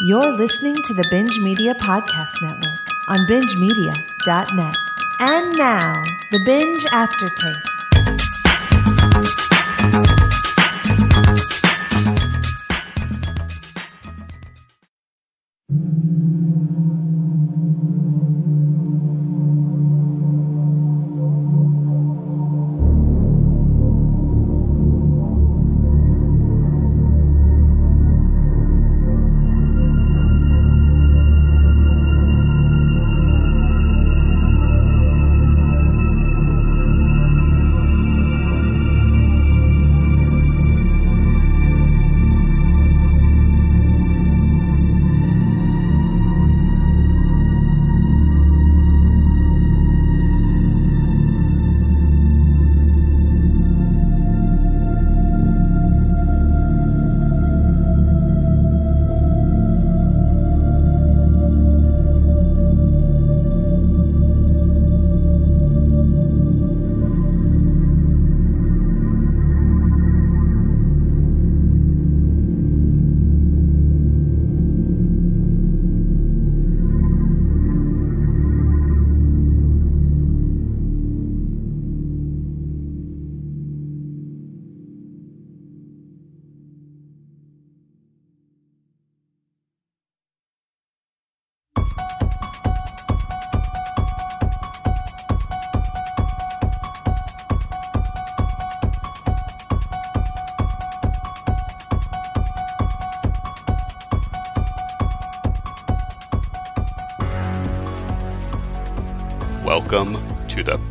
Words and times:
You're 0.00 0.32
listening 0.32 0.74
to 0.74 0.94
the 0.94 1.06
Binge 1.08 1.38
Media 1.38 1.72
Podcast 1.72 2.42
Network 2.42 2.80
on 3.06 3.20
bingemedia.net. 3.28 4.74
And 5.20 5.56
now, 5.56 6.02
the 6.32 6.40
Binge 6.44 6.84
Aftertaste. 6.90 9.43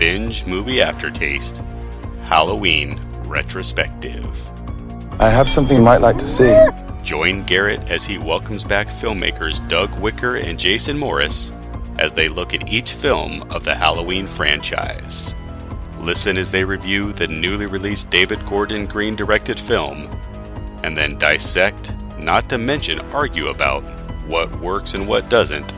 Binge 0.04 0.46
Movie 0.46 0.82
Aftertaste 0.82 1.62
Halloween 2.24 3.00
Retrospective. 3.24 4.28
I 5.18 5.30
have 5.30 5.48
something 5.48 5.78
you 5.78 5.82
might 5.82 6.02
like 6.02 6.18
to 6.18 6.28
see. 6.28 6.54
Join 7.04 7.44
Garrett 7.44 7.90
as 7.90 8.04
he 8.04 8.18
welcomes 8.18 8.66
back 8.66 8.88
filmmakers 8.88 9.66
Doug 9.70 9.98
Wicker 10.02 10.36
and 10.36 10.60
Jason 10.60 10.98
Morris 10.98 11.54
as 12.00 12.12
they 12.12 12.28
look 12.28 12.54
at 12.54 12.70
each 12.70 12.92
film 12.92 13.44
of 13.44 13.64
the 13.64 13.74
Halloween 13.74 14.28
franchise. 14.28 15.36
Listen 16.02 16.38
as 16.38 16.52
they 16.52 16.66
review 16.66 17.14
the 17.14 17.28
newly 17.30 17.68
released 17.68 18.12
David 18.12 18.46
Gordon 18.46 18.86
Green 18.86 19.16
directed 19.16 19.58
film, 19.58 20.10
and 20.84 20.98
then 20.98 21.18
dissect, 21.18 21.94
not 22.20 22.50
to 22.50 22.58
mention 22.58 23.00
argue 23.14 23.48
about, 23.48 23.84
what 24.28 24.54
works 24.60 24.96
and 24.96 25.08
what 25.08 25.30
doesn't 25.30 25.72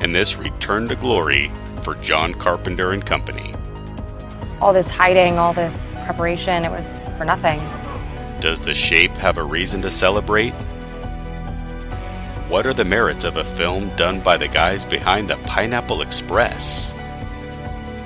in 0.00 0.12
this 0.12 0.36
return 0.36 0.86
to 0.86 0.94
glory 0.94 1.50
for 1.82 1.96
John 1.96 2.34
Carpenter 2.34 2.92
and 2.92 3.04
Company. 3.04 3.52
All 4.64 4.72
this 4.72 4.88
hiding, 4.90 5.38
all 5.38 5.52
this 5.52 5.92
preparation, 6.06 6.64
it 6.64 6.70
was 6.70 7.06
for 7.18 7.26
nothing. 7.26 7.60
Does 8.40 8.62
The 8.62 8.72
Shape 8.72 9.10
have 9.18 9.36
a 9.36 9.44
reason 9.44 9.82
to 9.82 9.90
celebrate? 9.90 10.54
What 12.48 12.64
are 12.64 12.72
the 12.72 12.82
merits 12.82 13.24
of 13.24 13.36
a 13.36 13.44
film 13.44 13.94
done 13.96 14.20
by 14.20 14.38
the 14.38 14.48
guys 14.48 14.86
behind 14.86 15.28
the 15.28 15.36
Pineapple 15.44 16.00
Express? 16.00 16.94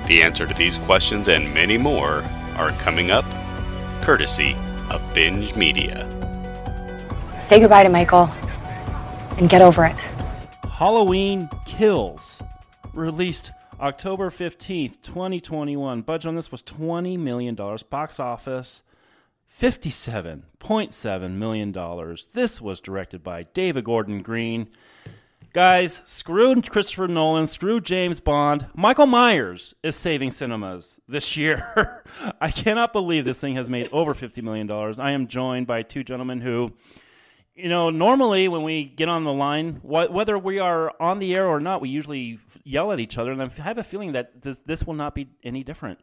The 0.07 0.21
answer 0.21 0.45
to 0.45 0.53
these 0.53 0.77
questions 0.79 1.29
and 1.29 1.53
many 1.53 1.77
more 1.77 2.25
are 2.57 2.71
coming 2.73 3.09
up, 3.09 3.23
courtesy 4.01 4.53
of 4.89 5.01
Binge 5.13 5.55
Media. 5.55 6.05
Say 7.39 7.61
goodbye 7.61 7.83
to 7.83 7.89
Michael 7.89 8.29
and 9.37 9.49
get 9.49 9.61
over 9.61 9.85
it. 9.85 10.01
Halloween 10.69 11.49
Kills, 11.63 12.41
released 12.93 13.53
October 13.79 14.29
15th, 14.29 15.01
2021. 15.01 16.01
Budget 16.01 16.27
on 16.27 16.35
this 16.35 16.51
was 16.51 16.61
$20 16.63 17.17
million. 17.17 17.55
Box 17.89 18.19
office, 18.19 18.83
$57.7 19.59 21.31
million. 21.31 22.17
This 22.33 22.59
was 22.59 22.79
directed 22.81 23.23
by 23.23 23.43
David 23.43 23.85
Gordon 23.85 24.21
Green. 24.21 24.67
Guys, 25.53 26.01
screw 26.05 26.61
Christopher 26.61 27.07
Nolan, 27.07 27.47
screw 27.47 27.79
James 27.79 28.19
Bond. 28.19 28.67
Michael 28.75 29.07
Myers 29.07 29.73
is 29.81 29.95
saving 29.95 30.31
cinemas 30.31 30.99
this 31.07 31.37
year. 31.37 32.03
I 32.41 32.51
cannot 32.51 32.93
believe 32.93 33.25
this 33.25 33.39
thing 33.39 33.55
has 33.55 33.69
made 33.69 33.89
over 33.91 34.13
$50 34.13 34.43
million. 34.43 34.69
I 34.99 35.11
am 35.11 35.27
joined 35.27 35.67
by 35.67 35.83
two 35.83 36.03
gentlemen 36.03 36.41
who 36.41 36.73
you 37.59 37.69
know, 37.69 37.89
normally 37.89 38.47
when 38.47 38.63
we 38.63 38.85
get 38.85 39.09
on 39.09 39.23
the 39.23 39.33
line, 39.33 39.75
wh- 39.81 40.11
whether 40.11 40.37
we 40.37 40.59
are 40.59 40.93
on 40.99 41.19
the 41.19 41.35
air 41.35 41.45
or 41.45 41.59
not, 41.59 41.81
we 41.81 41.89
usually 41.89 42.39
yell 42.63 42.91
at 42.91 42.99
each 42.99 43.17
other, 43.17 43.31
and 43.31 43.41
I 43.41 43.47
have 43.61 43.77
a 43.77 43.83
feeling 43.83 44.13
that 44.13 44.41
th- 44.41 44.57
this 44.65 44.85
will 44.85 44.93
not 44.93 45.13
be 45.13 45.29
any 45.43 45.63
different. 45.63 45.99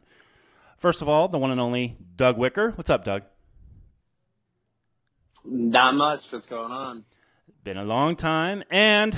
First 0.77 1.01
of 1.01 1.09
all, 1.09 1.27
the 1.27 1.39
one 1.39 1.49
and 1.49 1.59
only 1.59 1.97
Doug 2.15 2.37
Wicker. 2.37 2.71
What's 2.71 2.89
up, 2.89 3.03
Doug? 3.03 3.23
Not 5.43 5.93
much. 5.93 6.21
What's 6.29 6.45
going 6.45 6.71
on? 6.71 7.03
Been 7.63 7.77
a 7.77 7.85
long 7.85 8.15
time, 8.15 8.63
and 8.69 9.17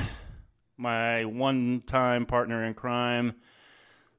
my 0.78 1.25
one-time 1.25 2.25
partner 2.25 2.63
in 2.63 2.73
crime, 2.73 3.33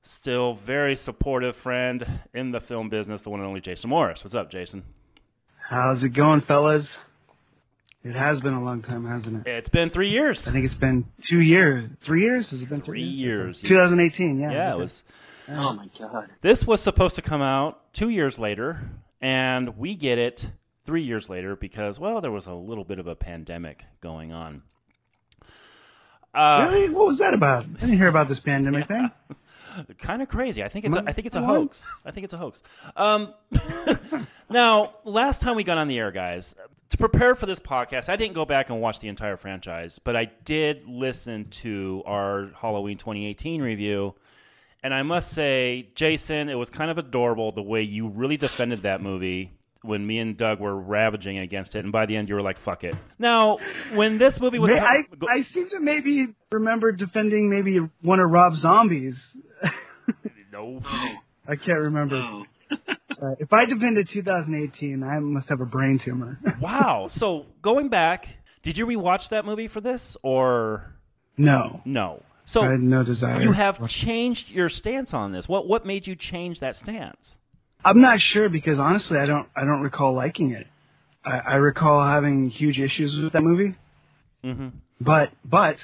still 0.03 0.53
very 0.53 0.95
supportive 0.95 1.57
friend 1.57 2.07
in 2.35 2.51
the 2.51 2.61
film 2.61 2.91
business, 2.91 3.23
the 3.23 3.31
one 3.31 3.41
and 3.41 3.49
only 3.49 3.61
Jason 3.61 3.89
Morris. 3.91 4.23
What's 4.23 4.35
up, 4.35 4.51
Jason? 4.51 4.85
How's 5.69 6.03
it 6.03 6.11
going, 6.11 6.43
fellas? 6.47 6.87
It 8.03 8.15
has 8.15 8.41
been 8.41 8.55
a 8.55 8.63
long 8.65 8.83
time, 8.83 9.05
hasn't 9.07 9.47
it? 9.47 9.51
It's 9.51 9.69
been 9.69 9.91
three 9.91 10.09
years. 10.09 10.49
I 10.49 10.53
think 10.53 10.65
it's 10.65 10.75
been 10.75 11.05
two 11.29 11.41
years. 11.41 11.91
Three 12.03 12.23
years? 12.23 12.49
Has 12.49 12.63
it 12.63 12.69
been 12.71 12.81
Three 12.81 13.03
three 13.03 13.03
years. 13.03 13.61
2018, 13.61 14.41
yeah. 14.41 14.51
Yeah, 14.51 14.71
it 14.71 14.73
okay. 14.73 14.81
was. 14.83 15.05
Oh 15.49 15.73
my 15.75 15.87
god. 15.99 16.31
This 16.41 16.67
was 16.67 16.81
supposed 16.81 17.17
to 17.17 17.23
come 17.23 17.43
out 17.43 17.93
two 17.93 18.09
years 18.09 18.39
later, 18.39 18.89
and 19.21 19.77
we 19.77 19.97
get 19.97 20.17
it 20.19 20.51
three 20.87 21.03
years 21.03 21.29
later 21.29 21.57
because, 21.57 21.99
well, 21.99 22.21
there 22.23 22.31
was 22.31 22.47
a 22.47 22.55
little 22.55 22.85
bit 22.85 22.99
of 22.99 23.07
a 23.07 23.15
pandemic 23.15 23.85
going 24.01 24.33
on. 24.33 24.63
Uh, 26.33 26.69
Really? 26.71 26.89
What 26.89 27.07
was 27.07 27.19
that 27.19 27.35
about? 27.35 27.65
I 27.65 27.81
didn't 27.81 27.97
hear 27.99 28.09
about 28.09 28.29
this 28.29 28.41
pandemic 28.41 28.87
thing. 28.89 29.11
Kind 29.99 30.23
of 30.23 30.29
crazy. 30.29 30.63
I 30.63 30.69
think 30.69 30.85
it's 30.85 30.97
a, 30.97 31.05
I 31.07 31.13
think 31.13 31.27
it's 31.27 31.37
a 31.37 31.43
hoax. 31.43 31.91
I 32.05 32.11
think 32.11 32.25
it's 32.25 32.35
a 32.35 32.39
hoax. 32.39 32.63
Um, 32.97 33.35
now, 34.51 34.95
last 35.05 35.43
time 35.43 35.57
we 35.57 35.65
got 35.65 35.79
on 35.79 35.89
the 35.89 35.99
air, 35.99 36.11
guys, 36.11 36.55
to 36.91 36.97
prepare 36.97 37.35
for 37.35 37.47
this 37.47 37.61
podcast, 37.61 38.09
I 38.09 38.17
didn't 38.17 38.35
go 38.35 38.45
back 38.45 38.71
and 38.71 38.81
watch 38.81 39.01
the 39.01 39.09
entire 39.09 39.37
franchise, 39.37 39.99
but 39.99 40.17
I 40.17 40.27
did 40.45 40.87
listen 40.87 41.49
to 41.51 42.03
our 42.07 42.51
Halloween 42.57 42.99
2018 42.99 43.63
review. 43.63 44.15
And 44.83 44.95
I 44.95 45.03
must 45.03 45.33
say, 45.33 45.89
Jason, 45.95 46.49
it 46.49 46.55
was 46.55 46.71
kind 46.71 46.91
of 46.91 46.99
adorable 46.99 47.53
the 47.53 47.63
way 47.63 47.83
you 47.83 48.09
really 48.09 48.37
defended 48.37 48.83
that 48.83 49.03
movie 49.03 49.53
when 49.83 50.07
me 50.07 50.19
and 50.19 50.37
Doug 50.37 50.61
were 50.61 50.77
ravaging 50.77 51.39
against 51.39 51.75
it. 51.75 51.85
And 51.85 51.93
by 51.93 52.07
the 52.07 52.17
end, 52.17 52.29
you 52.29 52.35
were 52.35 52.43
like, 52.43 52.59
fuck 52.59 52.85
it. 52.85 52.95
Now, 53.19 53.59
when 53.95 54.19
this 54.19 54.41
movie 54.41 54.59
was. 54.59 54.71
May- 54.73 54.81
I, 54.81 55.03
go- 55.19 55.27
I 55.29 55.43
seem 55.55 55.71
to 55.71 55.81
maybe 55.81 56.29
remember 56.51 56.93
defending 56.93 57.49
maybe 57.49 57.79
one 58.03 58.21
of 58.21 58.31
Rob 58.31 58.55
Zombie's. 58.57 59.15
no. 60.53 60.83
I 61.49 61.57
can't 61.57 61.79
remember. 61.79 62.43
Uh, 63.21 63.35
if 63.39 63.53
I 63.53 63.67
defended 63.67 64.09
2018, 64.11 65.03
I 65.03 65.19
must 65.19 65.47
have 65.51 65.61
a 65.61 65.67
brain 65.67 66.01
tumor. 66.03 66.39
Wow. 66.61 67.09
So 67.11 67.45
going 67.61 67.89
back, 67.91 68.29
did 68.63 68.79
you 68.79 68.87
rewatch 68.87 69.29
that 69.29 69.45
movie 69.45 69.67
for 69.67 69.83
this 69.83 70.17
or 70.23 70.95
no, 71.37 71.83
no? 71.85 72.23
So 72.47 72.63
I 72.63 72.71
had 72.71 72.81
no 72.81 73.03
desire. 73.03 73.43
you 73.43 73.53
have 73.53 73.87
changed 73.89 74.51
your 74.51 74.71
stance 74.71 75.13
on 75.13 75.33
this. 75.33 75.49
What 75.51 75.69
what 75.69 75.85
made 75.85 76.07
you 76.07 76.17
change 76.17 76.61
that 76.61 76.77
stance? 76.77 77.37
I'm 77.85 78.01
not 78.01 78.19
sure 78.33 78.49
because 78.49 78.79
honestly, 78.79 79.19
I 79.19 79.27
don't. 79.27 79.49
I 79.57 79.61
don't 79.61 79.81
recall 79.83 80.15
liking 80.15 80.51
it. 80.53 80.67
I, 81.25 81.39
I 81.39 81.55
recall 81.57 82.07
having 82.07 82.51
huge 82.51 82.79
issues 82.79 83.19
with 83.23 83.33
that 83.33 83.43
movie. 83.43 83.75
hmm 84.45 84.69
but 85.01 85.31
but 85.45 85.77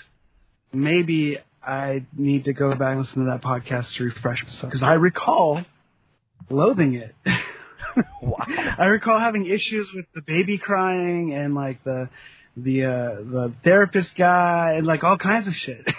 maybe 0.72 1.38
I 1.62 2.04
need 2.16 2.44
to 2.44 2.52
go 2.52 2.70
back 2.74 2.92
and 2.96 3.00
listen 3.00 3.24
to 3.24 3.30
that 3.30 3.42
podcast 3.42 3.86
to 3.96 4.04
refresh 4.04 4.38
myself 4.44 4.70
because 4.70 4.82
I 4.82 4.94
recall 4.94 5.62
loathing 6.50 6.94
it. 6.94 7.14
I 8.78 8.84
recall 8.86 9.18
having 9.18 9.46
issues 9.46 9.88
with 9.94 10.04
the 10.14 10.20
baby 10.20 10.58
crying 10.58 11.32
and 11.34 11.54
like 11.54 11.82
the 11.84 12.08
the 12.56 12.84
uh, 12.84 13.14
the 13.22 13.52
therapist 13.64 14.10
guy 14.18 14.74
and 14.76 14.86
like 14.86 15.02
all 15.04 15.16
kinds 15.18 15.46
of 15.46 15.54
shit. 15.64 15.86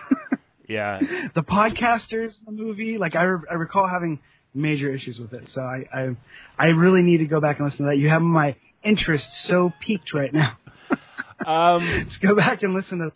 Yeah. 0.70 1.00
the 1.34 1.44
podcasters 1.44 2.32
in 2.46 2.46
the 2.46 2.52
movie, 2.52 2.98
like 2.98 3.16
I, 3.16 3.24
re- 3.24 3.48
I 3.50 3.54
recall 3.54 3.88
having 3.88 4.20
major 4.58 4.92
issues 4.94 5.20
with 5.20 5.34
it. 5.34 5.50
So 5.54 5.62
I, 5.62 5.86
I 5.94 6.16
I 6.58 6.68
really 6.68 7.02
need 7.04 7.18
to 7.20 7.26
go 7.26 7.40
back 7.40 7.60
and 7.60 7.70
listen 7.70 7.86
to 7.86 7.92
that. 7.92 7.98
You 7.98 8.10
have 8.10 8.22
my 8.22 8.56
interest 8.84 9.26
so 9.48 9.72
peaked 9.80 10.14
right 10.14 10.34
now. 10.34 10.58
Um, 11.46 11.86
Let's 12.10 12.18
go 12.18 12.36
back 12.36 12.64
and 12.64 12.74
listen 12.74 12.98
to. 12.98 13.12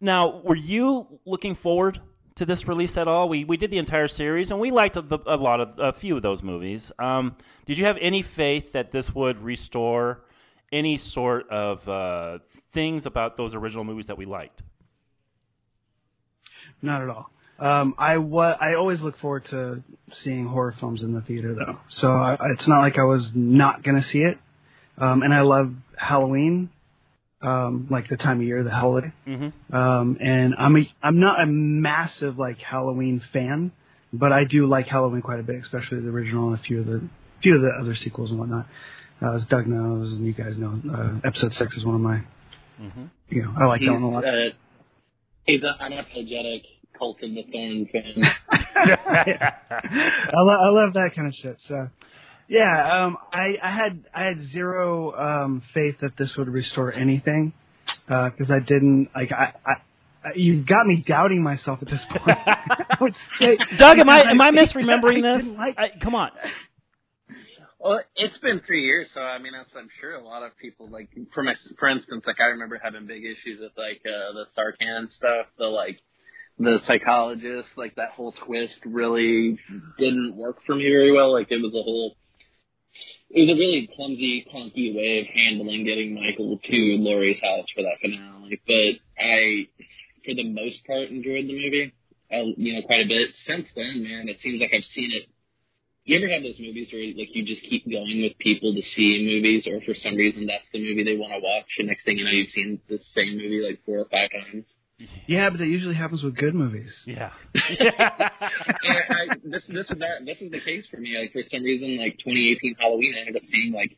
now, 0.00 0.40
were 0.42 0.56
you 0.56 1.06
looking 1.24 1.54
forward 1.54 2.00
to 2.34 2.44
this 2.44 2.66
release 2.66 2.96
at 2.96 3.06
all? 3.06 3.28
We 3.28 3.44
we 3.44 3.56
did 3.56 3.70
the 3.70 3.78
entire 3.78 4.08
series, 4.08 4.50
and 4.50 4.58
we 4.58 4.72
liked 4.72 4.96
a, 4.96 5.20
a 5.26 5.36
lot 5.36 5.60
of 5.60 5.78
a 5.78 5.92
few 5.92 6.16
of 6.16 6.22
those 6.22 6.42
movies. 6.42 6.90
Um, 6.98 7.36
did 7.66 7.78
you 7.78 7.84
have 7.84 7.96
any 8.00 8.22
faith 8.22 8.72
that 8.72 8.90
this 8.90 9.14
would 9.14 9.38
restore 9.38 10.24
any 10.72 10.96
sort 10.96 11.48
of 11.50 11.88
uh, 11.88 12.38
things 12.44 13.06
about 13.06 13.36
those 13.36 13.54
original 13.54 13.84
movies 13.84 14.06
that 14.06 14.18
we 14.18 14.24
liked? 14.24 14.62
Not 16.82 17.00
at 17.02 17.08
all. 17.10 17.30
Um, 17.60 17.94
I 17.98 18.16
wa- 18.16 18.56
I 18.60 18.74
always 18.74 19.00
look 19.02 19.18
forward 19.18 19.44
to 19.50 19.82
seeing 20.24 20.46
horror 20.46 20.74
films 20.80 21.02
in 21.02 21.12
the 21.12 21.20
theater, 21.20 21.54
though. 21.54 21.78
So 21.90 22.08
I, 22.10 22.36
it's 22.52 22.66
not 22.66 22.80
like 22.80 22.98
I 22.98 23.02
was 23.04 23.28
not 23.34 23.82
gonna 23.82 24.04
see 24.10 24.20
it. 24.20 24.38
Um, 24.98 25.22
and 25.22 25.32
I 25.32 25.42
love 25.42 25.72
Halloween, 25.96 26.70
um, 27.42 27.86
like 27.90 28.08
the 28.08 28.16
time 28.16 28.40
of 28.40 28.46
year, 28.46 28.62
the 28.64 28.70
holiday. 28.70 29.12
Mm-hmm. 29.26 29.74
Um, 29.74 30.18
and 30.20 30.54
I'm 30.58 30.76
a, 30.76 30.80
I'm 31.02 31.20
not 31.20 31.40
a 31.42 31.46
massive 31.46 32.38
like 32.38 32.58
Halloween 32.58 33.22
fan, 33.32 33.72
but 34.12 34.32
I 34.32 34.44
do 34.44 34.66
like 34.66 34.86
Halloween 34.86 35.22
quite 35.22 35.40
a 35.40 35.42
bit, 35.42 35.56
especially 35.62 36.00
the 36.00 36.08
original 36.08 36.48
and 36.50 36.58
a 36.58 36.62
few 36.62 36.80
of 36.80 36.86
the 36.86 37.02
few 37.42 37.56
of 37.56 37.62
the 37.62 37.70
other 37.80 37.94
sequels 37.94 38.30
and 38.30 38.38
whatnot. 38.38 38.66
Uh, 39.22 39.34
as 39.36 39.42
Doug 39.50 39.66
knows, 39.66 40.12
and 40.12 40.24
you 40.24 40.32
guys 40.32 40.56
know, 40.56 40.80
uh, 40.94 41.26
Episode 41.26 41.52
Six 41.58 41.76
is 41.76 41.84
one 41.84 41.94
of 41.94 42.00
my. 42.00 42.22
Mm-hmm. 42.80 43.04
You 43.28 43.42
know, 43.42 43.54
I 43.60 43.66
like 43.66 43.82
that 43.82 43.92
one 43.92 44.02
a 44.02 44.08
lot. 44.08 44.24
uh, 44.24 44.30
he's 45.44 45.62
an 45.62 45.74
unapologetic 45.80 46.62
cult 47.00 47.20
of 47.22 47.30
the 47.34 47.42
thorn 47.50 47.88
fan. 47.90 48.22
I, 48.76 50.32
lo- 50.36 50.60
I 50.62 50.68
love 50.68 50.92
that 50.94 51.10
kind 51.16 51.26
of 51.28 51.34
shit. 51.34 51.58
So, 51.66 51.88
yeah, 52.48 53.04
um, 53.06 53.16
I, 53.32 53.54
I 53.62 53.70
had 53.70 54.04
I 54.14 54.22
had 54.24 54.42
zero 54.52 55.14
um, 55.16 55.62
faith 55.74 55.96
that 56.02 56.16
this 56.16 56.36
would 56.36 56.48
restore 56.48 56.92
anything 56.92 57.52
because 58.06 58.50
I 58.50 58.58
didn't 58.60 59.08
like 59.14 59.32
I. 59.32 59.52
I 59.66 59.72
I- 60.22 60.34
you 60.36 60.62
got 60.66 60.86
me 60.86 61.02
doubting 61.06 61.42
myself 61.42 61.78
at 61.80 61.88
this 61.88 62.04
point. 62.10 62.38
I 62.46 63.08
say, 63.38 63.56
Doug, 63.78 63.98
am 63.98 64.10
I 64.10 64.20
am 64.30 64.38
I 64.38 64.48
I 64.48 64.50
misremembering 64.50 65.14
didn't 65.14 65.38
this? 65.38 65.56
like- 65.56 65.78
I, 65.78 65.88
come 65.98 66.14
on. 66.14 66.30
Well, 67.78 68.02
it's 68.14 68.36
been 68.38 68.60
three 68.66 68.84
years, 68.84 69.06
so 69.14 69.20
I 69.22 69.38
mean, 69.38 69.52
that's, 69.56 69.70
I'm 69.74 69.88
sure 69.98 70.14
a 70.14 70.22
lot 70.22 70.42
of 70.42 70.54
people 70.58 70.90
like, 70.90 71.08
for 71.32 71.42
my, 71.42 71.54
for 71.78 71.88
instance, 71.88 72.24
like 72.26 72.36
I 72.38 72.48
remember 72.52 72.78
having 72.82 73.06
big 73.06 73.24
issues 73.24 73.60
with 73.60 73.72
like 73.78 74.02
uh, 74.04 74.34
the 74.34 74.44
Sartain 74.54 75.08
stuff, 75.16 75.46
the 75.56 75.64
like 75.64 75.98
the 76.60 76.78
psychologist, 76.86 77.68
like 77.76 77.96
that 77.96 78.10
whole 78.10 78.34
twist 78.46 78.76
really 78.84 79.58
didn't 79.98 80.36
work 80.36 80.58
for 80.66 80.74
me 80.74 80.84
very 80.84 81.12
well. 81.12 81.32
Like 81.32 81.48
it 81.50 81.62
was 81.62 81.74
a 81.74 81.82
whole, 81.82 82.16
it 83.30 83.40
was 83.40 83.50
a 83.50 83.58
really 83.58 83.88
clumsy, 83.96 84.46
clunky 84.52 84.94
way 84.94 85.20
of 85.20 85.26
handling 85.34 85.84
getting 85.84 86.14
Michael 86.14 86.58
to 86.62 86.76
Laurie's 87.00 87.40
house 87.40 87.66
for 87.74 87.82
that 87.82 87.98
finale. 88.00 88.60
But 88.66 89.00
I, 89.16 89.68
for 90.24 90.34
the 90.34 90.52
most 90.52 90.84
part, 90.86 91.08
enjoyed 91.08 91.48
the 91.48 91.56
movie. 91.56 91.94
Uh, 92.30 92.54
you 92.56 92.74
know, 92.74 92.86
quite 92.86 93.06
a 93.06 93.08
bit. 93.08 93.30
Since 93.46 93.66
then, 93.74 94.04
man, 94.04 94.28
it 94.28 94.36
seems 94.40 94.60
like 94.60 94.70
I've 94.72 94.86
seen 94.94 95.10
it 95.10 95.26
you 96.04 96.16
ever 96.16 96.32
have 96.32 96.42
those 96.42 96.58
movies 96.58 96.88
where 96.92 97.06
like 97.14 97.30
you 97.36 97.44
just 97.44 97.62
keep 97.68 97.84
going 97.84 98.22
with 98.22 98.38
people 98.38 98.74
to 98.74 98.82
see 98.96 99.22
movies, 99.22 99.66
or 99.70 99.80
for 99.84 99.94
some 100.02 100.16
reason 100.16 100.46
that's 100.46 100.66
the 100.72 100.80
movie 100.80 101.04
they 101.04 101.16
want 101.16 101.32
to 101.32 101.38
watch, 101.38 101.70
and 101.78 101.88
next 101.88 102.04
thing 102.04 102.18
you 102.18 102.24
know 102.24 102.30
you've 102.30 102.50
seen 102.50 102.80
the 102.88 102.98
same 103.14 103.36
movie 103.36 103.62
like 103.62 103.84
four 103.84 103.98
or 104.00 104.08
five 104.10 104.30
times. 104.32 104.66
Yeah, 105.26 105.50
but 105.50 105.58
that 105.58 105.66
usually 105.66 105.94
happens 105.94 106.22
with 106.22 106.36
good 106.36 106.54
movies. 106.54 106.90
Yeah. 107.06 107.30
and 107.54 108.00
I, 108.00 109.36
this 109.44 109.64
this 109.68 109.88
is 109.90 109.98
that 109.98 110.24
this 110.24 110.38
is 110.40 110.50
the 110.50 110.60
case 110.60 110.84
for 110.90 110.98
me. 110.98 111.16
Like 111.18 111.32
for 111.32 111.42
some 111.50 111.62
reason, 111.62 111.98
like 111.98 112.18
2018 112.18 112.76
Halloween, 112.78 113.14
I 113.16 113.20
ended 113.20 113.36
up 113.36 113.42
seeing 113.50 113.72
like 113.72 113.96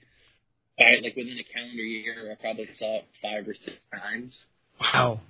five, 0.78 1.02
like 1.02 1.16
within 1.16 1.38
a 1.38 1.52
calendar 1.52 1.82
year, 1.82 2.31
I 2.31 2.40
probably 2.40 2.69
saw 2.78 2.99
it 2.99 3.06
five 3.20 3.49
or 3.49 3.54
six 3.54 3.76
times. 3.93 4.37
Wow. 4.81 5.20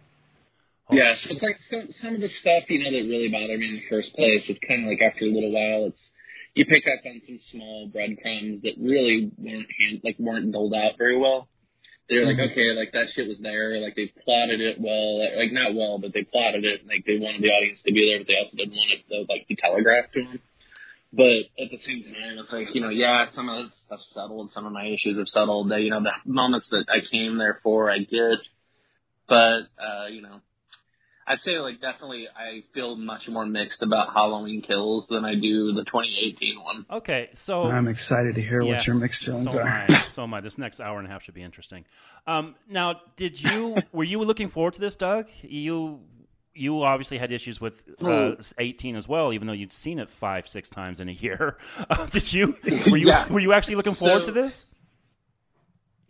Oh. 0.90 0.94
Yeah, 0.94 1.14
so 1.22 1.30
it's 1.30 1.42
like 1.42 1.56
some 1.70 1.88
some 2.02 2.14
of 2.16 2.20
the 2.20 2.30
stuff 2.40 2.68
you 2.68 2.82
know 2.82 2.90
that 2.90 3.08
really 3.08 3.28
bothered 3.28 3.58
me 3.58 3.68
in 3.68 3.74
the 3.76 3.88
first 3.88 4.14
place. 4.14 4.42
It's 4.48 4.60
kind 4.66 4.84
of 4.84 4.88
like 4.90 5.00
after 5.00 5.24
a 5.24 5.32
little 5.32 5.52
while, 5.52 5.88
it's 5.88 6.02
you 6.54 6.66
pick 6.66 6.84
up 6.86 7.04
on 7.06 7.22
some 7.26 7.40
small 7.50 7.88
breadcrumbs 7.88 8.62
that 8.62 8.74
really 8.78 9.30
weren't 9.38 9.68
hand, 9.78 10.00
like 10.04 10.18
weren't 10.18 10.52
doled 10.52 10.74
out 10.74 10.98
very 10.98 11.16
well. 11.16 11.48
They're 12.12 12.28
like, 12.28 12.52
okay, 12.52 12.76
like 12.76 12.92
that 12.92 13.08
shit 13.16 13.24
was 13.24 13.40
there, 13.40 13.80
like 13.80 13.96
they 13.96 14.12
plotted 14.20 14.60
it 14.60 14.76
well, 14.76 15.24
like 15.24 15.48
not 15.48 15.72
well, 15.72 15.96
but 15.96 16.12
they 16.12 16.28
plotted 16.28 16.60
it, 16.60 16.84
like 16.84 17.08
they 17.08 17.16
wanted 17.16 17.40
the 17.40 17.48
audience 17.48 17.80
to 17.88 17.92
be 17.92 18.04
there, 18.04 18.20
but 18.20 18.28
they 18.28 18.36
also 18.36 18.52
didn't 18.52 18.76
want 18.76 18.92
it 18.92 19.00
to 19.08 19.24
like 19.32 19.48
be 19.48 19.56
telegraphed 19.56 20.12
to 20.12 20.20
them. 20.20 20.40
But 21.08 21.48
at 21.56 21.72
the 21.72 21.80
same 21.88 22.04
time, 22.04 22.36
it's 22.36 22.52
like, 22.52 22.74
you 22.76 22.84
know, 22.84 22.92
yeah, 22.92 23.32
some 23.32 23.48
of 23.48 23.64
this 23.64 23.76
stuff 23.88 24.00
settled, 24.12 24.52
some 24.52 24.68
of 24.68 24.76
my 24.76 24.92
issues 24.92 25.16
have 25.16 25.28
settled. 25.28 25.72
That 25.72 25.80
you 25.80 25.88
know, 25.88 26.04
the 26.04 26.12
moments 26.28 26.68
that 26.68 26.84
I 26.92 27.00
came 27.00 27.38
there 27.40 27.60
for, 27.62 27.90
I 27.90 28.04
get. 28.04 28.44
But 29.24 29.72
uh, 29.80 30.12
you 30.12 30.20
know, 30.20 30.44
I'd 31.26 31.38
say 31.44 31.58
like 31.58 31.80
definitely 31.80 32.26
I 32.36 32.64
feel 32.74 32.96
much 32.96 33.28
more 33.28 33.46
mixed 33.46 33.80
about 33.82 34.12
Halloween 34.12 34.62
Kills 34.62 35.06
than 35.08 35.24
I 35.24 35.34
do 35.34 35.72
the 35.72 35.84
2018 35.84 36.60
one. 36.62 36.86
Okay, 36.90 37.28
so 37.34 37.64
I'm 37.64 37.88
excited 37.88 38.34
to 38.34 38.40
hear 38.42 38.64
what 38.64 38.86
your 38.86 38.96
mixed 38.96 39.24
feelings 39.24 39.44
so 39.44 39.52
are. 39.58 39.60
Am 39.62 39.90
I. 39.94 40.04
So 40.08 40.22
am 40.24 40.34
I. 40.34 40.40
This 40.40 40.58
next 40.58 40.80
hour 40.80 40.98
and 40.98 41.06
a 41.06 41.10
half 41.10 41.22
should 41.22 41.34
be 41.34 41.42
interesting. 41.42 41.84
Um, 42.26 42.54
now, 42.68 43.00
did 43.16 43.42
you 43.42 43.76
were 43.92 44.04
you 44.04 44.20
looking 44.20 44.48
forward 44.48 44.74
to 44.74 44.80
this, 44.80 44.96
Doug? 44.96 45.28
You 45.42 46.00
you 46.54 46.82
obviously 46.82 47.16
had 47.16 47.32
issues 47.32 47.60
with 47.62 47.82
uh, 48.02 48.32
18 48.58 48.94
as 48.96 49.08
well, 49.08 49.32
even 49.32 49.46
though 49.46 49.54
you'd 49.54 49.72
seen 49.72 49.98
it 49.98 50.10
five, 50.10 50.46
six 50.46 50.68
times 50.68 51.00
in 51.00 51.08
a 51.08 51.12
year. 51.12 51.56
Uh, 51.88 52.04
did 52.10 52.30
you? 52.32 52.56
Were 52.90 52.96
you 52.98 53.06
Yeah. 53.08 53.32
were 53.32 53.40
you 53.40 53.52
actually 53.52 53.76
looking 53.76 53.94
forward 53.94 54.26
So- 54.26 54.32
to 54.32 54.40
this? 54.42 54.64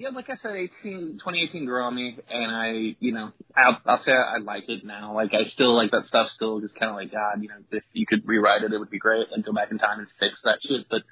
Yeah, 0.02 0.08
like 0.08 0.28
I 0.30 0.34
said, 0.42 0.56
18, 0.82 1.20
2018 1.22 1.64
grew 1.64 1.80
on 1.80 1.94
me, 1.94 2.18
and 2.28 2.50
I, 2.50 2.96
you 2.98 3.12
know, 3.12 3.30
I'll, 3.54 3.78
I'll 3.86 4.02
say 4.02 4.10
I 4.10 4.38
like 4.38 4.64
it 4.66 4.84
now. 4.84 5.14
Like 5.14 5.30
I 5.32 5.48
still 5.50 5.76
like 5.76 5.92
that 5.92 6.06
stuff. 6.06 6.26
Still, 6.34 6.58
just 6.58 6.74
kind 6.74 6.90
of 6.90 6.96
like 6.96 7.12
God, 7.12 7.40
you 7.40 7.46
know, 7.46 7.62
if 7.70 7.84
you 7.92 8.04
could 8.04 8.26
rewrite 8.26 8.64
it, 8.64 8.72
it 8.72 8.78
would 8.78 8.90
be 8.90 8.98
great. 8.98 9.30
Like 9.30 9.46
go 9.46 9.52
back 9.52 9.70
in 9.70 9.78
time 9.78 10.00
and 10.00 10.08
fix 10.18 10.40
that 10.42 10.58
shit. 10.66 10.86
But 10.90 11.02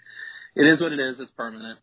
it 0.56 0.66
is 0.66 0.80
what 0.80 0.90
it 0.90 0.98
is. 0.98 1.20
It's 1.20 1.30
permanent. 1.36 1.78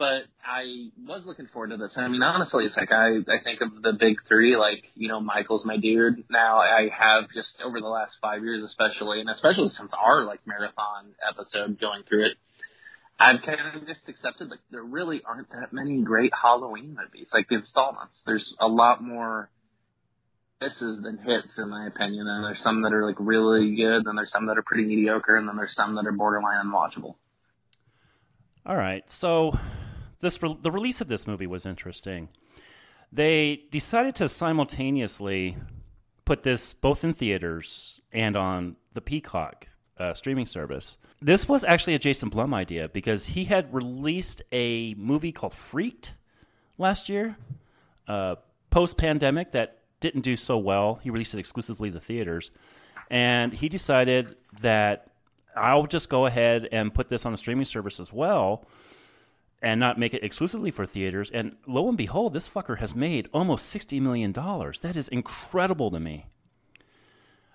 But 0.00 0.26
I 0.44 0.90
was 1.06 1.22
looking 1.26 1.46
forward 1.52 1.70
to 1.70 1.76
this. 1.76 1.92
And 1.94 2.04
I 2.04 2.08
mean, 2.08 2.24
honestly, 2.24 2.64
it's 2.64 2.76
like 2.76 2.90
I, 2.90 3.18
I 3.18 3.38
think 3.44 3.60
of 3.60 3.80
the 3.80 3.92
big 3.92 4.16
three, 4.26 4.56
like, 4.56 4.82
you 4.96 5.06
know, 5.06 5.20
Michael's 5.20 5.64
my 5.64 5.76
dude. 5.76 6.24
Now 6.28 6.58
I 6.58 6.88
have 6.90 7.30
just 7.34 7.54
over 7.64 7.80
the 7.80 7.86
last 7.86 8.14
five 8.20 8.42
years, 8.42 8.64
especially, 8.64 9.20
and 9.20 9.30
especially 9.30 9.70
since 9.78 9.92
our 9.94 10.24
like 10.24 10.40
marathon 10.44 11.14
episode 11.22 11.78
going 11.80 12.02
through 12.08 12.26
it, 12.26 12.36
I've 13.20 13.42
kind 13.42 13.58
of 13.74 13.86
just 13.86 14.00
accepted 14.06 14.48
like 14.48 14.60
there 14.70 14.82
really 14.82 15.22
aren't 15.26 15.50
that 15.50 15.72
many 15.72 16.02
great 16.02 16.32
Halloween 16.40 16.96
movies, 16.96 17.28
like 17.32 17.48
the 17.48 17.56
installments. 17.56 18.16
There's 18.24 18.54
a 18.60 18.68
lot 18.68 19.02
more 19.02 19.50
misses 20.60 21.02
than 21.02 21.18
hits, 21.18 21.58
in 21.58 21.68
my 21.68 21.86
opinion. 21.86 22.26
And 22.28 22.44
there's 22.44 22.62
some 22.62 22.82
that 22.82 22.92
are 22.92 23.04
like 23.04 23.16
really 23.18 23.74
good, 23.74 24.06
and 24.06 24.16
there's 24.16 24.30
some 24.30 24.46
that 24.46 24.56
are 24.56 24.62
pretty 24.62 24.84
mediocre, 24.84 25.36
and 25.36 25.48
then 25.48 25.56
there's 25.56 25.74
some 25.74 25.96
that 25.96 26.06
are 26.06 26.12
borderline 26.12 26.64
unwatchable. 26.64 27.16
All 28.64 28.76
right. 28.76 29.08
So 29.10 29.58
this 30.20 30.42
re- 30.42 30.58
the 30.60 30.70
release 30.70 31.00
of 31.00 31.08
this 31.08 31.26
movie 31.26 31.46
was 31.46 31.66
interesting. 31.66 32.28
They 33.12 33.62
decided 33.70 34.14
to 34.16 34.28
simultaneously 34.28 35.56
put 36.24 36.42
this 36.42 36.72
both 36.72 37.02
in 37.02 37.14
theaters 37.14 38.00
and 38.12 38.36
on 38.36 38.76
the 38.92 39.00
Peacock 39.00 39.68
uh, 39.98 40.14
streaming 40.14 40.46
service. 40.46 40.96
This 41.20 41.48
was 41.48 41.64
actually 41.64 41.94
a 41.94 41.98
Jason 41.98 42.28
Blum 42.28 42.54
idea 42.54 42.88
because 42.88 43.26
he 43.26 43.44
had 43.44 43.72
released 43.74 44.42
a 44.52 44.94
movie 44.94 45.32
called 45.32 45.52
Freaky 45.52 46.10
last 46.78 47.08
year, 47.08 47.36
uh, 48.06 48.36
post 48.70 48.96
pandemic, 48.96 49.52
that 49.52 49.78
didn't 50.00 50.22
do 50.22 50.36
so 50.36 50.56
well. 50.56 51.00
He 51.02 51.10
released 51.10 51.34
it 51.34 51.40
exclusively 51.40 51.90
to 51.90 52.00
theaters. 52.00 52.50
And 53.10 53.52
he 53.52 53.68
decided 53.68 54.36
that 54.60 55.10
I'll 55.56 55.86
just 55.86 56.08
go 56.08 56.26
ahead 56.26 56.68
and 56.70 56.94
put 56.94 57.08
this 57.08 57.26
on 57.26 57.32
the 57.32 57.38
streaming 57.38 57.64
service 57.64 57.98
as 57.98 58.12
well 58.12 58.66
and 59.60 59.80
not 59.80 59.98
make 59.98 60.14
it 60.14 60.22
exclusively 60.22 60.70
for 60.70 60.86
theaters. 60.86 61.30
And 61.30 61.56
lo 61.66 61.88
and 61.88 61.96
behold, 61.96 62.32
this 62.32 62.48
fucker 62.48 62.78
has 62.78 62.94
made 62.94 63.28
almost 63.32 63.74
$60 63.74 64.00
million. 64.00 64.32
That 64.32 64.94
is 64.94 65.08
incredible 65.08 65.90
to 65.90 65.98
me. 65.98 66.26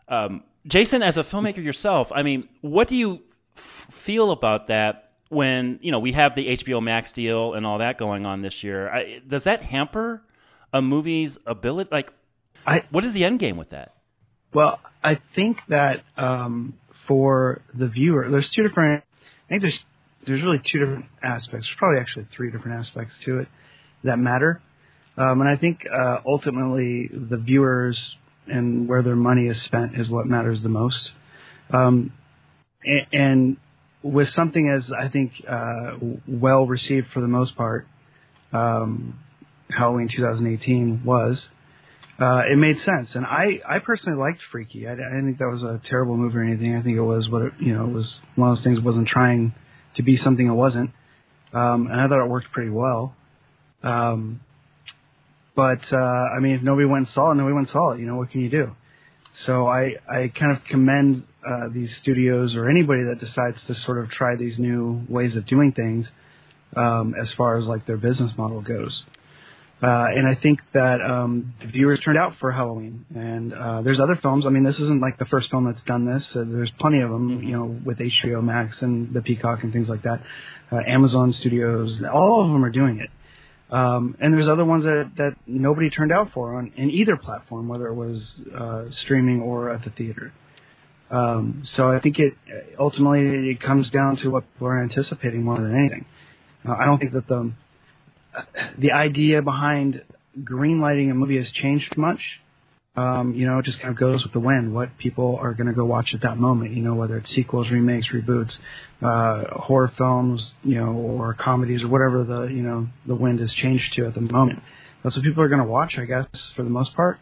Um, 0.10 0.44
Jason, 0.66 1.02
as 1.04 1.18
a 1.18 1.24
filmmaker 1.24 1.64
yourself, 1.64 2.12
I 2.14 2.24
mean, 2.24 2.48
what 2.62 2.88
do 2.88 2.96
you 2.96 3.22
f- 3.56 3.88
feel 3.90 4.32
about 4.32 4.68
that 4.68 5.12
when, 5.30 5.80
you 5.82 5.92
know, 5.92 6.00
we 6.00 6.14
have 6.14 6.36
the 6.36 6.58
HBO 6.58 6.82
Max 6.82 7.12
deal 7.12 7.54
and 7.54 7.66
all 7.66 7.80
that 7.80 7.98
going 7.98 8.26
on 8.26 8.42
this 8.42 8.64
year? 8.64 8.90
I, 8.90 9.20
does 9.28 9.44
that 9.44 9.64
hamper 9.64 10.24
a 10.72 10.82
movie's 10.82 11.38
ability? 11.46 11.90
Like, 11.92 12.14
I 12.66 12.84
what 12.92 13.04
is 13.04 13.14
the 13.14 13.26
end 13.26 13.40
game 13.40 13.58
with 13.58 13.72
that? 13.72 13.94
Well, 14.54 14.80
I 15.04 15.20
think 15.36 15.58
that 15.68 16.04
um, 16.16 16.76
for 17.08 17.62
the 17.78 17.88
viewer, 17.88 18.30
there's 18.30 18.50
two 18.56 18.64
different. 18.66 19.04
I 19.46 19.50
think 19.50 19.62
there's 19.64 19.80
there's 20.26 20.42
really 20.42 20.62
two 20.72 20.80
different 20.80 21.06
aspects. 21.22 21.66
There's 21.66 21.78
probably 21.78 22.00
actually 22.00 22.28
three 22.36 22.52
different 22.52 22.80
aspects 22.80 23.14
to 23.26 23.40
it 23.40 23.48
that 24.04 24.18
matter. 24.18 24.62
Um, 25.18 25.42
and 25.42 25.50
I 25.50 25.58
think 25.58 25.82
uh, 25.92 26.20
ultimately 26.26 27.10
the 27.12 27.38
viewers 27.38 28.00
and 28.48 28.88
where 28.88 29.02
their 29.02 29.16
money 29.16 29.48
is 29.48 29.62
spent 29.66 30.00
is 30.00 30.10
what 30.10 30.26
matters 30.26 30.62
the 30.62 30.70
most. 30.70 31.12
Um, 31.72 32.14
and, 32.84 33.08
and, 33.12 33.58
with 34.04 34.28
something 34.36 34.70
as 34.70 34.84
I 34.92 35.08
think 35.08 35.32
uh, 35.50 35.92
well 36.28 36.68
received 36.68 37.08
for 37.14 37.22
the 37.22 37.28
most 37.28 37.56
part, 37.56 37.88
um, 38.52 39.18
Halloween 39.70 40.10
2018 40.14 41.04
was. 41.06 41.42
Uh, 42.20 42.42
it 42.52 42.58
made 42.58 42.78
sense, 42.86 43.10
and 43.16 43.26
I, 43.26 43.60
I 43.68 43.80
personally 43.80 44.20
liked 44.20 44.40
Freaky. 44.52 44.88
I, 44.88 44.92
I 44.92 44.96
didn't 44.96 45.26
think 45.26 45.40
that 45.40 45.50
was 45.50 45.64
a 45.64 45.82
terrible 45.90 46.16
movie 46.16 46.38
or 46.38 46.44
anything. 46.44 46.76
I 46.76 46.84
think 46.84 46.96
it 46.96 47.02
was 47.02 47.28
what 47.28 47.42
it, 47.42 47.54
you 47.60 47.74
know 47.74 47.86
it 47.86 47.92
was 47.92 48.20
one 48.36 48.50
of 48.50 48.58
those 48.58 48.64
things. 48.64 48.80
wasn't 48.82 49.08
trying 49.08 49.56
to 49.96 50.04
be 50.04 50.18
something 50.18 50.46
it 50.46 50.54
wasn't, 50.54 50.92
um, 51.54 51.88
and 51.88 52.00
I 52.00 52.08
thought 52.08 52.24
it 52.24 52.30
worked 52.30 52.52
pretty 52.52 52.70
well. 52.70 53.16
Um, 53.82 54.42
but 55.56 55.82
uh, 55.92 55.98
I 55.98 56.40
mean, 56.40 56.54
if 56.54 56.64
nobody 56.64 56.88
went 56.88 57.08
and 57.08 57.14
saw 57.14 57.32
it, 57.32 57.36
nobody 57.36 57.54
went 57.54 57.68
and 57.68 57.74
saw 57.74 57.92
it. 57.92 58.00
You 58.00 58.08
know, 58.08 58.16
what 58.16 58.32
can 58.32 58.42
you 58.42 58.50
do? 58.50 58.72
So 59.46 59.68
I 59.68 59.96
I 60.10 60.32
kind 60.38 60.56
of 60.56 60.64
commend 60.70 61.24
uh, 61.48 61.68
these 61.74 61.90
studios 62.02 62.56
or 62.56 62.70
anybody 62.70 63.04
that 63.04 63.20
decides 63.20 63.58
to 63.68 63.76
sort 63.86 64.04
of 64.04 64.10
try 64.10 64.36
these 64.36 64.58
new 64.58 65.02
ways 65.10 65.36
of 65.36 65.46
doing 65.46 65.72
things 65.72 66.08
um, 66.76 67.16
as 67.20 67.32
far 67.38 67.58
as 67.58 67.66
like 67.66 67.86
their 67.86 67.98
business 67.98 68.32
model 68.38 68.62
goes. 68.62 69.04
Uh, 69.84 70.06
and 70.16 70.26
I 70.26 70.36
think 70.42 70.60
that 70.74 71.02
um, 71.02 71.54
the 71.60 71.68
viewers 71.68 72.00
turned 72.06 72.18
out 72.18 72.36
for 72.40 72.54
Halloween. 72.54 73.06
And 73.14 73.54
uh, 73.54 73.82
there's 73.82 74.00
other 74.00 74.16
films. 74.16 74.46
I 74.46 74.50
mean, 74.50 74.64
this 74.64 74.76
isn't 74.76 75.02
like 75.02 75.20
the 75.20 75.26
first 75.26 75.50
film 75.50 75.66
that's 75.66 75.84
done 75.84 76.06
this. 76.06 76.24
Uh, 76.34 76.46
there's 76.48 76.72
plenty 76.80 77.02
of 77.02 77.10
them, 77.10 77.44
you 77.44 77.52
know, 77.52 77.78
with 77.86 77.98
HBO 77.98 78.42
Max 78.42 78.82
and 78.82 79.14
the 79.14 79.22
Peacock 79.22 79.64
and 79.64 79.74
things 79.74 79.90
like 79.90 80.04
that. 80.04 80.22
Uh, 80.72 80.78
Amazon 80.88 81.34
Studios, 81.34 82.02
all 82.14 82.46
of 82.46 82.52
them 82.54 82.64
are 82.64 82.70
doing 82.70 83.02
it. 83.02 83.10
Um, 83.74 84.16
and 84.22 84.32
there's 84.32 84.48
other 84.48 84.64
ones 84.64 84.84
that, 84.84 85.12
that 85.18 85.32
nobody 85.48 85.90
turned 85.90 86.12
out 86.12 86.30
for 86.32 86.58
on 86.58 86.72
in 86.78 86.92
either 86.92 87.18
platform, 87.18 87.68
whether 87.68 87.88
it 87.88 87.96
was 87.96 88.22
uh, 88.56 88.84
streaming 89.04 89.42
or 89.42 89.72
at 89.72 89.84
the 89.84 89.90
theater. 89.90 90.32
Um, 91.10 91.64
so 91.76 91.90
I 91.90 92.00
think 92.00 92.20
it 92.20 92.34
ultimately 92.80 93.50
it 93.50 93.62
comes 93.62 93.90
down 93.90 94.18
to 94.18 94.30
what 94.30 94.44
are 94.62 94.84
anticipating 94.84 95.42
more 95.42 95.60
than 95.60 95.76
anything. 95.76 96.06
Uh, 96.68 96.74
I 96.74 96.86
don't 96.86 97.00
think 97.00 97.14
that 97.14 97.28
the 97.28 97.52
the 98.78 98.92
idea 98.92 99.42
behind 99.42 100.04
greenlighting 100.40 101.10
a 101.10 101.16
movie 101.16 101.38
has 101.38 101.50
changed 101.52 101.98
much. 101.98 102.20
Um, 102.96 103.34
you 103.34 103.48
know, 103.48 103.58
it 103.58 103.66
just 103.66 103.80
kind 103.80 103.90
of 103.90 103.98
goes 104.00 104.22
with 104.24 104.34
the 104.34 104.40
wind. 104.40 104.74
What 104.74 104.98
people 105.00 105.38
are 105.42 105.54
going 105.56 105.66
to 105.68 105.74
go 105.74 105.84
watch 105.84 106.12
at 106.14 106.22
that 106.22 106.38
moment. 106.38 106.76
You 106.76 106.84
know, 106.84 106.94
whether 106.94 107.18
it's 107.18 107.30
sequels, 107.32 107.72
remakes, 107.72 108.08
reboots, 108.14 108.52
uh, 109.02 109.60
horror 109.62 109.92
films, 109.98 110.54
you 110.64 110.76
know, 110.76 110.92
or 110.92 111.34
comedies 111.34 111.82
or 111.84 111.88
whatever 111.88 112.24
the 112.24 112.54
you 112.54 112.62
know 112.62 112.88
the 113.08 113.16
wind 113.16 113.40
has 113.40 113.52
changed 113.54 113.94
to 113.96 114.06
at 114.06 114.14
the 114.14 114.22
moment. 114.22 114.60
That's 115.04 115.16
what 115.16 115.26
people 115.26 115.42
are 115.44 115.50
going 115.50 115.62
to 115.62 115.68
watch, 115.68 115.96
I 115.98 116.06
guess, 116.06 116.28
for 116.56 116.64
the 116.64 116.70
most 116.70 116.96
part. 116.96 117.20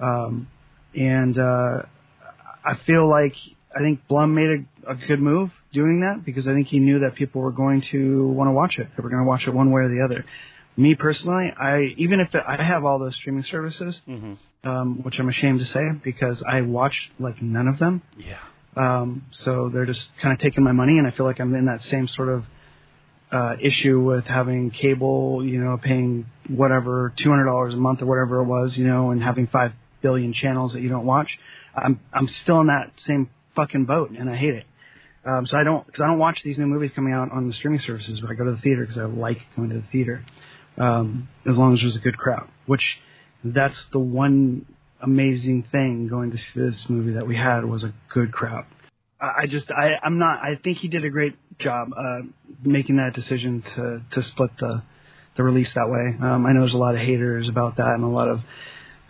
Um, 0.00 0.48
and 0.94 1.38
uh, 1.38 1.82
I 2.64 2.74
feel 2.84 3.08
like 3.08 3.34
I 3.74 3.80
think 3.80 4.00
Blum 4.08 4.34
made 4.34 4.66
a, 4.86 4.92
a 4.92 4.94
good 4.96 5.20
move 5.20 5.50
doing 5.72 6.00
that 6.00 6.24
because 6.24 6.48
I 6.48 6.54
think 6.54 6.66
he 6.68 6.80
knew 6.80 7.00
that 7.00 7.14
people 7.14 7.40
were 7.40 7.52
going 7.52 7.84
to 7.92 8.28
want 8.28 8.48
to 8.48 8.52
watch 8.52 8.74
it. 8.78 8.88
They 8.96 9.02
were 9.02 9.10
going 9.10 9.22
to 9.22 9.28
watch 9.28 9.42
it 9.46 9.54
one 9.54 9.70
way 9.70 9.82
or 9.82 9.88
the 9.88 10.02
other. 10.04 10.24
Me 10.76 10.96
personally, 10.96 11.52
I 11.56 11.94
even 11.98 12.18
if 12.18 12.34
I 12.34 12.60
have 12.60 12.84
all 12.84 12.98
those 12.98 13.14
streaming 13.14 13.44
services, 13.48 13.94
Mm-hmm. 14.08 14.34
Um, 14.64 15.02
which 15.02 15.18
I'm 15.18 15.28
ashamed 15.28 15.60
to 15.60 15.66
say 15.66 15.80
because 16.02 16.42
I 16.48 16.62
watch 16.62 16.94
like 17.18 17.40
none 17.42 17.68
of 17.68 17.78
them. 17.78 18.02
Yeah. 18.16 18.38
Um, 18.76 19.26
so 19.44 19.70
they're 19.72 19.86
just 19.86 20.00
kind 20.20 20.32
of 20.32 20.40
taking 20.40 20.64
my 20.64 20.72
money, 20.72 20.98
and 20.98 21.06
I 21.06 21.12
feel 21.16 21.26
like 21.26 21.40
I'm 21.40 21.54
in 21.54 21.66
that 21.66 21.80
same 21.90 22.08
sort 22.08 22.28
of 22.28 22.44
uh, 23.30 23.54
issue 23.60 24.00
with 24.00 24.24
having 24.24 24.70
cable, 24.70 25.44
you 25.44 25.58
know, 25.62 25.78
paying 25.82 26.26
whatever 26.48 27.12
two 27.22 27.30
hundred 27.30 27.46
dollars 27.46 27.74
a 27.74 27.76
month 27.76 28.02
or 28.02 28.06
whatever 28.06 28.40
it 28.40 28.44
was, 28.44 28.74
you 28.76 28.86
know, 28.86 29.10
and 29.10 29.22
having 29.22 29.46
five 29.46 29.72
billion 30.02 30.32
channels 30.32 30.72
that 30.72 30.82
you 30.82 30.88
don't 30.88 31.06
watch. 31.06 31.28
I'm 31.74 32.00
I'm 32.12 32.28
still 32.42 32.60
in 32.60 32.68
that 32.68 32.92
same 33.06 33.30
fucking 33.56 33.84
boat, 33.84 34.10
and 34.10 34.28
I 34.28 34.36
hate 34.36 34.54
it. 34.54 34.64
Um, 35.26 35.46
so 35.46 35.56
I 35.56 35.64
don't 35.64 35.86
because 35.86 36.02
I 36.02 36.06
don't 36.06 36.18
watch 36.18 36.38
these 36.44 36.58
new 36.58 36.66
movies 36.66 36.90
coming 36.94 37.12
out 37.12 37.32
on 37.32 37.48
the 37.48 37.54
streaming 37.54 37.80
services, 37.80 38.20
but 38.20 38.30
I 38.30 38.34
go 38.34 38.44
to 38.44 38.52
the 38.52 38.60
theater 38.60 38.82
because 38.82 38.98
I 38.98 39.04
like 39.04 39.38
going 39.56 39.70
to 39.70 39.76
the 39.76 39.86
theater. 39.90 40.24
Um, 40.76 41.28
as 41.48 41.56
long 41.56 41.74
as 41.74 41.80
there's 41.80 41.94
a 41.94 42.00
good 42.00 42.18
crowd, 42.18 42.48
which 42.66 42.82
that's 43.44 43.76
the 43.92 43.98
one 43.98 44.66
amazing 45.02 45.64
thing 45.70 46.08
going 46.08 46.30
to 46.30 46.36
see 46.36 46.60
this 46.60 46.84
movie 46.88 47.12
that 47.12 47.26
we 47.26 47.36
had 47.36 47.64
was 47.64 47.84
a 47.84 47.92
good 48.12 48.32
crowd. 48.32 48.64
I 49.20 49.46
just 49.48 49.70
I 49.70 49.92
I'm 50.02 50.18
not 50.18 50.40
I 50.42 50.58
think 50.62 50.78
he 50.78 50.88
did 50.88 51.04
a 51.04 51.10
great 51.10 51.36
job 51.58 51.90
uh, 51.96 52.20
making 52.62 52.96
that 52.96 53.14
decision 53.14 53.62
to 53.76 54.02
to 54.12 54.28
split 54.28 54.50
the 54.58 54.82
the 55.36 55.42
release 55.42 55.68
that 55.74 55.88
way. 55.88 56.16
Um, 56.20 56.46
I 56.46 56.52
know 56.52 56.60
there's 56.60 56.74
a 56.74 56.78
lot 56.78 56.94
of 56.94 57.00
haters 57.00 57.48
about 57.48 57.76
that 57.76 57.94
and 57.94 58.04
a 58.04 58.08
lot 58.08 58.28
of 58.28 58.40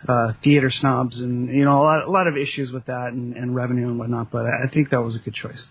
uh, 0.07 0.33
theater 0.43 0.71
snobs 0.71 1.17
and 1.17 1.49
you 1.49 1.65
know 1.65 1.81
a 1.81 1.83
lot 1.83 2.07
a 2.07 2.11
lot 2.11 2.27
of 2.27 2.37
issues 2.37 2.71
with 2.71 2.85
that 2.85 3.09
and, 3.11 3.35
and 3.35 3.55
revenue 3.55 3.87
and 3.87 3.99
whatnot. 3.99 4.31
But 4.31 4.45
I 4.45 4.67
think 4.73 4.91
that 4.91 5.01
was 5.01 5.15
a 5.15 5.19
good 5.19 5.33
choice. 5.33 5.63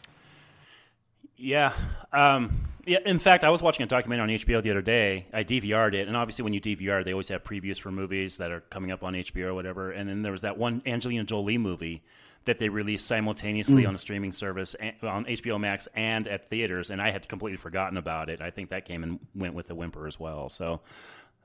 Yeah. 1.37 1.73
Um, 2.13 2.69
yeah. 2.87 2.99
In 3.05 3.19
fact, 3.19 3.45
I 3.45 3.51
was 3.51 3.63
watching 3.63 3.83
a 3.83 3.87
documentary 3.87 4.23
on 4.35 4.39
HBO 4.41 4.63
the 4.63 4.71
other 4.71 4.83
day. 4.83 5.27
I 5.33 5.43
DVR'd 5.45 5.95
it, 5.95 6.07
and 6.09 6.17
obviously, 6.17 6.43
when 6.43 6.53
you 6.53 6.61
DVR, 6.61 7.05
they 7.05 7.13
always 7.13 7.29
have 7.29 7.43
previews 7.45 7.79
for 7.79 7.91
movies 7.91 8.37
that 8.39 8.51
are 8.51 8.61
coming 8.61 8.91
up 8.91 9.03
on 9.03 9.15
HBO 9.15 9.47
or 9.47 9.55
whatever. 9.55 9.91
And 9.91 10.09
then 10.09 10.23
there 10.23 10.33
was 10.33 10.43
that 10.43 10.59
one 10.59 10.83
Angelina 10.87 11.25
Jolie 11.25 11.59
movie 11.59 12.03
that 12.45 12.59
they 12.59 12.69
released 12.69 13.07
simultaneously 13.07 13.87
on 13.87 13.95
a 13.95 13.99
streaming 13.99 14.31
service 14.31 14.77
on 15.03 15.25
HBO 15.25 15.59
Max 15.59 15.89
and 15.95 16.29
at 16.29 16.51
theaters, 16.51 16.91
and 16.91 17.01
I 17.01 17.11
had 17.11 17.27
completely 17.27 17.57
forgotten 17.57 17.97
about 17.97 18.29
it. 18.29 18.43
I 18.43 18.51
think 18.51 18.69
that 18.69 18.85
came 18.85 19.03
and 19.03 19.19
went 19.35 19.55
with 19.55 19.67
the 19.67 19.75
whimper 19.75 20.07
as 20.07 20.21
well. 20.21 20.51
So 20.51 20.83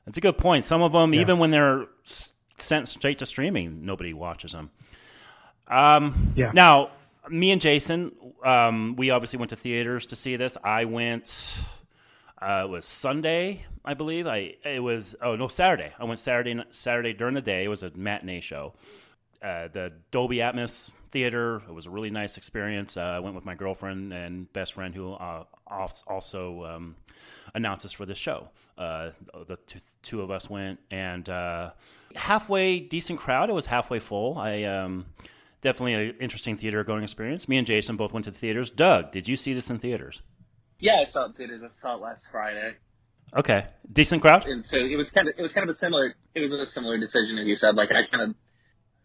that's 0.06 0.18
a 0.18 0.22
good 0.22 0.38
point. 0.38 0.66
Some 0.66 0.82
of 0.82 0.92
them, 0.92 1.14
even 1.14 1.40
when 1.40 1.52
they're 1.52 1.86
sent 2.58 2.90
straight 2.90 3.20
to 3.20 3.26
streaming, 3.26 3.86
nobody 3.86 4.14
watches 4.14 4.52
them. 4.52 4.72
Um, 5.70 6.34
Yeah. 6.36 6.52
Now, 6.54 6.90
me 7.28 7.52
and 7.52 7.60
Jason, 7.60 8.12
um, 8.44 8.96
we 8.96 9.10
obviously 9.10 9.40
went 9.40 9.50
to 9.50 9.56
theaters 9.56 10.06
to 10.08 10.16
see 10.16 10.36
this. 10.36 10.58
I 10.64 10.86
went. 10.86 11.58
Uh, 12.42 12.64
it 12.66 12.70
was 12.70 12.86
Sunday, 12.86 13.66
I 13.84 13.94
believe. 13.94 14.26
I 14.26 14.56
it 14.64 14.82
was 14.82 15.16
oh 15.22 15.36
no 15.36 15.48
Saturday. 15.50 15.92
I 16.00 16.06
went 16.06 16.20
Saturday 16.20 16.64
Saturday 16.72 17.14
during 17.14 17.34
the 17.34 17.42
day. 17.42 17.66
It 17.66 17.68
was 17.68 17.84
a 17.84 17.92
matinee 17.96 18.40
show. 18.40 18.74
Uh, 19.42 19.68
the 19.72 19.94
Dolby 20.12 20.38
Atmos 20.38 20.92
theater. 21.12 21.62
It 21.68 21.74
was 21.74 21.86
a 21.86 21.90
really 21.90 22.10
nice 22.10 22.38
experience. 22.38 22.98
Uh, 22.98 23.02
I 23.02 23.20
went 23.20 23.36
with 23.36 23.46
my 23.46 23.56
girlfriend 23.56 24.14
and 24.14 24.52
best 24.54 24.74
friend 24.74 24.94
who 24.94 25.14
uh, 25.14 25.44
also 26.08 26.66
um, 26.66 26.96
announces 27.54 27.92
for 27.92 28.06
the 28.06 28.16
show. 28.16 28.50
Uh, 28.78 29.12
the 29.48 29.58
two, 29.68 29.80
two 30.04 30.22
of 30.22 30.32
us 30.32 30.50
went 30.50 30.80
and 30.92 31.28
uh, 31.28 31.72
halfway 32.16 32.80
decent 32.80 33.20
crowd. 33.20 33.50
It 33.50 33.54
was 33.54 33.66
halfway 33.66 34.00
full. 34.00 34.38
I 34.38 34.64
um, 34.64 35.06
definitely 35.62 35.94
an 35.94 36.16
interesting 36.20 36.56
theater 36.58 36.84
going 36.84 37.04
experience. 37.04 37.48
Me 37.50 37.58
and 37.58 37.68
Jason 37.68 37.96
both 37.98 38.14
went 38.14 38.26
to 38.26 38.32
the 38.32 38.38
theaters. 38.38 38.70
Doug, 38.70 39.12
did 39.12 39.28
you 39.28 39.36
see 39.36 39.54
this 39.54 39.70
in 39.70 39.80
theaters? 39.80 40.22
Yeah, 40.80 41.04
I 41.08 41.12
saw 41.12 41.24
it 41.26 41.28
in 41.28 41.34
theaters. 41.34 41.62
I 41.64 41.82
saw 41.82 41.96
it 41.96 42.02
last 42.02 42.22
Friday, 42.32 42.74
Okay, 43.36 43.68
decent 43.94 44.22
crowd. 44.22 44.46
and 44.46 44.64
so 44.72 44.78
it 44.78 44.96
was 44.98 45.08
kind 45.14 45.28
of 45.28 45.36
it 45.38 45.42
was 45.44 45.52
kind 45.52 45.70
of 45.70 45.76
a 45.76 45.80
similar 45.80 46.16
it 46.34 46.40
was 46.40 46.52
a 46.52 46.72
similar 46.74 46.98
decision 46.98 47.38
as 47.40 47.46
you 47.48 47.56
said. 47.58 47.76
Like 47.76 47.90
I 47.92 48.08
kind 48.10 48.30
of 48.32 48.36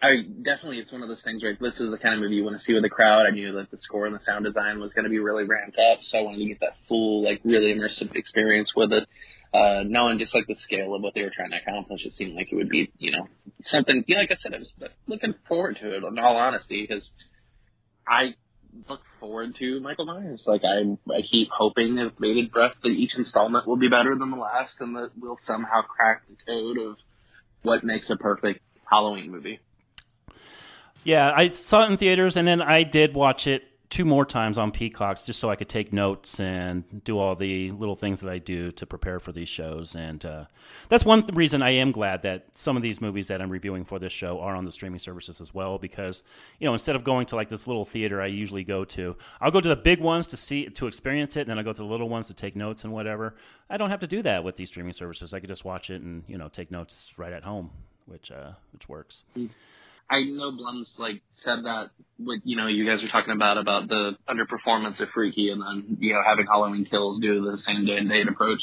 I 0.02 0.22
definitely 0.42 0.78
it's 0.78 0.92
one 0.92 1.02
of 1.02 1.08
those 1.08 1.20
things 1.22 1.42
where 1.42 1.56
this 1.60 1.74
is 1.80 1.90
the 1.90 1.98
kind 1.98 2.14
of 2.14 2.20
movie 2.20 2.36
you 2.36 2.44
want 2.44 2.56
to 2.56 2.62
see 2.62 2.72
with 2.72 2.84
a 2.84 2.88
crowd. 2.88 3.26
I 3.26 3.30
knew 3.30 3.52
that 3.52 3.70
the 3.70 3.78
score 3.78 4.06
and 4.06 4.14
the 4.14 4.20
sound 4.24 4.44
design 4.44 4.80
was 4.80 4.92
going 4.94 5.04
to 5.04 5.10
be 5.10 5.18
really 5.18 5.44
ramped 5.44 5.76
up, 5.78 5.98
so 6.08 6.18
I 6.18 6.22
wanted 6.22 6.38
to 6.38 6.46
get 6.46 6.60
that 6.60 6.76
full 6.88 7.22
like 7.24 7.40
really 7.44 7.74
immersive 7.74 8.14
experience 8.16 8.72
with 8.74 8.92
it. 8.92 9.06
Uh, 9.54 9.84
knowing 9.86 10.18
just 10.18 10.34
like 10.34 10.48
the 10.48 10.56
scale 10.64 10.96
of 10.96 11.02
what 11.02 11.14
they 11.14 11.22
were 11.22 11.30
trying 11.30 11.52
to 11.52 11.56
accomplish, 11.56 12.04
it 12.04 12.12
seemed 12.14 12.34
like 12.34 12.48
it 12.50 12.56
would 12.56 12.68
be 12.68 12.90
you 12.98 13.12
know 13.12 13.28
something. 13.66 14.02
You 14.08 14.16
know, 14.16 14.22
like 14.22 14.32
I 14.32 14.36
said, 14.42 14.52
I 14.52 14.58
was 14.58 14.72
looking 15.06 15.34
forward 15.46 15.78
to 15.80 15.94
it. 15.94 16.02
In 16.02 16.18
all 16.18 16.36
honesty, 16.36 16.84
because 16.88 17.08
I 18.06 18.34
look 18.88 19.00
forward 19.20 19.54
to 19.60 19.80
Michael 19.80 20.06
Myers. 20.06 20.42
Like 20.44 20.62
I, 20.64 20.96
I 21.12 21.22
keep 21.22 21.48
hoping 21.56 21.96
with 21.96 22.18
bated 22.18 22.50
breath 22.50 22.74
that 22.82 22.88
each 22.88 23.14
installment 23.16 23.66
will 23.66 23.76
be 23.76 23.88
better 23.88 24.16
than 24.16 24.30
the 24.30 24.36
last, 24.36 24.72
and 24.80 24.96
that 24.96 25.10
we'll 25.16 25.38
somehow 25.46 25.82
crack 25.82 26.22
the 26.28 26.36
code 26.44 26.78
of 26.78 26.96
what 27.62 27.84
makes 27.84 28.10
a 28.10 28.16
perfect 28.16 28.60
Halloween 28.90 29.30
movie. 29.30 29.60
Yeah, 31.04 31.32
I 31.34 31.50
saw 31.50 31.84
it 31.84 31.92
in 31.92 31.96
theaters, 31.96 32.36
and 32.36 32.48
then 32.48 32.60
I 32.60 32.82
did 32.82 33.14
watch 33.14 33.46
it 33.46 33.62
two 33.94 34.04
more 34.04 34.26
times 34.26 34.58
on 34.58 34.72
Peacock 34.72 35.24
just 35.24 35.38
so 35.38 35.48
I 35.50 35.54
could 35.54 35.68
take 35.68 35.92
notes 35.92 36.40
and 36.40 37.04
do 37.04 37.16
all 37.16 37.36
the 37.36 37.70
little 37.70 37.94
things 37.94 38.20
that 38.22 38.28
I 38.28 38.38
do 38.38 38.72
to 38.72 38.86
prepare 38.86 39.20
for 39.20 39.30
these 39.30 39.48
shows. 39.48 39.94
And 39.94 40.24
uh, 40.24 40.46
that's 40.88 41.04
one 41.04 41.22
th- 41.22 41.32
reason 41.32 41.62
I 41.62 41.70
am 41.70 41.92
glad 41.92 42.22
that 42.22 42.46
some 42.54 42.76
of 42.76 42.82
these 42.82 43.00
movies 43.00 43.28
that 43.28 43.40
I'm 43.40 43.50
reviewing 43.50 43.84
for 43.84 44.00
this 44.00 44.12
show 44.12 44.40
are 44.40 44.56
on 44.56 44.64
the 44.64 44.72
streaming 44.72 44.98
services 44.98 45.40
as 45.40 45.54
well. 45.54 45.78
Because 45.78 46.24
you 46.58 46.66
know, 46.66 46.72
instead 46.72 46.96
of 46.96 47.04
going 47.04 47.26
to 47.26 47.36
like 47.36 47.48
this 47.48 47.68
little 47.68 47.84
theater 47.84 48.20
I 48.20 48.26
usually 48.26 48.64
go 48.64 48.84
to, 48.84 49.14
I'll 49.40 49.52
go 49.52 49.60
to 49.60 49.68
the 49.68 49.76
big 49.76 50.00
ones 50.00 50.26
to 50.28 50.36
see 50.36 50.68
to 50.70 50.88
experience 50.88 51.36
it, 51.36 51.42
and 51.42 51.50
then 51.50 51.60
I 51.60 51.62
go 51.62 51.72
to 51.72 51.82
the 51.82 51.88
little 51.88 52.08
ones 52.08 52.26
to 52.26 52.34
take 52.34 52.56
notes 52.56 52.82
and 52.82 52.92
whatever. 52.92 53.36
I 53.70 53.76
don't 53.76 53.90
have 53.90 54.00
to 54.00 54.08
do 54.08 54.22
that 54.22 54.42
with 54.42 54.56
these 54.56 54.70
streaming 54.70 54.92
services. 54.92 55.32
I 55.32 55.38
could 55.38 55.48
just 55.48 55.64
watch 55.64 55.90
it 55.90 56.02
and 56.02 56.24
you 56.26 56.36
know 56.36 56.48
take 56.48 56.72
notes 56.72 57.14
right 57.16 57.32
at 57.32 57.44
home 57.44 57.70
which 58.06 58.30
uh, 58.30 58.52
which 58.72 58.88
works. 58.88 59.24
I 60.10 60.20
know 60.24 60.52
Blum's 60.52 60.88
like 60.98 61.22
said 61.44 61.64
that 61.64 61.90
what 62.18 62.40
you 62.44 62.56
know 62.56 62.66
you 62.66 62.86
guys 62.86 63.02
were 63.02 63.08
talking 63.08 63.34
about 63.34 63.58
about 63.58 63.88
the 63.88 64.12
underperformance 64.28 65.00
of 65.00 65.08
Freaky 65.14 65.50
and 65.50 65.62
then 65.62 65.96
you 66.00 66.12
know 66.12 66.20
having 66.24 66.46
Halloween 66.46 66.84
Kills 66.84 67.20
do 67.20 67.42
the 67.42 67.58
same 67.66 67.86
day 67.86 67.96
and 67.96 68.08
date 68.08 68.28
approach. 68.28 68.60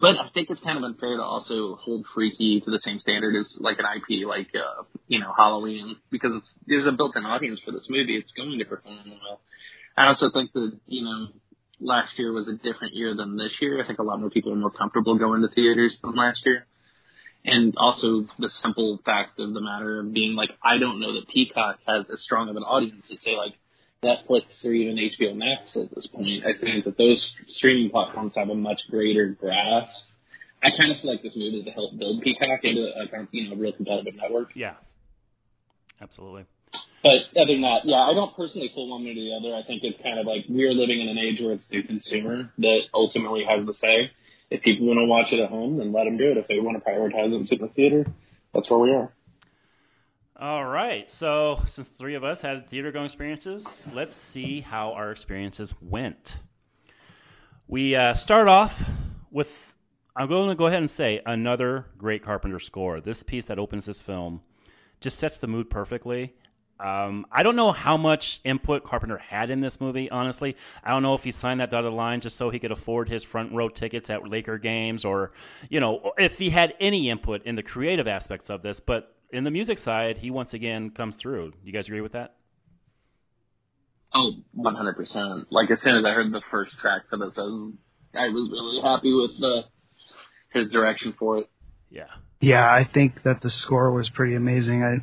But 0.00 0.14
I 0.16 0.28
think 0.32 0.48
it's 0.48 0.60
kind 0.60 0.78
of 0.78 0.84
unfair 0.84 1.16
to 1.16 1.22
also 1.22 1.76
hold 1.82 2.06
Freaky 2.14 2.60
to 2.64 2.70
the 2.70 2.78
same 2.84 3.00
standard 3.00 3.34
as 3.34 3.46
like 3.58 3.78
an 3.80 3.84
IP 3.84 4.26
like 4.26 4.48
uh, 4.54 4.84
you 5.08 5.18
know 5.18 5.32
Halloween 5.36 5.96
because 6.10 6.32
it's, 6.36 6.50
there's 6.66 6.86
a 6.86 6.92
built-in 6.92 7.24
audience 7.24 7.60
for 7.64 7.72
this 7.72 7.86
movie. 7.88 8.16
It's 8.16 8.32
going 8.32 8.58
to 8.58 8.64
perform 8.64 8.98
well. 9.06 9.40
I 9.96 10.06
also 10.06 10.30
think 10.32 10.52
that 10.52 10.78
you 10.86 11.04
know 11.04 11.28
last 11.80 12.12
year 12.16 12.32
was 12.32 12.46
a 12.48 12.54
different 12.54 12.94
year 12.94 13.14
than 13.16 13.36
this 13.36 13.52
year. 13.60 13.82
I 13.82 13.86
think 13.86 13.98
a 13.98 14.04
lot 14.04 14.20
more 14.20 14.30
people 14.30 14.52
are 14.52 14.56
more 14.56 14.70
comfortable 14.70 15.18
going 15.18 15.42
to 15.42 15.48
theaters 15.48 15.96
than 16.02 16.14
last 16.14 16.40
year. 16.46 16.66
And 17.50 17.74
also 17.78 18.26
the 18.38 18.50
simple 18.62 19.00
fact 19.06 19.40
of 19.40 19.54
the 19.54 19.60
matter 19.60 20.00
of 20.00 20.12
being 20.12 20.34
like, 20.34 20.50
I 20.62 20.78
don't 20.78 21.00
know 21.00 21.14
that 21.14 21.28
Peacock 21.28 21.78
has 21.86 22.04
as 22.12 22.20
strong 22.20 22.50
of 22.50 22.56
an 22.56 22.62
audience 22.62 23.04
as 23.10 23.18
say 23.24 23.36
like 23.36 23.54
Netflix 24.04 24.42
or 24.64 24.72
even 24.72 24.96
HBO 24.96 25.34
Max 25.34 25.74
at 25.74 25.94
this 25.94 26.06
point. 26.08 26.44
I 26.44 26.58
think 26.60 26.84
that 26.84 26.98
those 26.98 27.18
streaming 27.56 27.90
platforms 27.90 28.32
have 28.36 28.50
a 28.50 28.54
much 28.54 28.80
greater 28.90 29.28
grasp. 29.28 29.90
I 30.62 30.70
kind 30.76 30.92
of 30.92 31.00
feel 31.00 31.10
like 31.10 31.22
this 31.22 31.36
move 31.36 31.54
is 31.54 31.64
to 31.64 31.70
help 31.70 31.96
build 31.98 32.20
Peacock 32.22 32.60
into 32.64 32.82
a 32.84 33.08
kind 33.08 33.22
of, 33.22 33.28
you 33.32 33.48
know 33.48 33.56
real 33.56 33.72
competitive 33.72 34.14
network. 34.16 34.50
Yeah, 34.54 34.74
absolutely. 36.00 36.44
But 37.02 37.32
other 37.40 37.54
than 37.54 37.62
that, 37.62 37.82
yeah, 37.84 38.04
I 38.04 38.12
don't 38.12 38.34
personally 38.36 38.70
pull 38.74 38.90
one 38.90 39.04
way 39.04 39.12
or 39.12 39.14
the 39.14 39.32
other. 39.38 39.54
I 39.54 39.64
think 39.66 39.82
it's 39.84 40.02
kind 40.02 40.18
of 40.18 40.26
like 40.26 40.44
we're 40.48 40.74
living 40.74 41.00
in 41.00 41.08
an 41.08 41.16
age 41.16 41.40
where 41.40 41.54
it's 41.54 41.64
the 41.70 41.82
consumer 41.82 42.52
that 42.58 42.80
ultimately 42.92 43.44
has 43.48 43.64
the 43.64 43.74
say. 43.80 44.10
If 44.50 44.62
people 44.62 44.86
want 44.86 44.98
to 44.98 45.04
watch 45.04 45.32
it 45.32 45.40
at 45.40 45.50
home, 45.50 45.78
then 45.78 45.92
let 45.92 46.04
them 46.04 46.16
do 46.16 46.30
it. 46.30 46.36
If 46.36 46.48
they 46.48 46.60
want 46.60 46.82
to 46.82 46.90
prioritize 46.90 47.32
it 47.32 47.52
in 47.52 47.58
the 47.60 47.68
theater, 47.68 48.06
that's 48.54 48.70
where 48.70 48.78
we 48.78 48.92
are. 48.92 49.12
All 50.40 50.64
right. 50.64 51.10
So, 51.10 51.62
since 51.66 51.88
three 51.88 52.14
of 52.14 52.24
us 52.24 52.42
had 52.42 52.66
theater 52.68 52.92
going 52.92 53.06
experiences, 53.06 53.86
let's 53.92 54.14
see 54.16 54.60
how 54.60 54.92
our 54.92 55.10
experiences 55.10 55.74
went. 55.80 56.36
We 57.66 57.96
uh, 57.96 58.14
start 58.14 58.48
off 58.48 58.88
with, 59.30 59.74
I'm 60.16 60.28
going 60.28 60.48
to 60.48 60.54
go 60.54 60.66
ahead 60.66 60.78
and 60.78 60.90
say, 60.90 61.20
another 61.26 61.86
great 61.98 62.22
Carpenter 62.22 62.60
score. 62.60 63.00
This 63.00 63.22
piece 63.22 63.46
that 63.46 63.58
opens 63.58 63.86
this 63.86 64.00
film 64.00 64.40
just 65.00 65.18
sets 65.18 65.38
the 65.38 65.48
mood 65.48 65.70
perfectly. 65.70 66.34
Um, 66.80 67.26
I 67.32 67.42
don't 67.42 67.56
know 67.56 67.72
how 67.72 67.96
much 67.96 68.40
input 68.44 68.84
Carpenter 68.84 69.18
had 69.18 69.50
in 69.50 69.60
this 69.60 69.80
movie, 69.80 70.10
honestly. 70.10 70.56
I 70.84 70.90
don't 70.90 71.02
know 71.02 71.14
if 71.14 71.24
he 71.24 71.30
signed 71.30 71.60
that 71.60 71.70
dotted 71.70 71.92
line 71.92 72.20
just 72.20 72.36
so 72.36 72.50
he 72.50 72.58
could 72.58 72.70
afford 72.70 73.08
his 73.08 73.24
front 73.24 73.52
row 73.52 73.68
tickets 73.68 74.10
at 74.10 74.28
Laker 74.28 74.58
games 74.58 75.04
or, 75.04 75.32
you 75.68 75.80
know, 75.80 76.12
if 76.18 76.38
he 76.38 76.50
had 76.50 76.74
any 76.78 77.10
input 77.10 77.44
in 77.44 77.56
the 77.56 77.62
creative 77.62 78.06
aspects 78.06 78.48
of 78.48 78.62
this. 78.62 78.78
But 78.80 79.14
in 79.30 79.44
the 79.44 79.50
music 79.50 79.78
side, 79.78 80.18
he 80.18 80.30
once 80.30 80.54
again 80.54 80.90
comes 80.90 81.16
through. 81.16 81.52
You 81.64 81.72
guys 81.72 81.88
agree 81.88 82.00
with 82.00 82.12
that? 82.12 82.34
Oh, 84.14 84.32
100%. 84.56 85.46
Like, 85.50 85.70
as 85.70 85.80
soon 85.82 85.96
as 85.96 86.04
I 86.04 86.12
heard 86.12 86.32
the 86.32 86.42
first 86.50 86.72
track 86.80 87.02
for 87.10 87.18
this, 87.18 87.34
I 87.36 87.42
was, 87.42 87.72
I 88.14 88.28
was 88.28 88.50
really 88.50 88.80
happy 88.82 89.12
with 89.12 89.38
the, 89.38 89.64
his 90.58 90.70
direction 90.70 91.14
for 91.18 91.38
it. 91.38 91.50
Yeah. 91.90 92.06
Yeah, 92.40 92.64
I 92.64 92.88
think 92.92 93.22
that 93.24 93.42
the 93.42 93.50
score 93.50 93.92
was 93.92 94.08
pretty 94.10 94.34
amazing. 94.34 94.82
I 94.82 95.02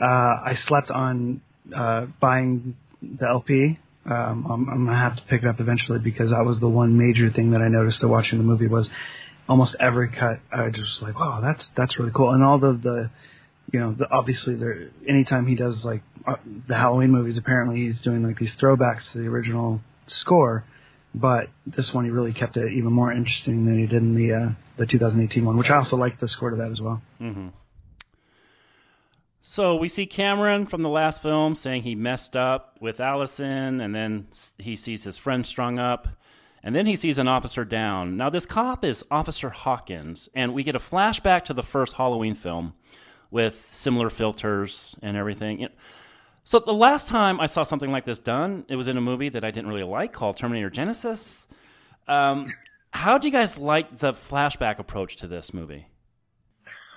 uh, 0.00 0.04
I 0.04 0.58
slept 0.66 0.90
on 0.90 1.40
uh, 1.74 2.06
buying 2.20 2.76
the 3.02 3.26
LP. 3.26 3.78
Um, 4.04 4.46
I'm, 4.50 4.68
I'm 4.68 4.84
gonna 4.86 4.98
have 4.98 5.16
to 5.16 5.22
pick 5.28 5.42
it 5.42 5.48
up 5.48 5.58
eventually 5.58 5.98
because 5.98 6.30
that 6.30 6.44
was 6.44 6.60
the 6.60 6.68
one 6.68 6.96
major 6.96 7.30
thing 7.30 7.50
that 7.50 7.60
I 7.60 7.68
noticed 7.68 8.02
while 8.02 8.12
watching 8.12 8.38
the 8.38 8.44
movie 8.44 8.68
was 8.68 8.88
almost 9.48 9.74
every 9.80 10.10
cut. 10.10 10.38
I 10.52 10.68
just 10.68 10.80
was 10.80 10.98
like, 11.02 11.18
wow, 11.18 11.40
that's 11.42 11.64
that's 11.76 11.98
really 11.98 12.12
cool. 12.14 12.32
And 12.32 12.44
all 12.44 12.58
the 12.58 12.78
the 12.80 13.10
you 13.72 13.80
know, 13.80 13.94
the, 13.98 14.06
obviously 14.10 14.54
there 14.54 14.90
anytime 15.08 15.46
he 15.46 15.54
does 15.54 15.76
like 15.84 16.02
uh, 16.26 16.36
the 16.68 16.74
Halloween 16.74 17.10
movies, 17.10 17.36
apparently 17.38 17.86
he's 17.86 18.00
doing 18.02 18.22
like 18.22 18.38
these 18.38 18.52
throwbacks 18.62 19.00
to 19.12 19.18
the 19.18 19.26
original 19.26 19.80
score. 20.06 20.64
But 21.14 21.48
this 21.66 21.90
one 21.92 22.04
he 22.04 22.10
really 22.10 22.34
kept 22.34 22.56
it 22.56 22.72
even 22.72 22.92
more 22.92 23.10
interesting 23.10 23.64
than 23.64 23.78
he 23.78 23.86
did 23.86 24.02
in 24.02 24.14
the 24.14 24.34
uh, 24.34 24.52
the 24.78 24.86
2018 24.86 25.44
one, 25.44 25.56
which 25.56 25.70
I 25.70 25.76
also 25.78 25.96
liked 25.96 26.20
the 26.20 26.28
score 26.28 26.50
to 26.50 26.56
that 26.56 26.70
as 26.70 26.80
well. 26.80 27.00
Mm-hmm. 27.20 27.48
So 29.48 29.76
we 29.76 29.88
see 29.88 30.06
Cameron 30.06 30.66
from 30.66 30.82
the 30.82 30.88
last 30.88 31.22
film 31.22 31.54
saying 31.54 31.84
he 31.84 31.94
messed 31.94 32.34
up 32.34 32.76
with 32.80 32.98
Allison, 32.98 33.80
and 33.80 33.94
then 33.94 34.26
he 34.58 34.74
sees 34.74 35.04
his 35.04 35.18
friend 35.18 35.46
strung 35.46 35.78
up, 35.78 36.08
and 36.64 36.74
then 36.74 36.84
he 36.84 36.96
sees 36.96 37.16
an 37.16 37.28
officer 37.28 37.64
down. 37.64 38.16
Now, 38.16 38.28
this 38.28 38.44
cop 38.44 38.84
is 38.84 39.04
Officer 39.08 39.50
Hawkins, 39.50 40.28
and 40.34 40.52
we 40.52 40.64
get 40.64 40.74
a 40.74 40.80
flashback 40.80 41.44
to 41.44 41.54
the 41.54 41.62
first 41.62 41.94
Halloween 41.94 42.34
film 42.34 42.74
with 43.30 43.68
similar 43.70 44.10
filters 44.10 44.96
and 45.00 45.16
everything. 45.16 45.68
So 46.42 46.58
the 46.58 46.74
last 46.74 47.06
time 47.06 47.38
I 47.38 47.46
saw 47.46 47.62
something 47.62 47.92
like 47.92 48.04
this 48.04 48.18
done, 48.18 48.64
it 48.68 48.74
was 48.74 48.88
in 48.88 48.96
a 48.96 49.00
movie 49.00 49.28
that 49.28 49.44
I 49.44 49.52
didn't 49.52 49.70
really 49.70 49.84
like 49.84 50.12
called 50.12 50.36
Terminator 50.36 50.70
Genisys. 50.70 51.46
Um, 52.08 52.52
how 52.90 53.16
do 53.16 53.28
you 53.28 53.32
guys 53.32 53.56
like 53.56 53.98
the 53.98 54.12
flashback 54.12 54.80
approach 54.80 55.14
to 55.16 55.28
this 55.28 55.54
movie? 55.54 55.86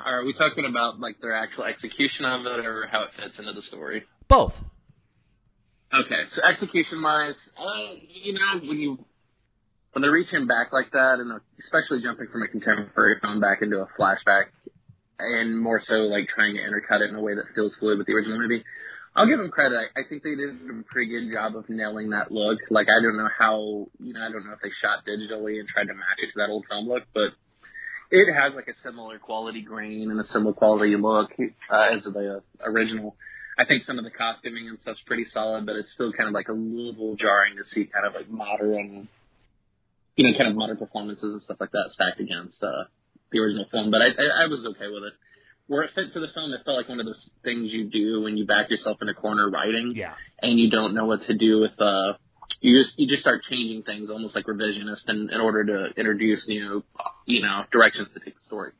Are 0.03 0.23
we 0.23 0.33
talking 0.33 0.65
about 0.65 0.99
like 0.99 1.19
their 1.21 1.35
actual 1.35 1.65
execution 1.65 2.25
of 2.25 2.45
it, 2.45 2.65
or 2.65 2.87
how 2.91 3.03
it 3.03 3.09
fits 3.17 3.37
into 3.37 3.53
the 3.53 3.61
story? 3.63 4.03
Both. 4.27 4.63
Okay, 5.93 6.23
so 6.35 6.41
execution 6.43 7.01
wise, 7.01 7.33
uh, 7.57 7.95
you 8.23 8.33
know, 8.33 8.59
when 8.61 8.77
you 8.77 9.05
when 9.93 10.01
they're 10.03 10.11
reaching 10.11 10.45
back 10.45 10.71
like 10.71 10.91
that, 10.91 11.17
and 11.19 11.31
especially 11.59 12.01
jumping 12.01 12.27
from 12.31 12.43
a 12.43 12.47
contemporary 12.47 13.19
film 13.21 13.41
back 13.41 13.61
into 13.61 13.77
a 13.81 13.87
flashback, 13.99 14.53
and 15.17 15.59
more 15.59 15.81
so 15.83 16.05
like 16.05 16.29
trying 16.29 16.55
to 16.55 16.61
intercut 16.61 17.01
it 17.01 17.09
in 17.09 17.15
a 17.15 17.21
way 17.21 17.33
that 17.33 17.45
feels 17.55 17.75
fluid 17.79 17.97
with 17.97 18.07
the 18.07 18.13
original 18.13 18.37
movie, 18.37 18.63
I'll 19.15 19.27
give 19.27 19.39
them 19.39 19.49
credit. 19.49 19.77
I, 19.77 19.99
I 19.99 20.03
think 20.07 20.23
they 20.23 20.35
did 20.35 20.49
a 20.49 20.83
pretty 20.93 21.09
good 21.09 21.33
job 21.33 21.55
of 21.55 21.67
nailing 21.69 22.11
that 22.11 22.31
look. 22.31 22.59
Like 22.69 22.87
I 22.87 23.01
don't 23.01 23.17
know 23.17 23.29
how, 23.37 23.87
you 23.99 24.13
know, 24.13 24.21
I 24.21 24.31
don't 24.31 24.45
know 24.45 24.53
if 24.53 24.61
they 24.61 24.71
shot 24.81 25.03
digitally 25.09 25.59
and 25.59 25.67
tried 25.67 25.87
to 25.87 25.93
match 25.93 26.19
it 26.19 26.27
to 26.27 26.37
that 26.37 26.49
old 26.49 26.65
film 26.69 26.87
look, 26.87 27.03
but 27.13 27.33
it 28.11 28.33
has 28.33 28.53
like 28.55 28.67
a 28.67 28.73
similar 28.83 29.19
quality 29.19 29.61
grain 29.61 30.09
and 30.09 30.19
a 30.19 30.27
similar 30.31 30.53
quality 30.53 30.95
look 30.95 31.31
uh, 31.71 31.95
as 31.95 32.03
the 32.03 32.41
original. 32.63 33.15
I 33.57 33.65
think 33.65 33.83
some 33.83 33.99
of 33.99 34.05
the 34.05 34.11
costuming 34.11 34.67
and 34.69 34.79
stuff's 34.79 35.01
pretty 35.05 35.25
solid, 35.33 35.65
but 35.65 35.75
it's 35.75 35.91
still 35.93 36.13
kind 36.13 36.27
of 36.27 36.33
like 36.33 36.47
a 36.47 36.53
little 36.53 37.15
jarring 37.17 37.57
to 37.57 37.63
see 37.69 37.85
kind 37.85 38.07
of 38.07 38.13
like 38.15 38.29
modern, 38.29 39.09
you 40.15 40.23
know, 40.25 40.37
kind 40.37 40.49
of 40.49 40.55
modern 40.55 40.77
performances 40.77 41.33
and 41.33 41.41
stuff 41.41 41.57
like 41.59 41.71
that 41.71 41.89
stacked 41.93 42.19
against 42.19 42.63
uh, 42.63 42.87
the 43.31 43.39
original 43.39 43.65
film. 43.69 43.91
But 43.91 44.01
I, 44.01 44.05
I, 44.05 44.45
I 44.45 44.47
was 44.47 44.65
okay 44.75 44.87
with 44.87 45.03
it. 45.03 45.13
Where 45.67 45.83
it 45.83 45.91
fit 45.93 46.13
to 46.13 46.19
the 46.19 46.29
film, 46.33 46.51
it 46.53 46.61
felt 46.65 46.77
like 46.77 46.89
one 46.89 46.99
of 46.99 47.05
those 47.05 47.29
things 47.43 47.71
you 47.71 47.91
do 47.91 48.23
when 48.23 48.37
you 48.37 48.47
back 48.47 48.71
yourself 48.71 48.97
in 49.03 49.09
a 49.09 49.13
corner 49.13 49.51
writing, 49.51 49.93
yeah, 49.93 50.13
and 50.41 50.57
you 50.57 50.71
don't 50.71 50.95
know 50.95 51.05
what 51.05 51.21
to 51.27 51.37
do 51.37 51.59
with 51.59 51.79
uh, 51.79 52.13
you 52.61 52.83
just 52.83 52.97
you 52.99 53.07
just 53.07 53.21
start 53.21 53.43
changing 53.49 53.83
things 53.83 54.09
almost 54.09 54.35
like 54.35 54.45
revisionist 54.45 55.07
in, 55.07 55.29
in 55.31 55.39
order 55.39 55.63
to 55.65 55.99
introduce 55.99 56.45
new 56.47 56.83
you 57.25 57.41
know 57.41 57.63
directions 57.71 58.09
to 58.13 58.19
take 58.19 58.35
the 58.35 58.43
story. 58.45 58.71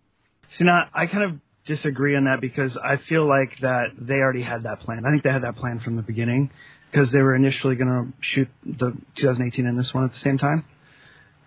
See 0.57 0.63
now 0.63 0.89
I 0.93 1.05
kind 1.05 1.23
of 1.23 1.39
disagree 1.65 2.15
on 2.15 2.25
that 2.25 2.41
because 2.41 2.77
I 2.77 2.95
feel 3.07 3.27
like 3.27 3.51
that 3.61 3.89
they 3.99 4.15
already 4.15 4.41
had 4.41 4.63
that 4.63 4.81
plan. 4.81 5.05
I 5.05 5.11
think 5.11 5.23
they 5.23 5.29
had 5.29 5.43
that 5.43 5.55
plan 5.55 5.79
from 5.79 5.95
the 5.95 6.01
beginning 6.01 6.49
because 6.91 7.11
they 7.11 7.19
were 7.19 7.35
initially 7.35 7.75
going 7.75 7.89
to 7.89 8.13
shoot 8.21 8.47
the 8.65 8.93
2018 9.17 9.67
and 9.67 9.77
this 9.77 9.89
one 9.93 10.05
at 10.05 10.11
the 10.11 10.19
same 10.23 10.37
time. 10.37 10.65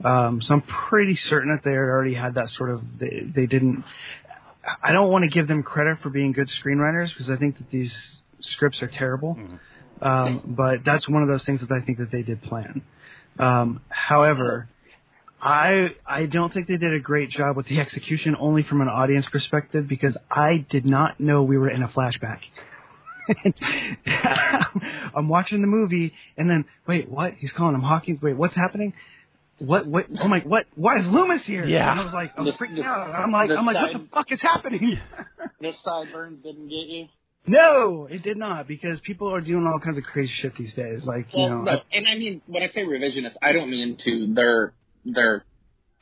Um, 0.05 0.40
so 0.42 0.55
I'm 0.55 0.62
pretty 0.62 1.18
certain 1.29 1.55
that 1.55 1.64
they 1.64 1.77
already 1.77 2.14
had 2.14 2.35
that 2.35 2.49
sort 2.57 2.71
of. 2.71 2.83
They, 2.99 3.23
they 3.35 3.47
didn't. 3.47 3.85
I 4.83 4.92
don't 4.92 5.11
want 5.11 5.25
to 5.29 5.31
give 5.31 5.49
them 5.49 5.62
credit 5.62 5.99
for 6.03 6.11
being 6.11 6.33
good 6.33 6.49
screenwriters 6.64 7.09
because 7.09 7.31
I 7.31 7.37
think 7.37 7.59
that 7.59 7.71
these 7.71 7.92
scripts 8.40 8.81
are 8.83 8.88
terrible. 8.88 9.35
Mm-hmm. 9.35 9.57
Um, 10.03 10.55
but 10.57 10.79
that's 10.85 11.09
one 11.09 11.23
of 11.23 11.29
those 11.29 11.45
things 11.45 11.61
that 11.61 11.71
I 11.71 11.85
think 11.85 11.99
that 11.99 12.11
they 12.11 12.23
did 12.23 12.43
plan. 12.43 12.83
Um, 13.38 13.81
however, 13.88 14.69
I 15.41 15.88
I 16.07 16.27
don't 16.27 16.53
think 16.53 16.67
they 16.69 16.77
did 16.77 16.93
a 16.93 17.01
great 17.01 17.31
job 17.31 17.57
with 17.57 17.67
the 17.67 17.81
execution, 17.81 18.37
only 18.38 18.62
from 18.62 18.81
an 18.81 18.88
audience 18.88 19.27
perspective, 19.31 19.88
because 19.88 20.17
I 20.31 20.67
did 20.71 20.85
not 20.85 21.21
know 21.21 21.43
we 21.43 21.57
were 21.57 21.71
in 21.71 21.83
a 21.83 21.88
flashback. 21.88 22.41
I'm 25.15 25.29
watching 25.29 25.61
the 25.61 25.67
movie, 25.67 26.12
and 26.37 26.51
then 26.51 26.65
wait, 26.87 27.09
what? 27.09 27.35
He's 27.35 27.53
calling 27.53 27.75
him 27.75 27.83
Hawkins. 27.83 28.21
Wait, 28.21 28.37
what's 28.37 28.55
happening? 28.55 28.93
What? 29.59 29.87
What? 29.87 30.07
Oh 30.21 30.29
my! 30.29 30.41
What? 30.41 30.67
Why 30.75 30.99
is 30.99 31.07
Loomis 31.07 31.43
here? 31.45 31.65
Yeah. 31.65 31.93
And 31.93 32.01
I 32.01 32.05
was 32.05 32.12
like, 32.15 32.33
I'm 32.37 32.47
freaking 32.47 32.85
out. 32.85 33.11
I'm 33.15 33.31
like, 33.31 33.51
I'm 33.51 33.65
like, 33.65 33.77
what 33.77 33.93
the 33.93 34.09
fuck 34.12 34.33
is 34.33 34.41
happening? 34.41 34.99
this 35.61 35.77
sideburns 35.85 36.43
didn't 36.43 36.69
get 36.69 36.88
you. 36.88 37.07
No, 37.47 38.07
it 38.11 38.23
did 38.23 38.37
not 38.37 38.69
because 38.69 39.01
people 39.01 39.35
are 39.35 39.41
doing 39.41 39.67
all 39.67 39.81
kinds 39.81 39.99
of 39.99 40.05
crazy 40.05 40.33
shit 40.41 40.55
these 40.57 40.73
days. 40.75 41.03
Like 41.05 41.27
well, 41.35 41.43
you 41.43 41.51
know, 41.51 41.63
no, 41.63 41.73
and 41.93 42.07
I 42.07 42.15
mean 42.15 42.41
when 42.47 42.63
I 42.63 42.69
say 42.69 42.83
revisionist, 42.83 43.35
I 43.43 43.53
don't 43.53 43.71
mean 43.71 43.99
to 44.05 44.35
their 44.35 44.73
their 45.05 45.45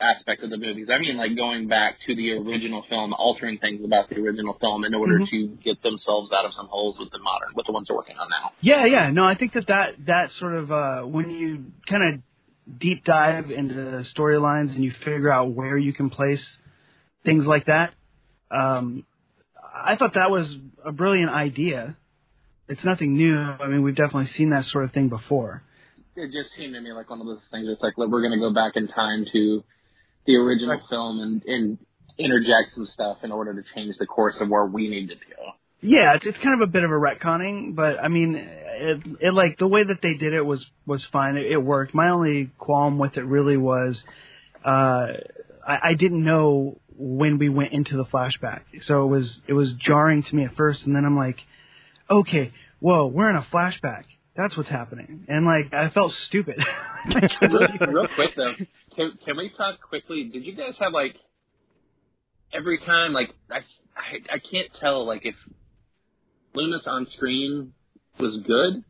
aspect 0.00 0.42
of 0.42 0.50
the 0.50 0.58
movies. 0.58 0.88
I 0.92 0.98
mean 0.98 1.16
like 1.16 1.34
going 1.36 1.66
back 1.66 1.96
to 2.06 2.14
the 2.14 2.32
original 2.32 2.84
film, 2.90 3.14
altering 3.14 3.58
things 3.58 3.82
about 3.84 4.10
the 4.10 4.16
original 4.16 4.56
film 4.60 4.84
in 4.84 4.92
order 4.92 5.20
mm-hmm. 5.20 5.56
to 5.56 5.62
get 5.64 5.82
themselves 5.82 6.30
out 6.30 6.44
of 6.44 6.52
some 6.52 6.66
holes 6.66 6.98
with 6.98 7.10
the 7.10 7.18
modern 7.18 7.48
with 7.54 7.64
the 7.64 7.72
ones 7.72 7.88
they're 7.88 7.96
working 7.96 8.16
on 8.18 8.28
now. 8.28 8.52
Yeah, 8.60 8.84
yeah. 8.84 9.10
No, 9.10 9.24
I 9.24 9.34
think 9.34 9.54
that 9.54 9.66
that 9.68 9.88
that 10.06 10.30
sort 10.38 10.54
of 10.56 10.70
uh 10.70 11.02
when 11.02 11.30
you 11.30 11.64
kind 11.88 12.14
of 12.14 12.78
deep 12.78 13.04
dive 13.04 13.50
into 13.50 13.74
the 13.74 14.04
storylines 14.14 14.74
and 14.74 14.84
you 14.84 14.92
figure 14.98 15.32
out 15.32 15.52
where 15.52 15.78
you 15.78 15.94
can 15.94 16.10
place 16.10 16.44
things 17.24 17.44
like 17.46 17.66
that. 17.66 17.94
Um, 18.50 19.04
I 19.84 19.96
thought 19.96 20.14
that 20.14 20.30
was 20.30 20.46
a 20.84 20.92
brilliant 20.92 21.30
idea. 21.30 21.96
It's 22.68 22.84
nothing 22.84 23.16
new. 23.16 23.36
I 23.36 23.66
mean, 23.68 23.82
we've 23.82 23.96
definitely 23.96 24.30
seen 24.36 24.50
that 24.50 24.64
sort 24.66 24.84
of 24.84 24.92
thing 24.92 25.08
before. 25.08 25.62
It 26.16 26.30
just 26.32 26.54
seemed 26.56 26.74
to 26.74 26.80
me 26.80 26.92
like 26.92 27.08
one 27.10 27.20
of 27.20 27.26
those 27.26 27.40
things. 27.50 27.66
It's 27.68 27.82
like 27.82 27.94
look, 27.96 28.10
we're 28.10 28.20
going 28.20 28.38
to 28.38 28.38
go 28.38 28.52
back 28.52 28.72
in 28.76 28.86
time 28.88 29.24
to 29.32 29.64
the 30.26 30.36
original 30.36 30.76
Right. 30.76 30.82
film 30.88 31.20
and 31.20 31.42
and 31.44 31.78
interject 32.18 32.74
some 32.74 32.86
stuff 32.86 33.18
in 33.22 33.32
order 33.32 33.54
to 33.54 33.62
change 33.74 33.94
the 33.98 34.06
course 34.06 34.36
of 34.40 34.48
where 34.48 34.66
we 34.66 34.88
need 34.88 35.08
to 35.08 35.14
go. 35.14 35.52
Yeah, 35.80 36.14
it's, 36.16 36.26
it's 36.26 36.36
kind 36.42 36.60
of 36.60 36.68
a 36.68 36.70
bit 36.70 36.84
of 36.84 36.90
a 36.90 36.94
retconning, 36.94 37.74
but 37.74 37.98
I 37.98 38.08
mean, 38.08 38.34
it, 38.36 39.00
it 39.20 39.34
like 39.34 39.56
the 39.58 39.66
way 39.66 39.82
that 39.82 40.00
they 40.02 40.14
did 40.14 40.34
it 40.34 40.42
was 40.42 40.64
was 40.86 41.02
fine. 41.10 41.36
It, 41.36 41.50
it 41.52 41.56
worked. 41.56 41.94
My 41.94 42.10
only 42.10 42.50
qualm 42.58 42.98
with 42.98 43.16
it 43.16 43.24
really 43.24 43.56
was, 43.56 43.98
uh, 44.64 44.68
I, 45.66 45.78
I 45.90 45.94
didn't 45.98 46.22
know 46.22 46.78
when 47.00 47.38
we 47.38 47.48
went 47.48 47.72
into 47.72 47.96
the 47.96 48.04
flashback, 48.04 48.60
so 48.82 49.04
it 49.04 49.06
was 49.08 49.38
it 49.48 49.52
was 49.54 49.72
jarring 49.74 50.22
to 50.22 50.34
me 50.36 50.44
at 50.44 50.54
first, 50.54 50.84
and 50.84 50.94
then 50.94 51.04
I'm 51.04 51.16
like, 51.16 51.38
okay, 52.10 52.52
whoa, 52.80 53.06
we're 53.06 53.30
in 53.30 53.36
a 53.36 53.46
flashback. 53.52 54.04
That's 54.36 54.56
what's 54.56 54.68
happening, 54.68 55.24
and 55.28 55.44
like 55.46 55.72
I 55.72 55.90
felt 55.90 56.12
stupid. 56.28 56.56
real, 57.42 57.68
real 57.92 58.08
quick 58.14 58.30
though, 58.36 58.54
can, 58.94 59.18
can 59.24 59.36
we 59.36 59.50
talk 59.56 59.80
quickly? 59.80 60.24
Did 60.24 60.44
you 60.44 60.54
guys 60.54 60.74
have 60.78 60.92
like 60.92 61.16
every 62.52 62.78
time 62.78 63.12
like 63.12 63.30
I 63.50 63.58
I, 63.96 64.34
I 64.34 64.38
can't 64.38 64.68
tell 64.80 65.06
like 65.06 65.22
if 65.24 65.34
Loomis 66.54 66.82
on 66.86 67.06
screen 67.14 67.72
was 68.18 68.38
good. 68.46 68.84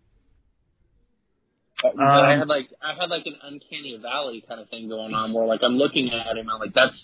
But 1.83 1.99
I 1.99 2.33
Um, 2.35 2.39
had 2.41 2.49
like 2.49 2.69
I 2.83 2.95
had 3.01 3.09
like 3.11 3.27
an 3.27 3.37
uncanny 3.43 3.99
valley 4.01 4.45
kind 4.47 4.61
of 4.61 4.69
thing 4.69 4.89
going 4.89 5.15
on 5.15 5.33
where 5.33 5.47
like 5.47 5.61
I'm 5.63 5.77
looking 5.77 6.11
at 6.13 6.37
him, 6.37 6.49
I'm 6.51 6.61
like 6.61 6.75
that's 6.75 6.95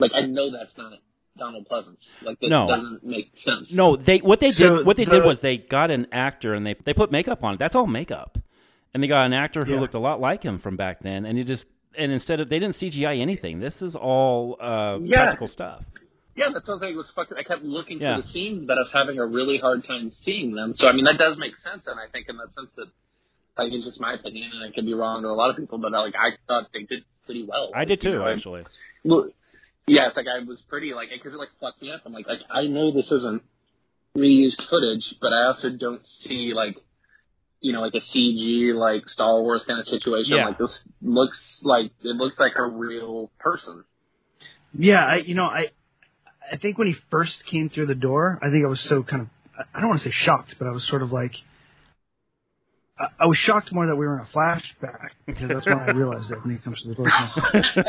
like 0.00 0.12
I 0.14 0.22
know 0.26 0.50
that's 0.50 0.76
not 0.76 0.94
Donald 1.38 1.66
Pleasence. 1.70 1.96
Like 2.22 2.38
this 2.40 2.50
No. 2.50 2.66
doesn't 2.68 3.04
make 3.04 3.32
sense. 3.44 3.70
No, 3.72 3.96
they 3.96 4.18
what 4.18 4.40
they 4.40 4.52
So 4.52 4.76
did 4.78 4.86
what 4.86 4.96
they 4.96 5.04
did 5.04 5.24
was 5.24 5.40
they 5.40 5.58
got 5.58 5.90
an 5.90 6.06
actor 6.12 6.54
and 6.54 6.66
they 6.66 6.74
they 6.74 6.94
put 6.94 7.10
makeup 7.12 7.42
on 7.44 7.54
it. 7.54 7.58
That's 7.58 7.74
all 7.74 7.86
makeup, 7.86 8.38
and 8.94 9.02
they 9.02 9.06
got 9.06 9.26
an 9.26 9.32
actor 9.32 9.64
who 9.64 9.74
Yeah. 9.74 9.80
looked 9.80 9.94
a 9.94 9.98
lot 9.98 10.20
like 10.20 10.42
him 10.42 10.58
from 10.58 10.76
back 10.76 11.00
then. 11.00 11.24
And 11.24 11.38
you 11.38 11.44
just 11.44 11.66
and 11.96 12.12
instead 12.12 12.40
of 12.40 12.48
they 12.48 12.58
didn't 12.58 12.74
CGI 12.74 13.18
anything. 13.18 13.60
This 13.60 13.82
is 13.82 13.96
all 13.96 14.56
uh, 14.60 14.98
Yeah. 15.02 15.16
practical 15.22 15.46
stuff. 15.48 15.84
Yeah, 16.36 16.48
that's 16.54 16.64
something 16.64 16.88
that 16.90 16.96
was 16.96 17.10
fucking. 17.14 17.36
I 17.36 17.42
kept 17.42 17.64
looking 17.64 18.00
Yeah. 18.00 18.16
for 18.16 18.22
the 18.22 18.28
scenes, 18.28 18.64
but 18.64 18.78
I 18.78 18.82
was 18.82 18.90
having 18.92 19.18
a 19.18 19.26
really 19.26 19.58
hard 19.58 19.84
time 19.84 20.10
seeing 20.24 20.54
them. 20.54 20.74
So 20.76 20.86
I 20.86 20.92
mean, 20.92 21.04
that 21.04 21.18
does 21.18 21.36
make 21.36 21.56
sense, 21.58 21.84
and 21.86 21.98
I 21.98 22.06
think 22.12 22.28
in 22.28 22.36
that 22.36 22.54
sense 22.54 22.70
that, 22.76 22.86
like, 23.58 23.72
it's 23.72 23.84
just 23.84 24.00
my 24.00 24.14
opinion, 24.14 24.50
and 24.54 24.64
I 24.64 24.72
could 24.74 24.86
be 24.86 24.94
wrong 24.94 25.22
to 25.22 25.28
a 25.28 25.34
lot 25.36 25.50
of 25.50 25.56
people, 25.56 25.78
but 25.78 25.90
like, 25.92 26.14
I 26.14 26.30
thought 26.46 26.68
they 26.72 26.84
did 26.84 27.02
pretty 27.26 27.42
well. 27.44 27.70
I 27.74 27.84
did 27.84 28.02
You 28.04 28.12
too, 28.12 28.18
know, 28.20 28.28
actually. 28.28 28.64
Well, 29.04 29.28
it's 30.08 30.16
like 30.16 30.26
I 30.26 30.44
was 30.44 30.60
pretty 30.68 30.94
like 30.94 31.08
because 31.12 31.34
it 31.34 31.38
like 31.38 31.50
fucked 31.60 31.82
me 31.82 31.90
up. 31.92 32.02
I'm 32.04 32.12
like, 32.12 32.28
like 32.28 32.40
I 32.50 32.66
know 32.66 32.92
this 32.92 33.10
isn't 33.10 33.42
reused 34.16 34.60
footage, 34.68 35.04
but 35.20 35.32
I 35.32 35.46
also 35.46 35.70
don't 35.70 36.02
see 36.24 36.52
like. 36.54 36.76
You 37.62 37.74
know, 37.74 37.82
like 37.82 37.92
a 37.92 38.00
CG, 38.16 38.74
like 38.74 39.06
Star 39.06 39.42
Wars 39.42 39.60
kind 39.66 39.78
of 39.78 39.84
situation. 39.84 40.32
Yeah. 40.32 40.46
Like 40.46 40.56
this 40.56 40.78
looks 41.02 41.38
like 41.60 41.92
it 42.02 42.16
looks 42.16 42.38
like 42.38 42.52
a 42.56 42.66
real 42.66 43.30
person. 43.38 43.84
Yeah, 44.72 45.04
I 45.04 45.16
you 45.16 45.34
know 45.34 45.44
I 45.44 45.66
I 46.50 46.56
think 46.56 46.78
when 46.78 46.88
he 46.88 46.94
first 47.10 47.34
came 47.50 47.68
through 47.68 47.88
the 47.88 47.94
door, 47.94 48.38
I 48.42 48.48
think 48.50 48.64
I 48.64 48.68
was 48.68 48.80
so 48.88 49.02
kind 49.02 49.20
of 49.20 49.28
I 49.74 49.80
don't 49.80 49.90
want 49.90 50.02
to 50.02 50.08
say 50.08 50.14
shocked, 50.24 50.54
but 50.58 50.68
I 50.68 50.70
was 50.70 50.86
sort 50.88 51.02
of 51.02 51.12
like 51.12 51.32
I, 53.18 53.26
was 53.26 53.38
shocked 53.38 53.72
more 53.72 53.86
that 53.86 53.96
we 53.96 54.06
were 54.06 54.18
in 54.18 54.20
a 54.20 54.28
flashback 54.36 55.10
because 55.26 55.48
that's 55.48 55.66
when 55.66 55.78
I 55.78 55.90
realized 55.92 56.30
it 56.30 56.44
when 56.44 56.56
he 56.56 56.62
comes 56.62 56.80
to 56.82 56.88
the 56.88 56.94
door. 56.94 57.10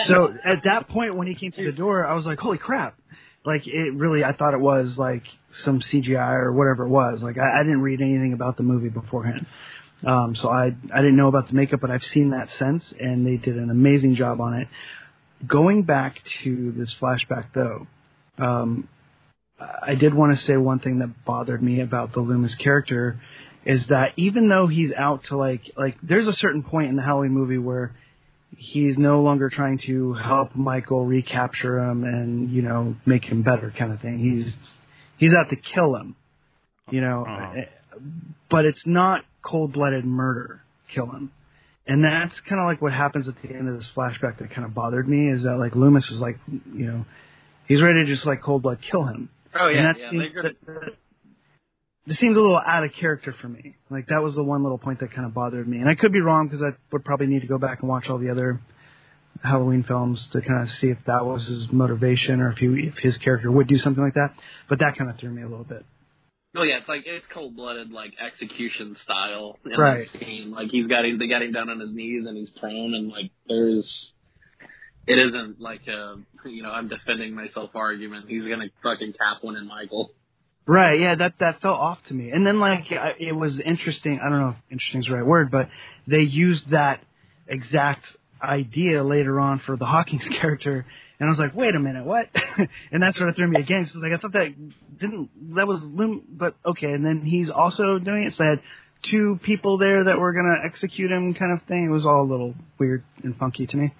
so 0.08 0.34
at 0.46 0.64
that 0.64 0.88
point 0.88 1.16
when 1.16 1.28
he 1.28 1.36
came 1.36 1.52
to 1.52 1.66
the 1.66 1.72
door, 1.72 2.06
I 2.06 2.14
was 2.14 2.26
like, 2.26 2.40
holy 2.40 2.58
crap! 2.58 2.98
Like 3.46 3.68
it 3.68 3.94
really, 3.96 4.24
I 4.24 4.34
thought 4.34 4.54
it 4.54 4.60
was 4.60 4.96
like 4.98 5.24
some 5.66 5.82
CGI 5.82 6.36
or 6.44 6.54
whatever 6.54 6.86
it 6.86 6.90
was. 6.90 7.22
Like 7.22 7.38
I, 7.38 7.62
I 7.62 7.64
didn't 7.64 7.82
read 7.82 8.02
anything 8.02 8.34
about 8.34 8.58
the 8.58 8.64
movie 8.64 8.90
beforehand. 8.90 9.46
Um, 10.06 10.36
so 10.36 10.50
I 10.50 10.68
I 10.94 10.98
didn't 10.98 11.18
know 11.18 11.28
about 11.28 11.48
the 11.48 11.54
makeup, 11.54 11.82
but 11.82 11.92
I've 11.92 12.04
seen 12.14 12.32
that 12.32 12.50
since, 12.58 12.84
and 13.00 13.26
they 13.26 13.38
did 13.38 13.58
an 13.58 13.70
amazing 13.70 14.16
job 14.16 14.40
on 14.40 14.54
it. 14.54 14.68
Going 15.46 15.84
back 15.84 16.18
to 16.44 16.72
this 16.78 16.96
flashback, 17.02 17.48
though, 17.54 17.88
um, 18.38 18.88
I 19.60 19.96
did 19.96 20.14
want 20.14 20.38
to 20.38 20.46
say 20.46 20.58
one 20.58 20.80
thing 20.80 21.00
that 21.00 21.26
bothered 21.26 21.62
me 21.62 21.82
about 21.82 22.14
the 22.14 22.20
Loomis 22.20 22.56
character 22.56 23.20
is 23.66 23.82
that 23.90 24.10
even 24.18 24.48
though 24.50 24.68
he's 24.68 24.92
out 24.98 25.24
to 25.30 25.38
like 25.38 25.62
like 25.78 25.96
there's 26.02 26.28
a 26.28 26.34
certain 26.34 26.64
point 26.64 26.90
in 26.90 26.96
the 26.96 27.02
Halloween 27.04 27.32
movie 27.32 27.58
where 27.58 27.96
he's 28.58 28.98
no 28.98 29.22
longer 29.22 29.50
trying 29.50 29.80
to 29.86 30.14
help 30.14 30.56
Michael 30.56 31.06
recapture 31.06 31.80
him 31.80 32.04
and 32.04 32.52
you 32.52 32.62
know 32.62 32.96
make 33.06 33.24
him 33.24 33.44
better 33.44 33.74
kind 33.78 33.92
of 33.92 34.02
thing. 34.02 34.20
He's 34.20 34.54
he's 35.18 35.32
out 35.34 35.50
to 35.52 35.56
kill 35.56 35.96
him, 35.96 36.16
you 36.90 37.02
know. 37.02 37.26
Uh-huh. 37.28 37.62
But 38.50 38.66
it's 38.66 38.82
not 38.86 39.24
cold-blooded 39.44 40.06
murder. 40.06 40.62
Kill 40.94 41.06
him. 41.06 41.32
And 41.88 42.04
that's 42.04 42.34
kind 42.48 42.62
of 42.62 42.68
like 42.68 42.82
what 42.82 42.94
happens 42.94 43.28
at 43.28 43.36
the 43.42 43.50
end 43.50 43.68
of 43.68 43.76
this 43.76 43.88
flashback 43.96 44.40
that 44.40 44.52
kind 44.54 44.66
of 44.66 44.74
bothered 44.74 45.08
me 45.08 45.30
is 45.32 45.44
that 45.44 45.58
like 45.58 45.76
Loomis 45.76 46.08
was 46.10 46.20
like, 46.20 46.38
you 46.48 46.86
know, 46.86 47.06
he's 47.68 47.82
ready 47.82 48.06
to 48.06 48.14
just 48.14 48.26
like 48.26 48.42
cold 48.42 48.62
blood 48.62 48.80
kill 48.90 49.04
him. 49.06 49.30
Oh 49.54 49.68
and 49.68 49.86
that 49.86 49.96
seemed, 50.10 50.22
they're 50.22 50.44
gonna- 50.44 50.54
that, 50.68 50.94
that 52.08 52.18
seemed 52.20 52.36
a 52.36 52.42
little 52.42 52.58
out 52.66 52.84
of 52.84 52.92
character 53.00 53.34
for 53.42 53.48
me. 53.48 53.76
Like 53.90 54.08
that 54.08 54.22
was 54.22 54.36
the 54.36 54.44
one 54.44 54.64
little 54.64 54.78
point 54.78 55.00
that 55.02 55.14
kind 55.14 55.26
of 55.26 55.34
bothered 55.34 55.68
me. 55.68 55.78
And 55.78 55.90
I 55.90 55.96
could 55.96 56.12
be 56.12 56.20
wrong 56.22 56.48
because 56.48 56.62
I 56.64 56.72
would 56.92 57.06
probably 57.06 57.28
need 57.28 57.42
to 57.42 57.48
go 57.48 57.58
back 57.58 57.82
and 57.82 57.90
watch 57.90 58.08
all 58.10 58.18
the 58.18 58.30
other 58.32 58.60
Halloween 59.44 59.84
films 59.88 60.26
to 60.34 60.42
kind 60.42 60.62
of 60.64 60.68
see 60.80 60.88
if 60.88 60.98
that 61.08 61.26
was 61.26 61.46
his 61.48 61.68
motivation 61.72 62.42
or 62.42 62.52
if 62.52 62.58
he 62.58 62.66
if 62.88 62.96
his 62.98 63.18
character 63.18 63.52
would 63.52 63.68
do 63.68 63.78
something 63.78 64.04
like 64.04 64.16
that. 64.16 64.34
But 64.70 64.80
that 64.80 64.98
kind 64.98 65.10
of 65.10 65.18
threw 65.20 65.30
me 65.32 65.42
a 65.42 65.48
little 65.48 65.64
bit. 65.66 65.86
Oh 66.56 66.64
yeah, 66.64 66.80
it's 66.80 66.90
like 66.90 67.04
it's 67.06 67.26
cold 67.34 67.56
blooded 67.56 67.92
like 67.92 68.12
execution 68.20 68.98
style 69.04 69.58
in 69.66 69.80
Right. 69.80 70.06
this 70.12 70.22
scene. 70.22 70.52
Like 70.52 70.70
he's 70.70 70.88
got 70.88 71.06
him 71.06 71.18
they 71.18 71.28
got 71.28 71.42
him 71.42 71.54
down 71.54 71.70
on 71.70 71.80
his 71.80 71.94
knees 71.94 72.26
and 72.28 72.36
he's 72.38 72.50
prone 72.60 72.94
and 72.94 73.08
like 73.10 73.32
there's 73.48 74.12
it 75.08 75.18
isn't 75.18 75.62
like 75.62 75.88
a 75.88 76.16
you 76.46 76.62
know, 76.62 76.70
I'm 76.72 76.88
defending 76.90 77.34
myself 77.34 77.72
argument. 77.74 78.26
He's 78.28 78.46
gonna 78.46 78.68
fucking 78.84 79.14
cap 79.14 79.44
one 79.44 79.56
in 79.56 79.68
Michael. 79.68 80.12
Right, 80.68 81.00
yeah, 81.00 81.16
that 81.16 81.34
that 81.40 81.62
felt 81.62 81.80
off 81.80 81.98
to 82.08 82.14
me. 82.14 82.30
And 82.30 82.46
then 82.46 82.60
like 82.60 82.92
I- 82.92 83.16
it 83.20 83.36
was 83.36 83.60
interesting. 83.60 84.20
I 84.24 84.30
don't 84.30 84.40
know 84.40 84.50
if 84.50 84.56
interesting 84.72 85.02
is 85.02 85.08
the 85.08 85.16
right 85.16 85.26
word, 85.26 85.50
but 85.52 85.70
they 86.08 86.22
used 86.22 86.70
that 86.72 87.02
exact 87.48 88.06
idea 88.42 89.04
later 89.04 89.40
on 89.40 89.60
for 89.66 89.76
the 89.76 89.86
Hawkins 89.86 90.24
character, 90.42 90.86
and 91.20 91.28
I 91.28 91.32
was 91.32 91.40
like, 91.40 91.56
wait 91.56 91.76
a 91.76 91.80
minute, 91.80 92.06
what? 92.06 92.30
and 92.92 93.04
that 93.04 93.16
sort 93.16 93.30
of 93.30 93.36
threw 93.36 93.48
me 93.48 93.60
again. 93.60 93.90
So 93.92 94.00
like 94.00 94.12
I 94.14 94.18
thought 94.18 94.34
that 94.34 94.54
didn't 95.00 95.30
that 95.56 95.68
was 95.68 95.82
Loom, 95.82 96.24
but 96.30 96.56
okay. 96.66 96.92
And 96.92 97.04
then 97.04 97.22
he's 97.26 97.50
also 97.50 97.98
doing 97.98 98.24
it. 98.24 98.34
So 98.38 98.44
I 98.44 98.50
had 98.52 98.60
two 99.10 99.40
people 99.44 99.80
there 99.80 100.04
that 100.06 100.20
were 100.20 100.32
gonna 100.32 100.64
execute 100.64 101.12
him, 101.12 101.34
kind 101.34 101.52
of 101.60 101.66
thing. 101.68 101.86
It 101.86 101.92
was 101.92 102.06
all 102.06 102.22
a 102.22 102.30
little 102.30 102.54
weird 102.78 103.04
and 103.24 103.36
funky 103.36 103.66
to 103.66 103.78
me. 103.78 103.94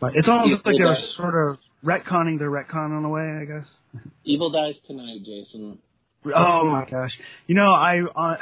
But 0.00 0.14
it's 0.14 0.28
almost 0.28 0.48
Evil 0.48 0.62
like 0.64 0.78
they 0.78 0.84
were 0.84 0.96
sort 1.16 1.50
of 1.50 1.58
retconning 1.84 2.38
their 2.38 2.50
retcon 2.50 2.96
in 2.96 3.04
a 3.04 3.08
way, 3.08 3.22
I 3.22 3.44
guess. 3.44 4.02
Evil 4.24 4.50
dies 4.50 4.76
tonight, 4.86 5.24
Jason. 5.24 5.78
Oh 6.26 6.64
my 6.64 6.84
gosh! 6.90 7.12
You 7.46 7.54
know, 7.54 7.72
I 7.72 8.00
uh, 8.00 8.36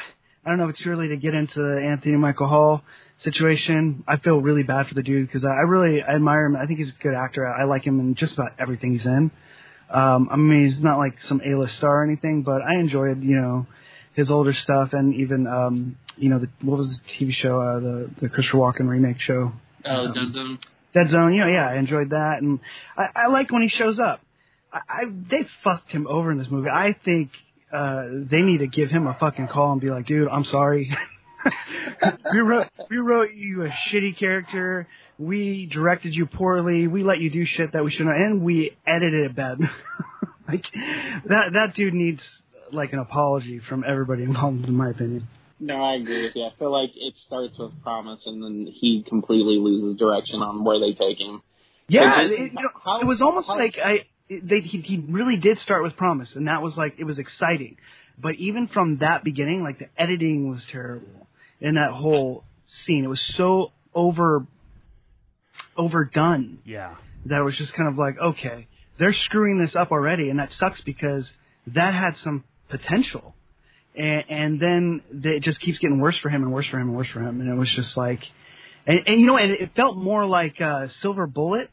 I 0.45 0.49
don't 0.49 0.59
know 0.59 0.65
if 0.65 0.71
it's 0.71 0.83
too 0.83 0.91
early 0.91 1.09
to 1.09 1.17
get 1.17 1.35
into 1.35 1.55
the 1.61 1.83
Anthony 1.85 2.17
Michael 2.17 2.49
Hall 2.49 2.83
situation. 3.23 4.05
I 4.09 4.17
feel 4.19 4.41
really 4.41 4.63
bad 4.63 4.87
for 4.87 4.95
the 4.95 5.03
dude 5.03 5.27
because 5.29 5.45
I, 5.45 5.49
I 5.49 5.63
really 5.69 6.03
admire 6.03 6.47
him. 6.47 6.57
I 6.57 6.67
think 6.67 6.79
he's 6.79 6.91
a 6.91 7.03
good 7.03 7.15
actor. 7.15 7.47
I 7.47 7.65
like 7.65 7.85
him 7.85 8.01
in 8.01 8.15
just 8.15 8.35
about 8.35 8.53
everything 8.59 8.93
he's 8.93 9.07
in. 9.07 9.31
Um, 9.93 10.29
I 10.31 10.37
mean, 10.37 10.69
he's 10.71 10.83
not 10.83 10.99
like 10.99 11.15
some 11.29 11.41
A-list 11.47 11.77
star 11.79 12.01
or 12.03 12.05
anything, 12.05 12.43
but 12.43 12.61
I 12.63 12.81
enjoyed 12.81 13.23
you 13.23 13.37
know 13.37 13.67
his 14.15 14.31
older 14.31 14.55
stuff 14.65 14.91
and 14.93 15.15
even 15.15 15.47
um, 15.47 15.97
you 16.17 16.29
know 16.31 16.39
the, 16.39 16.49
what 16.63 16.79
was 16.79 16.89
the 16.89 17.25
TV 17.27 17.33
show 17.33 17.61
uh, 17.61 17.81
the 17.81 18.11
the 18.23 18.29
Christopher 18.29 18.59
Walken 18.59 18.89
remake 18.89 19.21
show 19.21 19.53
Oh, 19.85 19.91
Um, 20.07 20.13
dun 20.15 20.33
dun. 20.33 20.59
Dead 20.95 21.11
Zone. 21.11 21.35
You 21.35 21.41
know, 21.43 21.47
yeah, 21.49 21.69
I 21.69 21.77
enjoyed 21.77 22.11
that, 22.11 22.39
and 22.41 22.59
I, 22.97 23.25
I 23.25 23.27
like 23.29 23.53
when 23.53 23.63
he 23.63 23.69
shows 23.69 23.99
up. 24.01 24.21
I, 24.73 24.79
I 24.89 25.03
they 25.31 25.47
fucked 25.63 25.91
him 25.91 26.07
over 26.09 26.33
in 26.33 26.39
this 26.39 26.49
movie. 26.51 26.69
I 26.71 26.97
think 27.05 27.31
uh 27.73 28.05
they 28.31 28.43
need 28.43 28.59
to 28.59 28.67
give 28.67 28.91
him 28.91 29.07
a 29.07 29.17
fucking 29.19 29.49
call 29.49 29.73
and 29.73 29.81
be 29.81 29.91
like, 29.91 30.07
dude, 30.07 30.29
I'm 30.29 30.45
sorry. 30.45 30.97
we 32.33 32.39
wrote 32.41 32.67
we 32.91 32.99
wrote 32.99 33.33
you 33.35 33.65
a 33.65 33.69
shitty 33.69 34.19
character. 34.19 34.87
We 35.19 35.69
directed 35.73 36.15
you 36.15 36.27
poorly. 36.27 36.87
We 36.89 37.03
let 37.03 37.19
you 37.19 37.31
do 37.31 37.45
shit 37.47 37.73
that 37.73 37.85
we 37.85 37.91
shouldn't, 37.91 38.17
and 38.17 38.43
we 38.43 38.77
edited 38.87 39.31
it 39.31 39.35
bad. 39.37 39.59
like 40.49 40.65
that 41.29 41.53
that 41.53 41.73
dude 41.75 41.95
needs 41.95 42.21
like 42.73 42.93
an 42.93 42.99
apology 42.99 43.61
from 43.69 43.85
everybody 43.87 44.25
involved, 44.25 44.65
in 44.67 44.75
my 44.75 44.91
opinion. 44.91 45.29
No, 45.59 45.83
I 45.83 45.95
agree 45.95 46.23
with 46.25 46.37
you. 46.37 46.45
I 46.45 46.51
feel 46.59 46.71
like 46.71 46.91
it 46.95 47.15
starts 47.27 47.59
with 47.59 47.73
promise 47.83 48.21
and 48.27 48.43
then 48.43 48.67
he 48.79 49.03
completely 49.09 49.57
loses 49.59 49.97
direction 49.99 50.43
on 50.43 50.65
where 50.65 50.79
they 50.79 50.93
take 50.93 51.19
him. 51.19 51.43
Yeah, 51.89 52.21
It 52.21 52.31
you 52.39 52.51
know, 52.53 52.69
how- 52.85 53.01
it 53.01 53.07
was 53.07 53.23
almost 53.23 53.49
like 53.49 53.77
I 53.83 54.05
they, 54.29 54.61
he, 54.61 54.81
he 54.81 55.05
really 55.09 55.37
did 55.37 55.59
start 55.61 55.83
with 55.83 55.97
promise, 55.97 56.31
and 56.35 56.49
that 56.49 56.63
was 56.63 56.75
like 56.77 56.95
it 56.99 57.05
was 57.05 57.19
exciting. 57.19 57.77
But 58.21 58.37
even 58.37 58.69
from 58.69 58.99
that 58.99 59.25
beginning, 59.25 59.63
like 59.63 59.79
the 59.79 59.89
editing 59.97 60.51
was 60.51 60.63
terrible 60.73 61.27
in 61.61 61.75
that 61.75 61.91
whole 61.93 62.45
scene. 62.85 63.05
It 63.05 63.09
was 63.09 63.23
so 63.37 63.73
over 63.95 64.47
overdone 65.77 66.59
Yeah. 66.65 66.95
that 67.27 67.41
it 67.41 67.45
was 67.45 67.57
just 67.57 67.73
kind 67.75 67.89
of 67.89 67.99
like, 67.99 68.17
okay, 68.19 68.67
they're 68.99 69.15
screwing 69.27 69.59
this 69.59 69.75
up 69.77 69.91
already, 69.93 70.31
and 70.31 70.39
that 70.39 70.51
sucks 70.59 70.81
because 70.83 71.29
that 71.75 71.93
had 71.95 72.15
some 72.25 72.45
potential. 72.71 73.35
And, 73.95 74.25
and 74.29 74.61
then 74.61 75.03
it 75.25 75.43
just 75.43 75.61
keeps 75.61 75.79
getting 75.79 76.01
worse 76.01 76.17
for 76.23 76.29
him 76.29 76.43
and 76.43 76.53
worse 76.53 76.67
for 76.71 76.79
him 76.79 76.89
and 76.89 76.97
worse 76.97 77.09
for 77.13 77.21
him. 77.21 77.41
And 77.41 77.51
it 77.51 77.55
was 77.55 77.71
just 77.77 77.97
like, 77.97 78.21
and, 78.87 78.99
and 79.07 79.21
you 79.21 79.27
know, 79.27 79.37
it, 79.37 79.51
it 79.61 79.71
felt 79.75 79.97
more 79.97 80.27
like 80.27 80.61
uh, 80.61 80.87
Silver 81.03 81.27
Bullet. 81.27 81.71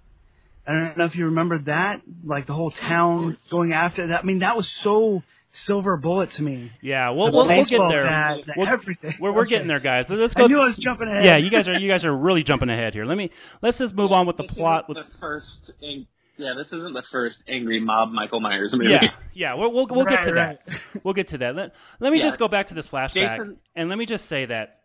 I 0.66 0.72
don't 0.72 0.98
know 0.98 1.06
if 1.06 1.16
you 1.16 1.26
remember 1.26 1.60
that, 1.66 2.02
like 2.24 2.48
the 2.48 2.54
whole 2.54 2.72
town 2.72 3.38
going 3.52 3.74
after 3.74 4.08
that. 4.08 4.22
I 4.22 4.24
mean, 4.24 4.40
that 4.40 4.56
was 4.56 4.66
so 4.84 5.22
Silver 5.68 5.98
Bullet 5.98 6.32
to 6.38 6.42
me. 6.42 6.72
Yeah, 6.82 7.10
we'll 7.10 7.28
The 7.28 7.32
we'll, 7.34 7.48
we'll 7.48 7.58
get 7.58 7.70
baseball 7.70 7.90
there. 7.90 8.06
bat, 8.06 8.38
the 8.46 8.54
We'll- 8.58 8.68
everything. 8.70 9.16
We're, 9.20 9.32
we're 9.34 9.42
Okay. 9.42 9.50
getting 9.52 9.68
there, 9.68 9.80
guys. 9.80 10.10
Let's 10.10 10.34
go. 10.34 10.46
I 10.46 10.48
knew 10.48 10.60
I 10.62 10.66
was 10.66 10.78
jumping 10.78 11.08
ahead. 11.10 11.26
yeah, 11.26 11.38
you 11.38 11.50
guys 11.50 11.68
are 11.68 11.78
you 11.78 11.88
guys 11.90 12.06
are 12.06 12.16
really 12.16 12.44
jumping 12.44 12.70
ahead 12.70 12.94
here. 12.94 13.06
Let 13.06 13.18
me 13.18 13.30
let's 13.62 13.78
just 13.78 13.94
move 13.94 14.12
on 14.12 14.26
with 14.26 14.38
the 14.38 14.46
plot. 14.46 14.88
With 14.90 14.98
the 14.98 15.06
first. 15.20 15.72
ang- 15.84 16.08
Yeah, 16.38 16.54
this 16.58 16.68
isn't 16.72 16.94
the 16.94 17.04
first 17.12 17.38
angry 17.48 17.80
mob 17.80 18.12
Michael 18.12 18.40
Myers 18.40 18.72
movie. 18.74 18.90
yeah, 18.90 19.02
yeah, 19.34 19.54
we'll 19.54 19.72
we'll, 19.72 19.86
we'll 19.88 20.06
get 20.06 20.24
to 20.24 20.34
right. 20.34 20.58
that. 20.66 20.80
We'll 21.04 21.14
get 21.14 21.28
to 21.28 21.38
that. 21.40 21.56
Let, 21.56 21.76
let 22.00 22.12
me 22.12 22.18
Yeah. 22.18 22.24
just 22.24 22.40
go 22.40 22.48
back 22.48 22.68
to 22.68 22.74
this 22.74 22.90
flashback, 22.90 23.38
Jason- 23.38 23.58
and 23.76 23.90
let 23.90 23.98
me 24.00 24.06
just 24.08 24.26
say 24.26 24.46
that 24.46 24.80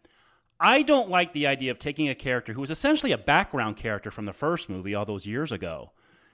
I 0.61 0.83
don't 0.83 1.09
like 1.09 1.33
the 1.33 1.47
idea 1.47 1.71
of 1.71 1.79
taking 1.79 2.09
a 2.09 2.15
character 2.15 2.53
who 2.53 2.61
was 2.61 2.71
essentially 2.71 3.13
a 3.13 3.19
background 3.19 3.77
character 3.77 4.11
from 4.11 4.25
the 4.25 4.33
first 4.33 4.69
movie 4.69 4.95
all 4.95 5.05
those 5.05 5.25
years 5.25 5.53
ago, 5.53 5.93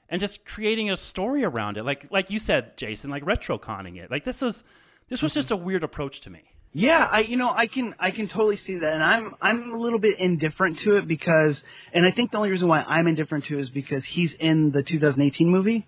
and 0.09 0.21
just 0.21 0.45
creating 0.45 0.91
a 0.91 0.97
story 0.97 1.45
around 1.45 1.77
it. 1.77 1.85
Like 1.85 2.07
like 2.11 2.31
you 2.31 2.39
said, 2.39 2.77
Jason, 2.77 3.11
like 3.11 3.25
retroconning 3.25 3.97
it. 3.97 4.11
Like 4.11 4.25
this 4.25 4.41
was 4.41 4.65
this 5.09 5.23
was 5.23 5.35
just 5.35 5.51
a 5.51 5.57
weird 5.57 5.85
approach 5.85 6.21
to 6.23 6.31
me. 6.31 6.43
Yeah, 6.73 7.07
I 7.11 7.21
you 7.21 7.37
know 7.37 7.51
I 7.51 7.67
can 7.67 7.95
I 8.01 8.11
can 8.11 8.29
totally 8.29 8.57
see 8.67 8.77
that, 8.79 8.93
and 8.93 9.03
I'm 9.03 9.35
I'm 9.41 9.73
a 9.73 9.79
little 9.79 9.99
bit 10.01 10.19
indifferent 10.19 10.79
to 10.85 10.97
it 10.97 11.07
because, 11.07 11.55
and 11.93 12.05
I 12.07 12.11
think 12.15 12.31
the 12.33 12.39
only 12.39 12.51
reason 12.51 12.67
why 12.67 12.81
I'm 12.83 13.07
indifferent 13.07 13.45
to 13.47 13.59
it 13.59 13.63
is 13.63 13.69
because 13.69 14.03
he's 14.11 14.31
in 14.41 14.73
the 14.73 14.83
2018 14.83 15.49
movie, 15.49 15.87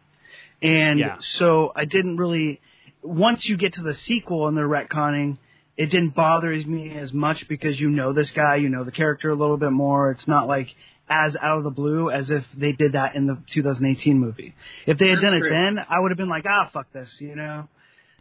and 0.63 1.01
Yeah. 1.01 1.17
so 1.39 1.73
I 1.75 1.87
didn't 1.87 2.19
really. 2.19 2.61
Once 3.03 3.41
you 3.45 3.57
get 3.57 3.75
to 3.75 3.83
the 3.83 3.95
sequel 4.07 4.47
and 4.49 4.57
they're 4.57 4.69
retconning, 4.69 5.39
it 5.77 5.87
didn't 5.87 6.15
bother 6.15 6.49
me 6.51 6.97
as 6.97 7.13
much 7.13 7.45
because 7.49 7.79
you 7.79 7.91
know 7.91 8.13
this 8.13 8.31
guy, 8.35 8.57
you 8.57 8.69
know 8.69 8.85
the 8.85 8.93
character 8.93 9.31
a 9.31 9.35
little 9.35 9.57
bit 9.59 9.73
more. 9.73 10.11
It's 10.13 10.27
not 10.27 10.47
like 10.49 10.69
as 11.09 11.37
out 11.41 11.59
of 11.59 11.65
the 11.65 11.71
blue 11.71 12.11
as 12.11 12.31
if 12.31 12.45
they 12.57 12.73
did 12.73 12.93
that 12.93 13.15
in 13.15 13.27
the 13.27 13.39
2018 13.55 14.19
movie. 14.19 14.55
If 14.87 14.99
they 14.99 15.07
had 15.09 15.17
That's 15.19 15.23
done 15.25 15.35
it 15.35 15.43
then, 15.49 15.77
I 15.89 16.01
would 16.01 16.11
have 16.11 16.19
been 16.19 16.29
like, 16.29 16.45
ah, 16.49 16.69
fuck 16.73 16.93
this, 16.93 17.09
you 17.21 17.37
know. 17.37 17.69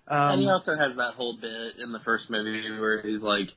Um, 0.07 0.17
and 0.33 0.41
he 0.41 0.47
also 0.49 0.71
has 0.77 0.95
that 0.97 1.13
whole 1.15 1.35
bit 1.39 1.77
in 1.83 1.91
the 1.91 1.99
first 2.05 2.29
movie 2.29 2.69
where 2.79 3.01
he's 3.01 3.21
like, 3.21 3.47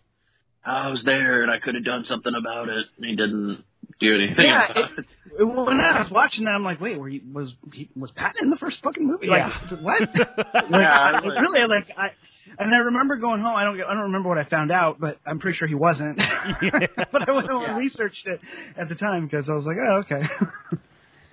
"I 0.64 0.88
was 0.88 1.02
there 1.04 1.42
and 1.42 1.50
I 1.50 1.58
could 1.58 1.74
have 1.74 1.84
done 1.84 2.04
something 2.08 2.32
about 2.34 2.68
it," 2.70 2.86
and 2.96 3.04
he 3.04 3.16
didn't 3.16 3.64
do 4.00 4.14
anything. 4.14 4.46
Yeah, 4.46 4.70
about 4.70 4.98
it, 4.98 5.04
it- 5.40 5.44
when 5.44 5.78
I 5.80 6.00
was 6.00 6.10
watching 6.10 6.44
that, 6.44 6.52
I'm 6.52 6.64
like, 6.64 6.80
wait, 6.80 6.98
were 6.98 7.08
you, 7.10 7.20
was 7.32 7.52
he, 7.74 7.90
was 7.94 8.10
Patton 8.12 8.44
in 8.44 8.50
the 8.50 8.56
first 8.56 8.78
fucking 8.82 9.06
movie? 9.06 9.26
Like, 9.26 9.52
Yeah. 9.70 9.76
what? 9.82 10.00
like, 10.00 10.10
Yeah, 10.70 10.92
I 10.98 11.10
like- 11.20 11.40
really, 11.42 11.66
like, 11.68 11.88
I, 11.98 12.10
and 12.58 12.74
I 12.74 12.78
remember 12.78 13.16
going 13.16 13.40
home. 13.40 13.54
I 13.56 13.64
don't, 13.64 13.76
get, 13.76 13.86
I 13.86 13.94
don't 13.94 14.04
remember 14.04 14.28
what 14.28 14.38
I 14.38 14.44
found 14.44 14.70
out, 14.72 14.98
but 15.00 15.18
I'm 15.26 15.38
pretty 15.38 15.56
sure 15.58 15.68
he 15.68 15.74
wasn't. 15.74 16.16
but 17.12 17.28
I 17.28 17.32
went 17.32 17.48
home 17.48 17.64
and 17.64 17.76
researched 17.78 18.26
it 18.26 18.40
at 18.76 18.88
the 18.88 18.94
time 18.94 19.26
because 19.26 19.48
I 19.48 19.52
was 19.52 19.64
like, 19.64 19.76
oh, 19.78 19.96
okay. 20.06 20.22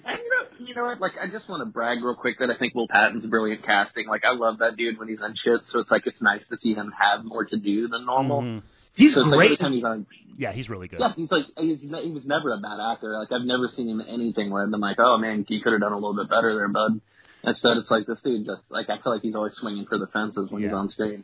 And 0.08 0.20
you 0.20 0.30
know, 0.30 0.68
you 0.68 0.76
know 0.76 0.84
what? 0.84 1.02
Like, 1.02 1.14
I 1.20 1.26
just 1.32 1.50
want 1.50 1.62
to 1.62 1.66
brag 1.66 1.98
real 2.04 2.14
quick 2.14 2.38
that 2.38 2.52
I 2.52 2.58
think 2.60 2.76
Will 2.76 2.88
Patton's 2.88 3.26
brilliant 3.26 3.66
casting. 3.66 4.06
Like, 4.08 4.22
I 4.24 4.36
love 4.36 4.60
that 4.60 4.78
dude 4.78 5.00
when 5.00 5.08
he's 5.08 5.20
on 5.20 5.34
shit. 5.36 5.62
So 5.72 5.80
it's 5.80 5.90
like 5.90 6.04
it's 6.06 6.22
nice 6.22 6.42
to 6.52 6.58
see 6.62 6.76
him 6.76 6.94
have 6.94 7.26
more 7.26 7.44
to 7.44 7.58
do 7.58 7.88
than 7.88 8.06
normal. 8.06 8.42
Mhm. 8.44 8.62
He's 8.96 9.16
so 9.16 9.22
it's 9.22 9.30
like 9.30 9.58
great. 9.60 9.72
he's 9.74 9.84
on, 9.84 10.06
Yeah, 10.38 10.52
he's 10.54 10.70
really 10.70 10.88
good. 10.88 11.00
yeah, 11.00 11.12
he's 11.16 11.32
like 11.32 11.46
he's 11.58 11.80
ne- 11.82 12.04
he 12.06 12.12
was 12.12 12.24
never 12.24 12.54
a 12.54 12.60
bad 12.60 12.78
actor. 12.94 13.18
Like 13.18 13.32
I've 13.32 13.48
never 13.48 13.68
seen 13.76 13.90
him 13.90 14.00
in 14.00 14.06
anything 14.08 14.52
where 14.52 14.64
I've 14.64 14.70
been 14.70 14.80
like, 14.80 14.98
oh 15.00 15.18
man, 15.18 15.44
he 15.48 15.60
could 15.60 15.74
have 15.74 15.82
done 15.82 15.92
a 15.92 15.96
little 15.96 16.16
bit 16.16 16.30
better 16.30 16.54
there, 16.54 16.68
bud. 16.70 17.02
Instead, 17.46 17.78
it's 17.78 17.92
like 17.92 18.08
this 18.08 18.20
dude 18.24 18.46
just 18.46 18.62
like 18.70 18.90
I 18.90 19.02
feel 19.02 19.14
like 19.14 19.22
he's 19.22 19.36
always 19.36 19.54
swinging 19.56 19.86
for 19.88 19.98
the 19.98 20.08
fences 20.08 20.50
when 20.52 20.64
he's 20.64 20.74
on 20.74 20.90
screen. 20.90 21.24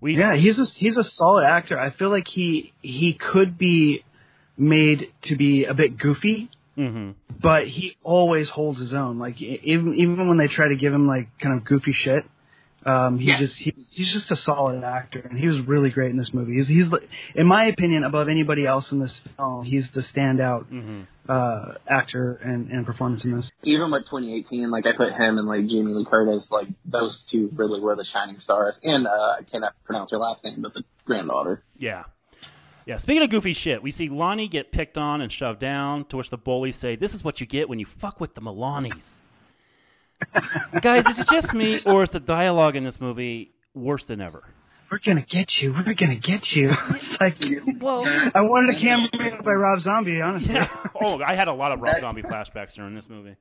We 0.00 0.16
yeah, 0.16 0.34
he's 0.34 0.58
a 0.58 0.64
he's 0.76 0.96
a 0.96 1.04
solid 1.04 1.44
actor. 1.44 1.78
I 1.78 1.90
feel 1.90 2.10
like 2.10 2.26
he 2.26 2.72
he 2.82 3.18
could 3.18 3.58
be 3.58 4.04
made 4.56 5.12
to 5.24 5.36
be 5.36 5.64
a 5.64 5.74
bit 5.74 5.98
goofy 5.98 6.50
hmm 6.76 7.10
but 7.42 7.66
he 7.66 7.96
always 8.02 8.48
holds 8.50 8.78
his 8.78 8.92
own. 8.92 9.18
Like 9.18 9.40
even 9.40 9.94
even 9.94 10.28
when 10.28 10.36
they 10.36 10.46
try 10.46 10.68
to 10.68 10.76
give 10.76 10.92
him 10.92 11.06
like 11.06 11.28
kind 11.40 11.56
of 11.56 11.64
goofy 11.64 11.94
shit, 11.94 12.24
um, 12.86 13.18
he 13.18 13.26
Yeah. 13.26 13.40
just 13.40 13.54
he, 13.56 13.72
he's 13.92 14.12
just 14.12 14.30
a 14.30 14.36
solid 14.44 14.82
actor, 14.84 15.20
and 15.20 15.38
he 15.38 15.46
was 15.48 15.66
really 15.66 15.90
great 15.90 16.10
in 16.10 16.16
this 16.16 16.30
movie. 16.32 16.54
He's 16.56 16.68
he's 16.68 16.86
in 17.34 17.46
my 17.46 17.64
opinion 17.66 18.04
above 18.04 18.28
anybody 18.28 18.66
else 18.66 18.86
in 18.90 18.98
this 19.00 19.12
film. 19.36 19.64
He's 19.64 19.84
the 19.94 20.02
standout 20.14 20.66
hmm 20.68 21.02
uh, 21.28 21.74
actor 21.88 22.40
and, 22.42 22.70
and 22.70 22.84
performance 22.84 23.22
in 23.22 23.36
this. 23.36 23.48
Even 23.62 23.92
with 23.92 24.02
2018, 24.06 24.68
like 24.68 24.84
I 24.84 24.96
put 24.96 25.12
him 25.12 25.38
and 25.38 25.46
like 25.46 25.60
Jamie 25.68 25.92
Lee 25.92 26.04
Curtis, 26.10 26.44
like 26.50 26.66
those 26.84 27.16
two 27.30 27.50
really 27.54 27.78
were 27.80 27.94
the 27.94 28.04
shining 28.12 28.40
stars. 28.40 28.74
And 28.82 29.06
uh, 29.06 29.10
I 29.10 29.42
cannot 29.48 29.74
pronounce 29.84 30.10
her 30.10 30.18
last 30.18 30.42
name, 30.42 30.60
but 30.60 30.74
the 30.74 30.82
granddaughter. 31.04 31.62
Yeah. 31.78 32.04
Yeah. 32.84 32.96
Speaking 32.96 33.22
of 33.22 33.30
goofy 33.30 33.52
shit, 33.52 33.80
we 33.80 33.92
see 33.92 34.08
Lonnie 34.08 34.48
get 34.48 34.72
picked 34.72 34.98
on 34.98 35.20
and 35.20 35.30
shoved 35.30 35.60
down, 35.60 36.04
to 36.06 36.16
which 36.16 36.30
the 36.30 36.38
bullies 36.38 36.74
say, 36.74 36.96
This 36.96 37.14
is 37.14 37.22
what 37.22 37.40
you 37.40 37.46
get 37.46 37.68
when 37.68 37.78
you 37.78 37.86
fuck 37.86 38.18
with 38.18 38.34
the 38.34 38.40
Milanis. 38.40 39.20
Guys, 40.80 41.06
is 41.06 41.18
it 41.18 41.28
just 41.28 41.54
me, 41.54 41.80
or 41.84 42.02
is 42.02 42.10
the 42.10 42.20
dialogue 42.20 42.76
in 42.76 42.84
this 42.84 43.00
movie 43.00 43.52
worse 43.74 44.04
than 44.04 44.20
ever? 44.20 44.44
We're 44.90 44.98
gonna 45.04 45.24
get 45.28 45.48
you. 45.60 45.72
We're 45.72 45.94
gonna 45.94 46.16
get 46.16 46.50
you. 46.52 46.70
It's 46.90 47.20
like 47.20 47.36
Well, 47.80 48.04
I 48.34 48.40
wanted 48.40 48.76
a 48.76 48.80
cameo 48.80 49.42
by 49.42 49.52
Rob 49.52 49.80
Zombie, 49.82 50.20
honestly. 50.20 50.54
yeah. 50.54 50.68
Oh, 51.00 51.20
I 51.22 51.34
had 51.34 51.48
a 51.48 51.52
lot 51.52 51.70
of 51.72 51.80
Rob 51.80 51.98
Zombie 52.00 52.22
flashbacks 52.22 52.74
during 52.74 52.94
this 52.94 53.08
movie. 53.08 53.36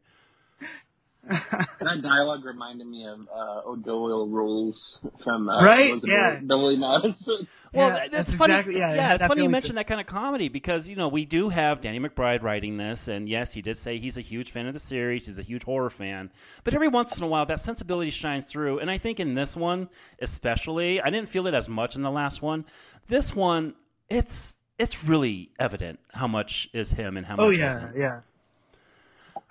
That 1.28 1.68
dialogue 2.02 2.44
reminded 2.46 2.88
me 2.88 3.06
of 3.06 3.20
uh, 3.34 3.70
O'Doyle 3.70 4.28
Rules 4.28 5.00
from 5.24 5.50
uh, 5.50 5.64
Right? 5.64 5.92
was 5.92 6.04
Yeah. 6.06 6.40
Billy 6.46 6.78
Madison. 6.78 7.48
Well, 7.72 7.90
Yeah, 7.90 7.96
that's, 8.00 8.10
that's 8.10 8.34
funny. 8.34 8.54
exactly- 8.56 8.78
yeah, 8.80 8.94
yeah, 8.96 9.14
it's 9.14 9.22
funny 9.24 9.42
you 9.42 9.44
feeling 9.44 9.52
mention 9.52 9.76
that 9.76 9.86
kind 9.86 10.02
of 10.02 10.08
comedy 10.08 10.50
because 10.50 10.90
you 10.90 10.96
know 10.96 11.08
we 11.08 11.24
do 11.26 11.50
have 11.50 11.82
Danny 11.82 12.00
McBride 12.00 12.42
writing 12.42 12.78
this, 12.78 13.08
and 13.08 13.30
yes, 13.30 13.54
he 13.54 13.62
did 13.62 13.78
say 13.78 14.00
he's 14.00 14.18
a 14.18 14.22
huge 14.22 14.50
fan 14.50 14.66
of 14.66 14.74
the 14.74 14.80
series. 14.80 15.28
He's 15.28 15.38
a 15.38 15.44
huge 15.44 15.62
horror 15.66 15.92
fan, 15.92 16.32
but 16.64 16.74
every 16.74 16.88
once 16.88 17.16
in 17.16 17.24
a 17.24 17.28
while 17.28 17.46
that 17.46 17.60
sensibility 17.60 18.10
shines 18.10 18.46
through, 18.46 18.80
and 18.80 18.90
I 18.90 18.98
think 18.98 19.20
in 19.20 19.36
this 19.36 19.56
one 19.56 19.88
especially, 20.20 21.00
I 21.00 21.12
didn't 21.12 21.30
feel 21.30 21.46
it 21.46 21.54
as 21.54 21.70
much 21.70 21.96
in 21.96 22.02
the 22.02 22.10
last 22.10 22.42
one. 22.42 22.66
This 23.08 23.36
one, 23.36 23.76
it's 24.10 24.56
it's 24.80 25.04
really 25.04 25.52
evident 25.60 26.00
how 26.12 26.28
much 26.28 26.70
is 26.74 26.90
him 26.90 27.18
and 27.18 27.26
how 27.28 27.36
much 27.36 27.46
Oh 27.46 27.50
is 27.52 27.58
yeah, 27.60 27.92
yeah. 27.96 28.20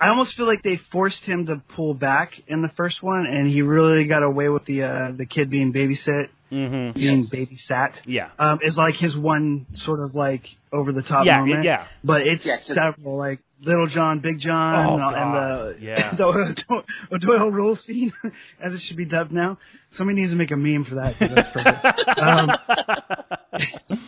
I 0.00 0.08
almost 0.10 0.36
feel 0.36 0.46
like 0.46 0.62
they 0.62 0.80
forced 0.92 1.22
him 1.24 1.46
to 1.46 1.60
pull 1.74 1.92
back 1.94 2.32
in 2.46 2.62
the 2.62 2.70
first 2.76 3.02
one, 3.02 3.26
and 3.26 3.48
he 3.50 3.62
really 3.62 4.04
got 4.04 4.22
away 4.22 4.48
with 4.48 4.64
the 4.64 4.82
uh, 4.84 5.12
the 5.16 5.26
kid 5.26 5.50
being 5.50 5.72
babysit, 5.72 6.28
Mm-hmm. 6.52 6.98
being 6.98 7.26
babysat. 7.28 7.92
Yeah. 8.06 8.30
Um, 8.38 8.60
is 8.62 8.74
like 8.76 8.94
his 8.94 9.14
one 9.16 9.66
sort 9.84 10.00
of 10.00 10.14
like 10.14 10.44
over 10.72 10.92
the 10.92 11.02
top 11.02 11.26
Yeah, 11.26 11.40
moment. 11.40 11.64
yeah. 11.64 11.86
But 12.04 12.22
it's 12.22 12.44
Yeah, 12.44 12.56
'cause- 12.58 12.74
several 12.74 13.18
like 13.18 13.40
Little 13.60 13.88
John, 13.88 14.20
Big 14.20 14.38
John, 14.40 14.68
Oh, 14.68 14.92
and, 14.98 15.10
God. 15.10 15.74
the 15.74 15.76
Yeah. 15.84 16.14
the 16.14 16.24
O'Do- 16.24 16.84
O'Doyle 17.12 17.50
rule 17.50 17.76
scene, 17.76 18.12
as 18.64 18.72
it 18.72 18.80
should 18.86 18.96
be 18.96 19.04
dubbed 19.04 19.32
now. 19.32 19.58
Somebody 19.96 20.20
needs 20.20 20.30
to 20.32 20.36
make 20.36 20.52
a 20.52 20.56
meme 20.56 20.84
for 20.84 20.94
that. 20.94 21.18
'cause 21.18 21.34
That's 21.34 21.50
perfect. 21.52 22.18
um, 23.90 23.98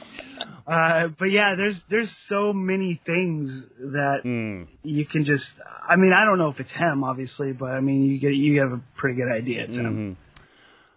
uh, 0.71 1.09
but 1.19 1.27
yeah, 1.27 1.55
there's 1.57 1.77
there's 1.91 2.09
so 2.29 2.53
many 2.53 3.01
things 3.05 3.51
that 3.81 4.19
Mm. 4.25 4.69
you 4.83 5.05
can 5.07 5.25
just. 5.25 5.45
I 5.89 5.97
mean, 5.97 6.13
I 6.13 6.25
don't 6.25 6.39
know 6.39 6.51
if 6.51 6.61
it's 6.61 6.71
him, 6.71 7.03
obviously, 7.03 7.53
but 7.53 7.71
I 7.73 7.81
mean, 7.81 8.05
you 8.05 8.21
get 8.21 8.35
you 8.35 8.61
have 8.61 8.73
a 8.73 8.81
pretty 8.97 9.17
good 9.21 9.31
idea. 9.33 9.65
It's 9.65 9.73
him. 9.75 10.17
Mhm. 10.17 10.17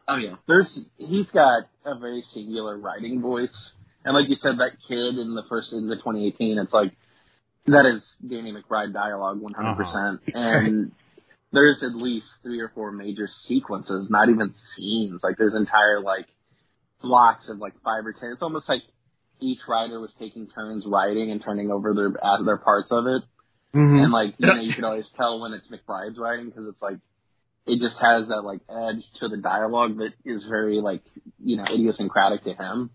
Oh 0.08 0.18
yeah, 0.18 0.36
there's 0.48 0.68
he's 0.98 1.28
got 1.32 1.64
a 1.86 1.98
very 1.98 2.24
singular 2.34 2.78
writing 2.78 3.22
voice, 3.22 3.56
and 4.06 4.14
like 4.14 4.30
you 4.30 4.36
said, 4.36 4.60
that 4.60 4.74
kid 4.88 5.16
in 5.18 5.34
the 5.34 5.44
first 5.50 5.72
in 5.74 5.88
the 5.88 5.96
2018, 5.96 6.58
it's 6.60 6.74
like 6.74 6.92
that 7.68 7.86
is 7.86 8.04
Danny 8.30 8.52
McBride 8.54 8.94
dialogue 8.94 9.40
100, 9.42 9.76
percent 9.76 10.22
and 10.36 10.92
there's 11.54 11.82
at 11.82 11.96
least 11.96 12.26
three 12.44 12.60
or 12.60 12.70
four 12.76 12.92
major 12.92 13.28
sequences, 13.48 14.10
not 14.10 14.28
even 14.30 14.54
scenes. 14.76 15.22
Like 15.24 15.38
there's 15.38 15.56
entire 15.56 16.02
like 16.02 16.28
blocks 17.02 17.48
of 17.50 17.60
like 17.60 17.74
five 17.84 18.06
or 18.06 18.14
ten. 18.14 18.32
It's 18.34 18.42
almost 18.42 18.68
like 18.68 18.82
each 19.44 19.60
writer 19.68 20.00
was 20.00 20.12
taking 20.20 20.48
turns 20.48 20.86
writing 20.88 21.32
and 21.32 21.44
turning 21.44 21.70
over 21.72 21.94
their 21.94 22.12
their 22.46 22.58
parts 22.58 22.90
of 22.92 23.06
it. 23.08 23.24
Mhm. 23.76 24.04
And 24.04 24.12
like 24.12 24.36
you 24.38 24.48
know, 24.48 24.62
you 24.62 24.74
can 24.74 24.84
always 24.84 25.08
tell 25.18 25.40
when 25.42 25.54
it's 25.54 25.68
McBride's 25.68 26.18
writing 26.18 26.46
because 26.48 26.68
it's 26.68 26.82
like 26.82 26.98
it 27.66 27.80
just 27.80 27.98
has 28.00 28.28
that 28.28 28.42
like 28.44 28.62
edge 28.70 29.04
to 29.20 29.28
the 29.30 29.38
dialogue 29.38 29.98
that 29.98 30.14
is 30.26 30.44
very 30.46 30.80
like 30.82 31.04
you 31.44 31.58
know 31.58 31.64
idiosyncratic 31.66 32.44
to 32.44 32.54
him. 32.54 32.90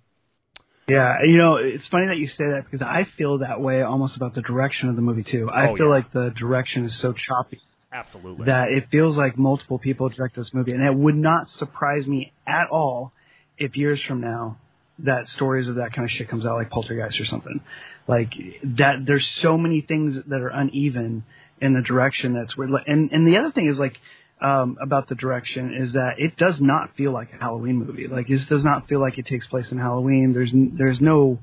Yeah, 0.89 1.17
you 1.27 1.37
know, 1.37 1.57
it's 1.57 1.87
funny 1.89 2.07
that 2.07 2.17
you 2.17 2.29
say 2.29 2.45
that 2.55 2.65
because 2.65 2.81
I 2.81 3.07
feel 3.19 3.39
that 3.39 3.61
way 3.61 3.83
almost 3.83 4.17
about 4.17 4.35
the 4.35 4.41
direction 4.41 4.89
of 4.89 4.97
the 4.97 5.03
movie 5.03 5.23
too. 5.25 5.47
I 5.53 5.69
Oh, 5.69 5.77
feel 5.77 5.87
yeah. 5.87 5.93
like 5.93 6.13
the 6.13 6.31
direction 6.31 6.87
is 6.87 6.99
so 7.03 7.13
choppy 7.13 7.61
Absolutely. 7.93 8.47
that 8.47 8.69
it 8.71 8.89
feels 8.91 9.15
like 9.17 9.37
multiple 9.37 9.79
people 9.79 10.09
direct 10.09 10.35
this 10.37 10.55
movie, 10.55 10.73
and 10.73 10.83
it 10.83 10.95
would 10.95 11.17
not 11.17 11.49
surprise 11.59 12.07
me 12.07 12.33
at 12.47 12.69
all 12.71 13.13
if 13.59 13.77
years 13.77 14.01
from 14.09 14.21
now 14.23 14.57
that 15.05 15.27
stories 15.37 15.69
of 15.69 15.77
that 15.77 15.93
kind 15.93 16.05
of 16.05 16.11
shit 16.11 16.29
comes 16.29 16.45
out 16.45 16.57
like 16.57 16.71
Poltergeist 16.71 17.21
or 17.21 17.25
something. 17.27 17.61
Like 18.07 18.33
that, 18.79 19.05
there's 19.07 19.27
so 19.43 19.57
many 19.59 19.81
things 19.87 20.17
that 20.27 20.41
are 20.41 20.49
uneven 20.49 21.25
in 21.61 21.75
the 21.75 21.83
direction 21.83 22.35
that's 22.35 22.57
weird. 22.57 22.71
And 22.87 23.11
and 23.13 23.27
the 23.27 23.39
other 23.39 23.53
thing 23.53 23.69
is 23.69 23.79
like 23.79 23.97
um, 24.41 24.77
about 24.81 25.09
the 25.09 25.15
direction 25.17 25.75
is 25.75 25.93
that 25.95 26.15
it 26.19 26.37
does 26.37 26.55
not 26.61 26.97
feel 26.97 27.13
like 27.13 27.29
a 27.33 27.37
Halloween 27.37 27.77
movie. 27.77 28.07
Like 28.07 28.29
this 28.29 28.43
does 28.49 28.65
not 28.65 28.89
feel 28.89 29.01
like 29.01 29.19
it 29.19 29.27
takes 29.27 29.47
place 29.49 29.67
in 29.71 29.79
Halloween. 29.79 30.33
There's 30.33 30.51
n- 30.53 30.75
there's 30.79 31.01
no 31.01 31.39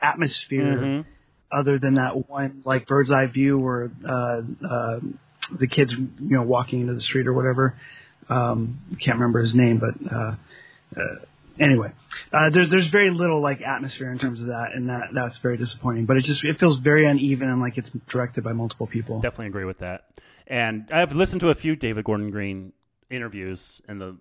atmosphere 0.00 0.76
Mhm. 0.78 1.04
other 1.52 1.78
than 1.78 1.94
that 1.94 2.28
one 2.28 2.62
like 2.64 2.86
bird's 2.86 3.10
eye 3.10 3.26
view 3.26 3.58
where 3.58 3.90
uh, 4.08 4.42
uh, 4.68 5.00
the 5.58 5.66
kids 5.66 5.92
you 5.92 6.08
know 6.36 6.42
walking 6.42 6.80
into 6.82 6.94
the 6.94 7.00
street 7.00 7.26
or 7.26 7.32
whatever. 7.32 7.74
Um, 8.28 8.78
I 8.92 8.96
can't 8.96 9.18
remember 9.18 9.40
his 9.40 9.54
name, 9.54 9.78
but 9.78 10.12
uh, 10.12 10.34
uh, 10.96 11.24
anyway, 11.60 11.92
uh, 12.32 12.50
there's 12.52 12.70
there's 12.70 12.88
very 12.90 13.10
little 13.10 13.40
like 13.40 13.60
atmosphere 13.60 14.10
in 14.10 14.18
terms 14.18 14.40
of 14.40 14.46
that, 14.46 14.70
and 14.74 14.88
that 14.88 15.08
that's 15.14 15.38
very 15.38 15.56
disappointing. 15.56 16.06
But 16.06 16.16
it 16.16 16.24
just 16.24 16.44
it 16.44 16.58
feels 16.58 16.78
very 16.80 17.06
uneven 17.06 17.48
and 17.48 17.60
like 17.60 17.78
it's 17.78 17.90
directed 18.10 18.44
by 18.44 18.52
multiple 18.52 18.86
people. 18.86 19.20
Definitely 19.20 19.48
agree 19.48 19.64
with 19.64 19.78
that. 19.78 20.04
And 20.46 20.88
I've 20.92 21.12
listened 21.12 21.40
to 21.40 21.50
a 21.50 21.54
few 21.54 21.76
David 21.76 22.04
Gordon 22.04 22.30
Green 22.30 22.72
interviews 23.10 23.80
in 23.88 23.98
the 23.98 24.16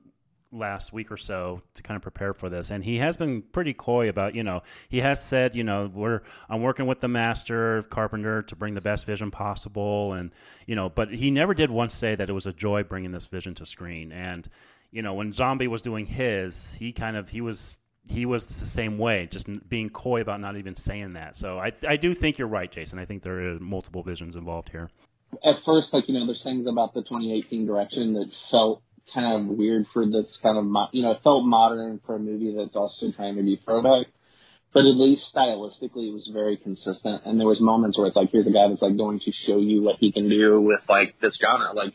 last 0.51 0.93
week 0.93 1.11
or 1.11 1.17
so 1.17 1.61
to 1.73 1.83
kind 1.83 1.95
of 1.95 2.01
prepare 2.01 2.33
for 2.33 2.49
this 2.49 2.69
and 2.71 2.83
he 2.83 2.97
has 2.97 3.17
been 3.17 3.41
pretty 3.41 3.73
coy 3.73 4.07
about 4.07 4.35
you 4.35 4.43
know 4.43 4.61
he 4.87 4.99
has 4.99 5.21
said 5.21 5.55
you 5.55 5.63
know 5.63 5.91
we're 5.93 6.21
i'm 6.49 6.61
working 6.61 6.85
with 6.85 6.99
the 7.01 7.07
master 7.07 7.83
carpenter 7.89 8.41
to 8.41 8.55
bring 8.55 8.73
the 8.73 8.79
best 8.81 9.05
vision 9.05 9.31
possible 9.31 10.13
and 10.13 10.31
you 10.65 10.75
know 10.75 10.87
but 10.87 11.09
he 11.09 11.29
never 11.29 11.53
did 11.53 11.69
once 11.69 11.93
say 11.93 12.15
that 12.15 12.29
it 12.29 12.33
was 12.33 12.45
a 12.45 12.53
joy 12.53 12.83
bringing 12.83 13.11
this 13.11 13.25
vision 13.25 13.53
to 13.53 13.65
screen 13.65 14.11
and 14.11 14.47
you 14.95 15.01
know 15.01 15.13
when 15.13 15.31
zombie 15.33 15.67
was 15.67 15.81
doing 15.81 16.05
his 16.05 16.73
he 16.79 16.91
kind 16.91 17.17
of 17.17 17.29
he 17.29 17.41
was 17.41 17.79
he 18.07 18.25
was 18.25 18.45
the 18.45 18.53
same 18.53 18.97
way 18.97 19.27
just 19.31 19.47
being 19.67 19.89
coy 19.89 20.21
about 20.21 20.39
not 20.39 20.55
even 20.57 20.75
saying 20.75 21.13
that 21.13 21.35
so 21.35 21.59
i 21.59 21.71
i 21.87 21.97
do 21.97 22.13
think 22.13 22.37
you're 22.37 22.47
right 22.47 22.71
jason 22.71 22.97
i 22.97 23.05
think 23.05 23.23
there 23.23 23.39
are 23.55 23.59
multiple 23.59 24.03
visions 24.03 24.35
involved 24.35 24.69
here 24.69 24.89
at 25.43 25.55
first, 25.65 25.93
like 25.93 26.07
you 26.07 26.13
know, 26.13 26.25
there's 26.25 26.43
things 26.43 26.67
about 26.67 26.93
the 26.93 27.01
2018 27.01 27.65
direction 27.65 28.13
that 28.13 28.29
felt 28.51 28.81
kind 29.13 29.49
of 29.49 29.57
weird 29.57 29.85
for 29.93 30.05
this 30.05 30.37
kind 30.41 30.57
of 30.57 30.65
mo- 30.65 30.89
you 30.91 31.03
know, 31.03 31.11
it 31.11 31.21
felt 31.23 31.45
modern 31.45 31.99
for 32.05 32.15
a 32.15 32.19
movie 32.19 32.55
that's 32.55 32.75
also 32.75 33.11
trying 33.11 33.35
to 33.35 33.43
be 33.43 33.61
throwback. 33.63 34.07
But 34.73 34.81
at 34.81 34.97
least 34.97 35.23
stylistically, 35.33 36.09
it 36.09 36.13
was 36.13 36.29
very 36.33 36.57
consistent. 36.57 37.21
And 37.25 37.39
there 37.39 37.47
was 37.47 37.61
moments 37.61 37.97
where 37.97 38.07
it's 38.07 38.15
like, 38.17 38.29
here's 38.31 38.47
a 38.47 38.51
guy 38.51 38.67
that's 38.67 38.81
like 38.81 38.97
going 38.97 39.21
to 39.21 39.31
show 39.31 39.57
you 39.57 39.81
what 39.81 39.97
he 39.99 40.11
can 40.11 40.27
do 40.27 40.59
with 40.59 40.81
like 40.89 41.15
this 41.21 41.37
genre. 41.39 41.73
Like 41.73 41.93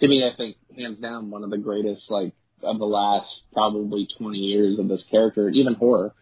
to 0.00 0.08
me, 0.08 0.24
I 0.24 0.36
think 0.36 0.56
hands 0.76 0.98
down 1.00 1.30
one 1.30 1.44
of 1.44 1.50
the 1.50 1.58
greatest 1.58 2.10
like 2.10 2.32
of 2.62 2.78
the 2.78 2.84
last 2.84 3.28
probably 3.52 4.08
20 4.18 4.38
years 4.38 4.78
of 4.78 4.88
this 4.88 5.04
character, 5.10 5.48
even 5.50 5.74
horror, 5.74 6.14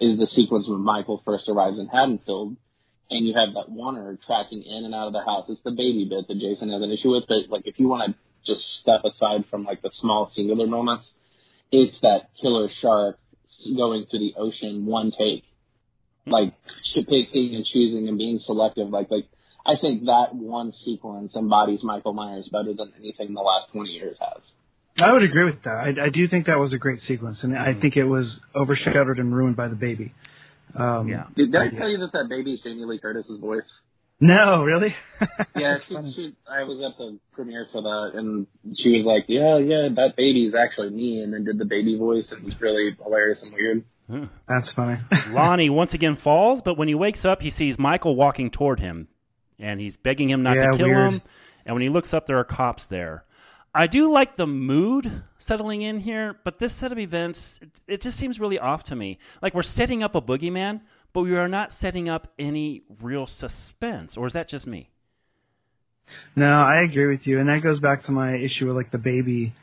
is 0.00 0.18
the 0.18 0.26
sequence 0.26 0.66
when 0.68 0.80
Michael 0.80 1.22
first 1.24 1.48
arrives 1.48 1.78
in 1.78 1.88
Haddonfield 1.88 2.56
and 3.10 3.26
you 3.26 3.34
have 3.34 3.54
that 3.54 3.72
oner 3.80 4.18
tracking 4.26 4.62
in 4.62 4.84
and 4.84 4.94
out 4.94 5.06
of 5.06 5.12
the 5.12 5.24
house. 5.24 5.46
It's 5.48 5.62
the 5.64 5.70
baby 5.70 6.06
bit 6.08 6.28
that 6.28 6.38
Jason 6.38 6.70
has 6.70 6.82
an 6.82 6.90
issue 6.90 7.10
with, 7.10 7.24
but 7.26 7.48
like 7.48 7.66
if 7.66 7.78
you 7.78 7.88
want 7.88 8.12
to 8.12 8.18
just 8.46 8.64
step 8.80 9.00
aside 9.04 9.44
from 9.50 9.64
like 9.64 9.82
the 9.82 9.90
small 9.94 10.30
singular 10.34 10.66
moments, 10.66 11.10
it's 11.72 11.98
that 12.02 12.30
killer 12.40 12.68
shark 12.80 13.18
going 13.76 14.06
through 14.10 14.20
the 14.20 14.34
ocean 14.36 14.86
one 14.86 15.10
take, 15.16 15.44
like 16.26 16.54
picking 16.94 17.54
and 17.54 17.64
choosing 17.64 18.08
and 18.08 18.18
being 18.18 18.38
selective. 18.44 18.88
Like 18.88 19.10
like 19.10 19.26
I 19.68 19.74
think 19.80 20.06
that 20.06 20.34
one 20.34 20.72
sequence 20.84 21.36
embodies 21.36 21.84
Michael 21.84 22.14
Myers 22.14 22.48
better 22.50 22.72
than 22.74 22.92
anything 22.98 23.34
the 23.34 23.42
last 23.42 23.70
twenty 23.70 23.90
years 23.90 24.16
has. 24.18 24.42
I 25.00 25.12
would 25.12 25.22
agree 25.22 25.44
with 25.44 25.62
that. 25.64 25.76
I, 25.76 26.06
I 26.06 26.08
do 26.08 26.26
think 26.26 26.46
that 26.46 26.58
was 26.58 26.72
a 26.72 26.78
great 26.78 27.00
sequence, 27.06 27.38
and 27.42 27.56
I 27.56 27.74
think 27.78 27.96
it 27.96 28.04
was 28.04 28.40
overshadowed 28.56 29.18
and 29.18 29.32
ruined 29.32 29.54
by 29.56 29.68
the 29.68 29.76
baby. 29.76 30.12
Um, 30.74 31.06
Yeah. 31.08 31.24
Did, 31.36 31.52
did 31.52 31.60
I 31.60 31.68
tell 31.68 31.88
you 31.88 31.98
that 31.98 32.10
that 32.12 32.28
baby 32.28 32.54
is 32.54 32.60
Jamie 32.62 32.84
Lee 32.84 32.98
Curtis's 32.98 33.38
voice? 33.38 33.62
No, 34.20 34.62
really? 34.64 34.96
Yeah, 35.54 35.78
she, 35.86 35.94
she, 36.14 36.34
I 36.50 36.64
was 36.64 36.80
at 36.80 36.98
the 36.98 37.18
premiere 37.32 37.66
for 37.70 37.82
that, 37.82 38.18
and 38.18 38.46
she 38.76 38.90
was 38.90 39.04
like, 39.04 39.24
"Yeah, 39.28 39.58
yeah, 39.58 39.88
that 39.94 40.14
baby 40.16 40.46
is 40.46 40.54
actually 40.54 40.90
me," 40.90 41.22
and 41.22 41.32
then 41.32 41.44
did 41.44 41.58
the 41.58 41.64
baby 41.64 41.96
voice, 41.96 42.26
and 42.30 42.40
it 42.40 42.44
was 42.44 42.60
really 42.60 42.96
hilarious 43.02 43.42
and 43.42 43.52
weird. 43.52 44.30
That's 44.48 44.72
funny. 44.72 44.98
Lonnie 45.30 45.70
once 45.70 45.94
again 45.94 46.16
falls, 46.16 46.62
but 46.62 46.76
when 46.78 46.88
he 46.88 46.94
wakes 46.94 47.24
up, 47.24 47.42
he 47.42 47.50
sees 47.50 47.78
Michael 47.78 48.14
walking 48.16 48.50
toward 48.50 48.80
him, 48.80 49.08
and 49.58 49.80
he's 49.80 49.96
begging 49.96 50.28
him 50.30 50.42
not 50.42 50.54
Yeah, 50.60 50.70
to 50.70 50.76
kill 50.78 50.86
weird. 50.88 51.12
him. 51.14 51.22
And 51.66 51.74
when 51.74 51.82
he 51.82 51.88
looks 51.88 52.14
up, 52.14 52.26
there 52.26 52.38
are 52.38 52.44
cops 52.44 52.86
there. 52.86 53.24
I 53.74 53.86
do 53.86 54.10
like 54.10 54.34
the 54.36 54.46
mood 54.46 55.22
settling 55.36 55.82
in 55.82 56.00
here, 56.00 56.36
but 56.42 56.58
this 56.58 56.72
set 56.72 56.90
of 56.90 56.98
events, 56.98 57.60
it, 57.62 57.82
it 57.86 58.00
just 58.00 58.18
seems 58.18 58.40
really 58.40 58.58
off 58.58 58.82
to 58.84 58.96
me. 58.96 59.18
Like 59.42 59.54
we're 59.54 59.62
setting 59.62 60.02
up 60.02 60.14
a 60.14 60.22
boogeyman, 60.22 60.80
but 61.12 61.22
we 61.22 61.36
are 61.36 61.48
not 61.48 61.72
setting 61.72 62.08
up 62.08 62.32
any 62.38 62.82
real 63.02 63.26
suspense. 63.26 64.16
Or 64.16 64.26
is 64.26 64.32
that 64.32 64.48
just 64.48 64.66
me? 64.66 64.90
No, 66.34 66.46
I 66.46 66.82
agree 66.82 67.06
with 67.06 67.26
you, 67.26 67.38
and 67.40 67.48
that 67.48 67.62
goes 67.62 67.80
back 67.80 68.04
to 68.06 68.12
my 68.12 68.34
issue 68.36 68.66
with 68.66 68.76
like 68.76 68.90
the 68.90 68.98
baby 68.98 69.54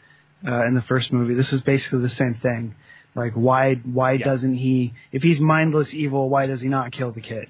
uh, 0.48 0.66
in 0.68 0.76
the 0.76 0.84
first 0.88 1.12
movie. 1.12 1.34
This 1.34 1.52
is 1.52 1.62
basically 1.62 2.02
the 2.02 2.14
same 2.18 2.36
thing. 2.42 2.76
Like, 3.16 3.34
why 3.34 3.76
why 3.84 4.14
Yeah. 4.14 4.26
doesn't 4.26 4.56
he? 4.56 4.94
If 5.12 5.24
he's 5.24 5.40
mindless 5.40 5.88
evil, 5.94 6.30
why 6.30 6.46
does 6.46 6.62
he 6.62 6.68
not 6.68 6.92
kill 6.92 7.12
the 7.12 7.22
kid? 7.22 7.48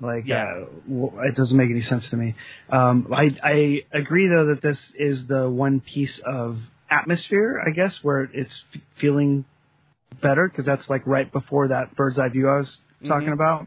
Like, 0.00 0.26
Yeah. 0.26 0.44
uh, 0.44 0.64
w- 0.88 1.12
it 1.24 1.34
doesn't 1.36 1.56
make 1.56 1.70
any 1.70 1.82
sense 1.82 2.08
to 2.10 2.16
me. 2.16 2.34
Um, 2.70 3.08
I 3.12 3.34
I 3.42 3.82
agree 3.92 4.28
though 4.28 4.46
that 4.46 4.60
this 4.62 4.78
is 4.98 5.26
the 5.26 5.48
one 5.48 5.80
piece 5.80 6.18
of 6.26 6.58
atmosphere, 6.90 7.62
I 7.66 7.70
guess, 7.70 7.98
where 8.02 8.22
it's 8.32 8.52
f- 8.74 8.80
feeling 9.00 9.44
better 10.22 10.48
because 10.48 10.64
that's 10.66 10.88
like 10.90 11.06
right 11.06 11.30
before 11.32 11.68
that 11.68 11.94
bird's 11.96 12.18
eye 12.18 12.28
view 12.28 12.48
I 12.48 12.58
was 12.58 12.78
talking 13.08 13.32
about. 13.32 13.66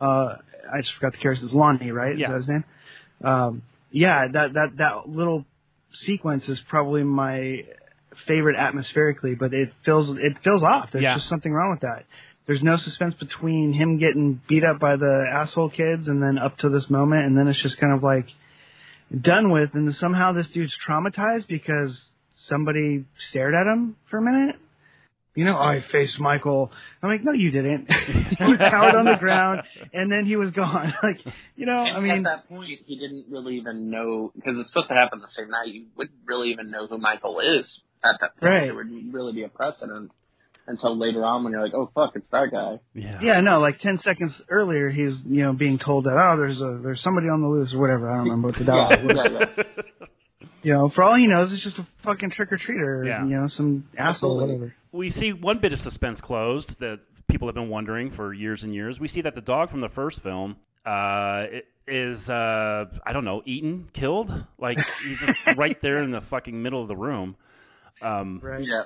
Uh, 0.00 0.36
I 0.72 0.80
just 0.80 0.92
forgot 0.94 1.12
the 1.12 1.18
character's 1.18 1.52
Lonnie, 1.52 1.92
right? 1.92 2.16
Yeah. 2.18 2.26
Is 2.26 2.30
that 2.32 2.36
his 2.38 2.48
name? 2.48 2.64
Um, 3.24 3.62
yeah, 3.90 4.26
that 4.32 4.52
that 4.54 4.76
that 4.78 5.08
little 5.08 5.44
sequence 6.04 6.44
is 6.48 6.60
probably 6.68 7.04
my 7.04 7.64
favorite 8.26 8.56
atmospherically, 8.58 9.34
but 9.34 9.54
it 9.54 9.72
feels 9.84 10.10
it 10.18 10.36
feels 10.42 10.62
off. 10.62 10.90
There's 10.92 11.02
Yeah. 11.04 11.14
just 11.14 11.28
something 11.28 11.52
wrong 11.52 11.70
with 11.70 11.80
that. 11.80 12.04
There's 12.48 12.62
no 12.62 12.78
suspense 12.78 13.14
between 13.20 13.74
him 13.74 13.98
getting 13.98 14.40
beat 14.48 14.64
up 14.64 14.80
by 14.80 14.96
the 14.96 15.26
asshole 15.30 15.68
kids 15.68 16.08
and 16.08 16.22
then 16.22 16.38
up 16.38 16.56
to 16.58 16.70
this 16.70 16.88
moment, 16.88 17.26
and 17.26 17.36
then 17.36 17.46
it's 17.46 17.62
just 17.62 17.78
kind 17.78 17.92
of 17.92 18.02
like 18.02 18.26
done 19.20 19.52
with, 19.52 19.74
and 19.74 19.94
somehow 19.96 20.32
this 20.32 20.46
dude's 20.54 20.72
traumatized 20.88 21.46
because 21.46 21.94
somebody 22.48 23.04
stared 23.28 23.54
at 23.54 23.70
him 23.70 23.96
for 24.10 24.16
a 24.16 24.22
minute. 24.22 24.56
You 25.34 25.44
know, 25.44 25.56
I 25.56 25.84
faced 25.92 26.18
Michael. 26.18 26.72
I'm 27.02 27.10
like, 27.10 27.22
no, 27.22 27.32
you 27.32 27.50
didn't. 27.50 27.86
you 28.40 28.56
cowered 28.56 28.94
on 28.94 29.04
the 29.04 29.18
ground, 29.20 29.60
and 29.92 30.10
then 30.10 30.24
he 30.24 30.36
was 30.36 30.50
gone. 30.50 30.94
like, 31.02 31.18
you 31.54 31.66
know, 31.66 31.78
I 31.78 32.00
mean, 32.00 32.10
at 32.10 32.24
that 32.24 32.48
point, 32.48 32.70
he 32.86 32.98
didn't 32.98 33.26
really 33.28 33.56
even 33.56 33.90
know 33.90 34.32
because 34.34 34.54
it's 34.58 34.70
supposed 34.70 34.88
to 34.88 34.94
happen 34.94 35.20
the 35.20 35.28
same 35.36 35.50
night. 35.50 35.68
You 35.68 35.84
wouldn't 35.98 36.16
really 36.24 36.48
even 36.50 36.70
know 36.70 36.86
who 36.86 36.96
Michael 36.96 37.40
is 37.40 37.66
at 38.02 38.16
that 38.22 38.38
point. 38.40 38.50
Right. 38.50 38.64
There 38.64 38.74
would 38.74 39.12
really 39.12 39.34
be 39.34 39.42
a 39.42 39.48
precedent 39.50 40.12
until 40.68 40.96
later 40.96 41.24
on 41.24 41.42
when 41.42 41.52
you're 41.52 41.62
like, 41.62 41.74
"Oh 41.74 41.90
fuck, 41.94 42.12
it's 42.14 42.26
that 42.30 42.50
guy." 42.52 42.78
Yeah. 42.94 43.18
Yeah, 43.22 43.40
no, 43.40 43.58
like 43.60 43.78
ten 43.80 43.98
seconds 44.04 44.32
earlier, 44.48 44.90
he's 44.90 45.14
you 45.26 45.42
know 45.42 45.52
being 45.52 45.78
told 45.78 46.04
that 46.04 46.12
oh, 46.12 46.36
there's 46.36 46.60
a 46.60 46.78
there's 46.82 47.02
somebody 47.02 47.28
on 47.28 47.40
the 47.42 47.48
loose 47.48 47.72
or 47.74 47.78
whatever. 47.78 48.10
I 48.10 48.16
don't 48.18 48.24
remember 48.24 48.46
what 48.48 48.56
the 48.56 48.64
Yeah, 48.64 48.88
dialogue 48.96 49.04
was. 49.04 49.46
yeah, 49.56 49.64
yeah. 49.66 49.84
You 50.62 50.72
know, 50.72 50.88
for 50.92 51.04
all 51.04 51.14
he 51.14 51.28
knows, 51.28 51.52
it's 51.52 51.62
just 51.62 51.78
a 51.78 51.86
fucking 52.02 52.32
trick 52.32 52.50
or 52.52 52.58
treater. 52.58 53.06
Yeah. 53.06 53.22
You 53.24 53.30
know, 53.40 53.46
some 53.46 53.88
asshole, 53.96 54.40
whatever. 54.40 54.74
we 54.90 55.08
see 55.08 55.32
one 55.32 55.58
bit 55.58 55.72
of 55.72 55.80
suspense 55.80 56.20
closed 56.20 56.80
that 56.80 56.98
people 57.28 57.46
have 57.46 57.54
been 57.54 57.68
wondering 57.68 58.10
for 58.10 58.32
years 58.34 58.64
and 58.64 58.74
years. 58.74 58.98
We 58.98 59.06
see 59.06 59.20
that 59.20 59.36
the 59.36 59.40
dog 59.40 59.70
from 59.70 59.80
the 59.82 59.88
first 59.88 60.20
film 60.20 60.56
uh, 60.84 60.90
i- 60.90 61.62
is, 61.86 62.28
uh, 62.28 62.86
I 63.06 63.12
don't 63.12 63.24
know, 63.24 63.42
eaten, 63.46 63.88
killed. 63.92 64.32
Like 64.58 64.78
he's 65.06 65.20
just 65.20 65.32
right 65.56 65.80
there 65.80 66.02
in 66.02 66.10
the 66.10 66.20
fucking 66.20 66.60
middle 66.60 66.82
of 66.82 66.88
the 66.88 66.96
room. 66.96 67.36
Um, 68.02 68.40
Right. 68.42 68.62
yeah. 68.64 68.82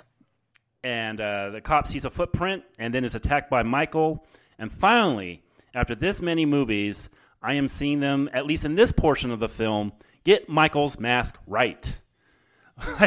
And 0.84 1.20
uh, 1.20 1.50
the 1.50 1.60
cop 1.60 1.86
sees 1.86 2.04
a 2.04 2.10
footprint 2.10 2.64
and 2.78 2.92
then 2.92 3.04
is 3.04 3.14
attacked 3.14 3.50
by 3.50 3.62
Michael. 3.62 4.24
And 4.58 4.70
finally, 4.72 5.42
after 5.74 5.94
this 5.94 6.20
many 6.22 6.44
movies, 6.46 7.08
I 7.42 7.54
am 7.54 7.68
seeing 7.68 8.00
them, 8.00 8.28
at 8.32 8.46
least 8.46 8.64
in 8.64 8.74
this 8.74 8.92
portion 8.92 9.30
of 9.30 9.40
the 9.40 9.48
film, 9.48 9.92
get 10.24 10.48
Michael's 10.48 10.98
mask 10.98 11.36
right. 11.46 11.94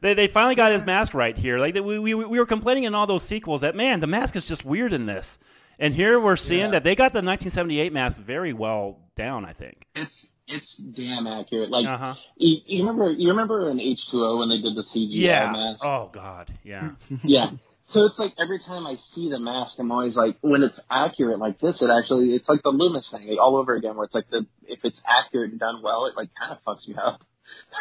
they, 0.00 0.14
they 0.14 0.26
finally 0.28 0.54
got 0.54 0.72
his 0.72 0.84
mask 0.84 1.14
right 1.14 1.36
here. 1.36 1.58
Like 1.58 1.74
we, 1.74 1.98
we, 1.98 2.14
we 2.14 2.38
were 2.38 2.46
complaining 2.46 2.84
in 2.84 2.94
all 2.94 3.06
those 3.06 3.22
sequels 3.22 3.60
that 3.62 3.74
man, 3.74 4.00
the 4.00 4.06
mask 4.06 4.36
is 4.36 4.46
just 4.46 4.64
weird 4.64 4.92
in 4.92 5.06
this. 5.06 5.38
And 5.78 5.94
here 5.94 6.20
we're 6.20 6.36
seeing 6.36 6.60
Yeah. 6.66 6.70
that 6.72 6.84
they 6.84 6.94
got 6.94 7.12
the 7.12 7.18
1978 7.18 7.92
mask 7.92 8.20
very 8.20 8.52
well 8.52 8.98
down. 9.16 9.44
I 9.44 9.52
think. 9.54 9.86
It's 9.94 10.26
it's 10.50 10.76
damn 10.96 11.26
accurate. 11.26 11.70
Like 11.70 11.86
Uh 11.86 11.98
huh. 11.98 12.14
you, 12.36 12.58
you 12.66 12.80
remember 12.84 13.10
you 13.10 13.28
remember 13.30 13.70
in 13.70 13.78
H2O 13.78 14.38
when 14.38 14.48
they 14.48 14.60
did 14.60 14.74
the 14.76 14.84
CGI 14.94 15.20
Yeah. 15.22 15.50
mask? 15.52 15.80
Oh 15.84 16.10
God. 16.12 16.52
Yeah. 16.64 16.90
Yeah. 17.24 17.50
So 17.92 18.04
it's 18.04 18.18
like 18.20 18.34
every 18.40 18.60
time 18.60 18.86
I 18.86 18.94
see 19.16 19.30
the 19.30 19.40
mask, 19.40 19.74
I'm 19.80 19.90
always 19.90 20.14
like, 20.14 20.36
when 20.42 20.62
it's 20.62 20.78
accurate 20.88 21.40
like 21.40 21.58
this, 21.58 21.82
it 21.82 21.90
actually, 21.90 22.36
it's 22.36 22.48
like 22.48 22.62
the 22.62 22.68
Loomis 22.70 23.08
thing 23.10 23.26
like, 23.28 23.38
all 23.40 23.56
over 23.56 23.74
again, 23.74 23.96
where 23.96 24.04
it's 24.04 24.14
like 24.14 24.30
the, 24.30 24.46
if 24.68 24.78
it's 24.84 25.00
accurate 25.04 25.50
and 25.50 25.58
done 25.58 25.82
well, 25.82 26.06
it 26.06 26.14
like 26.16 26.28
kind 26.38 26.52
of 26.52 26.58
fucks 26.62 26.86
you 26.86 26.94
up. 26.94 27.20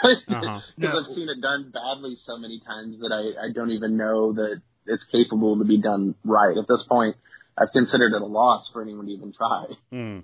Because 0.01 0.17
Uh-huh. 0.27 0.97
I've 0.97 1.15
seen 1.15 1.29
it 1.29 1.39
done 1.41 1.69
badly 1.71 2.17
so 2.25 2.37
many 2.39 2.59
times 2.59 2.97
that 3.01 3.11
I, 3.13 3.49
I 3.49 3.51
don't 3.53 3.69
even 3.69 3.97
know 3.97 4.33
that 4.33 4.61
it's 4.87 5.03
capable 5.11 5.59
to 5.59 5.63
be 5.65 5.79
done 5.79 6.15
right. 6.25 6.57
At 6.57 6.65
this 6.67 6.83
point, 6.89 7.15
I've 7.55 7.71
considered 7.71 8.13
it 8.15 8.21
a 8.23 8.25
loss 8.25 8.67
for 8.73 8.81
anyone 8.81 9.05
to 9.05 9.11
even 9.11 9.31
try. 9.31 9.65
Mm. 9.93 10.23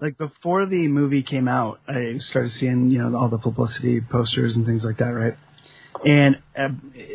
Like 0.00 0.18
before 0.18 0.66
the 0.66 0.88
movie 0.88 1.22
came 1.22 1.48
out, 1.48 1.80
I 1.88 2.18
started 2.30 2.52
seeing 2.60 2.90
you 2.90 2.98
know 2.98 3.16
all 3.16 3.28
the 3.28 3.38
publicity 3.38 4.00
posters 4.00 4.54
and 4.54 4.66
things 4.66 4.84
like 4.84 4.98
that, 4.98 5.04
right? 5.06 5.36
and 6.04 6.36
uh, 6.58 6.68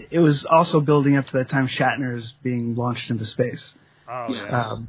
it 0.09 0.19
was 0.19 0.45
also 0.49 0.79
building 0.79 1.17
up 1.17 1.25
to 1.27 1.37
that 1.37 1.49
time 1.49 1.67
Shatner 1.67 2.17
is 2.17 2.33
being 2.43 2.75
launched 2.75 3.09
into 3.09 3.25
space. 3.25 3.61
Oh 4.09 4.27
Yeah. 4.29 4.71
Um, 4.71 4.87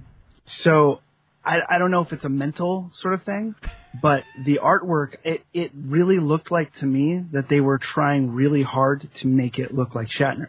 so 0.64 1.00
I, 1.44 1.56
I 1.68 1.78
don't 1.78 1.90
know 1.90 2.02
if 2.02 2.12
it's 2.12 2.24
a 2.24 2.28
mental 2.28 2.90
sort 3.00 3.14
of 3.14 3.22
thing, 3.24 3.54
but 4.00 4.22
the 4.44 4.60
artwork 4.62 5.16
it 5.24 5.44
it 5.52 5.70
really 5.74 6.18
looked 6.18 6.50
like 6.50 6.74
to 6.80 6.86
me 6.86 7.24
that 7.32 7.48
they 7.48 7.60
were 7.60 7.78
trying 7.78 8.30
really 8.30 8.62
hard 8.62 9.08
to 9.20 9.26
make 9.26 9.58
it 9.58 9.74
look 9.74 9.94
like 9.94 10.08
Shatner. 10.08 10.48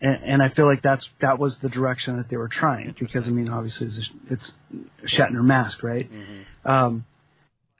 And, 0.00 0.24
and 0.24 0.42
I 0.42 0.50
feel 0.50 0.66
like 0.66 0.82
that's 0.82 1.06
that 1.20 1.38
was 1.38 1.56
the 1.62 1.68
direction 1.68 2.18
that 2.18 2.28
they 2.28 2.36
were 2.36 2.48
trying 2.48 2.94
because 2.98 3.24
I 3.24 3.30
mean 3.30 3.48
obviously 3.48 3.86
it's, 3.86 3.96
a, 3.98 4.34
it's 4.34 5.14
Shatner 5.16 5.42
mask 5.42 5.82
right, 5.82 6.10
um, 6.64 7.06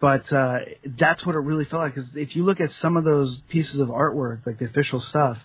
but 0.00 0.30
uh, 0.32 0.58
that's 0.98 1.24
what 1.26 1.34
it 1.34 1.40
really 1.40 1.64
felt 1.66 1.82
like. 1.82 1.94
Because 1.94 2.10
if 2.14 2.34
you 2.34 2.44
look 2.44 2.60
at 2.60 2.70
some 2.80 2.96
of 2.96 3.04
those 3.04 3.38
pieces 3.50 3.80
of 3.80 3.88
artwork, 3.88 4.46
like 4.46 4.58
the 4.58 4.64
official 4.64 5.00
stuff, 5.00 5.36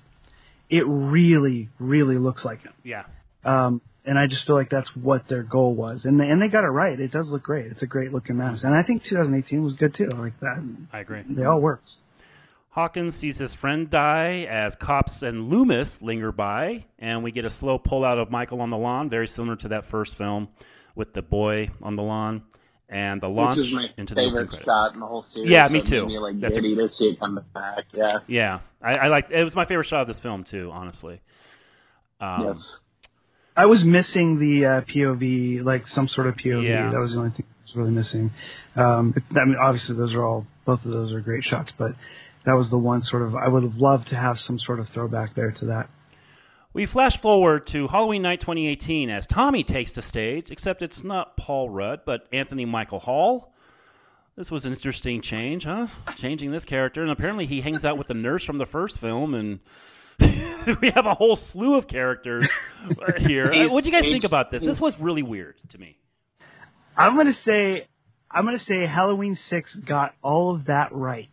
it 0.69 0.85
really 0.87 1.69
really 1.79 2.17
looks 2.17 2.45
like 2.45 2.61
him. 2.63 2.73
Yeah. 2.83 3.03
Um, 3.43 3.81
and 4.05 4.17
I 4.17 4.27
just 4.27 4.45
feel 4.47 4.55
like 4.55 4.69
that's 4.69 4.89
what 4.95 5.27
their 5.29 5.43
goal 5.43 5.75
was, 5.75 6.05
and 6.05 6.19
they, 6.19 6.23
and 6.25 6.41
they 6.41 6.47
got 6.47 6.63
it 6.63 6.69
right. 6.69 6.99
It 6.99 7.11
does 7.11 7.27
look 7.27 7.43
great. 7.43 7.67
It's 7.67 7.83
a 7.83 7.85
great 7.85 8.11
looking 8.11 8.37
mask, 8.37 8.63
and 8.63 8.73
I 8.73 8.81
think 8.83 9.03
2018 9.03 9.63
was 9.63 9.73
good 9.73 9.93
too. 9.93 10.09
Like 10.17 10.39
that, 10.39 10.63
I 10.91 10.99
agree. 10.99 11.23
they 11.29 11.43
all 11.43 11.59
worked. 11.59 11.89
Hawkins 12.71 13.15
sees 13.15 13.37
his 13.37 13.53
friend 13.53 13.89
die 13.89 14.45
as 14.49 14.75
cops 14.77 15.23
and 15.23 15.49
Loomis 15.49 16.01
linger 16.01 16.31
by, 16.31 16.85
and 16.99 17.21
we 17.21 17.31
get 17.31 17.43
a 17.43 17.49
slow 17.49 17.77
pull 17.77 18.05
out 18.05 18.17
of 18.17 18.31
Michael 18.31 18.61
on 18.61 18.69
the 18.69 18.77
lawn, 18.77 19.09
very 19.09 19.27
similar 19.27 19.57
to 19.57 19.67
that 19.69 19.85
first 19.85 20.15
film 20.15 20.47
with 20.95 21.13
the 21.13 21.21
boy 21.21 21.67
on 21.81 21.97
the 21.97 22.01
lawn 22.03 22.43
and 22.87 23.21
the 23.21 23.27
launch 23.27 23.57
Which 23.57 23.67
is 23.67 23.73
my 23.73 23.85
into 23.97 24.13
the 24.15 24.21
opening 24.21 24.33
favorite 24.33 24.47
credits. 24.49 24.65
shot 24.65 24.93
in 24.93 24.99
the 25.01 25.05
whole 25.05 25.25
series. 25.33 25.49
Yeah, 25.49 25.67
me 25.67 25.79
so 25.79 25.83
it 25.83 25.85
too. 25.85 26.01
Made 26.07 26.13
me, 26.13 26.19
like, 26.19 26.39
That's 26.39 26.57
a- 26.57 26.61
giddy 26.61 26.75
to 26.75 26.89
see 26.89 27.05
it 27.05 27.19
come 27.19 27.39
back. 27.53 27.85
Yeah. 27.93 28.19
Yeah, 28.27 28.59
I, 28.81 28.95
I 28.97 29.07
like 29.07 29.27
it. 29.31 29.43
Was 29.43 29.55
my 29.55 29.65
favorite 29.65 29.85
shot 29.87 30.01
of 30.01 30.07
this 30.07 30.19
film 30.19 30.43
too, 30.45 30.71
honestly. 30.73 31.19
Um, 32.21 32.45
yes. 32.47 32.57
I 33.57 33.65
was 33.65 33.83
missing 33.83 34.39
the 34.39 34.65
uh, 34.65 34.81
POV, 34.81 35.63
like 35.65 35.87
some 35.89 36.07
sort 36.07 36.27
of 36.27 36.35
POV. 36.35 36.67
Yeah. 36.67 36.89
That 36.91 36.99
was 36.99 37.11
the 37.11 37.17
only 37.17 37.31
thing 37.31 37.45
I 37.49 37.61
was 37.65 37.75
really 37.75 37.91
missing. 37.91 38.31
Um, 38.77 39.11
but, 39.11 39.41
I 39.41 39.45
mean, 39.45 39.57
obviously 39.61 39.95
those 39.95 40.13
are 40.13 40.23
all 40.25 40.45
both 40.65 40.85
of 40.85 40.91
those 40.91 41.11
are 41.11 41.19
great 41.19 41.43
shots, 41.43 41.71
but 41.77 41.93
that 42.45 42.53
was 42.53 42.69
the 42.69 42.77
one 42.77 43.03
sort 43.03 43.23
of 43.23 43.35
I 43.35 43.47
would 43.47 43.63
have 43.63 43.75
loved 43.75 44.09
to 44.09 44.15
have 44.15 44.37
some 44.39 44.59
sort 44.59 44.79
of 44.79 44.87
throwback 44.93 45.35
there 45.35 45.51
to 45.51 45.65
that. 45.67 45.89
We 46.73 46.85
flash 46.85 47.17
forward 47.17 47.67
to 47.67 47.87
Halloween 47.89 48.21
night 48.21 48.39
2018 48.39 49.09
as 49.09 49.27
Tommy 49.27 49.63
takes 49.63 49.91
the 49.91 50.01
stage, 50.01 50.51
except 50.51 50.81
it's 50.81 51.03
not 51.03 51.35
Paul 51.35 51.69
Rudd, 51.69 52.01
but 52.05 52.27
Anthony 52.31 52.63
Michael 52.65 52.99
Hall. 52.99 53.53
This 54.37 54.49
was 54.49 54.65
an 54.65 54.71
interesting 54.71 55.19
change, 55.19 55.65
huh? 55.65 55.87
Changing 56.15 56.51
this 56.51 56.63
character, 56.63 57.01
and 57.01 57.11
apparently 57.11 57.45
he 57.45 57.59
hangs 57.59 57.83
out 57.83 57.97
with 57.97 58.07
the 58.07 58.13
nurse 58.13 58.45
from 58.45 58.57
the 58.57 58.65
first 58.65 58.99
film, 58.99 59.33
and 59.33 59.59
we 60.81 60.91
have 60.91 61.05
a 61.05 61.13
whole 61.13 61.35
slew 61.35 61.75
of 61.75 61.87
characters 61.87 62.49
here. 63.17 63.69
What 63.69 63.83
do 63.83 63.89
you 63.89 63.95
guys 63.95 64.05
think 64.05 64.23
about 64.23 64.49
this? 64.49 64.63
This 64.63 64.79
was 64.79 64.97
really 64.97 65.23
weird 65.23 65.55
to 65.69 65.77
me. 65.77 65.97
I'm 66.95 67.17
gonna 67.17 67.37
say 67.45 67.87
I'm 68.29 68.45
gonna 68.45 68.63
say 68.65 68.85
Halloween 68.87 69.37
Six 69.49 69.69
got 69.75 70.13
all 70.21 70.55
of 70.55 70.65
that 70.65 70.93
right. 70.93 71.29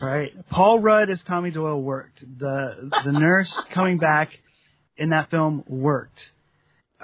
Right, 0.00 0.32
Paul 0.50 0.80
Rudd 0.80 1.10
as 1.10 1.18
Tommy 1.26 1.50
Doyle 1.50 1.80
worked. 1.80 2.20
The 2.20 2.90
the 3.04 3.12
nurse 3.12 3.52
coming 3.74 3.98
back 3.98 4.30
in 4.96 5.10
that 5.10 5.30
film 5.30 5.64
worked. 5.66 6.18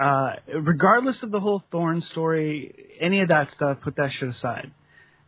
Uh, 0.01 0.33
regardless 0.61 1.17
of 1.23 1.31
the 1.31 1.41
whole 1.41 1.62
Thorn 1.71 2.01
story, 2.11 2.75
any 3.01 3.21
of 3.21 3.29
that 3.29 3.49
stuff, 3.55 3.79
put 3.83 3.97
that 3.97 4.11
shit 4.19 4.29
aside. 4.29 4.73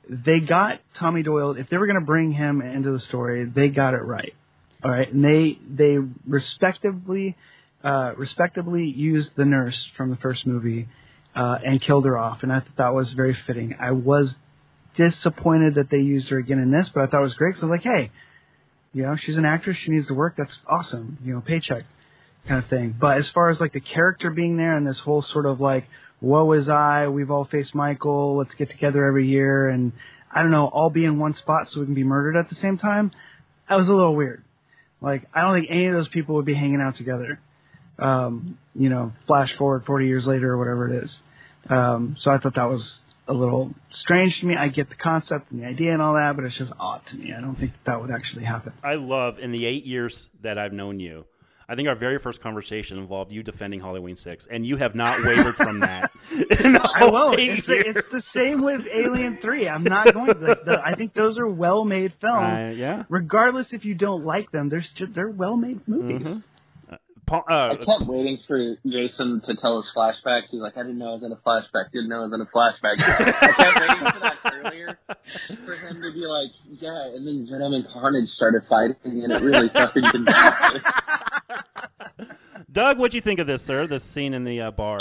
They 0.08 0.40
got 0.40 0.80
Tommy 0.98 1.22
Doyle. 1.22 1.52
If 1.52 1.68
they 1.68 1.76
were 1.76 1.86
going 1.86 2.00
to 2.00 2.06
bring 2.06 2.32
him 2.32 2.60
into 2.62 2.92
the 2.92 3.00
story, 3.00 3.44
they 3.54 3.68
got 3.68 3.94
it 3.94 4.02
right. 4.02 4.34
All 4.82 4.90
right, 4.90 5.12
and 5.12 5.24
they 5.24 5.58
they 5.68 5.96
respectively 6.26 7.36
uh, 7.84 8.12
respectably 8.16 8.84
used 8.84 9.30
the 9.36 9.44
nurse 9.44 9.76
from 9.96 10.10
the 10.10 10.16
first 10.16 10.46
movie 10.46 10.88
uh, 11.34 11.58
and 11.64 11.82
killed 11.82 12.04
her 12.04 12.16
off, 12.16 12.38
and 12.42 12.52
I 12.52 12.60
thought 12.60 12.76
that 12.78 12.94
was 12.94 13.12
very 13.14 13.36
fitting. 13.46 13.76
I 13.80 13.92
was 13.92 14.34
disappointed 14.96 15.74
that 15.76 15.90
they 15.90 15.98
used 15.98 16.28
her 16.30 16.38
again 16.38 16.58
in 16.58 16.70
this, 16.70 16.90
but 16.94 17.02
I 17.02 17.06
thought 17.06 17.20
it 17.20 17.24
was 17.24 17.34
great 17.34 17.54
because 17.54 17.62
I 17.62 17.66
was 17.66 17.78
like, 17.78 17.94
hey, 17.94 18.10
you 18.92 19.02
know, 19.02 19.16
she's 19.20 19.36
an 19.36 19.44
actress, 19.44 19.76
she 19.84 19.90
needs 19.90 20.06
to 20.08 20.14
work. 20.14 20.34
That's 20.36 20.56
awesome, 20.68 21.18
you 21.24 21.34
know, 21.34 21.40
paycheck 21.40 21.84
kind 22.48 22.62
of 22.62 22.70
thing. 22.70 22.94
But 22.98 23.18
as 23.18 23.28
far 23.34 23.50
as 23.50 23.60
like 23.60 23.72
the 23.72 23.80
character 23.80 24.30
being 24.30 24.56
there 24.56 24.76
and 24.76 24.86
this 24.86 24.98
whole 24.98 25.22
sort 25.22 25.46
of 25.46 25.60
like, 25.60 25.84
woe 26.20 26.52
is 26.52 26.68
I, 26.68 27.08
we've 27.08 27.30
all 27.30 27.44
faced 27.44 27.74
Michael, 27.74 28.38
let's 28.38 28.54
get 28.54 28.70
together 28.70 29.04
every 29.04 29.28
year, 29.28 29.68
and 29.68 29.92
I 30.34 30.42
don't 30.42 30.50
know, 30.50 30.66
all 30.66 30.90
be 30.90 31.04
in 31.04 31.18
one 31.18 31.34
spot 31.34 31.68
so 31.70 31.80
we 31.80 31.86
can 31.86 31.94
be 31.94 32.04
murdered 32.04 32.36
at 32.36 32.48
the 32.48 32.56
same 32.56 32.78
time. 32.78 33.10
That 33.68 33.76
was 33.76 33.88
a 33.88 33.92
little 33.92 34.14
weird. 34.14 34.42
Like, 35.00 35.28
I 35.34 35.42
don't 35.42 35.54
think 35.54 35.68
any 35.70 35.86
of 35.86 35.94
those 35.94 36.08
people 36.08 36.36
would 36.36 36.46
be 36.46 36.54
hanging 36.54 36.80
out 36.80 36.96
together. 36.96 37.40
Um, 37.98 38.58
you 38.74 38.88
know, 38.88 39.12
flash 39.26 39.54
forward 39.56 39.84
40 39.86 40.06
years 40.06 40.26
later 40.26 40.52
or 40.52 40.58
whatever 40.58 40.92
it 40.92 41.04
is. 41.04 41.14
Um, 41.68 42.16
so 42.20 42.30
I 42.30 42.38
thought 42.38 42.54
that 42.54 42.68
was 42.68 42.82
a 43.28 43.32
little 43.32 43.70
strange 43.92 44.38
to 44.40 44.46
me. 44.46 44.54
I 44.58 44.68
get 44.68 44.88
the 44.88 44.94
concept 44.94 45.50
and 45.50 45.60
the 45.60 45.66
idea 45.66 45.92
and 45.92 46.00
all 46.00 46.14
that, 46.14 46.34
but 46.36 46.44
it's 46.44 46.56
just 46.56 46.72
odd 46.78 47.02
to 47.10 47.16
me. 47.16 47.32
I 47.36 47.40
don't 47.40 47.56
think 47.56 47.72
that, 47.72 47.92
that 47.92 48.00
would 48.00 48.10
actually 48.10 48.44
happen. 48.44 48.72
I 48.82 48.94
love 48.94 49.38
in 49.38 49.52
the 49.52 49.66
eight 49.66 49.84
years 49.84 50.30
that 50.42 50.58
I've 50.58 50.72
known 50.72 51.00
you. 51.00 51.26
I 51.68 51.74
think 51.74 51.88
our 51.88 51.96
very 51.96 52.20
first 52.20 52.40
conversation 52.40 52.96
involved 52.96 53.32
you 53.32 53.42
defending 53.42 53.80
Halloween 53.80 54.14
Six, 54.14 54.46
and 54.46 54.64
you 54.64 54.76
have 54.76 54.94
not 54.94 55.24
wavered 55.24 55.56
from 55.56 55.80
that. 55.80 56.12
I 56.32 57.08
won't. 57.10 57.40
eight 57.40 57.58
It's 57.58 57.66
the, 57.66 57.74
it's 57.74 58.08
the 58.12 58.22
same 58.36 58.62
with 58.62 58.82
Alien 58.86 59.38
Three. 59.38 59.68
I'm 59.68 59.82
not 59.82 60.14
going. 60.14 60.28
To, 60.28 60.34
like, 60.34 60.64
the, 60.64 60.80
I 60.84 60.94
think 60.94 61.12
those 61.14 61.36
are 61.38 61.48
well-made 61.48 62.12
films. 62.20 62.58
Uh, 62.58 62.72
yeah. 62.76 63.02
Regardless 63.08 63.66
if 63.72 63.84
you 63.84 63.94
don't 63.94 64.24
like 64.24 64.52
them, 64.52 64.68
they're 64.68 64.84
they're 65.12 65.28
well-made 65.28 65.88
movies. 65.88 66.22
Mm-hmm. 66.22 66.38
Uh, 67.28 67.42
I 67.48 67.76
kept 67.76 68.06
waiting 68.06 68.38
for 68.46 68.76
Jason 68.86 69.42
to 69.46 69.56
tell 69.56 69.82
his 69.82 69.90
flashbacks. 69.96 70.50
He's 70.50 70.60
like, 70.60 70.76
I 70.76 70.82
didn't 70.82 70.98
know 70.98 71.08
I 71.08 71.12
was 71.12 71.24
in 71.24 71.32
a 71.32 71.36
flashback. 71.36 71.90
Didn't 71.92 72.08
know 72.08 72.22
I 72.22 72.26
was 72.26 72.32
in 72.32 72.40
a 72.40 72.46
flashback. 72.46 72.98
I 72.98 73.52
kept 73.52 73.80
waiting 73.80 74.06
for 74.12 74.20
that 74.20 74.38
earlier 74.52 74.98
for 75.64 75.74
him 75.74 76.02
to 76.02 76.12
be 76.12 76.24
like, 76.26 76.50
yeah. 76.80 77.14
And 77.14 77.26
then 77.26 77.48
Venom 77.50 77.72
and 77.72 77.86
Carnage 77.88 78.28
started 78.28 78.62
fighting, 78.68 78.96
and 79.04 79.32
it 79.32 79.42
really 79.42 79.68
fucking 79.70 80.02
me. 80.02 80.32
Doug, 82.72 82.98
what'd 82.98 83.14
you 83.14 83.20
think 83.20 83.40
of 83.40 83.46
this, 83.46 83.62
sir? 83.62 83.86
This 83.86 84.04
scene 84.04 84.34
in 84.34 84.44
the 84.44 84.60
uh, 84.60 84.70
bar. 84.70 85.00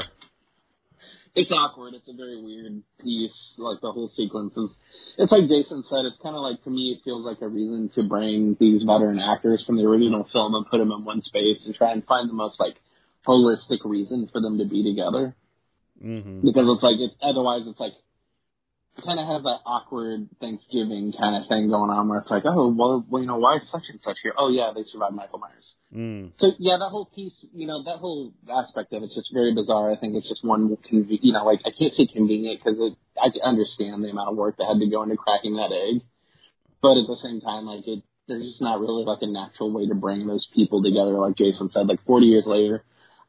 It's 1.35 1.51
awkward. 1.51 1.93
It's 1.93 2.07
a 2.07 2.13
very 2.13 2.41
weird 2.41 2.81
piece. 3.03 3.35
Like 3.57 3.81
the 3.81 3.91
whole 3.91 4.09
sequence 4.15 4.55
is. 4.55 4.71
It's 5.17 5.31
like 5.31 5.49
Jason 5.49 5.83
said. 5.89 6.07
It's 6.07 6.21
kind 6.23 6.35
of 6.35 6.41
like 6.41 6.63
to 6.63 6.69
me. 6.69 6.95
It 6.95 7.03
feels 7.03 7.25
like 7.25 7.41
a 7.41 7.47
reason 7.47 7.91
to 7.95 8.03
bring 8.03 8.55
these 8.59 8.83
veteran 8.83 9.19
actors 9.19 9.63
from 9.65 9.77
the 9.77 9.83
original 9.83 10.27
film 10.31 10.55
and 10.55 10.65
put 10.65 10.79
them 10.79 10.91
in 10.91 11.03
one 11.03 11.21
space 11.21 11.65
and 11.65 11.75
try 11.75 11.91
and 11.91 12.05
find 12.05 12.29
the 12.29 12.33
most 12.33 12.59
like 12.59 12.75
holistic 13.27 13.83
reason 13.83 14.29
for 14.31 14.41
them 14.41 14.57
to 14.57 14.65
be 14.65 14.83
together. 14.83 15.35
Mm-hmm. 15.95 16.41
because 16.43 16.67
it's 16.67 16.83
like 16.83 16.99
it's 16.99 17.15
otherwise 17.23 17.63
it's 17.65 17.79
like 17.79 17.93
kind 19.03 19.19
of 19.19 19.27
has 19.27 19.43
that 19.43 19.59
awkward 19.65 20.29
Thanksgiving 20.39 21.13
kind 21.17 21.35
of 21.35 21.49
thing 21.49 21.67
going 21.69 21.91
on 21.91 22.07
where 22.07 22.19
it's 22.19 22.29
like 22.31 22.43
oh 22.45 22.71
well, 22.71 23.03
well 23.09 23.21
you 23.21 23.27
know 23.27 23.37
why 23.37 23.57
is 23.57 23.67
such 23.71 23.83
and 23.89 23.99
such 24.01 24.17
here? 24.23 24.33
Oh 24.37 24.49
yeah 24.49 24.71
they 24.73 24.83
survived 24.87 25.15
Michael 25.15 25.39
Myers. 25.39 25.67
Mm. 25.95 26.31
so 26.39 26.51
yeah 26.59 26.77
that 26.79 26.89
whole 26.89 27.09
piece 27.13 27.35
you 27.53 27.67
know 27.67 27.83
that 27.83 27.97
whole 27.99 28.33
aspect 28.49 28.93
of 28.93 29.03
it's 29.03 29.15
just 29.15 29.33
very 29.33 29.53
bizarre. 29.53 29.91
I 29.91 29.97
think 29.97 30.15
it's 30.15 30.27
just 30.27 30.43
one 30.43 30.77
conve- 30.89 31.19
you 31.21 31.33
know 31.33 31.43
like 31.43 31.59
I 31.65 31.71
can't 31.71 31.93
say 31.93 32.07
convenient 32.07 32.61
because 32.63 32.79
I 33.19 33.29
can 33.29 33.41
understand 33.43 34.03
the 34.03 34.09
amount 34.09 34.31
of 34.31 34.37
work 34.37 34.57
that 34.57 34.67
had 34.67 34.79
to 34.79 34.89
go 34.89 35.03
into 35.03 35.17
cracking 35.17 35.57
that 35.57 35.75
egg. 35.75 36.01
But 36.81 36.95
at 36.95 37.07
the 37.07 37.19
same 37.21 37.41
time 37.41 37.65
like 37.65 37.87
it 37.87 38.03
there's 38.27 38.47
just 38.47 38.61
not 38.61 38.79
really 38.79 39.03
like 39.03 39.21
a 39.21 39.27
natural 39.27 39.71
way 39.71 39.87
to 39.87 39.93
bring 39.93 40.25
those 40.25 40.47
people 40.55 40.81
together. 40.81 41.13
Like 41.19 41.37
Jason 41.37 41.69
said 41.69 41.87
like 41.87 41.99
40 42.07 42.25
years 42.25 42.45
later 42.47 42.83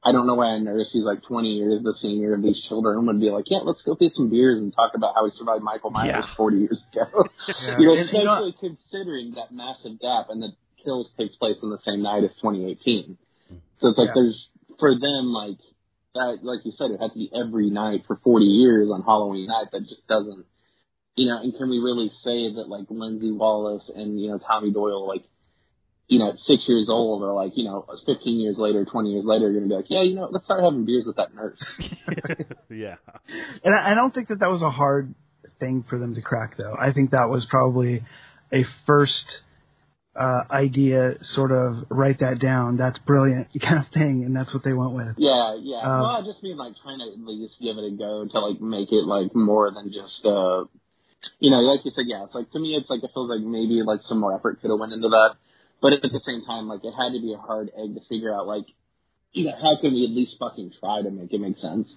I 0.06 0.12
don't 0.12 0.26
know 0.26 0.34
why 0.34 0.54
a 0.54 0.60
nurse 0.60 0.90
who's 0.92 1.04
like 1.04 1.22
20 1.24 1.48
years 1.48 1.82
the 1.82 1.94
senior 2.00 2.34
of 2.34 2.42
these 2.42 2.62
children 2.68 3.04
would 3.06 3.18
be 3.20 3.30
like, 3.30 3.46
yeah, 3.48 3.58
let's 3.64 3.82
go 3.82 3.96
get 3.96 4.14
some 4.14 4.30
beers 4.30 4.58
and 4.58 4.72
talk 4.72 4.92
about 4.94 5.14
how 5.16 5.24
he 5.24 5.32
survived 5.32 5.62
Michael 5.64 5.90
Myers 5.90 6.14
Yeah. 6.28 6.34
40 6.36 6.56
years 6.58 6.86
ago. 6.92 7.28
Yeah. 7.48 7.76
you 7.78 7.86
know, 7.86 7.94
And, 7.96 8.10
you 8.12 8.24
know- 8.24 8.52
considering 8.60 9.32
that 9.34 9.50
massive 9.52 9.98
gap 10.00 10.26
and 10.30 10.40
the 10.42 10.50
kills 10.84 11.10
takes 11.18 11.34
place 11.36 11.56
on 11.62 11.70
the 11.70 11.78
same 11.84 12.02
night 12.02 12.22
as 12.22 12.30
2018. 12.36 13.18
So 13.80 13.88
it's 13.88 13.98
like 13.98 14.08
Yeah. 14.08 14.12
there's, 14.14 14.48
for 14.78 14.94
them, 14.94 15.32
like, 15.32 15.58
that, 16.14 16.38
like 16.42 16.60
you 16.64 16.70
said, 16.72 16.90
it 16.92 17.00
had 17.00 17.12
to 17.12 17.18
be 17.18 17.30
every 17.34 17.70
night 17.70 18.04
for 18.06 18.16
40 18.22 18.44
years 18.46 18.90
on 18.92 19.02
Halloween 19.02 19.48
night. 19.48 19.68
That 19.72 19.80
just 19.88 20.06
doesn't, 20.08 20.46
you 21.16 21.26
know, 21.26 21.40
and 21.42 21.52
can 21.56 21.68
we 21.68 21.78
really 21.78 22.10
say 22.22 22.54
that 22.54 22.68
like 22.68 22.86
Lindsey 22.90 23.32
Wallace 23.32 23.90
and, 23.94 24.20
you 24.20 24.28
know, 24.30 24.38
Tommy 24.38 24.70
Doyle, 24.72 25.06
like, 25.08 25.24
you 26.08 26.18
know, 26.18 26.32
six 26.46 26.64
years 26.68 26.88
old 26.88 27.22
or 27.22 27.34
like, 27.34 27.52
you 27.56 27.64
know, 27.64 27.84
15 28.06 28.40
years 28.40 28.56
later, 28.58 28.84
20 28.84 29.10
years 29.10 29.24
later, 29.24 29.50
you're 29.50 29.60
going 29.60 29.68
to 29.68 29.68
be 29.68 29.74
like, 29.74 29.86
yeah, 29.88 30.02
you 30.02 30.14
know, 30.14 30.28
let's 30.30 30.44
start 30.44 30.62
having 30.62 30.84
beers 30.84 31.04
with 31.06 31.16
that 31.16 31.34
nurse. 31.34 31.58
Yeah. 32.70 32.96
And 33.64 33.74
I, 33.74 33.92
I 33.92 33.94
don't 33.94 34.14
think 34.14 34.28
that 34.28 34.40
that 34.40 34.50
was 34.50 34.62
a 34.62 34.70
hard 34.70 35.14
thing 35.58 35.84
for 35.88 35.98
them 35.98 36.14
to 36.14 36.20
crack, 36.20 36.56
though. 36.58 36.74
I 36.78 36.92
think 36.92 37.10
that 37.10 37.28
was 37.28 37.46
probably 37.48 38.04
a 38.52 38.64
first 38.86 39.42
uh, 40.18 40.42
idea, 40.50 41.14
sort 41.34 41.52
of 41.52 41.84
write 41.90 42.20
that 42.20 42.38
down. 42.40 42.76
That's 42.76 42.98
brilliant 43.00 43.48
kind 43.62 43.78
of 43.78 43.92
thing, 43.92 44.24
and 44.24 44.34
that's 44.34 44.52
what 44.52 44.64
they 44.64 44.72
went 44.72 44.92
with. 44.92 45.14
Yeah, 45.18 45.56
yeah. 45.60 45.82
Um, 45.82 46.00
well, 46.00 46.16
I 46.16 46.22
just 46.24 46.42
mean 46.42 46.56
like 46.56 46.74
trying 46.82 46.98
to 46.98 47.12
at 47.12 47.20
least 47.20 47.54
give 47.60 47.76
it 47.76 47.84
a 47.84 47.96
go 47.96 48.26
to 48.30 48.38
like 48.40 48.60
make 48.60 48.92
it 48.92 49.04
like 49.04 49.34
more 49.34 49.70
than 49.72 49.92
just, 49.92 50.24
uh, 50.24 50.64
you 51.38 51.50
know, 51.50 51.60
like 51.60 51.84
you 51.84 51.90
said, 51.90 52.04
yeah, 52.06 52.24
it's 52.24 52.34
like 52.34 52.50
to 52.52 52.58
me, 52.58 52.76
it's 52.80 52.90
like 52.90 53.02
it 53.02 53.10
feels 53.12 53.30
like 53.30 53.40
maybe 53.40 53.82
like 53.84 54.00
some 54.02 54.20
more 54.20 54.34
effort 54.34 54.60
could 54.60 54.70
have 54.70 54.80
went 54.80 54.92
into 54.92 55.08
that. 55.08 55.36
But 55.80 55.92
at 55.92 56.02
the 56.02 56.20
same 56.24 56.42
time, 56.44 56.68
like 56.68 56.80
it 56.84 56.92
had 56.92 57.12
to 57.12 57.20
be 57.20 57.34
a 57.34 57.38
hard 57.38 57.70
egg 57.76 57.94
to 57.94 58.00
figure 58.08 58.34
out, 58.34 58.46
like, 58.46 58.64
you 59.32 59.44
know, 59.46 59.52
how 59.52 59.80
can 59.80 59.92
we 59.92 60.04
at 60.04 60.10
least 60.10 60.36
fucking 60.38 60.72
try 60.80 61.02
to 61.02 61.10
make 61.10 61.32
it 61.32 61.40
make 61.40 61.58
sense? 61.58 61.88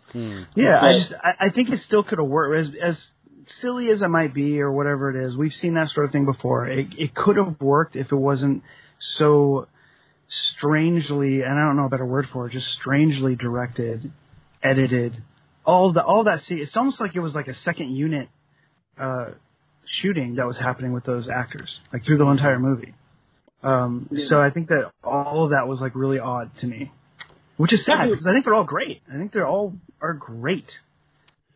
Yeah, 0.55 0.79
I 0.81 0.93
just 0.93 1.13
I, 1.13 1.45
I 1.45 1.49
think 1.49 1.69
it 1.69 1.79
still 1.87 2.03
could 2.03 2.19
have 2.19 2.27
worked. 2.27 2.59
As 2.59 2.73
as 2.83 2.97
silly 3.61 3.89
as 3.89 4.01
it 4.01 4.09
might 4.09 4.33
be, 4.33 4.59
or 4.59 4.71
whatever 4.71 5.09
it 5.09 5.27
is, 5.27 5.37
we've 5.37 5.53
seen 5.53 5.75
that 5.75 5.89
sort 5.89 6.05
of 6.05 6.11
thing 6.11 6.25
before. 6.25 6.67
It 6.67 6.87
it 6.97 7.15
could 7.15 7.37
have 7.37 7.59
worked 7.61 7.95
if 7.95 8.11
it 8.11 8.15
wasn't 8.15 8.63
so 9.17 9.67
strangely, 10.57 11.41
and 11.41 11.53
I 11.53 11.65
don't 11.65 11.77
know 11.77 11.85
a 11.85 11.89
better 11.89 12.05
word 12.05 12.27
for 12.31 12.47
it, 12.47 12.51
just 12.51 12.67
strangely 12.79 13.35
directed, 13.35 14.11
edited. 14.61 15.23
All 15.65 15.93
the 15.93 16.03
all 16.03 16.25
that. 16.25 16.41
See, 16.47 16.55
it's 16.55 16.75
almost 16.75 16.99
like 16.99 17.15
it 17.15 17.19
was 17.19 17.33
like 17.33 17.47
a 17.47 17.55
second 17.63 17.95
unit 17.95 18.27
uh, 18.99 19.31
shooting 20.01 20.35
that 20.35 20.45
was 20.45 20.57
happening 20.57 20.93
with 20.93 21.05
those 21.05 21.29
actors, 21.29 21.79
like 21.93 22.05
through 22.05 22.17
the 22.17 22.25
entire 22.25 22.59
movie. 22.59 22.93
Um, 23.63 24.07
So 24.29 24.39
I 24.39 24.49
think 24.51 24.69
that 24.69 24.91
all 25.03 25.43
of 25.45 25.51
that 25.51 25.67
was 25.67 25.79
like 25.81 25.93
really 25.95 26.19
odd 26.19 26.49
to 26.61 26.67
me, 26.67 26.91
which 27.57 27.73
is 27.73 27.85
sad 27.85 28.09
because 28.09 28.25
I 28.25 28.31
think 28.33 28.45
they're 28.45 28.55
all 28.55 28.63
great. 28.63 29.01
I 29.13 29.17
think 29.17 29.33
they're 29.33 29.47
all 29.47 29.73
are 30.01 30.13
great. 30.13 30.69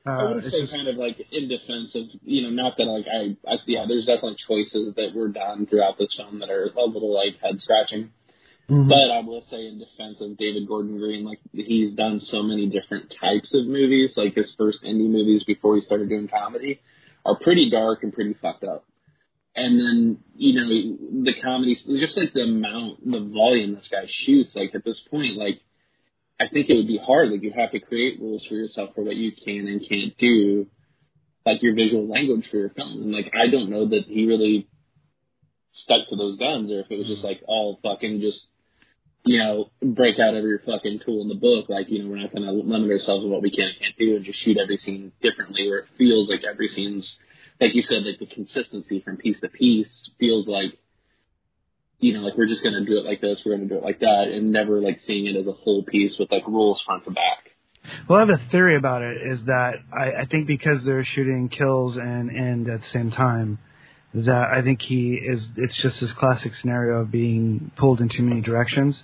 Uh, 0.06 0.10
I 0.12 0.34
would 0.36 0.44
say 0.44 0.62
just- 0.62 0.74
kind 0.74 0.88
of 0.90 0.98
like 0.98 1.16
in 1.32 1.48
defense 1.48 1.96
of 1.96 2.04
you 2.26 2.42
know 2.44 2.50
not 2.50 2.76
that 2.78 2.84
like 2.84 3.06
I, 3.08 3.38
I 3.50 3.56
yeah 3.68 3.86
there's 3.88 4.06
definitely 4.06 4.36
choices 4.46 4.94
that 4.96 5.14
were 5.16 5.30
done 5.30 5.66
throughout 5.66 5.98
this 5.98 6.14
film 6.18 6.40
that 6.40 6.50
are 6.50 6.66
a 6.76 6.86
little 6.86 7.14
like 7.14 7.40
head 7.42 7.62
scratching. 7.62 8.12
Mhm. 8.70 8.88
But 8.90 9.12
I 9.12 9.20
will 9.22 9.44
say 9.50 9.66
in 9.68 9.80
defense 9.80 10.20
of 10.22 10.38
David 10.38 10.68
Gordon 10.68 10.98
Green, 10.98 11.24
like 11.24 11.40
he's 11.54 11.94
done 11.94 12.20
so 12.20 12.44
many 12.44 12.68
different 12.68 13.14
types 13.22 13.54
of 13.54 13.66
movies. 13.68 14.14
Like 14.18 14.36
his 14.36 14.54
first 14.58 14.84
indie 14.84 15.10
movies 15.10 15.44
before 15.46 15.76
he 15.76 15.82
started 15.82 16.10
doing 16.10 16.28
comedy 16.28 16.82
are 17.26 17.38
pretty 17.40 17.70
dark 17.70 18.04
and 18.04 18.12
pretty 18.14 18.34
fucked 18.42 18.64
up. 18.66 18.84
And 19.56 19.80
then 19.80 20.18
you 20.36 20.54
know 20.56 21.24
the 21.24 21.34
comedy, 21.42 21.76
just 22.00 22.18
like 22.18 22.34
the 22.34 22.42
amount, 22.42 23.06
the 23.06 23.20
volume 23.20 23.76
this 23.76 23.88
guy 23.92 24.08
shoots. 24.26 24.56
Like 24.56 24.74
at 24.74 24.84
this 24.84 25.00
point, 25.12 25.38
like 25.38 25.62
I 26.40 26.48
think 26.52 26.70
it 26.70 26.76
would 26.76 26.88
be 26.88 27.00
hard. 27.04 27.30
Like 27.30 27.44
you 27.44 27.54
have 27.56 27.72
to 27.72 27.80
create 27.80 28.20
rules 28.20 28.46
for 28.48 28.56
yourself 28.56 28.92
for 28.96 29.04
what 29.04 29.16
you 29.16 29.32
can 29.32 29.68
and 29.68 29.88
can't 29.88 30.18
do, 30.18 30.68
like 31.46 31.62
your 31.62 31.76
visual 31.76 32.08
language 32.08 32.48
for 32.50 32.58
your 32.58 32.70
film. 32.70 33.04
And 33.04 33.12
like 33.12 33.32
I 33.34 33.52
don't 33.52 33.70
know 33.70 33.88
that 33.90 34.06
he 34.08 34.26
really 34.26 34.68
stuck 35.74 36.10
to 36.10 36.16
those 36.16 36.38
guns, 36.38 36.72
or 36.72 36.82
if 36.82 36.88
it 36.90 36.98
was 36.98 37.08
just 37.08 37.20
mm-hmm. 37.20 37.28
like 37.28 37.42
all 37.48 37.80
fucking 37.84 38.22
just 38.22 38.42
you 39.26 39.38
know 39.38 39.72
break 39.82 40.20
out 40.20 40.36
every 40.36 40.60
fucking 40.66 41.00
tool 41.06 41.22
in 41.22 41.30
the 41.30 41.36
book. 41.36 41.70
Like 41.70 41.90
you 41.90 42.04
know 42.04 42.10
we're 42.10 42.22
not 42.22 42.32
going 42.32 42.44
to 42.44 42.52
limit 42.52 42.90
ourselves 42.90 43.24
to 43.24 43.30
what 43.30 43.42
we 43.42 43.52
can 43.52 43.66
and 43.66 43.80
can't 43.80 43.98
do, 43.98 44.16
and 44.16 44.26
just 44.26 44.44
shoot 44.44 44.58
every 44.62 44.78
scene 44.78 45.12
differently, 45.22 45.68
where 45.68 45.80
it 45.80 45.94
feels 45.98 46.30
like 46.30 46.42
every 46.44 46.70
scene's 46.70 47.08
like 47.64 47.76
you 47.76 47.82
said, 47.84 48.04
like 48.04 48.20
the 48.20 48.34
consistency 48.34 49.02
from 49.02 49.18
piece 49.18 49.40
to 49.40 49.48
piece 49.48 50.10
feels 50.20 50.48
like 50.48 50.78
you 52.00 52.14
know, 52.14 52.20
like 52.20 52.38
we're 52.38 52.48
just 52.48 52.62
gonna 52.62 52.86
do 52.86 52.98
it 52.98 53.06
like 53.06 53.22
this, 53.22 53.42
we're 53.46 53.56
gonna 53.56 53.70
do 53.70 53.78
it 53.78 53.84
like 53.84 54.00
that, 54.00 54.26
and 54.30 54.52
never 54.52 54.82
like 54.82 55.00
seeing 55.08 55.26
it 55.26 55.38
as 55.38 55.48
a 55.48 55.54
whole 55.54 55.84
piece 55.84 56.16
with 56.20 56.30
like 56.32 56.46
rules 56.46 56.82
front 56.86 57.06
to 57.06 57.12
back. 57.12 57.52
Well, 58.10 58.18
I 58.18 58.26
have 58.26 58.30
a 58.30 58.52
theory 58.52 58.76
about 58.76 59.02
it. 59.02 59.18
Is 59.32 59.40
that 59.46 59.76
I, 59.94 60.24
I 60.24 60.26
think 60.30 60.48
because 60.48 60.84
they're 60.86 61.06
shooting 61.06 61.50
kills 61.50 61.96
and 61.96 62.30
end 62.30 62.70
at 62.70 62.82
the 62.82 62.86
same 62.92 63.12
time, 63.12 63.58
that 64.14 64.52
I 64.54 64.62
think 64.62 64.82
he 64.82 65.14
is. 65.14 65.42
It's 65.56 65.82
just 65.82 66.02
this 66.02 66.12
classic 66.20 66.52
scenario 66.60 67.02
of 67.02 67.12
being 67.12 67.72
pulled 67.78 68.02
in 68.02 68.10
too 68.10 68.24
many 68.24 68.42
directions. 68.42 69.02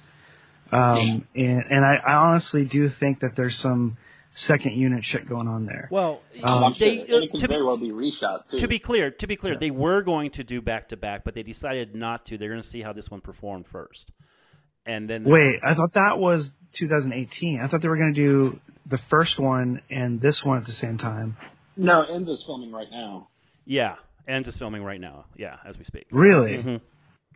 Um, 0.71 1.25
and 1.35 1.63
and 1.69 1.85
I, 1.85 1.95
I 2.05 2.13
honestly 2.15 2.65
do 2.65 2.91
think 2.99 3.21
that 3.21 3.31
there's 3.37 3.57
some 3.61 3.97
second 4.47 4.73
unit 4.73 5.03
shit 5.03 5.27
going 5.27 5.47
on 5.47 5.65
there. 5.65 5.87
Well, 5.91 6.21
Um, 6.43 6.75
they, 6.79 6.97
sure, 7.05 7.15
and 7.15 7.23
it 7.25 7.31
could 7.31 7.39
to, 7.41 7.47
be, 7.49 7.61
well 7.61 7.77
be 7.77 7.89
reshot 7.91 8.49
too. 8.49 8.57
to 8.57 8.67
be 8.67 8.79
clear, 8.79 9.11
to 9.11 9.27
be 9.27 9.35
clear, 9.35 9.55
they 9.57 9.71
were 9.71 10.01
going 10.01 10.31
to 10.31 10.43
do 10.43 10.61
back 10.61 10.89
to 10.89 10.97
back, 10.97 11.23
but 11.23 11.33
they 11.35 11.43
decided 11.43 11.95
not 11.95 12.25
to. 12.27 12.37
They're 12.37 12.49
going 12.49 12.61
to 12.61 12.67
see 12.67 12.81
how 12.81 12.93
this 12.93 13.09
one 13.11 13.21
performed 13.21 13.65
first, 13.67 14.11
and 14.85 15.09
then 15.09 15.23
Wait, 15.25 15.59
I 15.65 15.73
thought 15.75 15.93
that 15.95 16.17
was 16.17 16.45
2018. 16.77 17.59
I 17.61 17.67
thought 17.67 17.81
they 17.81 17.87
were 17.87 17.97
going 17.97 18.13
to 18.13 18.19
do 18.19 18.59
the 18.85 18.99
first 19.09 19.39
one 19.39 19.81
and 19.89 20.21
this 20.21 20.39
one 20.43 20.57
at 20.57 20.65
the 20.65 20.73
same 20.81 20.97
time. 20.97 21.35
no, 21.75 22.01
Ends 22.03 22.29
is 22.29 22.43
filming 22.45 22.71
right 22.71 22.87
now. 22.91 23.27
yeah, 23.65 23.95
and 24.27 24.45
just 24.45 24.57
filming 24.59 24.83
right 24.83 25.01
now. 25.01 25.25
Yeah, 25.35 25.57
as 25.65 25.77
we 25.77 25.83
speak. 25.83 26.05
Really? 26.11 26.57
Mhm. 26.57 26.81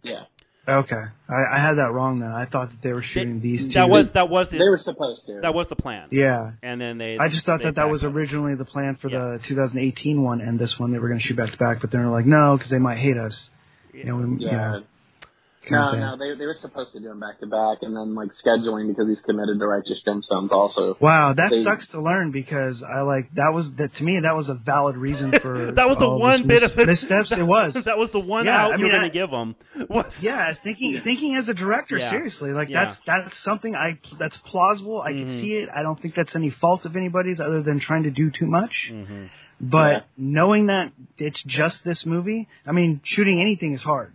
Yeah, 0.03 0.23
Okay, 0.65 0.95
I, 1.27 1.57
I 1.57 1.59
had 1.59 1.73
that 1.77 1.91
wrong 1.91 2.19
then. 2.19 2.31
I 2.31 2.45
thought 2.45 2.69
that 2.69 2.81
they 2.81 2.93
were 2.93 3.03
shooting 3.03 3.41
these 3.41 3.67
two. 3.67 3.73
That 3.73 3.89
was 3.89 4.11
that 4.11 4.29
was 4.29 4.49
the 4.49 4.57
they 4.59 4.63
were 4.69 4.77
supposed 4.77 5.25
to. 5.27 5.41
that 5.41 5.53
was 5.53 5.67
the 5.67 5.75
plan. 5.75 6.07
Yeah, 6.11 6.51
and 6.61 6.79
then 6.79 6.97
they. 6.97 7.17
I 7.17 7.27
just 7.27 7.45
thought 7.45 7.61
that 7.63 7.75
that 7.75 7.89
was 7.89 8.03
up. 8.03 8.13
originally 8.13 8.55
the 8.55 8.63
plan 8.63 8.97
for 9.01 9.09
Yeah. 9.09 9.37
the 9.37 9.39
2018 9.49 10.21
one 10.23 10.39
and 10.39 10.57
this 10.57 10.73
one 10.77 10.93
they 10.93 10.99
were 10.99 11.09
going 11.09 11.19
to 11.19 11.25
shoot 11.27 11.35
back 11.35 11.51
to 11.51 11.57
back, 11.57 11.81
but 11.81 11.91
then 11.91 12.01
they're 12.01 12.09
like, 12.09 12.25
no, 12.25 12.55
because 12.57 12.71
they 12.71 12.79
might 12.79 12.97
hate 12.97 13.17
us. 13.17 13.33
You 13.93 14.05
know, 14.05 14.15
we- 14.15 14.23
you 14.23 14.47
yeah. 14.47 14.51
know, 14.51 14.57
kind 14.57 14.75
of 14.77 14.83
No, 15.71 15.91
thing. 15.91 15.99
no, 16.01 16.17
they 16.17 16.37
they 16.37 16.45
were 16.45 16.57
supposed 16.61 16.91
to 16.93 16.99
do 16.99 17.07
them 17.07 17.19
back 17.19 17.39
to 17.39 17.47
back, 17.47 17.77
and 17.81 17.95
then 17.95 18.15
like 18.15 18.29
scheduling 18.45 18.87
because 18.89 19.07
he's 19.07 19.21
committed 19.21 19.59
to 19.59 19.65
Righteous 19.67 20.01
Gemstones 20.05 20.51
also. 20.51 20.97
Wow, 20.99 21.33
that 21.33 21.51
They- 21.51 21.63
sucks 21.63 21.87
to 21.89 22.01
learn 22.01 22.31
because 22.31 22.83
I 22.83 23.01
like 23.01 23.33
that 23.35 23.51
was 23.53 23.67
that 23.77 23.95
to 23.95 24.03
me 24.03 24.19
that 24.21 24.35
was 24.35 24.49
a 24.49 24.55
valid 24.55 24.97
reason 24.97 25.31
for 25.41 25.71
that 25.71 25.87
was 25.87 25.97
the 25.97 26.09
one 26.09 26.41
this 26.41 26.47
bit 26.47 26.61
mis- 26.63 26.73
of 26.73 26.79
it. 26.79 26.87
missteps. 26.87 27.31
It 27.31 27.43
was. 27.43 27.73
that 27.85 27.97
was 27.97 28.11
the 28.11 28.19
one 28.19 28.45
Yeah, 28.45 28.57
out 28.65 28.73
I 28.73 28.77
you 28.77 28.83
were 28.85 28.89
mean, 28.89 28.91
going 28.91 29.03
I- 29.05 29.07
to 29.07 29.13
give 29.13 29.29
them. 29.31 29.55
Was 29.89 30.23
Yeah, 30.23 30.53
thinking 30.63 30.99
thinking 31.03 31.35
as 31.35 31.47
a 31.47 31.53
director, 31.53 31.97
Yeah. 31.97 32.11
seriously, 32.11 32.51
like 32.51 32.69
Yeah. 32.69 32.85
that's 32.85 32.97
that's 33.05 33.43
something 33.43 33.75
I 33.75 33.99
that's 34.19 34.37
plausible. 34.45 35.01
I 35.01 35.11
Mhm. 35.11 35.17
can 35.25 35.41
see 35.41 35.51
it. 35.53 35.69
I 35.75 35.81
don't 35.81 35.99
think 36.01 36.15
that's 36.15 36.35
any 36.35 36.49
fault 36.49 36.85
of 36.85 36.95
anybody's 36.95 37.39
other 37.39 37.61
than 37.63 37.79
trying 37.79 38.03
to 38.03 38.11
do 38.11 38.29
too 38.31 38.47
much. 38.47 38.71
Mhm. 38.91 39.29
But 39.61 39.91
Yeah. 39.91 39.99
knowing 40.17 40.65
that 40.67 40.91
it's 41.17 41.41
just 41.43 41.83
this 41.85 42.05
movie, 42.05 42.47
I 42.67 42.71
mean, 42.73 42.99
shooting 43.05 43.39
anything 43.39 43.73
is 43.73 43.81
hard. 43.81 44.13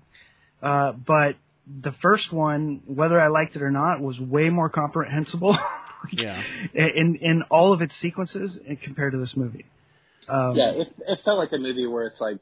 Uh, 0.62 0.92
but 0.92 1.36
the 1.82 1.92
first 2.02 2.32
one, 2.32 2.82
whether 2.86 3.20
I 3.20 3.28
liked 3.28 3.56
it 3.56 3.62
or 3.62 3.70
not, 3.70 4.00
was 4.00 4.18
way 4.18 4.48
more 4.50 4.68
comprehensible. 4.68 5.56
Yeah. 6.12 6.40
In 6.74 7.18
in 7.20 7.42
all 7.50 7.72
of 7.72 7.82
its 7.82 7.92
sequences 8.00 8.56
uh, 8.56 8.74
compared 8.84 9.14
to 9.14 9.18
this 9.18 9.32
movie. 9.34 9.66
Um, 10.28 10.54
yeah, 10.54 10.70
it 10.70 10.88
it 11.06 11.18
felt 11.24 11.38
like 11.38 11.50
a 11.52 11.58
movie 11.58 11.88
where 11.88 12.06
it's 12.06 12.20
like 12.20 12.38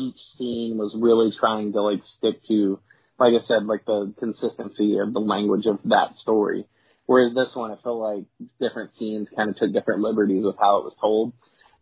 each 0.00 0.16
scene 0.38 0.78
was 0.78 0.94
really 0.98 1.32
trying 1.38 1.72
to 1.72 1.82
like 1.82 2.00
stick 2.18 2.42
to, 2.48 2.78
like 3.18 3.32
I 3.34 3.44
said, 3.44 3.66
like 3.66 3.84
the 3.86 4.14
consistency 4.18 4.98
of 4.98 5.12
the 5.12 5.18
language 5.20 5.66
of 5.66 5.80
that 5.86 6.14
story. 6.16 6.64
Whereas 7.06 7.34
this 7.34 7.50
one, 7.54 7.72
it 7.72 7.80
felt 7.82 7.98
like 7.98 8.24
different 8.60 8.92
scenes 8.98 9.28
kind 9.34 9.50
of 9.50 9.56
took 9.56 9.72
different 9.72 10.00
liberties 10.00 10.44
with 10.44 10.56
how 10.58 10.78
it 10.78 10.84
was 10.84 10.96
told. 11.00 11.32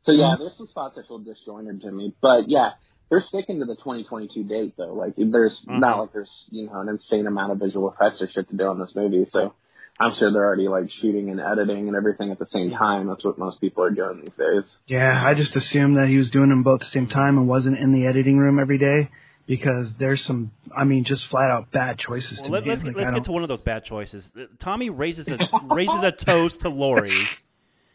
So 0.02 0.12
yeah, 0.12 0.36
there's 0.38 0.56
some 0.56 0.68
spots 0.68 0.96
that 0.96 1.06
feel 1.06 1.18
disjointed 1.18 1.82
to 1.82 1.92
me, 1.92 2.14
but 2.22 2.48
yeah, 2.48 2.70
they're 3.10 3.22
sticking 3.26 3.58
to 3.58 3.66
the 3.66 3.76
2022 3.76 4.44
date 4.44 4.74
though. 4.76 4.94
Like 4.94 5.14
there's 5.16 5.60
not 5.66 5.98
like 5.98 6.12
there's 6.12 6.30
you 6.50 6.66
know 6.66 6.80
an 6.80 6.88
insane 6.88 7.26
amount 7.26 7.52
of 7.52 7.58
visual 7.58 7.92
effects 7.92 8.22
or 8.22 8.28
shit 8.28 8.48
to 8.48 8.56
do 8.56 8.70
in 8.70 8.78
this 8.78 8.92
movie, 8.94 9.26
so. 9.30 9.54
I'm 10.02 10.14
sure 10.18 10.32
they're 10.32 10.46
already 10.46 10.66
like 10.68 10.90
shooting 11.02 11.28
and 11.28 11.38
editing 11.40 11.86
and 11.88 11.94
everything 11.94 12.30
at 12.30 12.38
the 12.38 12.46
same 12.46 12.70
time. 12.70 13.06
That's 13.06 13.22
what 13.22 13.36
most 13.36 13.60
people 13.60 13.84
are 13.84 13.90
doing 13.90 14.22
these 14.24 14.34
days. 14.34 14.64
Yeah, 14.86 15.22
I 15.22 15.34
just 15.34 15.54
assumed 15.54 15.98
that 15.98 16.08
he 16.08 16.16
was 16.16 16.30
doing 16.30 16.48
them 16.48 16.62
both 16.62 16.80
at 16.80 16.86
the 16.86 16.98
same 16.98 17.06
time 17.06 17.36
and 17.36 17.46
wasn't 17.46 17.76
in 17.76 17.92
the 17.92 18.06
editing 18.06 18.38
room 18.38 18.58
every 18.58 18.78
day 18.78 19.10
because 19.46 19.88
there's 19.98 20.24
some, 20.26 20.52
I 20.74 20.84
mean, 20.84 21.04
just 21.04 21.26
flat 21.28 21.50
out 21.50 21.70
bad 21.70 21.98
choices 21.98 22.38
Well, 22.38 22.46
to 22.46 22.50
let, 22.52 22.64
me. 22.64 22.72
us 22.72 22.84
Like, 22.84 22.96
let's 22.96 23.12
get 23.12 23.24
to 23.24 23.32
one 23.32 23.42
of 23.42 23.50
those 23.50 23.60
bad 23.60 23.84
choices. 23.84 24.32
Uh, 24.34 24.44
Tommy 24.58 24.88
raises 24.88 25.28
a 25.28 25.36
raises 25.74 26.02
a 26.02 26.12
toast 26.12 26.60
to 26.60 26.70
Laurie, 26.70 27.28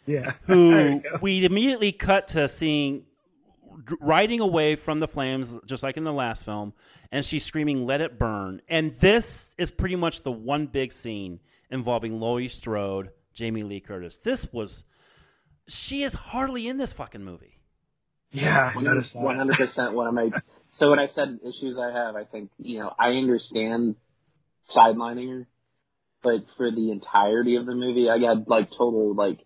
yeah. 0.06 0.34
Who 0.48 1.02
we 1.22 1.46
immediately 1.46 1.92
cut 1.92 2.28
to 2.30 2.48
seeing 2.50 3.00
dr- 3.00 3.06
riding 4.00 4.40
away 4.40 4.76
from 4.76 5.00
the 5.00 5.08
flames, 5.08 5.56
just 5.66 5.84
like 5.84 5.98
in 5.98 6.04
the 6.04 6.14
last 6.14 6.46
film, 6.46 6.74
and 7.12 7.26
she's 7.26 7.44
screaming, 7.44 7.86
"Let 7.86 8.02
it 8.02 8.18
burn!" 8.18 8.62
And 8.68 8.98
this 9.00 9.54
is 9.58 9.72
pretty 9.72 9.96
much 9.96 10.22
the 10.22 10.32
one 10.32 10.68
big 10.68 10.92
scene 10.92 11.40
involving 11.70 12.20
Laurie 12.20 12.48
Strode, 12.48 13.12
Jamie 13.34 13.64
Lee 13.64 13.80
Curtis. 13.80 14.18
This 14.18 14.52
was 14.52 14.84
she 15.68 16.04
is 16.04 16.14
hardly 16.14 16.68
in 16.68 16.78
this 16.78 16.94
fucking 16.94 17.24
movie. 17.24 17.60
Yeah, 18.32 18.74
I 18.76 18.82
noticed 18.82 19.14
that. 19.14 19.22
One 19.22 19.38
hundred 19.38 19.58
percent. 19.58 19.94
One 19.94 20.08
of 20.08 20.14
my 20.14 20.30
so 20.78 20.90
when 20.90 21.00
I 21.00 21.08
said 21.16 21.40
issues 21.44 21.78
I 21.80 21.92
have, 21.92 22.16
I 22.16 22.26
think 22.26 22.50
you 22.58 22.80
know 22.80 22.94
I 23.00 23.10
understand 23.10 23.96
sidelining 24.76 25.30
her, 25.30 25.48
but 26.24 26.46
for 26.58 26.72
the 26.72 26.92
entirety 26.92 27.56
of 27.56 27.66
the 27.66 27.76
movie, 27.76 28.10
I 28.10 28.20
got 28.20 28.48
like 28.48 28.70
total 28.72 29.14
like 29.14 29.40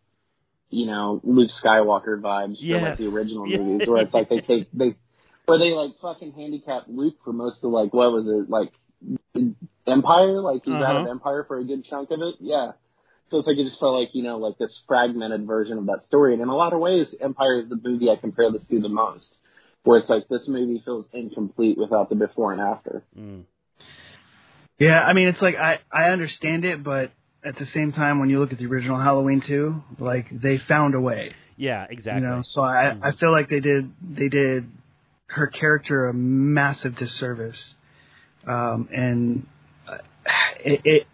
you 0.69 0.85
know 0.85 1.19
Luke 1.23 1.49
Skywalker 1.63 2.19
vibes 2.21 2.57
for 2.59 2.79
like 2.79 2.97
the 2.97 3.07
original 3.07 3.47
Yeah. 3.49 3.57
movies, 3.57 3.87
where 3.87 4.01
it's 4.01 4.13
like 4.13 4.29
they 4.29 4.39
take 4.41 4.71
they 4.71 4.95
where 5.45 5.57
they 5.59 5.71
like 5.71 5.91
fucking 6.01 6.33
handicap 6.33 6.83
Luke 6.87 7.15
for 7.23 7.33
most 7.33 7.63
of 7.63 7.71
like 7.71 7.93
what 7.93 8.11
was 8.11 8.27
it 8.27 8.49
like 8.49 8.71
Empire? 9.87 10.41
Like 10.41 10.63
he's 10.65 10.73
out 10.73 10.95
of 10.95 11.03
Uh-huh. 11.03 11.09
Empire 11.11 11.45
for 11.47 11.57
a 11.57 11.63
good 11.63 11.85
chunk 11.85 12.11
of 12.11 12.19
it. 12.21 12.35
Yeah. 12.39 12.71
So 13.31 13.37
it's 13.37 13.47
like 13.47 13.57
it 13.57 13.65
just 13.65 13.79
felt 13.79 13.99
like 13.99 14.09
you 14.13 14.23
know 14.23 14.37
like 14.37 14.57
this 14.57 14.75
fragmented 14.87 15.45
version 15.45 15.77
of 15.77 15.85
that 15.87 16.03
story, 16.03 16.33
and 16.33 16.41
in 16.41 16.49
a 16.49 16.55
lot 16.55 16.73
of 16.73 16.79
ways, 16.79 17.13
Empire 17.21 17.59
is 17.59 17.69
the 17.69 17.79
movie 17.81 18.09
I 18.09 18.15
compare 18.15 18.51
this 18.51 18.65
to 18.67 18.79
the 18.79 18.89
most. 18.89 19.35
Where 19.83 19.99
it's 19.99 20.09
like 20.09 20.27
this 20.27 20.47
movie 20.47 20.81
feels 20.83 21.07
incomplete 21.13 21.77
without 21.77 22.09
the 22.09 22.15
before 22.15 22.51
and 22.53 22.61
after. 22.61 23.03
Mm. 23.17 23.43
Yeah, 24.77 25.01
I 25.01 25.13
mean, 25.13 25.27
it's 25.29 25.41
like 25.41 25.55
I 25.55 25.79
I 25.91 26.09
understand 26.09 26.65
it, 26.65 26.83
but 26.83 27.11
at 27.43 27.57
the 27.57 27.65
same 27.73 27.91
time, 27.93 28.19
when 28.19 28.29
you 28.29 28.39
look 28.39 28.51
at 28.51 28.57
the 28.59 28.65
original 28.65 28.99
Halloween 28.99 29.41
too, 29.45 29.81
like 29.99 30.27
they 30.31 30.57
found 30.67 30.93
a 30.95 30.99
way, 30.99 31.29
Yeah, 31.57 31.85
exactly. 31.89 32.21
you 32.21 32.27
know. 32.27 32.41
So 32.53 32.61
I 32.61 32.95
I 33.01 33.11
feel 33.13 33.31
like 33.31 33.49
they 33.49 33.59
did 33.61 33.91
they 34.01 34.27
did 34.27 34.69
her 35.27 35.47
character 35.47 36.07
a 36.09 36.13
massive 36.13 36.95
disservice 36.97 37.57
um, 38.47 38.89
and 38.91 39.45
uh, 39.87 39.97
it, 40.63 40.81
it. 40.83 41.07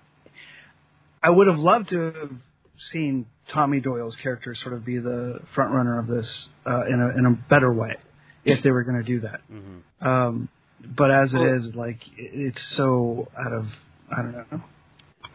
I 1.22 1.30
would 1.30 1.48
have 1.48 1.58
loved 1.58 1.90
to 1.90 2.00
have 2.00 2.32
seen 2.92 3.26
Tommy 3.52 3.80
Doyle's 3.80 4.16
character 4.22 4.56
sort 4.62 4.74
of 4.76 4.86
be 4.86 4.98
the 5.00 5.40
front 5.54 5.74
runner 5.74 6.00
of 6.00 6.08
this 6.08 6.28
uh, 6.66 6.86
in 6.86 7.02
a 7.02 7.18
in 7.20 7.26
a 7.26 7.32
better 7.50 7.74
way, 7.74 7.96
if 8.44 8.64
they 8.64 8.72
were 8.72 8.84
going 8.84 8.98
to 8.98 9.04
do 9.04 9.22
that. 9.22 9.42
Mm-hmm. 9.52 10.08
Um, 10.08 10.50
but 10.98 11.10
as 11.12 11.34
it 11.34 11.42
is, 11.42 11.76
like 11.76 12.00
it's 12.18 12.60
so 12.78 13.28
out 13.38 13.54
of 13.54 13.66
I 14.12 14.22
don't 14.22 14.52
know. 14.52 14.62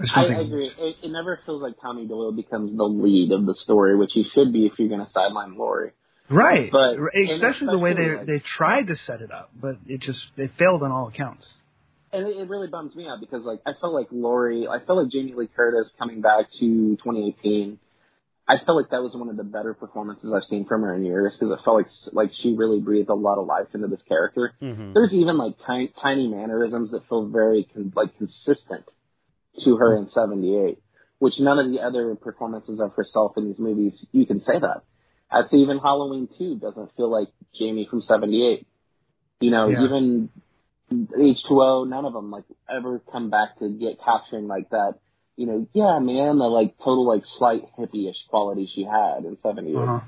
There's 0.01 0.11
I 0.17 0.25
something- 0.27 0.47
agree. 0.47 0.71
It, 0.79 0.97
it 1.03 1.09
never 1.11 1.39
feels 1.45 1.61
like 1.63 1.75
Tommy 1.81 2.07
Doyle 2.07 2.33
becomes 2.33 2.75
the 2.77 2.85
lead 2.85 3.33
of 3.33 3.45
the 3.47 3.55
story, 3.55 3.97
which 3.97 4.13
he 4.15 4.25
should 4.35 4.53
be 4.53 4.65
if 4.67 4.79
you're 4.79 4.89
going 4.89 5.05
to 5.05 5.11
sideline 5.13 5.57
Laurie. 5.59 5.93
Right. 6.31 6.71
But- 6.73 6.97
especially 7.31 7.67
the 7.67 7.79
way 7.79 7.93
they 7.93 8.03
and 8.03 8.11
especially, 8.13 8.39
they 8.39 8.43
tried 8.57 8.87
to 8.87 8.97
set 9.07 9.21
it 9.21 9.31
up, 9.31 9.51
but 9.61 9.77
it 9.87 10.01
just 10.01 10.21
it 10.37 10.53
failed 10.59 10.83
on 10.83 10.91
all 10.91 11.09
accounts. 11.09 11.47
And 12.13 12.27
it, 12.27 12.37
it 12.39 12.49
really 12.49 12.69
bums 12.69 12.95
me 12.97 13.07
out 13.07 13.21
because 13.21 13.45
like 13.45 13.61
I 13.67 13.73
felt 13.81 13.93
like 13.93 14.07
Laurie, 14.11 14.67
I 14.67 14.79
felt 14.85 15.03
like 15.03 15.13
Jamie 15.13 15.35
Lee 15.35 15.49
Curtis 15.55 15.91
coming 15.99 16.21
back 16.23 16.47
to 16.61 16.97
2018. 17.05 17.79
I 18.49 18.57
felt 18.65 18.77
like 18.81 18.91
that 18.91 19.01
was 19.03 19.15
one 19.15 19.29
of 19.29 19.37
the 19.37 19.45
better 19.45 19.75
performances 19.75 20.33
I've 20.35 20.43
seen 20.45 20.67
from 20.67 20.83
her 20.83 20.95
in 20.97 21.05
years 21.05 21.37
because 21.39 21.53
it 21.57 21.63
felt 21.65 21.77
like 21.77 21.87
like 22.13 22.31
she 22.41 22.57
really 22.57 22.81
breathed 22.81 23.09
a 23.11 23.15
lot 23.15 23.39
of 23.39 23.47
life 23.47 23.67
into 23.75 23.87
this 23.87 24.03
character. 24.09 24.53
Mhm. 24.63 24.93
There's 24.95 25.13
even 25.13 25.37
like 25.37 25.55
tiny, 25.67 25.93
tiny 26.01 26.27
mannerisms 26.27 26.91
that 26.93 27.07
feel 27.09 27.27
very 27.27 27.69
con- 27.73 27.93
like 27.95 28.17
consistent 28.19 28.87
to 29.65 29.77
her 29.77 29.97
in 29.97 30.09
'78, 30.09 30.79
which 31.19 31.35
none 31.39 31.59
of 31.59 31.71
the 31.71 31.81
other 31.81 32.15
performances 32.15 32.81
of 32.81 32.93
herself 32.95 33.33
in 33.37 33.47
these 33.47 33.59
movies 33.59 34.07
you 34.13 34.27
can 34.27 34.41
say 34.41 34.59
that. 34.59 34.83
I'd 35.31 35.49
say 35.51 35.59
even 35.59 35.79
Halloween 35.79 36.29
2 36.39 36.57
doesn't 36.57 36.91
feel 36.97 37.11
like 37.11 37.29
Jamie 37.55 37.87
from 37.89 38.03
'78. 38.03 38.67
You 39.41 39.51
know, 39.51 39.69
Yeah. 39.69 39.85
even 39.85 40.29
H2O, 40.93 41.89
none 41.89 42.05
of 42.05 42.13
them 42.13 42.31
like 42.31 42.45
ever 42.69 43.01
come 43.13 43.31
back 43.31 43.59
to 43.61 43.69
get 43.69 44.01
capturing 44.05 44.49
like 44.49 44.71
that. 44.71 44.95
You 45.37 45.47
know, 45.47 45.67
yeah, 45.73 45.99
man, 46.01 46.39
the 46.39 46.45
like 46.45 46.77
total 46.79 47.07
like 47.07 47.23
slight 47.39 47.63
hippie-ish 47.79 48.27
quality 48.29 48.67
she 48.67 48.83
had 48.85 49.25
in 49.25 49.39
'78. 49.39 49.77
Uh-huh. 49.77 50.01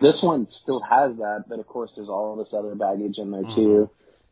This 0.00 0.20
one 0.22 0.48
still 0.62 0.80
has 0.80 1.16
that, 1.18 1.44
but 1.48 1.60
of 1.60 1.66
course 1.66 1.92
there's 1.96 2.08
all 2.08 2.36
this 2.36 2.52
other 2.52 2.74
baggage 2.74 3.16
in 3.16 3.30
there 3.30 3.44
too. 3.54 3.90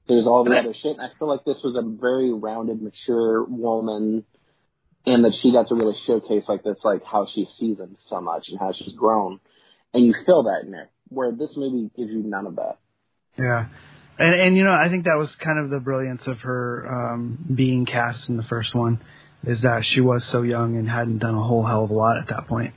There's 0.09 0.27
all 0.27 0.43
the 0.45 0.59
other 0.59 0.75
shit, 0.75 0.97
and 0.99 1.01
I 1.01 1.11
feel 1.19 1.29
like 1.29 1.45
this 1.45 1.63
was 1.63 1.77
a 1.77 1.83
very 1.83 2.33
rounded, 2.33 2.83
mature 2.83 3.45
woman, 3.45 4.25
and 5.07 5.25
that 5.25 5.33
she 5.43 5.53
got 5.53 5.69
to 5.69 5.75
really 5.75 5.97
showcase 6.07 6.45
like 6.49 6.63
this, 6.63 6.79
like 6.85 7.05
how 7.05 7.27
she's 7.35 7.49
seasoned 7.59 7.97
so 8.09 8.21
much 8.21 8.47
and 8.49 8.59
how 8.59 8.73
she's 8.73 8.93
grown, 8.93 9.41
and 9.93 10.05
you 10.05 10.15
feel 10.27 10.45
that 10.45 10.65
in 10.65 10.71
there. 10.71 10.91
Where 11.09 11.31
this 11.31 11.53
movie 11.57 11.91
gives 11.97 12.11
you 12.11 12.23
none 12.23 12.47
of 12.47 12.57
that. 12.57 12.79
Yeah. 13.39 13.67
And 14.19 14.41
and 14.41 14.57
you 14.57 14.65
know, 14.65 14.73
I 14.73 14.89
think 14.89 15.05
that 15.05 15.17
was 15.19 15.29
kind 15.43 15.59
of 15.59 15.71
the 15.71 15.81
brilliance 15.81 16.23
of 16.27 16.39
her 16.41 16.87
um 16.89 17.53
being 17.55 17.87
cast 17.87 18.29
in 18.29 18.37
the 18.37 18.43
first 18.45 18.75
one 18.75 19.01
is 19.45 19.61
that 19.63 19.83
she 19.93 20.01
was 20.01 20.25
so 20.31 20.43
young 20.43 20.77
and 20.77 20.89
hadn't 20.89 21.19
done 21.19 21.35
a 21.35 21.43
whole 21.43 21.67
hell 21.67 21.85
of 21.85 21.91
a 21.91 21.95
lot 21.95 22.17
at 22.19 22.29
that 22.29 22.47
point. 22.47 22.75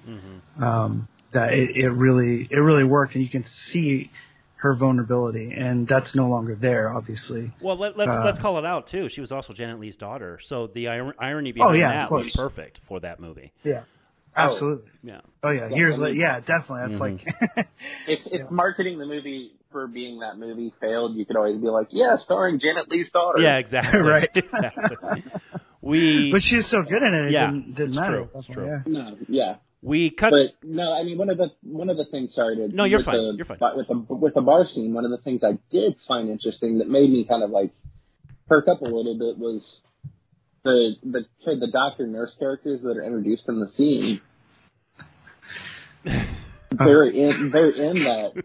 Um 0.62 1.08
that 1.34 1.54
it, 1.54 1.76
it 1.76 1.90
really 1.90 2.48
it 2.50 2.58
really 2.58 2.84
worked 2.84 3.14
and 3.14 3.24
you 3.24 3.30
can 3.30 3.46
see 3.72 4.10
her 4.58 4.76
vulnerability 4.76 5.54
and 5.56 5.88
that's 5.88 6.16
no 6.16 6.28
longer 6.28 6.56
there 6.56 6.94
obviously. 6.96 7.52
Well, 7.62 7.78
let, 7.78 7.98
let's 7.98 8.16
Uh, 8.16 8.24
let's 8.24 8.40
call 8.40 8.58
it 8.58 8.66
out 8.66 8.88
too. 8.88 9.10
She 9.10 9.22
was 9.22 9.32
also 9.32 9.54
Janet 9.54 9.80
Leigh's 9.80 9.98
daughter, 9.98 10.40
so 10.42 10.68
the 10.68 10.88
ir- 10.88 11.16
irony 11.20 11.52
behind 11.52 11.72
Oh, 11.72 11.74
yeah, 11.78 11.92
that 11.94 12.12
was 12.12 12.30
perfect 12.30 12.80
for 12.88 13.00
that 13.02 13.20
movie. 13.20 13.52
Yeah. 13.64 13.84
Absolutely. 14.38 14.90
Yeah. 15.04 15.22
Oh 15.44 15.50
yeah, 15.50 15.70
Yeah, 15.70 15.76
years 15.78 15.98
later. 15.98 16.16
Yeah, 16.16 16.40
definitely. 16.42 16.98
That's 16.98 17.00
like 17.58 17.68
If 18.08 18.20
if 18.26 18.52
marketing 18.52 19.00
the 19.00 19.06
movie 19.06 19.52
for 19.72 19.88
being 19.88 20.20
that 20.20 20.38
movie 20.38 20.74
failed, 20.82 21.16
you 21.16 21.26
could 21.26 21.36
always 21.38 21.58
be 21.62 21.68
like, 21.68 21.88
yeah, 21.92 22.18
starring 22.24 22.60
Janet 22.60 22.90
Leigh's 22.90 23.10
daughter. 23.12 23.42
Yeah, 23.42 23.58
exactly. 23.58 24.00
Right. 24.16 24.30
exactly. 24.36 25.24
We 25.82 26.32
But 26.32 26.42
she 26.42 26.58
was 26.58 26.66
so 26.70 26.82
good 26.82 27.02
in 27.04 27.14
it. 27.14 27.26
It 27.28 27.32
Yeah, 27.32 27.46
didn't, 27.48 27.76
didn't 27.76 27.88
it's 27.90 28.00
matter. 28.00 28.12
true, 28.18 28.30
it's 28.36 28.48
true. 28.48 28.66
yeah. 28.66 28.80
No, 28.86 29.18
yeah. 29.30 29.56
We 29.86 30.10
cut. 30.10 30.32
But 30.32 30.68
no, 30.68 30.92
I 30.92 31.04
mean 31.04 31.18
one 31.18 31.30
of 31.30 31.38
the 31.38 31.52
one 31.62 31.90
of 31.90 31.98
the 31.98 32.06
things. 32.06 32.34
Sorry 32.34 32.56
to 32.56 32.76
No, 32.76 32.86
you're 32.86 33.04
fine, 33.04 33.16
The, 33.16 33.34
you're 33.38 33.46
fine. 33.46 33.60
But 33.60 33.78
with 33.78 33.88
the 33.88 34.06
with 34.10 34.34
the 34.34 34.42
bar 34.42 34.66
scene, 34.66 34.94
one 34.94 35.06
of 35.06 35.12
the 35.12 35.20
things 35.20 35.44
I 35.44 35.60
did 35.72 35.96
find 36.08 36.30
interesting 36.30 36.80
that 36.80 36.90
made 36.90 37.10
me 37.10 37.26
kind 37.30 37.44
of 37.44 37.52
like 37.52 37.72
perk 38.48 38.68
up 38.68 38.82
a 38.82 38.86
little 38.86 39.18
bit 39.18 39.38
was 39.38 39.64
the 40.64 40.96
the 41.04 41.26
the 41.46 41.70
doctor 41.72 42.08
nurse 42.08 42.34
characters 42.40 42.82
that 42.82 42.98
are 42.98 43.04
introduced 43.04 43.44
in 43.48 43.60
the 43.60 43.70
scene. 43.78 44.22
they're 46.72 47.08
in 47.08 47.52
they're 47.52 47.70
in 47.70 48.04
that 48.06 48.44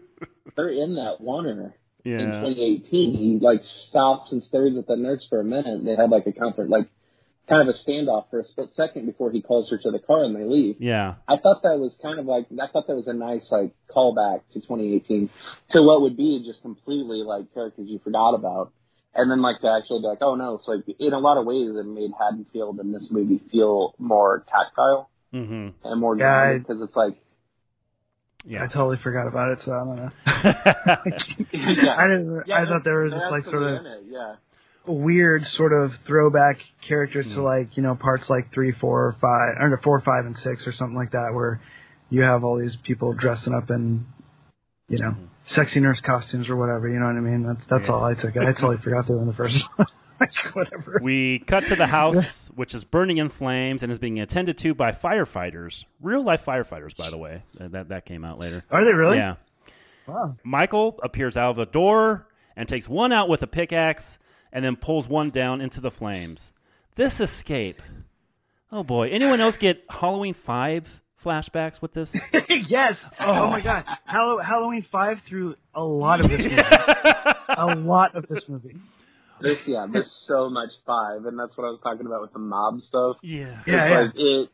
they're 0.55 0.69
in 0.69 0.95
that 0.95 1.17
oner 1.25 1.75
in 2.05 2.17
2018. 2.19 3.13
He 3.15 3.39
like 3.41 3.61
stops 3.89 4.31
and 4.31 4.43
stares 4.43 4.77
at 4.77 4.85
the 4.85 4.95
nurse 4.95 5.25
for 5.27 5.39
a 5.39 5.43
minute. 5.43 5.83
They 5.85 5.95
have 5.95 6.11
like 6.11 6.27
a 6.27 6.33
comfort 6.33 6.69
like 6.69 6.87
kind 7.49 7.67
of 7.67 7.75
a 7.75 7.89
standoff 7.89 8.29
for 8.29 8.39
a 8.39 8.43
split 8.43 8.69
second 8.75 9.05
before 9.05 9.31
he 9.31 9.41
calls 9.41 9.69
her 9.69 9.77
to 9.77 9.91
the 9.91 9.99
car 9.99 10.23
and 10.23 10.35
they 10.35 10.43
leave. 10.43 10.75
Yeah. 10.79 11.15
I 11.27 11.37
thought 11.37 11.63
that 11.63 11.79
was 11.79 11.93
kind 12.01 12.19
of 12.19 12.25
like 12.25 12.45
I 12.51 12.67
thought 12.71 12.87
that 12.87 12.95
was 12.95 13.07
a 13.07 13.13
nice 13.13 13.47
like 13.51 13.73
callback 13.93 14.41
to 14.53 14.59
2018 14.61 15.29
to 15.71 15.81
what 15.81 16.01
would 16.01 16.15
be 16.17 16.43
just 16.45 16.61
completely 16.61 17.23
like 17.23 17.53
characters 17.53 17.87
you 17.89 17.99
forgot 18.03 18.35
about, 18.35 18.71
and 19.13 19.29
then 19.29 19.41
like 19.41 19.59
to 19.61 19.67
actually 19.69 19.99
be 20.01 20.07
like, 20.07 20.21
oh 20.21 20.35
no, 20.35 20.55
it's 20.55 20.67
like 20.67 20.81
in 20.99 21.13
a 21.13 21.19
lot 21.19 21.37
of 21.37 21.45
ways 21.45 21.69
it 21.75 21.85
made 21.85 22.11
Haddonfield 22.17 22.79
and 22.79 22.93
this 22.93 23.07
movie 23.11 23.41
feel 23.51 23.95
more 23.97 24.45
tactile 24.47 25.09
hmm 25.31 25.69
and 25.83 25.99
more 25.99 26.17
Yeah, 26.17 26.57
because 26.57 26.81
it's 26.81 26.95
like 26.95 27.17
Yeah. 28.45 28.63
I 28.63 28.67
totally 28.67 28.97
forgot 28.97 29.27
about 29.27 29.51
it, 29.53 29.59
so 29.65 29.71
I 29.71 29.83
don't 29.83 29.95
know. 29.95 30.11
yeah, 30.25 31.95
I 31.97 32.07
didn't. 32.07 32.43
Yeah, 32.47 32.61
I 32.61 32.65
thought 32.65 32.83
there 32.83 33.01
was 33.03 33.13
just 33.13 33.31
like 33.31 33.43
sort 33.45 33.63
of 33.63 33.85
it, 33.85 34.03
yeah. 34.07 34.35
Weird 34.87 35.43
sort 35.55 35.73
of 35.73 35.91
throwback 36.07 36.57
characters 36.87 37.25
Hmm. 37.27 37.35
to 37.35 37.41
like 37.43 37.77
you 37.77 37.83
know 37.83 37.95
parts 37.95 38.29
like 38.29 38.51
three, 38.53 38.71
four, 38.71 39.07
or 39.07 39.15
five, 39.21 39.55
or 39.71 39.79
four, 39.83 40.01
five, 40.01 40.25
and 40.25 40.35
six, 40.43 40.65
or 40.67 40.71
something 40.73 40.95
like 40.97 41.11
that, 41.11 41.33
where 41.33 41.61
you 42.09 42.21
have 42.23 42.43
all 42.43 42.57
these 42.59 42.75
people 42.83 43.13
dressing 43.13 43.53
up 43.53 43.69
in 43.69 44.05
you 44.89 44.97
know 44.99 45.15
sexy 45.55 45.79
nurse 45.79 46.01
costumes 46.05 46.49
or 46.49 46.55
whatever. 46.55 46.87
You 46.89 46.99
know 46.99 47.05
what 47.05 47.15
I 47.15 47.19
mean? 47.21 47.43
That's 47.43 47.59
that's 47.69 47.85
Hmm. 47.85 47.91
Yeah. 47.91 47.97
all 47.97 48.03
I 48.05 48.13
took. 48.15 48.35
I 48.37 48.51
totally 48.53 48.77
forgot 48.77 49.07
they 49.07 49.13
were 49.13 49.21
in 49.21 49.27
the 49.27 49.33
first 49.33 49.55
one. 49.75 49.87
Whatever. 50.53 50.99
We 51.01 51.39
cut 51.39 51.65
to 51.67 51.75
the 51.75 51.87
house, 51.99 52.49
which 52.53 52.75
is 52.75 52.83
burning 52.83 53.17
in 53.17 53.29
flames 53.29 53.81
and 53.81 53.91
is 53.91 53.97
being 53.97 54.19
attended 54.19 54.55
to 54.59 54.75
by 54.75 54.91
firefighters. 54.91 55.85
Real 55.99 56.23
life 56.23 56.45
firefighters, 56.45 56.95
by 56.95 57.09
the 57.09 57.17
way. 57.17 57.41
Uh, 57.59 57.69
That 57.69 57.89
that 57.89 58.05
came 58.05 58.23
out 58.23 58.37
later. 58.37 58.63
Are 58.69 58.85
they 58.85 58.93
really? 58.93 59.17
Yeah. 59.17 59.35
Wow. 60.07 60.35
Michael 60.43 60.99
appears 61.01 61.37
out 61.37 61.49
of 61.51 61.55
the 61.55 61.65
door 61.65 62.27
and 62.55 62.69
takes 62.69 62.87
one 62.87 63.11
out 63.11 63.29
with 63.29 63.41
a 63.41 63.47
pickaxe 63.47 64.19
and 64.51 64.63
then 64.63 64.75
pulls 64.75 65.07
one 65.07 65.29
down 65.29 65.61
into 65.61 65.81
the 65.81 65.91
flames. 65.91 66.51
This 66.95 67.19
escape. 67.19 67.81
Oh 68.71 68.83
boy. 68.83 69.09
Anyone 69.09 69.41
else 69.41 69.57
get 69.57 69.83
Halloween 69.89 70.33
5 70.33 71.01
flashbacks 71.23 71.81
with 71.81 71.93
this? 71.93 72.15
yes. 72.69 72.97
Oh. 73.19 73.49
my 73.49 73.59
oh. 73.59 73.63
god. 73.63 73.85
Hallow- 74.05 74.39
Halloween 74.39 74.85
five 74.91 75.21
through 75.27 75.55
a 75.73 75.83
lot 75.83 76.19
of 76.19 76.29
this 76.29 76.41
movie. 76.41 76.55
a 77.49 77.75
lot 77.75 78.15
of 78.15 78.27
this 78.27 78.43
movie. 78.47 78.75
There's 79.41 79.57
yeah, 79.65 79.87
there's 79.91 80.11
so 80.27 80.51
much 80.51 80.69
five, 80.85 81.25
and 81.25 81.39
that's 81.39 81.57
what 81.57 81.65
I 81.65 81.71
was 81.71 81.79
talking 81.81 82.05
about 82.05 82.21
with 82.21 82.33
the 82.33 82.39
mob 82.39 82.79
stuff. 82.81 83.17
yeah. 83.23 83.39
Yeah, 83.39 83.49
it's 83.55 83.67
yeah. 83.67 84.01
like 84.01 84.11
it 84.15 84.49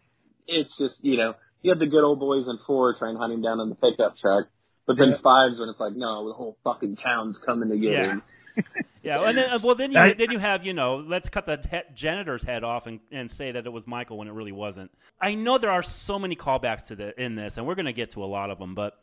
it's 0.48 0.78
just 0.78 0.95
you 1.02 1.18
know 1.18 1.36
you 1.62 1.72
have 1.72 1.80
the 1.80 1.88
good 1.88 2.04
old 2.06 2.20
boys 2.20 2.48
in 2.48 2.58
four 2.66 2.95
trying 2.98 3.16
to 3.16 3.20
hunt 3.20 3.34
him 3.34 3.41
down 3.41 3.60
in 3.60 3.70
the 3.70 3.76
pickup 3.76 4.18
truck, 4.18 4.48
but 4.86 4.95
then 4.98 5.10
Yeah. 5.10 5.18
fives 5.22 5.60
when 5.60 5.68
it's 5.70 5.80
like 5.80 5.93
no, 5.93 6.28
the 6.28 6.34
whole 6.34 6.58
fucking 6.64 6.98
town's 6.98 7.38
coming 7.45 7.70
to 7.70 7.78
get 7.78 7.91
Yeah. 7.91 8.12
him. 8.12 8.24
Yeah, 9.08 9.28
and 9.28 9.38
then 9.38 9.49
uh, 9.49 9.60
well, 9.64 9.76
then 9.76 9.91
you 9.91 9.99
I- 9.99 10.14
then 10.14 10.32
you 10.32 10.39
have 10.39 10.66
you 10.66 10.74
know 10.74 10.97
let's 10.97 11.30
cut 11.30 11.45
the 11.45 11.60
he- 11.72 11.93
janitor's 11.95 12.43
head 12.43 12.64
off 12.64 12.88
and, 12.88 12.99
and 13.12 13.32
say 13.32 13.51
that 13.51 13.66
it 13.66 13.72
was 13.72 13.88
Michael 13.88 14.18
when 14.18 14.28
it 14.28 14.34
really 14.34 14.51
wasn't. 14.51 14.91
I 15.20 15.36
know 15.36 15.58
there 15.58 15.72
are 15.72 15.84
so 15.84 16.20
many 16.20 16.36
callbacks 16.36 16.88
to 16.88 16.95
the 16.95 17.20
in 17.22 17.36
this, 17.36 17.58
and 17.58 17.66
we're 17.66 17.76
gonna 17.76 17.93
get 17.93 18.12
to 18.12 18.24
a 18.24 18.26
lot 18.38 18.49
of 18.51 18.60
them, 18.60 18.76
but 18.76 18.93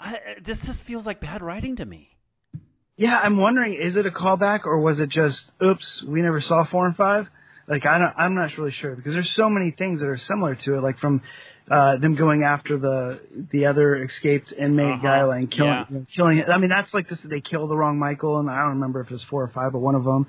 I, 0.00 0.18
this 0.42 0.64
just 0.66 0.84
feels 0.84 1.06
like 1.06 1.20
bad 1.20 1.42
writing 1.42 1.76
to 1.76 1.84
me. 1.84 2.10
Yeah, 2.96 3.16
I'm 3.22 3.36
wondering, 3.36 3.74
is 3.74 3.94
it 3.96 4.06
a 4.06 4.10
callback 4.10 4.60
or 4.64 4.80
was 4.80 4.98
it 4.98 5.08
just, 5.08 5.38
oops, 5.62 5.84
we 6.06 6.20
never 6.20 6.40
saw 6.40 6.64
four 6.68 6.84
and 6.86 6.96
five? 6.96 7.26
Like, 7.68 7.86
I 7.86 7.98
don't, 7.98 8.12
I'm 8.18 8.34
not 8.34 8.50
really 8.58 8.72
sure 8.72 8.96
because 8.96 9.12
there's 9.12 9.32
so 9.36 9.48
many 9.48 9.70
things 9.70 10.00
that 10.00 10.06
are 10.06 10.18
similar 10.26 10.56
to 10.64 10.74
it, 10.78 10.82
like 10.82 10.98
from 10.98 11.22
uh, 11.70 11.96
them 11.98 12.14
going 12.14 12.42
after 12.44 12.78
the 12.78 13.20
the 13.52 13.66
other 13.66 14.02
escaped 14.04 14.52
inmate 14.52 14.94
Uh-huh. 14.94 15.02
guy 15.26 15.36
and 15.36 15.50
killing 15.50 15.86
Yeah. 15.90 15.98
killing. 16.14 16.42
I 16.50 16.58
mean, 16.58 16.70
that's 16.70 16.92
like 16.94 17.08
this. 17.08 17.18
They 17.24 17.40
killed 17.40 17.70
the 17.70 17.76
wrong 17.76 17.98
Michael, 17.98 18.38
and 18.38 18.50
I 18.50 18.60
don't 18.60 18.74
remember 18.74 19.00
if 19.00 19.08
it 19.08 19.12
was 19.12 19.24
four 19.24 19.42
or 19.42 19.48
five, 19.48 19.72
but 19.72 19.80
one 19.80 19.94
of 19.94 20.04
them. 20.04 20.26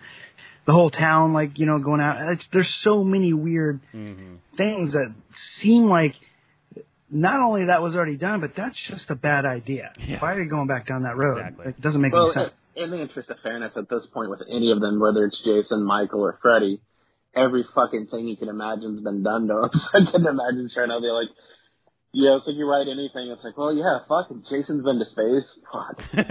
The 0.65 0.73
whole 0.73 0.91
town, 0.91 1.33
like 1.33 1.57
you 1.57 1.65
know, 1.65 1.79
going 1.79 2.01
out. 2.01 2.17
It's, 2.33 2.43
there's 2.53 2.69
so 2.83 3.03
many 3.03 3.33
weird 3.33 3.79
Mm-hmm. 3.93 4.35
things 4.57 4.91
that 4.93 5.13
seem 5.61 5.85
like 5.89 6.13
not 7.11 7.39
only 7.39 7.65
that 7.65 7.81
was 7.81 7.95
already 7.95 8.17
done, 8.17 8.39
but 8.39 8.51
that's 8.55 8.75
just 8.87 9.09
a 9.09 9.15
bad 9.15 9.43
idea. 9.45 9.91
Yeah. 10.05 10.19
Why 10.19 10.33
are 10.33 10.41
you 10.43 10.49
going 10.49 10.67
back 10.67 10.85
down 10.87 11.03
that 11.03 11.17
road? 11.17 11.37
Exactly. 11.39 11.65
Like, 11.65 11.77
it 11.79 11.81
doesn't 11.81 11.99
make 12.01 12.13
Well, 12.13 12.25
any 12.25 12.33
sense. 12.33 12.53
in 12.75 12.91
the 12.91 13.01
interest 13.01 13.31
of 13.31 13.39
fairness, 13.39 13.73
at 13.77 13.89
this 13.89 14.05
point 14.13 14.29
with 14.29 14.41
any 14.47 14.71
of 14.71 14.79
them, 14.79 14.99
whether 14.99 15.25
it's 15.25 15.41
Jason, 15.43 15.83
Michael, 15.83 16.21
or 16.21 16.37
Freddy, 16.39 16.79
every 17.36 17.63
fucking 17.75 18.07
thing 18.11 18.27
you 18.27 18.38
can 18.38 18.49
imagine's 18.49 19.01
been 19.01 19.23
done 19.23 19.47
to 19.47 19.53
them. 19.53 19.69
So 19.91 19.99
I 19.99 20.11
can 20.11 20.27
imagine 20.27 20.69
trying 20.73 20.89
to 20.89 20.99
be 20.99 21.07
like, 21.07 21.30
Yeah, 22.13 22.38
it's 22.38 22.47
like 22.47 22.55
you 22.55 22.69
write 22.69 22.88
anything. 22.88 23.30
It's 23.32 23.43
like, 23.43 23.57
well, 23.57 23.73
yeah, 23.73 23.99
fucking 24.07 24.43
Jason's 24.49 24.84
been 24.84 24.99
to 24.99 25.05
space. 25.05 25.59
Fuck. 25.71 26.03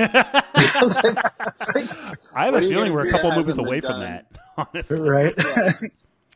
I 2.34 2.44
have 2.46 2.54
a 2.54 2.60
feeling 2.60 2.92
we're 2.92 3.08
a 3.08 3.10
couple 3.10 3.30
that 3.30 3.38
movies 3.38 3.58
away 3.58 3.80
from 3.80 4.00
done? 4.00 4.02
that. 4.02 4.26
Honestly, 4.56 5.00
right? 5.00 5.34
Yeah. 5.36 5.72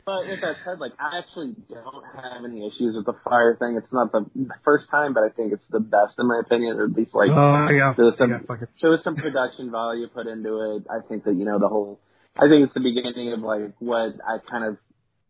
But 0.05 0.27
with 0.27 0.41
that 0.41 0.57
said, 0.65 0.81
like 0.81 0.93
I 0.99 1.19
actually 1.19 1.55
don't 1.71 2.05
have 2.17 2.45
any 2.45 2.67
issues 2.67 2.97
with 2.97 3.07
the 3.07 3.15
fire 3.23 3.57
thing. 3.57 3.77
It's 3.77 3.93
not 3.93 4.11
the 4.11 4.27
first 4.65 4.91
time, 4.91 5.15
but 5.15 5.23
I 5.23 5.29
think 5.31 5.53
it's 5.53 5.65
the 5.71 5.79
best 5.79 6.19
in 6.19 6.27
my 6.27 6.41
opinion, 6.45 6.77
or 6.77 6.87
at 6.87 6.93
least 6.93 7.15
like 7.15 7.31
oh 7.31 7.69
yeah. 7.71 7.95
there 7.97 8.07
was 8.07 8.19
some 8.19 8.31
yeah, 8.31 8.39
there 8.81 8.91
was 8.91 9.01
some 9.05 9.15
production 9.15 9.71
value 9.71 10.09
put 10.09 10.27
into 10.27 10.77
it. 10.77 10.87
I 10.91 11.07
think 11.07 11.23
that 11.25 11.35
you 11.35 11.45
know 11.45 11.59
the 11.59 11.69
whole. 11.69 12.01
I 12.37 12.49
think 12.49 12.65
it's 12.65 12.75
the 12.75 12.81
beginning 12.81 13.33
of 13.33 13.41
like 13.41 13.75
what 13.79 14.15
I 14.27 14.39
kind 14.51 14.65
of 14.65 14.77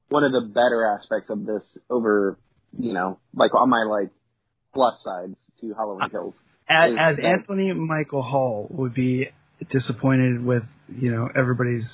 one 0.08 0.24
of 0.24 0.32
the 0.32 0.42
better 0.42 0.84
aspects 0.98 1.30
of 1.30 1.44
this 1.46 1.62
over 1.90 2.38
you 2.78 2.92
know 2.92 3.18
like 3.34 3.54
on 3.54 3.68
my 3.70 3.84
like 3.84 4.10
plus 4.74 4.94
sides 5.02 5.36
to 5.60 5.74
Halloween 5.74 6.02
uh, 6.04 6.08
Kills. 6.08 6.34
As, 6.68 6.92
is 6.92 6.98
as 6.98 7.16
Anthony 7.22 7.72
Michael 7.72 8.22
Hall 8.22 8.66
would 8.70 8.94
be 8.94 9.28
disappointed 9.70 10.44
with 10.44 10.62
you 10.88 11.10
know 11.10 11.28
everybody's 11.36 11.86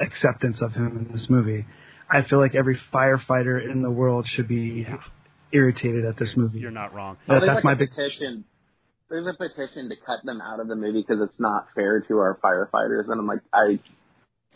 acceptance 0.00 0.58
of 0.60 0.72
him 0.72 1.06
in 1.08 1.16
this 1.16 1.26
movie, 1.28 1.66
I 2.10 2.22
feel 2.22 2.38
like 2.40 2.54
every 2.54 2.78
firefighter 2.92 3.62
in 3.70 3.82
the 3.82 3.90
world 3.90 4.26
should 4.34 4.48
be 4.48 4.84
Yeah. 4.88 4.96
irritated 5.52 6.04
at 6.04 6.16
this 6.18 6.30
movie. 6.36 6.58
you're 6.58 6.70
not 6.70 6.94
wrong. 6.94 7.16
That- 7.26 7.40
there's 7.40 7.42
that's 7.46 7.54
like 7.56 7.64
my 7.64 7.72
a 7.72 7.76
big. 7.76 7.90
petition. 7.90 8.44
There's 9.10 9.26
a 9.26 9.32
petition 9.32 9.88
to 9.88 9.96
cut 9.96 10.24
them 10.24 10.40
out 10.40 10.60
of 10.60 10.68
the 10.68 10.76
movie 10.76 11.00
because 11.06 11.22
it's 11.22 11.40
not 11.40 11.68
fair 11.74 12.00
to 12.00 12.18
our 12.18 12.38
firefighters, 12.44 13.08
and 13.10 13.18
I'm 13.18 13.26
like, 13.26 13.40
I, 13.54 13.78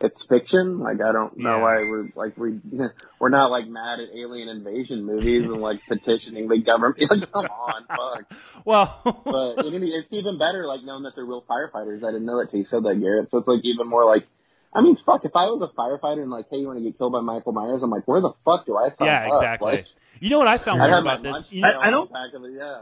it's 0.00 0.26
fiction. 0.28 0.78
Like 0.80 1.00
I 1.00 1.12
don't 1.12 1.38
know 1.38 1.56
Yeah. 1.56 1.62
why 1.62 1.76
we're 1.88 2.08
like 2.14 2.36
we 2.36 2.60
we're 3.20 3.30
not 3.30 3.46
like 3.50 3.66
mad 3.66 4.00
at 4.00 4.14
alien 4.14 4.48
invasion 4.48 5.04
movies 5.04 5.44
and 5.44 5.56
like 5.62 5.80
petitioning 5.88 6.48
the 6.48 6.58
government. 6.58 6.98
Like, 7.10 7.32
come 7.32 7.46
on, 7.46 7.86
fuck. 7.86 8.38
Well, 8.66 9.00
But 9.24 9.64
it, 9.64 9.82
it's 9.82 10.12
even 10.12 10.38
better 10.38 10.66
like 10.66 10.80
knowing 10.84 11.04
that 11.04 11.12
they're 11.16 11.24
real 11.24 11.44
firefighters. 11.48 12.04
I 12.04 12.12
didn't 12.12 12.26
know 12.26 12.38
that 12.40 12.50
till 12.50 12.60
you 12.60 12.66
said 12.68 12.82
that, 12.84 13.00
Garrett. 13.00 13.30
So 13.30 13.38
it's 13.38 13.48
like 13.48 13.60
even 13.64 13.88
more 13.88 14.04
like. 14.04 14.26
I 14.74 14.80
mean, 14.80 14.96
fuck, 15.04 15.22
if 15.26 15.32
I 15.36 15.44
was 15.52 15.60
a 15.60 15.68
firefighter 15.78 16.22
and 16.22 16.30
like, 16.30 16.46
hey, 16.50 16.56
you 16.56 16.66
want 16.66 16.78
to 16.78 16.82
get 16.82 16.96
killed 16.96 17.12
by 17.12 17.20
Michael 17.20 17.52
Myers, 17.52 17.82
I'm 17.82 17.90
like, 17.90 18.08
where 18.08 18.22
the 18.22 18.32
fuck 18.42 18.64
do 18.64 18.74
I 18.74 18.88
sign 18.96 19.06
yeah, 19.06 19.26
up? 19.28 19.34
exactly. 19.34 19.72
Like, 19.72 19.86
You 20.18 20.30
know 20.30 20.38
what 20.38 20.48
I 20.48 20.56
found 20.56 20.80
I 20.80 20.86
weird 20.86 20.98
about 21.00 21.22
this? 21.22 21.32
lunch 21.32 21.46
You 21.50 21.60
know, 21.60 21.68
I- 21.68 21.88
I 21.88 21.90
don't- 21.90 22.06
pail 22.10 22.14
back 22.14 22.32
of 22.34 22.44
it, 22.44 22.52
yeah. 22.56 22.80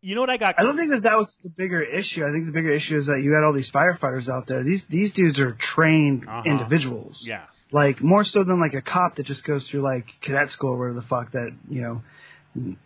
You 0.00 0.14
know 0.14 0.20
what 0.20 0.30
I 0.30 0.36
got? 0.36 0.54
I 0.58 0.62
don't 0.62 0.76
think 0.76 0.90
that 0.90 1.02
that 1.02 1.16
was 1.16 1.28
the 1.42 1.50
bigger 1.50 1.82
issue. 1.82 2.24
I 2.24 2.32
think 2.32 2.46
the 2.46 2.52
bigger 2.52 2.72
issue 2.72 2.98
is 2.98 3.06
that 3.06 3.20
you 3.22 3.32
had 3.32 3.44
all 3.44 3.52
these 3.52 3.70
firefighters 3.72 4.28
out 4.28 4.46
there. 4.46 4.62
These 4.64 4.82
these 4.88 5.12
dudes 5.12 5.38
are 5.38 5.56
trained 5.74 6.24
Uh-huh. 6.28 6.42
individuals. 6.46 7.18
Yeah. 7.22 7.44
Like 7.72 8.02
more 8.02 8.24
so 8.24 8.44
than 8.44 8.60
like 8.60 8.74
a 8.74 8.80
cop 8.82 9.16
that 9.16 9.26
just 9.26 9.44
goes 9.44 9.66
through 9.70 9.82
like 9.82 10.06
cadet 10.22 10.50
school 10.52 10.70
or 10.70 10.78
whatever 10.78 11.00
the 11.00 11.06
fuck 11.06 11.32
that 11.32 11.50
you 11.68 11.82
know 11.82 12.02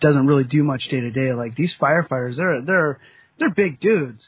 doesn't 0.01 0.27
really 0.27 0.45
do 0.45 0.63
much 0.65 0.83
day 0.91 1.01
to 1.01 1.11
day. 1.11 1.33
Like 1.33 1.55
these 1.57 1.73
firefighters, 1.81 2.37
they're 2.37 2.63
they're 2.63 2.99
they're 3.39 3.55
big 3.55 3.81
dudes. 3.81 4.23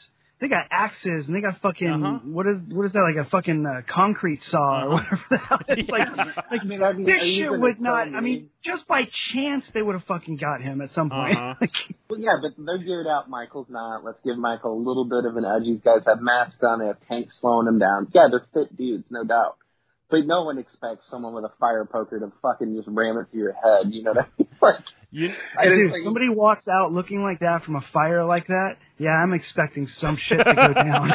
They 0.45 0.49
got 0.49 0.67
axes 0.69 1.25
and 1.25 1.35
they 1.35 1.41
got 1.41 1.59
fucking 1.59 1.89
Uh-huh. 1.89 2.19
what 2.25 2.45
is 2.45 2.59
what 2.69 2.85
is 2.85 2.93
that 2.93 3.01
like 3.01 3.25
a 3.25 3.27
fucking 3.31 3.65
uh, 3.65 3.81
concrete 3.91 4.41
saw 4.51 4.83
or 4.85 4.89
whatever 4.93 5.21
the 5.31 5.37
hell 5.37 5.59
it's 5.69 5.89
like. 5.89 6.07
Like 6.51 6.61
I 6.61 6.65
mean, 6.65 6.83
I 6.83 6.91
mean, 6.93 7.05
this 7.07 7.15
are 7.15 7.25
you 7.25 7.43
shit 7.51 7.59
would 7.59 7.75
tell 7.77 7.83
not. 7.83 8.13
I 8.13 8.21
mean, 8.21 8.49
just 8.63 8.87
by 8.87 9.07
chance 9.33 9.65
they 9.73 9.81
would 9.81 9.95
have 9.95 10.03
fucking 10.03 10.37
got 10.37 10.61
him 10.61 10.81
at 10.81 10.91
some 10.93 11.09
point. 11.09 11.35
Uh-huh. 11.35 11.55
Like, 11.61 11.71
Well, 12.09 12.19
yeah, 12.19 12.37
but 12.39 12.51
they're 12.63 12.77
geared 12.77 13.07
out. 13.07 13.27
Michael's 13.27 13.69
not. 13.71 14.03
Let's 14.03 14.19
give 14.23 14.37
Michael 14.37 14.73
a 14.77 14.81
little 14.87 15.05
bit 15.05 15.25
of 15.25 15.35
an 15.35 15.45
edge. 15.45 15.63
These 15.63 15.81
guys 15.81 16.03
have 16.05 16.21
masks 16.21 16.61
on. 16.61 16.77
They 16.79 16.85
have 16.87 17.01
tanks 17.09 17.35
slowing 17.41 17.65
them 17.65 17.79
down. 17.79 18.07
Yeah, 18.13 18.27
they're 18.29 18.45
fit 18.53 18.77
dudes, 18.77 19.07
no 19.09 19.23
doubt. 19.23 19.57
But 20.09 20.27
no 20.27 20.43
one 20.43 20.59
expects 20.59 21.07
someone 21.09 21.33
with 21.33 21.45
a 21.45 21.51
fire 21.59 21.83
poker 21.83 22.19
to 22.19 22.31
fucking 22.41 22.75
just 22.75 22.87
ram 22.87 23.17
it 23.17 23.25
through 23.31 23.39
your 23.41 23.53
head. 23.53 23.87
You 23.91 24.03
know 24.03 24.11
what 24.13 24.25
I 24.25 24.27
mean? 24.37 24.47
Like, 24.61 24.75
You, 25.11 25.33
I 25.59 25.63
Dude, 25.65 25.71
didn't 25.73 25.85
if 25.87 25.91
think- 25.93 26.03
somebody 26.05 26.29
walks 26.29 26.67
out 26.67 26.91
looking 26.93 27.21
like 27.21 27.39
that 27.41 27.63
from 27.65 27.75
a 27.75 27.81
fire 27.91 28.23
like 28.23 28.47
that, 28.47 28.77
yeah, 28.97 29.09
I'm 29.11 29.33
expecting 29.33 29.87
some 29.99 30.15
shit 30.17 30.39
to 30.39 30.53
go 30.53 30.73
down. 30.73 31.11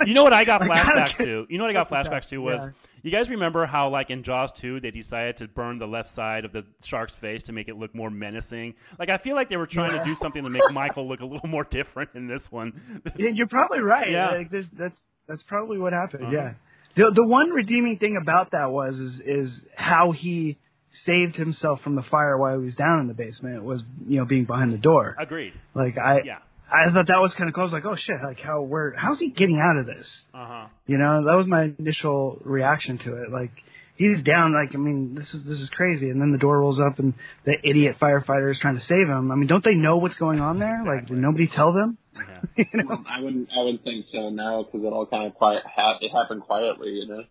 you 0.06 0.14
know 0.14 0.22
what 0.22 0.32
I 0.32 0.44
got 0.44 0.60
Like, 0.66 0.70
I 0.70 0.88
don't 0.88 0.96
flashbacks 0.96 1.16
to? 1.18 1.46
You 1.50 1.58
know 1.58 1.64
what 1.64 1.70
I 1.70 1.72
got 1.72 1.90
flashbacks 1.90 2.28
to 2.28 2.38
was 2.38 2.66
Yeah. 2.66 2.72
you 3.02 3.10
guys 3.10 3.28
remember 3.30 3.66
how 3.66 3.88
like 3.88 4.10
in 4.10 4.22
Jaws 4.22 4.52
2 4.52 4.78
they 4.80 4.90
decided 4.92 5.36
to 5.38 5.48
burn 5.48 5.78
the 5.78 5.88
left 5.88 6.08
side 6.08 6.44
of 6.44 6.52
the 6.52 6.64
shark's 6.84 7.16
face 7.16 7.42
to 7.44 7.52
make 7.52 7.68
it 7.68 7.76
look 7.76 7.94
more 7.94 8.10
menacing. 8.10 8.74
Like 8.98 9.08
I 9.10 9.18
feel 9.18 9.34
like 9.34 9.48
they 9.48 9.56
were 9.56 9.66
trying 9.66 9.98
to 9.98 10.04
do 10.04 10.14
something 10.14 10.44
to 10.44 10.50
make 10.50 10.62
Michael 10.70 11.08
look 11.08 11.20
a 11.20 11.26
little 11.26 11.48
more 11.48 11.64
different 11.64 12.10
in 12.14 12.26
this 12.28 12.52
one. 12.52 12.80
Yeah, 13.16 13.30
You're 13.30 13.48
probably 13.48 13.80
right. 13.80 14.10
Yeah. 14.10 14.28
Like, 14.30 14.50
that's 14.50 15.02
that's 15.26 15.42
probably 15.42 15.78
what 15.78 15.92
happened. 15.92 16.24
Uh-huh. 16.26 16.32
Yeah. 16.34 16.52
The 16.96 17.10
the 17.14 17.26
one 17.26 17.50
redeeming 17.50 17.98
thing 17.98 18.16
about 18.20 18.52
that 18.52 18.70
was 18.70 18.94
is 18.94 19.12
is 19.24 19.50
how 19.76 20.12
he 20.12 20.58
saved 21.06 21.36
himself 21.36 21.80
from 21.82 21.96
the 21.96 22.02
fire 22.02 22.38
while 22.38 22.58
he 22.58 22.64
was 22.64 22.74
down 22.74 23.00
in 23.00 23.08
the 23.08 23.14
basement 23.14 23.64
was 23.64 23.82
you 24.06 24.18
know 24.18 24.24
being 24.24 24.44
behind 24.44 24.72
the 24.72 24.78
door. 24.78 25.16
Agreed. 25.18 25.52
Like 25.74 25.98
I 25.98 26.20
Yeah. 26.24 26.38
I 26.72 26.90
thought 26.92 27.06
that 27.08 27.20
was 27.20 27.32
kind 27.36 27.48
of 27.48 27.54
cool. 27.54 27.62
I 27.62 27.66
was 27.66 27.72
like, 27.72 27.84
oh 27.84 27.94
shit, 27.94 28.16
like 28.22 28.40
how 28.40 28.62
where 28.62 28.94
how's 28.96 29.18
he 29.18 29.30
getting 29.30 29.60
out 29.60 29.78
of 29.78 29.86
this? 29.86 30.06
Uh-huh. 30.32 30.66
You 30.86 30.98
know, 30.98 31.24
that 31.24 31.36
was 31.36 31.46
my 31.46 31.72
initial 31.78 32.40
reaction 32.42 32.98
to 32.98 33.22
it. 33.22 33.30
Like 33.30 33.50
he's 33.96 34.22
down. 34.22 34.54
Like 34.54 34.74
I 34.74 34.78
mean, 34.78 35.14
this 35.14 35.28
is 35.34 35.44
this 35.44 35.60
is 35.60 35.68
crazy. 35.70 36.10
And 36.10 36.20
then 36.20 36.32
the 36.32 36.38
door 36.38 36.58
rolls 36.60 36.80
up, 36.80 36.98
and 36.98 37.14
the 37.44 37.54
idiot 37.62 37.96
firefighter 38.00 38.50
is 38.50 38.58
trying 38.60 38.76
to 38.76 38.84
save 38.84 39.08
him. 39.08 39.30
I 39.30 39.34
mean, 39.34 39.46
don't 39.46 39.64
they 39.64 39.74
know 39.74 39.98
what's 39.98 40.16
going 40.16 40.40
on 40.40 40.58
there? 40.58 40.76
Like, 40.84 41.06
did 41.06 41.18
nobody 41.18 41.48
tell 41.48 41.72
them? 41.72 41.98
Yeah. 42.16 42.40
you 42.72 42.82
know? 42.84 43.04
I 43.08 43.20
wouldn't. 43.20 43.48
I 43.52 43.62
wouldn't 43.62 43.84
think 43.84 44.06
so. 44.10 44.30
now 44.30 44.62
because 44.62 44.84
it 44.84 44.92
all 44.92 45.06
kind 45.06 45.26
of 45.26 45.34
quiet. 45.34 45.62
Ha- 45.66 45.98
it 46.00 46.10
happened 46.10 46.42
quietly. 46.42 46.90
You 46.90 47.08
know. 47.08 47.24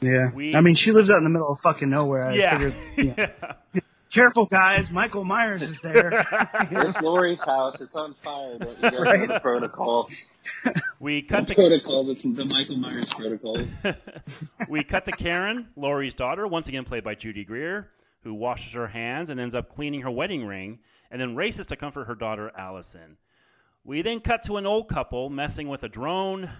Yeah. 0.00 0.30
We- 0.34 0.54
I 0.54 0.60
mean, 0.60 0.76
she 0.76 0.92
lives 0.92 1.10
out 1.10 1.18
in 1.18 1.24
the 1.24 1.30
middle 1.30 1.50
of 1.52 1.58
fucking 1.62 1.88
nowhere. 1.90 2.28
I 2.28 2.34
Yeah. 2.34 2.58
figured, 2.58 2.74
you 2.96 3.14
know, 3.16 3.26
Careful, 4.14 4.46
guys. 4.46 4.90
Michael 4.90 5.22
Myers 5.24 5.60
is 5.60 5.76
there. 5.82 6.26
It's 6.70 7.00
Laurie's 7.02 7.40
house. 7.40 7.76
It's 7.78 7.94
on 7.94 8.14
fire. 8.24 8.56
Don't 8.58 8.76
you 8.78 8.90
guys 8.90 9.00
Right. 9.00 9.28
the 9.28 9.38
protocol? 9.40 10.08
we 10.98 11.20
cut 11.22 11.46
The 11.46 11.54
to 11.54 11.60
protocols. 11.60 12.08
It's 12.10 12.22
the 12.22 12.44
Michael 12.46 12.76
Myers 12.78 13.06
protocol. 13.14 13.58
we 14.68 14.82
cut 14.82 15.04
to 15.04 15.12
Karen, 15.12 15.68
Laurie's 15.76 16.14
daughter, 16.14 16.46
once 16.46 16.68
again 16.68 16.84
played 16.84 17.04
by 17.04 17.14
Judy 17.14 17.44
Greer, 17.44 17.90
who 18.22 18.32
washes 18.32 18.72
her 18.72 18.86
hands 18.86 19.28
and 19.30 19.38
ends 19.38 19.54
up 19.54 19.68
cleaning 19.68 20.00
her 20.00 20.10
wedding 20.10 20.46
ring, 20.46 20.78
and 21.10 21.20
then 21.20 21.36
races 21.36 21.66
to 21.66 21.76
comfort 21.76 22.06
her 22.06 22.14
daughter 22.14 22.50
Allyson. 22.56 23.18
We 23.88 24.02
then 24.02 24.20
cut 24.20 24.42
to 24.42 24.58
an 24.58 24.66
old 24.66 24.86
couple 24.86 25.30
messing 25.30 25.66
with 25.66 25.82
a 25.82 25.88
drone, 25.88 26.50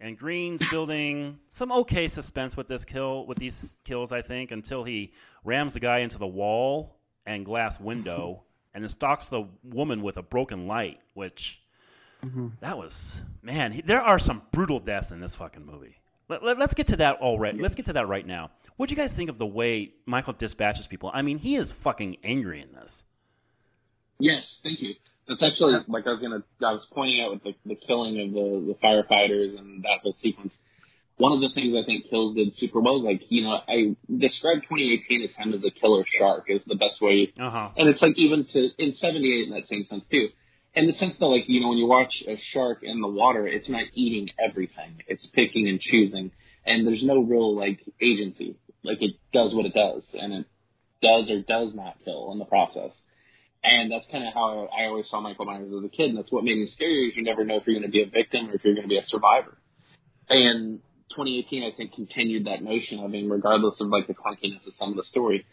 and 0.00 0.16
Green's 0.16 0.62
building 0.70 1.38
some 1.50 1.70
okay 1.70 2.08
suspense 2.08 2.56
with 2.56 2.66
this 2.66 2.82
kill, 2.82 3.26
with 3.26 3.36
these 3.36 3.76
kills, 3.84 4.10
I 4.10 4.22
think, 4.22 4.52
until 4.52 4.82
he 4.82 5.12
rams 5.44 5.74
the 5.74 5.80
guy 5.80 5.98
into 5.98 6.16
the 6.16 6.26
wall 6.26 6.96
and 7.26 7.44
glass 7.44 7.78
window, 7.78 8.42
and 8.74 8.82
then 8.82 8.88
stalks 8.88 9.28
the 9.28 9.44
woman 9.64 10.00
with 10.00 10.16
a 10.16 10.22
broken 10.22 10.66
light, 10.66 10.98
which 11.12 11.60
mm-hmm. 12.24 12.48
that 12.60 12.78
was 12.78 13.20
man. 13.42 13.72
He, 13.72 13.82
there 13.82 14.00
are 14.00 14.18
some 14.18 14.40
brutal 14.50 14.78
deaths 14.78 15.10
in 15.10 15.20
this 15.20 15.36
fucking 15.36 15.66
movie. 15.66 15.98
Let, 16.30 16.42
let, 16.42 16.62
us 16.62 16.72
get 16.72 16.86
to 16.86 16.96
that 16.96 17.16
already. 17.16 17.58
Let's 17.58 17.74
get 17.74 17.84
to 17.84 17.92
that 17.92 18.08
right 18.08 18.26
now. 18.26 18.50
What 18.76 18.88
do 18.88 18.94
you 18.94 18.96
guys 18.96 19.12
think 19.12 19.28
of 19.28 19.36
the 19.36 19.44
way 19.44 19.92
Michael 20.06 20.32
dispatches 20.32 20.86
people? 20.86 21.10
I 21.12 21.20
mean, 21.20 21.36
he 21.36 21.56
is 21.56 21.70
fucking 21.70 22.16
angry 22.24 22.62
in 22.62 22.72
this. 22.72 23.04
Yes, 24.18 24.56
thank 24.62 24.80
you. 24.80 24.94
That's 25.28 25.42
actually 25.42 25.74
like 25.88 26.06
I 26.06 26.10
was 26.10 26.20
gonna. 26.20 26.42
I 26.62 26.72
was 26.72 26.86
pointing 26.94 27.20
out 27.20 27.32
with 27.32 27.42
the, 27.42 27.54
the 27.66 27.74
killing 27.74 28.20
of 28.20 28.32
the 28.32 28.74
the 28.74 28.78
firefighters 28.78 29.58
and 29.58 29.82
that 29.82 30.00
whole 30.02 30.14
sequence. 30.22 30.54
One 31.18 31.32
of 31.32 31.40
the 31.40 31.48
things 31.54 31.74
I 31.74 31.84
think 31.86 32.10
Kills 32.10 32.36
did 32.36 32.54
super 32.56 32.80
well 32.80 32.98
is 32.98 33.04
like 33.04 33.22
you 33.28 33.42
know 33.42 33.58
I 33.66 33.96
described 34.06 34.66
2018 34.68 35.22
as 35.22 35.30
him 35.34 35.54
as 35.54 35.64
a 35.64 35.70
killer 35.70 36.04
shark 36.18 36.44
is 36.48 36.60
the 36.66 36.76
best 36.76 37.00
way, 37.00 37.32
Uh 37.40 37.50
huh. 37.50 37.68
and 37.76 37.88
it's 37.88 38.02
like 38.02 38.16
even 38.16 38.46
to 38.52 38.68
in 38.78 38.94
78 38.94 39.48
in 39.48 39.54
that 39.54 39.66
same 39.66 39.84
sense 39.86 40.04
too. 40.10 40.28
In 40.74 40.86
the 40.86 40.92
sense 40.92 41.14
that 41.18 41.26
like 41.26 41.44
you 41.48 41.60
know 41.60 41.70
when 41.70 41.78
you 41.78 41.86
watch 41.86 42.14
a 42.28 42.38
shark 42.52 42.80
in 42.82 43.00
the 43.00 43.08
water, 43.08 43.48
it's 43.48 43.68
not 43.68 43.84
eating 43.94 44.28
everything; 44.38 45.02
it's 45.08 45.26
picking 45.34 45.66
and 45.68 45.80
choosing, 45.80 46.30
and 46.64 46.86
there's 46.86 47.02
no 47.02 47.18
real 47.20 47.56
like 47.56 47.80
agency. 48.00 48.56
Like 48.84 48.98
it 49.00 49.16
does 49.32 49.54
what 49.54 49.66
it 49.66 49.74
does, 49.74 50.04
and 50.14 50.32
it 50.34 50.46
does 51.02 51.30
or 51.30 51.40
does 51.40 51.74
not 51.74 51.96
kill 52.04 52.30
in 52.32 52.38
the 52.38 52.44
process. 52.44 52.90
And 53.66 53.90
that's 53.90 54.06
kind 54.12 54.22
of 54.24 54.32
how 54.32 54.68
I 54.70 54.84
always 54.84 55.08
saw 55.10 55.20
Michael 55.20 55.44
Myers 55.44 55.72
as 55.76 55.84
a 55.84 55.88
kid, 55.88 56.10
and 56.10 56.18
that's 56.18 56.30
what 56.30 56.44
made 56.44 56.56
me 56.56 56.70
scary. 56.72 57.08
Is 57.08 57.16
you 57.16 57.24
never 57.24 57.44
know 57.44 57.56
if 57.56 57.64
you're 57.66 57.74
going 57.74 57.90
to 57.90 57.90
be 57.90 58.02
a 58.02 58.06
victim 58.06 58.48
or 58.48 58.54
if 58.54 58.64
you're 58.64 58.74
going 58.74 58.86
to 58.86 58.88
be 58.88 58.98
a 58.98 59.06
survivor. 59.06 59.58
And 60.28 60.78
2018, 61.10 61.64
I 61.64 61.76
think, 61.76 61.92
continued 61.94 62.46
that 62.46 62.62
notion 62.62 63.00
of 63.00 63.12
him, 63.12 63.30
regardless 63.30 63.74
of 63.80 63.88
like 63.88 64.06
the 64.06 64.14
clunkiness 64.14 64.66
of 64.66 64.74
some 64.78 64.90
of 64.90 64.96
the 64.96 65.04
story. 65.04 65.44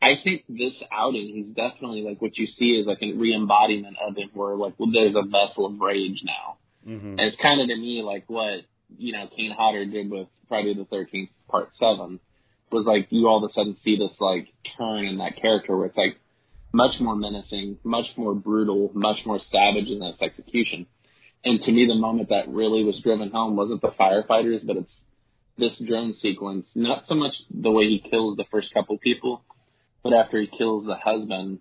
I 0.00 0.14
think 0.22 0.44
this 0.48 0.74
outing, 0.92 1.32
he's 1.34 1.56
definitely 1.56 2.02
like 2.02 2.22
what 2.22 2.36
you 2.36 2.46
see 2.46 2.78
is 2.78 2.86
like 2.86 3.02
a 3.02 3.12
re-embodiment 3.12 3.96
of 4.06 4.16
him, 4.16 4.30
where 4.34 4.54
like 4.54 4.74
well, 4.78 4.90
there's 4.92 5.16
a 5.16 5.22
vessel 5.22 5.66
of 5.66 5.80
rage 5.80 6.22
now, 6.22 6.58
hmm 6.84 7.18
and 7.18 7.20
it's 7.20 7.36
kind 7.42 7.60
of 7.60 7.66
to 7.66 7.76
me 7.76 8.02
like 8.04 8.24
what 8.28 8.60
you 8.96 9.12
know 9.12 9.26
Kane 9.34 9.54
Hodder 9.56 9.86
did 9.86 10.10
with 10.10 10.28
Friday 10.48 10.74
the 10.74 10.84
13th 10.84 11.30
Part 11.48 11.70
Seven, 11.80 12.20
was 12.70 12.86
like 12.86 13.08
you 13.10 13.26
all 13.26 13.42
of 13.42 13.50
a 13.50 13.52
sudden 13.54 13.76
see 13.82 13.96
this 13.96 14.12
like 14.20 14.48
turn 14.76 15.06
in 15.06 15.18
that 15.18 15.40
character 15.40 15.76
where 15.76 15.86
it's 15.86 15.96
like 15.96 16.18
much 16.76 17.00
more 17.00 17.16
menacing, 17.16 17.78
much 17.84 18.06
more 18.16 18.34
brutal, 18.34 18.90
much 18.94 19.16
more 19.24 19.40
savage 19.50 19.88
in 19.88 20.02
its 20.02 20.20
execution. 20.20 20.86
And 21.42 21.60
to 21.62 21.72
me, 21.72 21.86
the 21.86 21.94
moment 21.94 22.28
that 22.28 22.48
really 22.48 22.84
was 22.84 23.00
driven 23.02 23.30
home 23.30 23.56
wasn't 23.56 23.80
the 23.80 23.92
firefighters, 23.98 24.66
but 24.66 24.76
it's 24.76 24.92
this 25.56 25.72
drone 25.88 26.14
sequence. 26.20 26.66
Not 26.74 27.04
so 27.08 27.14
much 27.14 27.34
the 27.50 27.70
way 27.70 27.84
he 27.84 27.98
kills 28.10 28.36
the 28.36 28.44
first 28.50 28.74
couple 28.74 28.98
people, 28.98 29.42
but 30.02 30.12
after 30.12 30.38
he 30.40 30.48
kills 30.48 30.84
the 30.86 30.96
husband 30.96 31.60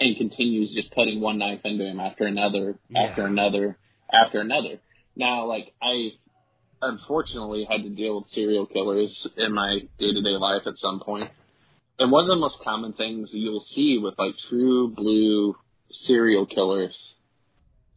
and 0.00 0.16
continues 0.16 0.72
just 0.72 0.94
putting 0.94 1.20
one 1.20 1.38
knife 1.38 1.60
into 1.64 1.84
him 1.84 2.00
after 2.00 2.24
another, 2.24 2.78
Yeah. 2.88 3.02
after 3.02 3.26
another, 3.26 3.76
after 4.10 4.40
another. 4.40 4.80
Now, 5.14 5.46
like 5.46 5.74
I 5.82 6.12
unfortunately 6.80 7.66
had 7.68 7.82
to 7.82 7.90
deal 7.90 8.20
with 8.20 8.30
serial 8.30 8.66
killers 8.66 9.12
in 9.36 9.52
my 9.52 9.80
day 9.98 10.12
to 10.12 10.22
day 10.22 10.36
life 10.38 10.62
at 10.66 10.78
some 10.78 11.00
point. 11.00 11.30
And 11.98 12.12
one 12.12 12.24
of 12.24 12.28
the 12.28 12.40
most 12.40 12.58
common 12.62 12.92
things 12.92 13.30
you'll 13.32 13.64
see 13.74 13.98
with 14.00 14.14
like 14.18 14.34
true 14.48 14.88
blue 14.94 15.56
serial 16.06 16.46
killers 16.46 16.96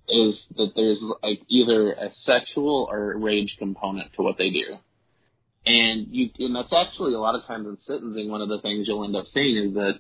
is 0.07 0.41
that 0.57 0.71
there's 0.75 1.01
like 1.21 1.41
either 1.49 1.93
a 1.93 2.09
sexual 2.23 2.87
or 2.91 3.17
rage 3.17 3.55
component 3.59 4.11
to 4.13 4.23
what 4.23 4.37
they 4.37 4.49
do. 4.49 4.77
And 5.65 6.07
you 6.09 6.29
and 6.39 6.55
that's 6.55 6.73
actually 6.73 7.13
a 7.13 7.19
lot 7.19 7.35
of 7.35 7.45
times 7.45 7.67
in 7.67 7.77
sentencing 7.85 8.29
one 8.29 8.41
of 8.41 8.49
the 8.49 8.61
things 8.61 8.87
you'll 8.87 9.05
end 9.05 9.15
up 9.15 9.25
seeing 9.31 9.67
is 9.67 9.73
that 9.75 9.99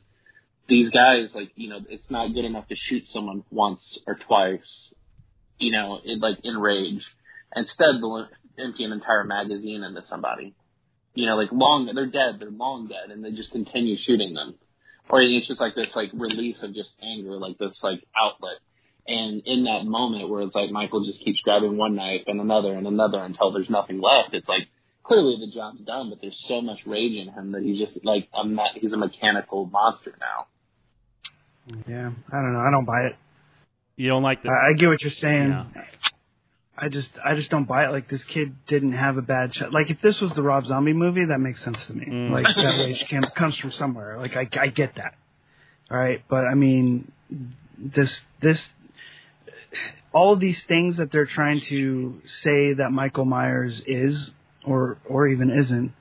these 0.67 0.89
guys 0.89 1.29
like, 1.35 1.51
you 1.55 1.69
know, 1.69 1.79
it's 1.87 2.09
not 2.09 2.33
good 2.33 2.45
enough 2.45 2.67
to 2.69 2.75
shoot 2.75 3.03
someone 3.13 3.43
once 3.51 3.81
or 4.07 4.17
twice, 4.27 4.91
you 5.59 5.71
know, 5.71 5.99
in 6.03 6.19
like 6.19 6.39
in 6.43 6.57
rage. 6.57 7.03
Instead 7.55 8.01
they'll 8.01 8.27
empty 8.57 8.83
an 8.83 8.91
entire 8.91 9.23
magazine 9.23 9.83
into 9.83 10.01
somebody. 10.09 10.55
You 11.13 11.27
know, 11.27 11.35
like 11.35 11.51
long 11.51 11.91
they're 11.93 12.05
dead, 12.05 12.39
they're 12.39 12.51
long 12.51 12.87
dead 12.87 13.11
and 13.11 13.23
they 13.23 13.31
just 13.31 13.51
continue 13.51 13.97
shooting 13.97 14.33
them. 14.33 14.55
Or 15.09 15.21
it's 15.21 15.47
just 15.47 15.59
like 15.59 15.75
this 15.75 15.89
like 15.95 16.09
release 16.13 16.57
of 16.61 16.73
just 16.73 16.91
anger, 17.01 17.31
like 17.31 17.57
this 17.57 17.77
like 17.83 18.03
outlet. 18.15 18.59
And 19.07 19.41
in 19.45 19.65
that 19.65 19.83
moment 19.83 20.29
where 20.29 20.41
it's 20.43 20.55
like 20.55 20.71
Michael 20.71 21.03
just 21.05 21.23
keeps 21.25 21.41
grabbing 21.41 21.75
one 21.75 21.95
knife 21.95 22.21
and 22.27 22.39
another 22.39 22.73
and 22.73 22.87
another 22.87 23.19
until 23.19 23.51
there's 23.51 23.69
nothing 23.69 23.99
left, 23.99 24.33
it's 24.33 24.47
like 24.47 24.67
clearly 25.03 25.37
the 25.39 25.51
job's 25.53 25.81
done, 25.81 26.09
but 26.09 26.19
there's 26.21 26.39
so 26.47 26.61
much 26.61 26.79
rage 26.85 27.17
in 27.17 27.33
him 27.33 27.51
that 27.51 27.63
he's 27.63 27.79
just 27.79 27.99
like 28.05 28.29
a 28.33 28.45
me- 28.45 28.79
he's 28.79 28.93
a 28.93 28.97
mechanical 28.97 29.65
monster 29.65 30.13
now. 30.19 30.45
Yeah, 31.87 32.11
I 32.31 32.41
don't 32.41 32.53
know. 32.53 32.59
I 32.59 32.71
don't 32.71 32.85
buy 32.85 33.01
it. 33.01 33.15
You 33.95 34.09
don't 34.09 34.23
like 34.23 34.43
that? 34.43 34.49
I, 34.49 34.71
I 34.71 34.73
get 34.79 34.87
what 34.87 35.01
you're 35.01 35.11
saying. 35.11 35.49
Yeah. 35.49 35.65
I 36.83 36.89
just 36.89 37.09
I 37.23 37.35
just 37.35 37.49
don't 37.51 37.65
buy 37.65 37.85
it. 37.85 37.91
Like 37.91 38.09
this 38.09 38.21
kid 38.33 38.55
didn't 38.67 38.93
have 38.93 39.17
a 39.17 39.21
bad 39.21 39.53
shot. 39.55 39.71
Like 39.71 39.89
if 39.91 40.01
this 40.01 40.19
was 40.19 40.31
the 40.35 40.41
Rob 40.41 40.65
Zombie 40.65 40.93
movie, 40.93 41.25
that 41.25 41.37
makes 41.39 41.63
sense 41.63 41.77
to 41.87 41.93
me. 41.93 42.05
Mm. 42.05 42.31
Like 42.31 42.45
that 42.55 42.61
rage 42.85 43.05
cam- 43.09 43.23
comes 43.37 43.55
from 43.57 43.71
somewhere. 43.77 44.17
Like 44.17 44.35
I 44.35 44.49
I 44.59 44.67
get 44.67 44.95
that. 44.95 45.13
All 45.91 45.97
right, 45.97 46.23
but 46.29 46.45
I 46.45 46.55
mean 46.55 47.11
this 47.77 48.09
this 48.41 48.57
all 50.13 50.33
of 50.33 50.39
these 50.39 50.57
things 50.67 50.97
that 50.97 51.11
they're 51.11 51.25
trying 51.25 51.61
to 51.69 52.19
say 52.43 52.73
that 52.73 52.91
Michael 52.91 53.25
Myers 53.25 53.81
is 53.85 54.29
or 54.65 54.97
or 55.07 55.27
even 55.27 55.49
isn't 55.51 55.93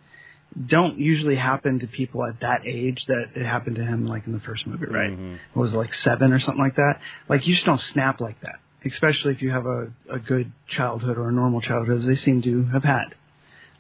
don't 0.67 0.99
usually 0.99 1.37
happen 1.37 1.79
to 1.79 1.87
people 1.87 2.25
at 2.25 2.41
that 2.41 2.67
age 2.67 2.99
that 3.07 3.27
it 3.37 3.45
happened 3.47 3.77
to 3.77 3.85
him 3.85 4.07
like 4.07 4.27
in 4.27 4.33
the 4.33 4.41
first 4.41 4.67
movie, 4.67 4.87
right? 4.87 5.11
Mhm. 5.17 5.39
What 5.55 5.63
was 5.65 5.73
like 5.73 5.91
seven 6.03 6.33
or 6.33 6.41
something 6.41 6.63
like 6.63 6.75
that? 6.77 7.01
Like 7.29 7.47
you 7.47 7.55
just 7.55 7.67
don't 7.67 7.81
snap 7.93 8.21
like 8.21 8.41
that, 8.41 8.57
especially 8.85 9.33
if 9.33 9.43
you 9.43 9.51
have 9.51 9.67
a, 9.67 9.93
a 10.11 10.19
good 10.19 10.53
childhood 10.69 11.19
or 11.19 11.29
a 11.29 11.33
normal 11.33 11.61
childhood, 11.61 12.01
as 12.01 12.07
they 12.07 12.17
seem 12.17 12.43
to 12.43 12.65
have 12.73 12.85
had. 12.85 13.15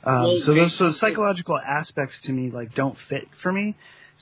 Um, 0.05 0.23
Well, 0.23 0.41
so 0.47 0.55
those 0.55 0.77
so 0.79 0.93
psychological 1.01 1.59
aspects 1.59 2.15
to 2.25 2.33
me 2.33 2.51
like 2.51 2.75
don't 2.75 2.97
fit 3.09 3.29
for 3.43 3.53
me. 3.53 3.77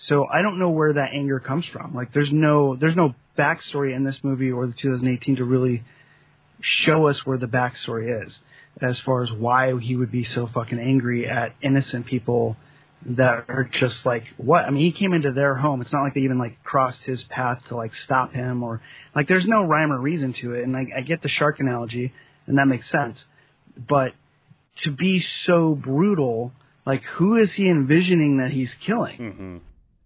So 0.07 0.27
I 0.33 0.43
don't 0.43 0.59
know 0.59 0.71
where 0.71 0.93
that 0.93 1.11
anger 1.13 1.41
comes 1.41 1.65
from. 1.73 1.95
Like 1.95 2.13
there's 2.13 2.31
no 2.33 2.77
there's 2.77 2.97
no 2.97 3.15
backstory 3.37 3.95
in 3.95 4.05
this 4.05 4.17
movie 4.23 4.51
or 4.51 4.67
the 4.67 4.75
2018 4.81 5.37
to 5.37 5.45
really 5.45 5.83
show 6.61 7.07
us 7.07 7.21
where 7.25 7.39
the 7.39 7.47
backstory 7.47 8.25
is 8.27 8.33
as 8.81 8.99
far 9.05 9.23
as 9.23 9.31
why 9.33 9.77
he 9.79 9.97
would 9.97 10.11
be 10.11 10.25
so 10.25 10.49
fucking 10.53 10.79
angry 10.79 11.29
at 11.29 11.55
innocent 11.63 12.07
people 12.07 12.57
that 13.07 13.45
are 13.49 13.69
just 13.81 13.97
like 14.05 14.25
what 14.37 14.65
I 14.65 14.71
mean 14.71 14.93
he 14.93 14.99
came 14.99 15.13
into 15.13 15.33
their 15.33 15.55
home 15.55 15.81
it's 15.83 15.93
not 15.93 16.03
like 16.03 16.15
they 16.15 16.21
even 16.23 16.39
like 16.39 16.63
crossed 16.65 17.01
his 17.05 17.23
path 17.31 17.63
to 17.69 17.77
like 17.77 17.93
stop 18.05 18.33
him 18.33 18.63
or 18.63 18.81
like 19.15 19.29
there's 19.29 19.47
no 19.47 19.63
rhyme 19.63 19.93
or 19.93 20.01
reason 20.01 20.35
to 20.43 20.55
it 20.55 20.65
and 20.65 20.77
I, 20.77 20.87
I 20.99 21.01
get 21.03 21.23
the 21.23 21.29
shark 21.29 21.61
analogy 21.61 22.13
and 22.47 22.59
that 22.59 22.67
makes 22.67 22.91
sense 22.91 23.17
but 23.89 24.13
to 24.85 24.91
be 24.91 25.25
so 25.47 25.75
brutal 25.75 26.53
like 26.85 27.03
who 27.17 27.37
is 27.37 27.51
he 27.55 27.69
envisioning 27.69 28.39
that 28.39 28.51
he's 28.51 28.71
killing 28.85 29.19
Mhm. 29.19 29.61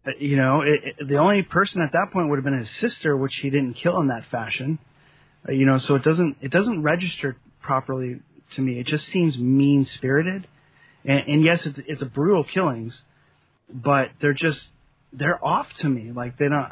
uh, 0.07 0.11
you 0.19 0.37
know, 0.37 0.63
it, 0.63 0.97
it, 0.99 1.09
the 1.09 1.17
only 1.17 1.43
person 1.43 1.81
at 1.81 1.93
that 1.93 2.09
point 2.13 2.29
would 2.29 2.37
have 2.37 2.45
been 2.45 2.59
his 2.59 2.69
sister, 2.81 3.17
which 3.17 3.35
he 3.41 3.51
didn't 3.51 3.75
kill 3.75 4.01
in 4.01 4.09
that 4.09 4.25
fashion. 4.33 4.79
Uh, 5.49 5.53
you 5.53 5.65
know, 5.65 5.79
so 5.87 5.95
it 5.95 6.03
doesn't 6.03 6.37
it 6.41 6.51
doesn't 6.51 6.83
register 6.83 7.37
properly 7.63 8.19
to 8.57 8.61
me. 8.61 8.81
It 8.81 8.87
just 8.89 9.05
seems 9.13 9.39
mean 9.39 9.87
spirited, 9.95 10.49
and, 11.05 11.21
and 11.29 11.45
yes, 11.45 11.61
it's 11.65 11.79
it's 11.87 12.03
a 12.03 12.07
brutal 12.07 12.45
killings, 12.45 12.99
but 13.73 14.09
they're 14.21 14.35
just 14.35 14.61
they're 15.13 15.45
off 15.45 15.67
to 15.81 15.89
me. 15.89 16.13
Like 16.13 16.39
they 16.39 16.49
don't. 16.49 16.67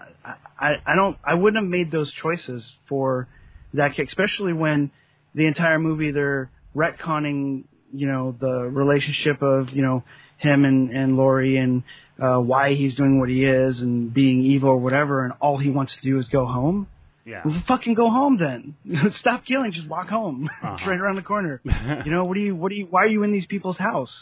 I 0.59 0.75
I, 0.87 0.95
don't. 0.95 1.17
I 1.25 1.35
wouldn't 1.35 1.63
have 1.63 1.71
made 1.71 1.91
those 1.91 2.13
choices 2.23 2.69
for 2.89 3.29
that 3.75 3.99
especially 3.99 4.53
when 4.53 4.91
the 5.35 5.47
entire 5.47 5.79
movie 5.79 6.11
they're 6.11 6.51
retconning, 6.75 7.65
you 7.93 8.07
know, 8.07 8.35
the 8.39 8.69
relationship 8.73 9.43
of 9.43 9.71
you 9.71 9.83
know 9.83 10.05
him 10.39 10.65
and 10.65 10.91
and 10.91 11.17
Laurie 11.17 11.57
and 11.57 11.83
uh, 12.21 12.39
why 12.39 12.75
he's 12.75 12.95
doing 12.97 13.19
what 13.19 13.29
he 13.29 13.45
is 13.45 13.79
and 13.79 14.13
being 14.13 14.43
evil 14.43 14.71
or 14.71 14.79
whatever, 14.79 15.25
and 15.25 15.33
all 15.41 15.59
he 15.59 15.71
wants 15.71 15.93
to 16.01 16.09
do 16.09 16.19
is 16.19 16.29
go 16.29 16.47
home. 16.47 16.87
Yeah. 17.25 17.43
Well, 17.45 17.63
fucking 17.69 17.95
go 17.95 18.11
home 18.11 18.39
then. 18.39 18.75
Stop 19.21 19.45
killing. 19.45 19.73
Just 19.73 19.87
walk 19.89 20.09
home. 20.09 20.49
it's 20.51 20.53
Uh-huh. 20.65 20.91
right 20.91 20.99
around 21.01 21.17
the 21.17 21.23
corner. 21.23 21.61
you 22.05 22.11
know 22.11 22.25
what 22.25 22.35
do 22.35 22.41
you? 22.41 22.55
What 22.57 22.71
do 22.71 22.75
you? 22.77 22.87
Why 22.89 23.03
are 23.05 23.09
you 23.09 23.23
in 23.23 23.33
these 23.33 23.47
people's 23.47 23.77
house? 23.77 24.13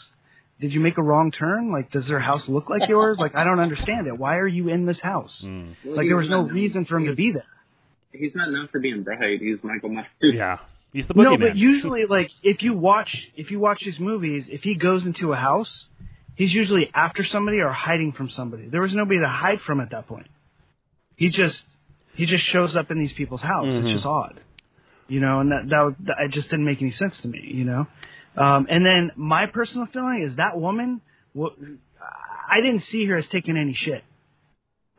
Did 0.59 0.73
you 0.73 0.81
make 0.81 0.97
a 0.97 1.01
wrong 1.03 1.31
turn? 1.31 1.71
Like, 1.71 1.89
does 1.91 2.05
their 2.07 2.19
house 2.19 2.43
look 2.49 2.69
like 2.69 2.89
yours? 2.89 3.17
Like, 3.17 3.33
I 3.33 3.45
don't 3.45 3.61
understand 3.61 4.07
it. 4.07 4.17
Why 4.17 4.35
are 4.37 4.47
you 4.47 4.67
in 4.67 4.85
this 4.85 4.99
house? 4.99 5.33
Mm. 5.41 5.73
Like, 5.85 6.07
there 6.07 6.17
was 6.17 6.27
no 6.29 6.41
reason 6.41 6.83
for 6.83 6.97
him 6.97 7.05
to 7.05 7.15
be 7.15 7.31
there. 7.31 7.45
He's 8.11 8.35
not 8.35 8.51
known 8.51 8.67
for 8.69 8.79
being 8.79 9.03
bright. 9.03 9.39
He's 9.39 9.59
Michael 9.63 9.87
Myers. 9.89 10.07
Yeah. 10.21 10.57
He's 10.91 11.07
the 11.07 11.13
No, 11.13 11.37
but 11.37 11.55
usually, 11.55 12.05
like, 12.07 12.29
if 12.43 12.61
you 12.61 12.73
watch, 12.73 13.15
if 13.37 13.51
you 13.51 13.59
watch 13.59 13.79
these 13.85 13.99
movies, 13.99 14.47
if 14.49 14.61
he 14.63 14.75
goes 14.75 15.05
into 15.05 15.31
a 15.31 15.37
house, 15.37 15.85
he's 16.35 16.51
usually 16.51 16.89
after 16.93 17.23
somebody 17.23 17.59
or 17.59 17.71
hiding 17.71 18.11
from 18.11 18.29
somebody. 18.29 18.67
There 18.67 18.81
was 18.81 18.91
nobody 18.93 19.19
to 19.21 19.29
hide 19.29 19.59
from 19.65 19.79
at 19.79 19.91
that 19.91 20.07
point. 20.07 20.27
He 21.15 21.29
just, 21.29 21.61
he 22.19 22.25
just 22.25 22.45
shows 22.53 22.75
up 22.75 22.91
in 22.91 22.99
these 22.99 23.13
people's 23.13 23.41
house. 23.41 23.65
Mm-hmm. 23.65 23.87
It's 23.87 23.93
just 23.95 24.05
odd, 24.05 24.39
you 25.07 25.19
know, 25.19 25.39
and 25.39 25.51
that 25.51 25.63
that, 25.69 25.81
was- 25.85 25.95
that 26.07 26.15
it 26.25 26.31
just 26.31 26.49
didn't 26.49 26.65
make 26.65 26.81
any 26.81 26.91
sense 26.91 27.13
to 27.21 27.27
me, 27.27 27.41
you 27.59 27.65
know. 27.65 27.87
Um, 28.37 28.67
and 28.69 28.85
then 28.85 29.11
my 29.15 29.45
personal 29.47 29.87
feeling 29.93 30.21
is 30.29 30.35
that 30.37 30.59
woman, 30.59 31.01
wa- 31.33 31.55
I 32.55 32.61
didn't 32.61 32.83
see 32.91 33.05
her 33.07 33.15
as 33.17 33.25
taking 33.31 33.57
any 33.57 33.73
shit, 33.73 34.03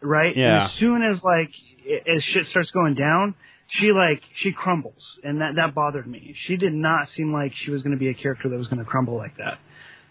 right? 0.00 0.36
Yeah. 0.36 0.62
And 0.64 0.64
as 0.64 0.72
soon 0.78 1.02
as 1.02 1.22
like 1.22 1.50
i- 1.86 2.10
as 2.16 2.22
shit 2.24 2.46
starts 2.46 2.70
going 2.70 2.94
down, 2.94 3.34
she 3.68 3.92
like 3.92 4.22
she 4.42 4.52
crumbles, 4.52 5.02
and 5.22 5.40
that 5.40 5.52
that 5.56 5.74
bothered 5.74 6.06
me. 6.06 6.34
She 6.46 6.56
did 6.56 6.72
not 6.72 7.08
seem 7.16 7.32
like 7.32 7.52
she 7.54 7.70
was 7.70 7.82
going 7.82 7.92
to 7.94 7.98
be 7.98 8.08
a 8.08 8.14
character 8.14 8.48
that 8.48 8.56
was 8.56 8.66
going 8.66 8.80
to 8.80 8.84
crumble 8.84 9.16
like 9.16 9.36
that. 9.36 9.58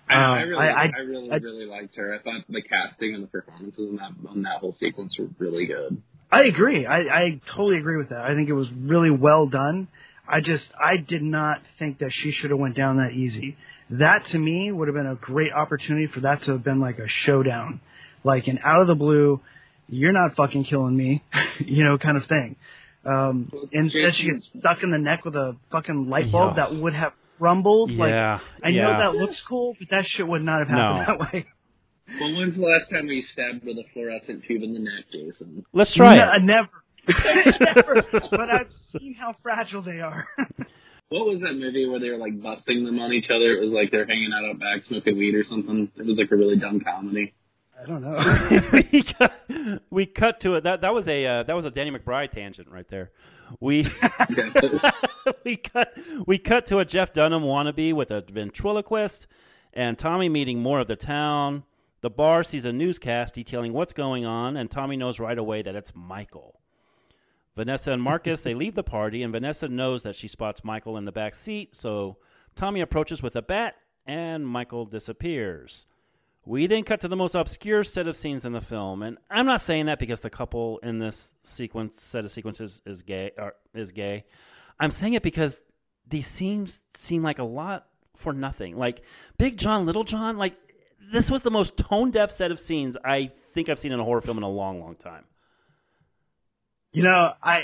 I, 0.08 0.16
know, 0.16 0.22
Uh, 0.22 0.36
I 0.36 0.42
really, 0.42 0.66
I- 0.68 0.72
I, 0.72 0.84
I- 0.96 1.00
really, 1.02 1.32
I- 1.32 1.36
really 1.36 1.66
liked 1.66 1.96
her. 1.98 2.16
I 2.16 2.20
thought 2.20 2.42
the 2.50 2.62
casting 2.62 3.14
and 3.16 3.24
the 3.24 3.28
performances 3.28 3.90
in 3.90 3.98
that 3.98 4.12
on 4.28 4.42
that 4.44 4.60
whole 4.60 4.76
sequence 4.80 5.16
were 5.20 5.28
really 5.38 5.66
good. 5.68 6.02
I 6.32 6.44
agree. 6.44 6.86
I, 6.86 6.98
I 6.98 7.42
totally 7.56 7.78
agree 7.78 7.98
with 7.98 8.10
that. 8.10 8.20
I 8.22 8.36
think 8.36 8.50
it 8.50 8.54
was 8.54 8.68
really 8.78 9.10
well 9.10 9.48
done. 9.48 9.88
I 10.28 10.42
just 10.42 10.64
I 10.80 10.98
did 10.98 11.24
not 11.24 11.62
think 11.80 12.00
that 12.00 12.12
she 12.14 12.32
should 12.32 12.52
have 12.52 12.60
went 12.60 12.76
down 12.76 12.98
that 12.98 13.14
easy. 13.14 13.58
That 13.90 14.24
to 14.32 14.38
me 14.38 14.72
would 14.72 14.88
have 14.88 14.96
been 14.96 15.08
a 15.08 15.16
great 15.16 15.52
opportunity 15.52 16.06
for 16.14 16.20
that 16.22 16.44
to 16.44 16.52
have 16.52 16.64
been 16.64 16.80
like 16.80 17.00
a 17.00 17.08
showdown, 17.26 17.82
like 18.24 18.48
an 18.48 18.60
out 18.64 18.82
of 18.82 18.88
the 18.88 18.94
blue, 18.96 19.42
you're 19.88 20.12
not 20.14 20.36
fucking 20.36 20.66
killing 20.66 20.96
me, 20.96 21.24
you 21.60 21.84
know, 21.84 21.98
kind 21.98 22.16
of 22.16 22.26
thing. 22.28 22.56
Um, 23.06 23.52
and 23.74 23.86
instead 23.92 24.14
she 24.16 24.30
gets 24.30 24.48
stuck 24.60 24.84
in 24.84 24.92
the 24.92 25.00
neck 25.00 25.26
with 25.26 25.36
a 25.36 25.56
fucking 25.72 26.10
light 26.10 26.32
bulb 26.32 26.56
Yeah. 26.58 26.66
that 26.68 26.76
would 26.76 26.94
have 26.94 27.14
rumbled. 27.40 27.90
Like 27.92 28.12
yeah. 28.12 28.40
I 28.64 28.70
yeah. 28.70 28.84
know 28.84 28.98
that 29.00 29.16
looks 29.16 29.42
cool, 29.48 29.74
but 29.80 29.88
that 29.90 30.06
shit 30.10 30.28
would 30.28 30.44
not 30.44 30.60
have 30.60 30.68
happened 30.68 31.08
No. 31.08 31.18
that 31.18 31.34
way. 31.34 31.46
Well, 32.20 32.36
when's 32.36 32.56
the 32.56 32.62
last 32.62 32.90
time 32.92 33.08
we 33.08 33.22
stabbed 33.34 33.64
with 33.66 33.78
a 33.78 33.84
fluorescent 33.94 34.44
tube 34.46 34.64
in 34.64 34.74
the 34.74 34.80
neck, 34.80 35.06
Jason? 35.12 35.66
Let's 35.74 35.92
try 35.94 36.16
Ne- 36.16 36.38
it. 36.38 36.44
never. 36.44 36.70
never. 37.60 38.04
But 38.32 38.50
I've 38.50 38.72
seen 38.98 39.14
how 39.16 39.36
fragile 39.42 39.82
they 39.82 40.00
are. 40.02 40.28
What 41.12 41.26
was 41.26 41.42
that 41.42 41.54
movie 41.54 41.88
where 41.88 42.00
they 42.00 42.12
were 42.12 42.18
like 42.18 42.40
busting 42.40 42.86
them 42.86 43.00
on 43.00 43.12
each 43.14 43.32
other? 43.32 43.54
It 43.54 43.62
was 43.64 43.72
like 43.72 43.90
they're 43.90 44.06
hanging 44.06 44.30
out 44.32 44.48
out 44.48 44.60
back 44.60 44.86
smoking 44.86 45.18
weed 45.18 45.34
or 45.34 45.44
something. 45.44 45.92
It 45.98 46.06
was 46.06 46.20
like 46.20 46.32
a 46.32 46.36
really 46.36 46.56
dumb 46.56 46.82
comedy. 46.82 47.34
I 47.82 47.86
don't 47.88 48.04
know. 48.04 48.80
we, 48.94 49.02
cut, 49.02 49.34
we 49.90 50.06
cut 50.06 50.40
to 50.42 50.54
it. 50.54 50.64
That 50.66 50.82
that 50.82 50.94
was 50.94 51.08
a 51.08 51.26
uh, 51.26 51.44
that 51.44 51.56
was 51.56 51.66
a 51.66 51.72
Danny 51.72 51.90
McBride 51.90 52.30
tangent 52.30 52.70
right 52.70 52.88
there. 52.90 53.10
We 53.60 53.88
we 55.44 55.58
cut 55.58 55.98
we 56.28 56.38
cut 56.38 56.68
to 56.68 56.78
a 56.78 56.86
Jeff 56.86 57.12
Dunham 57.12 57.42
wannabe 57.42 57.92
with 57.94 58.12
a 58.12 58.22
ventriloquist, 58.32 59.26
and 59.74 59.98
Tommy 59.98 60.30
meeting 60.30 60.62
more 60.62 60.80
of 60.80 60.86
the 60.88 60.96
town. 60.96 61.64
The 62.02 62.10
bar 62.10 62.44
sees 62.44 62.66
a 62.66 62.72
newscast 62.72 63.36
detailing 63.36 63.74
what's 63.74 63.94
going 63.94 64.26
on, 64.26 64.56
and 64.56 64.72
Tommy 64.72 64.96
knows 64.96 65.20
right 65.20 65.38
away 65.38 65.62
that 65.62 65.76
it's 65.76 65.94
Michael. 65.94 66.62
Vanessa 67.56 67.92
and 67.92 68.02
Marcus 68.02 68.42
they 68.42 68.54
leave 68.54 68.76
the 68.76 68.84
party, 68.84 69.22
and 69.22 69.34
Vanessa 69.34 69.68
knows 69.68 70.04
that 70.04 70.16
she 70.16 70.30
spots 70.30 70.64
Michael 70.64 70.98
in 70.98 71.06
the 71.06 71.12
back 71.12 71.36
seat. 71.36 71.76
So 71.76 72.18
Tommy 72.56 72.80
approaches 72.80 73.22
with 73.22 73.36
a 73.36 73.42
bat, 73.42 73.76
and 74.06 74.48
Michael 74.48 74.86
disappears. 74.86 75.86
We 76.46 76.68
then 76.68 76.84
cut 76.84 77.02
to 77.02 77.10
the 77.10 77.18
most 77.18 77.36
obscure 77.36 77.84
set 77.84 78.08
of 78.08 78.16
scenes 78.16 78.46
in 78.46 78.54
the 78.54 78.62
film, 78.62 79.04
and 79.04 79.18
I'm 79.30 79.46
not 79.46 79.62
saying 79.62 79.88
that 79.88 80.00
because 80.00 80.22
the 80.22 80.30
couple 80.30 80.80
in 80.80 81.00
this 81.00 81.34
sequence 81.44 82.02
set 82.02 82.24
of 82.24 82.32
sequences 82.32 82.82
is 82.86 83.02
gay 83.02 83.32
or 83.38 83.56
is 83.74 83.92
gay. 83.92 84.26
I'm 84.80 84.92
saying 84.92 85.14
it 85.14 85.22
because 85.22 85.62
these 86.08 86.28
scenes 86.28 86.82
seem 86.96 87.24
like 87.24 87.40
a 87.40 87.44
lot 87.44 87.88
for 88.16 88.34
nothing. 88.34 88.78
Like 88.78 89.04
Big 89.38 89.58
John, 89.58 89.86
Little 89.86 90.06
John, 90.06 90.38
like 90.38 90.56
this 91.12 91.30
was 91.32 91.42
the 91.42 91.52
most 91.52 91.78
tone 91.78 92.12
deaf 92.12 92.32
set 92.32 92.52
of 92.52 92.60
scenes 92.60 92.96
I 93.04 93.32
think 93.54 93.70
I've 93.70 93.80
seen 93.80 93.92
in 93.92 94.00
a 94.00 94.04
horror 94.04 94.22
film 94.22 94.38
in 94.38 94.44
a 94.44 94.50
long, 94.50 94.80
long 94.80 94.96
time. 94.96 95.24
You 96.92 97.04
know, 97.04 97.32
I 97.44 97.60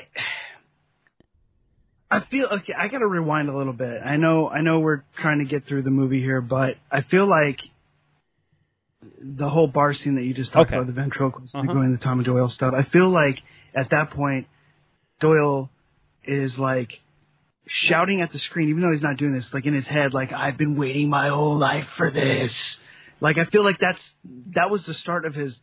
I 2.11 2.21
feel 2.29 2.45
okay. 2.51 2.73
I 2.77 2.87
got 2.87 2.99
to 2.99 3.07
rewind 3.07 3.49
a 3.49 3.57
little 3.57 3.73
bit. 3.73 4.01
I 4.03 4.17
know, 4.17 4.47
I 4.47 4.61
know, 4.61 4.79
we're 4.79 5.03
trying 5.19 5.39
to 5.39 5.45
get 5.45 5.65
through 5.67 5.81
the 5.83 5.89
movie 5.89 6.21
here, 6.21 6.41
but 6.41 6.75
I 6.91 7.01
feel 7.01 7.27
like 7.27 7.59
the 9.21 9.49
whole 9.49 9.67
bar 9.67 9.93
scene 9.93 10.15
that 10.15 10.23
you 10.23 10.33
just 10.33 10.51
talked 10.53 10.69
Okay. 10.69 10.77
about, 10.77 10.87
the 10.87 10.93
ventriloquist 10.93 11.55
Uh-huh. 11.55 11.73
going 11.73 11.91
the 11.91 11.97
Tommy 11.97 12.23
Doyle 12.23 12.49
stuff. 12.49 12.73
I 12.75 12.83
feel 12.83 13.09
like 13.09 13.39
at 13.75 13.89
that 13.89 14.11
point, 14.11 14.47
Doyle 15.19 15.69
is 16.23 16.57
like 16.57 16.91
shouting 17.67 18.21
at 18.21 18.31
the 18.31 18.39
screen, 18.39 18.69
even 18.69 18.81
though 18.81 18.91
he's 18.91 19.01
not 19.01 19.17
doing 19.17 19.33
this. 19.33 19.45
Like 19.53 19.65
in 19.65 19.73
his 19.73 19.85
head, 19.87 20.13
like 20.13 20.31
I've 20.31 20.57
been 20.57 20.75
waiting 20.77 21.09
my 21.09 21.29
whole 21.29 21.57
life 21.57 21.87
for 21.97 22.11
this. 22.11 22.51
Like 23.21 23.37
I 23.37 23.45
feel 23.45 23.63
like 23.63 23.77
that's 23.79 23.99
that 24.55 24.69
was 24.69 24.85
the 24.85 24.93
start 24.95 25.25
of 25.25 25.33
his 25.33 25.57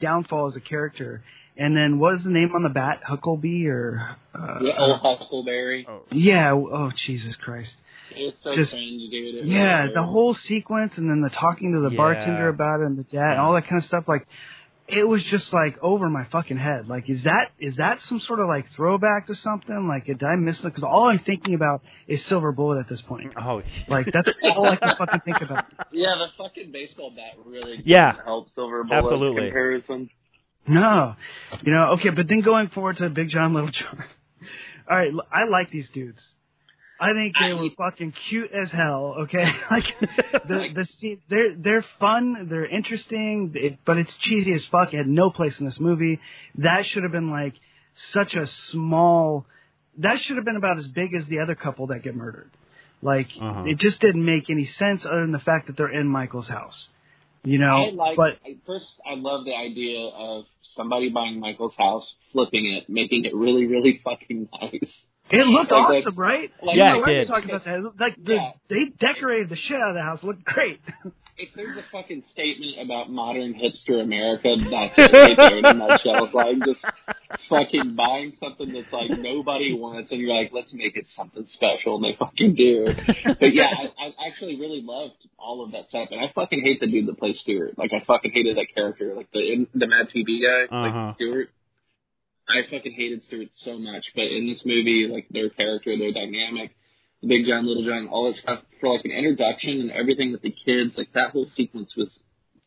downfall 0.00 0.48
as 0.48 0.56
a 0.56 0.60
character. 0.60 1.22
And 1.56 1.76
then 1.76 2.00
was 2.00 2.20
the 2.24 2.30
name 2.30 2.50
on 2.56 2.64
the 2.64 2.68
bat? 2.68 3.00
Huckleby 3.08 3.68
or 3.68 4.16
uh, 4.34 4.58
Yeah, 4.60 4.72
oh, 4.78 4.96
Huckleberry. 5.00 5.86
yeah? 6.10 6.52
Oh 6.52 6.90
Jesus 7.06 7.36
Christ! 7.36 7.70
It's 8.10 8.36
so 8.42 8.56
just- 8.56 8.72
cringe, 8.72 9.08
dude. 9.10 9.34
It 9.36 9.46
Yeah, 9.46 9.86
the 9.94 10.02
whole 10.02 10.34
sequence, 10.34 10.94
and 10.96 11.08
then 11.08 11.20
the 11.20 11.30
talking 11.30 11.72
to 11.74 11.80
the 11.80 11.90
Yeah. 11.90 11.96
bartender 11.96 12.48
about 12.48 12.80
it, 12.80 12.86
and 12.86 12.98
the 12.98 13.04
dad, 13.04 13.32
and 13.32 13.40
all 13.40 13.52
that 13.54 13.68
kind 13.68 13.80
of 13.80 13.86
stuff. 13.86 14.04
Like, 14.08 14.26
it 14.86 15.04
was 15.08 15.22
just 15.30 15.52
like 15.52 15.76
over 15.82 16.10
my 16.10 16.24
fucking 16.30 16.58
head. 16.58 16.88
Like, 16.88 17.08
is 17.08 17.24
that 17.24 17.50
is 17.58 17.76
that 17.76 17.98
some 18.08 18.20
sort 18.20 18.40
of 18.40 18.48
like 18.48 18.66
throwback 18.76 19.26
to 19.28 19.34
something? 19.36 19.88
Like, 19.88 20.06
did 20.06 20.22
I 20.22 20.36
miss 20.36 20.58
it? 20.58 20.64
Because 20.64 20.82
all 20.84 21.08
I'm 21.08 21.20
thinking 21.20 21.54
about 21.54 21.82
is 22.06 22.20
Silver 22.28 22.52
Bullet 22.52 22.80
at 22.80 22.88
this 22.88 23.00
point. 23.02 23.32
Oh, 23.36 23.62
Like, 23.88 24.06
that's 24.12 24.28
all 24.54 24.66
I 24.66 24.76
can 24.76 24.94
fucking 24.96 25.20
think 25.24 25.40
about. 25.40 25.64
Yeah, 25.90 26.14
the 26.18 26.26
fucking 26.36 26.70
baseball 26.70 27.10
bat 27.16 27.32
really 27.46 27.80
Yeah. 27.84 28.10
doesn't 28.12 28.24
help 28.26 28.48
Silver 28.54 28.84
Bullet 28.84 28.98
Absolutely. 28.98 29.42
comparison. 29.46 30.10
No, 30.66 31.14
you 31.62 31.72
know. 31.72 31.92
Okay, 31.98 32.10
but 32.10 32.26
then 32.28 32.40
going 32.40 32.68
forward 32.68 32.96
to 32.98 33.08
Big 33.10 33.28
John, 33.30 33.52
Little 33.54 33.70
John. 33.70 34.04
All 34.90 34.96
right, 34.96 35.12
I 35.32 35.44
like 35.44 35.70
these 35.70 35.88
dudes. 35.94 36.18
I 37.04 37.12
think 37.12 37.34
they 37.40 37.52
were 37.52 37.68
fucking 37.76 38.12
cute 38.28 38.50
as 38.52 38.70
hell. 38.70 39.16
Okay, 39.24 39.44
like 39.70 39.84
the 40.00 40.68
the 40.74 40.86
scene, 41.00 41.20
they're 41.28 41.54
they're 41.56 41.84
fun, 42.00 42.46
they're 42.50 42.66
interesting, 42.66 43.52
it, 43.54 43.78
but 43.84 43.98
it's 43.98 44.10
cheesy 44.22 44.52
as 44.54 44.62
fuck. 44.72 44.92
It 44.94 44.98
had 44.98 45.06
no 45.08 45.30
place 45.30 45.52
in 45.60 45.66
this 45.66 45.78
movie. 45.78 46.18
That 46.58 46.82
should 46.90 47.02
have 47.02 47.12
been 47.12 47.30
like 47.30 47.54
such 48.12 48.34
a 48.34 48.46
small. 48.70 49.46
That 49.98 50.16
should 50.24 50.36
have 50.36 50.44
been 50.44 50.56
about 50.56 50.78
as 50.78 50.86
big 50.88 51.10
as 51.14 51.26
the 51.28 51.40
other 51.40 51.54
couple 51.54 51.88
that 51.88 52.02
get 52.02 52.14
murdered. 52.16 52.50
Like 53.02 53.28
Uh-huh. 53.40 53.64
it 53.66 53.78
just 53.78 54.00
didn't 54.00 54.24
make 54.24 54.48
any 54.48 54.66
sense 54.78 55.02
other 55.04 55.20
than 55.20 55.32
the 55.32 55.38
fact 55.50 55.66
that 55.66 55.76
they're 55.76 55.92
in 56.00 56.08
Michael's 56.08 56.48
house. 56.48 56.88
You 57.46 57.58
know, 57.58 57.76
I 57.76 57.90
like. 57.90 58.16
but 58.16 58.32
I- 58.46 58.56
first, 58.66 58.86
I 59.04 59.14
love 59.16 59.44
the 59.44 59.54
idea 59.54 60.00
of 60.08 60.46
somebody 60.76 61.10
buying 61.10 61.38
Michael's 61.40 61.74
house, 61.76 62.06
flipping 62.32 62.64
it, 62.74 62.88
making 62.88 63.26
it 63.26 63.34
really, 63.34 63.66
really 63.66 64.00
fucking 64.02 64.48
nice. 64.62 64.90
It 65.30 65.46
looked 65.46 65.70
Like 65.72 65.80
awesome, 65.80 65.94
that's- 66.04 66.16
right? 66.16 66.50
Like, 66.62 66.76
Yeah, 66.76 66.88
You 66.88 66.94
know, 66.94 66.98
it 67.00 67.06
we're 67.06 67.12
did. 67.14 67.28
Talking 67.28 67.50
about 67.50 67.64
that, 67.64 67.92
like 67.98 68.16
the, 68.22 68.34
Yeah. 68.34 68.52
they 68.68 68.84
decorated 69.00 69.48
the 69.48 69.56
shit 69.56 69.76
out 69.80 69.88
of 69.90 69.94
the 69.94 70.02
house. 70.02 70.22
It 70.22 70.26
looked 70.26 70.44
great. 70.44 70.80
If 71.36 71.48
there's 71.56 71.76
a 71.76 71.82
fucking 71.90 72.22
statement 72.30 72.78
about 72.80 73.10
modern 73.10 73.54
hipster 73.54 74.00
America, 74.00 74.54
that's 74.70 74.94
it 74.96 75.12
right 75.12 75.36
there 75.36 75.58
in 75.58 75.64
a 75.64 75.74
nutshell. 75.74 76.26
It's 76.26 76.32
like 76.32 76.54
just 76.64 76.78
fucking 77.48 77.96
buying 77.96 78.34
something 78.38 78.72
that's 78.72 78.92
like 78.92 79.10
nobody 79.10 79.74
wants, 79.74 80.12
and 80.12 80.20
you're 80.20 80.32
like, 80.32 80.52
let's 80.52 80.72
make 80.72 80.96
it 80.96 81.06
something 81.16 81.44
special, 81.54 81.96
and 81.96 82.04
they 82.04 82.16
fucking 82.16 82.54
do. 82.54 82.86
But 82.86 83.52
yeah, 83.52 83.66
I, 83.66 84.06
I 84.06 84.28
actually 84.28 84.60
really 84.60 84.80
loved 84.84 85.16
all 85.36 85.64
of 85.64 85.72
that 85.72 85.88
stuff, 85.88 86.10
and 86.12 86.20
I 86.20 86.30
fucking 86.36 86.62
hate 86.62 86.78
the 86.78 86.86
dude 86.86 87.08
that 87.08 87.18
plays 87.18 87.40
Stuart. 87.40 87.76
Like, 87.76 87.90
I 87.92 88.04
fucking 88.04 88.30
hated 88.32 88.56
that 88.56 88.68
character, 88.72 89.12
like 89.16 89.26
the 89.32 89.40
in, 89.40 89.66
the 89.74 89.88
Mad 89.88 90.10
TV 90.14 90.38
guy, 90.40 90.72
Uh-huh. 90.72 91.06
like 91.08 91.14
Stuart. 91.16 91.50
I 92.48 92.62
fucking 92.70 92.92
hated 92.92 93.22
Stuart 93.24 93.48
so 93.64 93.78
much, 93.78 94.04
but 94.14 94.24
in 94.24 94.46
this 94.48 94.62
movie, 94.66 95.08
like 95.10 95.26
their 95.30 95.48
character, 95.50 95.96
their 95.96 96.12
dynamic, 96.12 96.76
the 97.22 97.28
Big 97.28 97.46
John, 97.46 97.66
Little 97.66 97.84
John, 97.84 98.08
all 98.10 98.30
that 98.30 98.40
stuff 98.40 98.60
for 98.80 98.92
like 98.94 99.04
an 99.04 99.12
introduction 99.12 99.80
and 99.80 99.90
everything 99.90 100.32
with 100.32 100.42
the 100.42 100.50
kids, 100.52 100.94
like 100.96 101.12
that 101.14 101.30
whole 101.30 101.46
sequence 101.56 101.94
was 101.96 102.10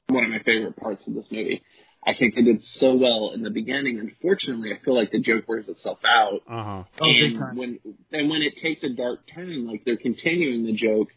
one 0.07 0.23
of 0.23 0.31
my 0.31 0.39
favorite 0.39 0.75
parts 0.77 1.05
of 1.07 1.13
this 1.13 1.27
movie. 1.31 1.61
I 2.05 2.13
think 2.17 2.35
they 2.35 2.41
did 2.41 2.63
so 2.79 2.95
well 2.95 3.31
in 3.33 3.43
the 3.43 3.49
beginning. 3.49 3.99
Unfortunately, 3.99 4.71
I 4.71 4.83
feel 4.83 4.95
like 4.95 5.11
the 5.11 5.19
joke 5.19 5.45
wears 5.47 5.67
itself 5.67 5.99
out. 6.07 6.41
uh 6.49 6.63
huh. 6.63 6.83
Oh, 7.01 7.05
and 7.05 7.57
when 7.57 7.79
and 8.11 8.29
when 8.29 8.41
it 8.41 8.53
takes 8.61 8.81
a 8.83 8.89
dark 8.89 9.21
turn, 9.33 9.67
like 9.67 9.83
they're 9.85 9.97
continuing 9.97 10.65
the 10.65 10.73
joke, 10.73 11.09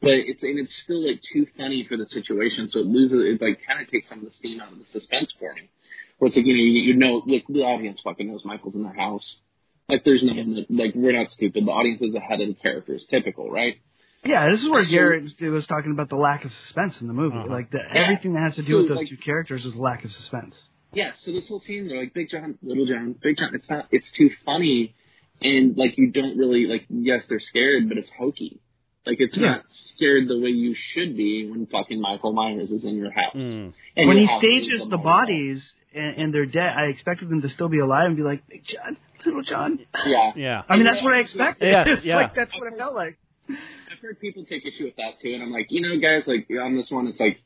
but 0.00 0.12
it's 0.12 0.42
and 0.42 0.58
it's 0.58 0.72
still 0.84 1.06
like 1.06 1.20
too 1.32 1.46
funny 1.58 1.84
for 1.88 1.96
the 1.96 2.06
situation, 2.06 2.68
so 2.70 2.80
it 2.80 2.86
loses. 2.86 3.20
It 3.22 3.42
like 3.44 3.60
kind 3.66 3.82
of 3.82 3.90
takes 3.90 4.08
some 4.08 4.20
of 4.20 4.24
the 4.24 4.30
steam 4.38 4.60
out 4.60 4.72
of 4.72 4.78
the 4.78 4.86
suspense 4.92 5.30
for 5.38 5.52
me. 5.54 5.68
Where 6.18 6.28
it's 6.28 6.36
like 6.36 6.46
you 6.46 6.52
know 6.54 6.58
you, 6.62 6.80
you 6.92 6.96
know 6.96 7.22
like 7.26 7.44
the 7.48 7.60
audience 7.60 8.00
fucking 8.04 8.26
knows 8.28 8.44
Michael's 8.44 8.74
in 8.74 8.82
their 8.82 8.94
house. 8.94 9.24
Like 9.88 10.02
there's 10.04 10.22
nothing 10.22 10.54
that 10.54 10.66
like 10.70 10.92
we're 10.94 11.12
not 11.18 11.30
stupid. 11.32 11.66
The 11.66 11.70
audience 11.70 12.00
is 12.02 12.14
ahead 12.14 12.40
of 12.40 12.48
the 12.48 12.54
characters, 12.54 13.04
typical, 13.10 13.50
right? 13.50 13.74
yeah, 14.24 14.48
this 14.50 14.60
is 14.62 14.70
where 14.70 14.84
So- 14.84 14.90
Garrett 14.90 15.24
was 15.40 15.66
talking 15.66 15.92
about 15.92 16.08
the 16.08 16.16
lack 16.16 16.44
of 16.46 16.50
suspense 16.66 16.94
in 17.02 17.08
the 17.08 17.12
movie. 17.12 17.36
Uh-huh. 17.36 17.50
Like 17.52 17.70
the, 17.70 17.78
Yeah. 17.92 18.04
everything 18.04 18.32
that 18.32 18.40
has 18.44 18.54
to 18.54 18.62
do 18.62 18.72
So, 18.72 18.78
with 18.78 18.88
those 18.88 18.96
like- 18.98 19.08
two 19.10 19.18
characters 19.18 19.64
is 19.66 19.74
lack 19.74 20.02
of 20.04 20.10
suspense. 20.12 20.54
Yeah, 20.94 21.10
so 21.24 21.32
this 21.32 21.46
whole 21.48 21.60
scene, 21.60 21.88
they're 21.88 21.98
like 22.00 22.14
Big 22.14 22.30
John, 22.30 22.56
Little 22.62 22.86
John, 22.86 23.16
Big 23.20 23.36
John. 23.36 23.54
It's 23.54 23.68
not. 23.68 23.86
It's 23.90 24.06
too 24.16 24.30
funny, 24.46 24.94
and 25.42 25.76
like 25.76 25.98
you 25.98 26.10
don't 26.12 26.38
really 26.38 26.66
like. 26.66 26.86
Yes, 26.88 27.22
they're 27.28 27.40
scared, 27.40 27.88
but 27.88 27.98
it's 27.98 28.08
hokey. 28.16 28.60
Like 29.04 29.16
it's 29.20 29.36
Yeah. 29.36 29.48
not 29.48 29.64
scared 29.94 30.28
the 30.28 30.38
way 30.40 30.48
you 30.50 30.74
should 30.94 31.16
be 31.16 31.50
when 31.50 31.66
fucking 31.66 32.00
Michael 32.00 32.32
Myers 32.32 32.70
is 32.70 32.84
in 32.84 32.94
your 32.96 33.10
house. 33.10 33.34
Mm. 33.36 33.72
And 33.96 34.08
when 34.08 34.16
he 34.18 34.26
stages 34.38 34.88
the 34.88 34.96
bodies 34.96 35.62
and, 35.94 36.16
and 36.16 36.34
they're 36.34 36.46
dead, 36.46 36.72
I 36.76 36.84
expected 36.86 37.28
them 37.28 37.42
to 37.42 37.48
still 37.48 37.68
be 37.68 37.78
alive 37.78 38.06
and 38.06 38.16
be 38.16 38.22
like, 38.22 38.46
Big 38.48 38.64
John, 38.64 38.96
Little 39.24 39.42
John. 39.42 39.78
Yeah, 40.06 40.32
Yeah. 40.36 40.62
I 40.68 40.76
mean, 40.76 40.84
that's 40.84 41.02
what 41.02 41.14
I 41.14 41.18
expected. 41.20 41.66
Yes, 41.68 42.00
yeah. 42.04 42.16
like 42.16 42.34
that's 42.34 42.52
what 42.58 42.72
it 42.72 42.78
felt 42.78 42.94
like. 42.94 43.18
I've 43.48 43.98
heard 44.00 44.20
people 44.20 44.44
take 44.44 44.64
issue 44.66 44.84
with 44.84 44.96
that 44.96 45.20
too, 45.22 45.32
and 45.32 45.42
I'm 45.42 45.52
like, 45.52 45.66
you 45.70 45.80
know, 45.80 46.00
guys, 46.00 46.26
like 46.26 46.48
on 46.60 46.76
this 46.76 46.90
one, 46.90 47.06
it's 47.08 47.20
like, 47.20 47.38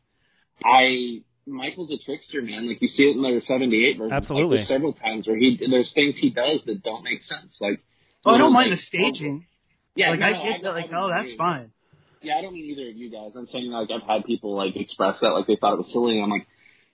I 0.64 1.22
Michael's 1.46 1.90
a 1.90 1.98
trickster, 2.04 2.42
man. 2.42 2.68
Like 2.68 2.80
you 2.82 2.88
see 2.88 3.04
it 3.04 3.16
in 3.16 3.22
the 3.22 3.40
'78 3.46 3.98
version. 3.98 4.12
Absolutely. 4.12 4.58
Like, 4.58 4.68
there's 4.68 4.76
several 4.76 4.92
times 4.92 5.26
where 5.26 5.36
he 5.36 5.58
there's 5.70 5.90
things 5.94 6.14
he 6.20 6.30
does 6.30 6.60
that 6.66 6.82
don't 6.82 7.02
make 7.04 7.22
sense. 7.22 7.56
Like, 7.60 7.80
Oh, 8.24 8.32
I 8.34 8.38
don't 8.38 8.52
mind 8.52 8.70
like, 8.70 8.80
the 8.80 8.84
staging. 8.86 9.46
Yeah, 9.94 10.10
like 10.10 10.20
no, 10.20 10.26
I 10.26 10.30
no, 10.32 10.44
get 10.44 10.62
that. 10.62 10.70
Like, 10.72 10.90
oh, 10.94 11.08
that's 11.08 11.34
fine. 11.36 11.70
Yeah, 12.22 12.34
I 12.38 12.42
don't 12.42 12.52
mean 12.52 12.64
either 12.66 12.90
of 12.90 12.96
you 12.96 13.10
guys. 13.10 13.32
I'm 13.36 13.46
saying 13.46 13.70
like 13.70 13.88
I've 13.90 14.06
had 14.06 14.24
people 14.24 14.54
like 14.56 14.76
express 14.76 15.16
that 15.20 15.28
like 15.28 15.46
they 15.46 15.56
thought 15.56 15.74
it 15.74 15.78
was 15.78 15.90
silly. 15.92 16.16
And 16.16 16.24
I'm 16.24 16.30
like, 16.30 16.46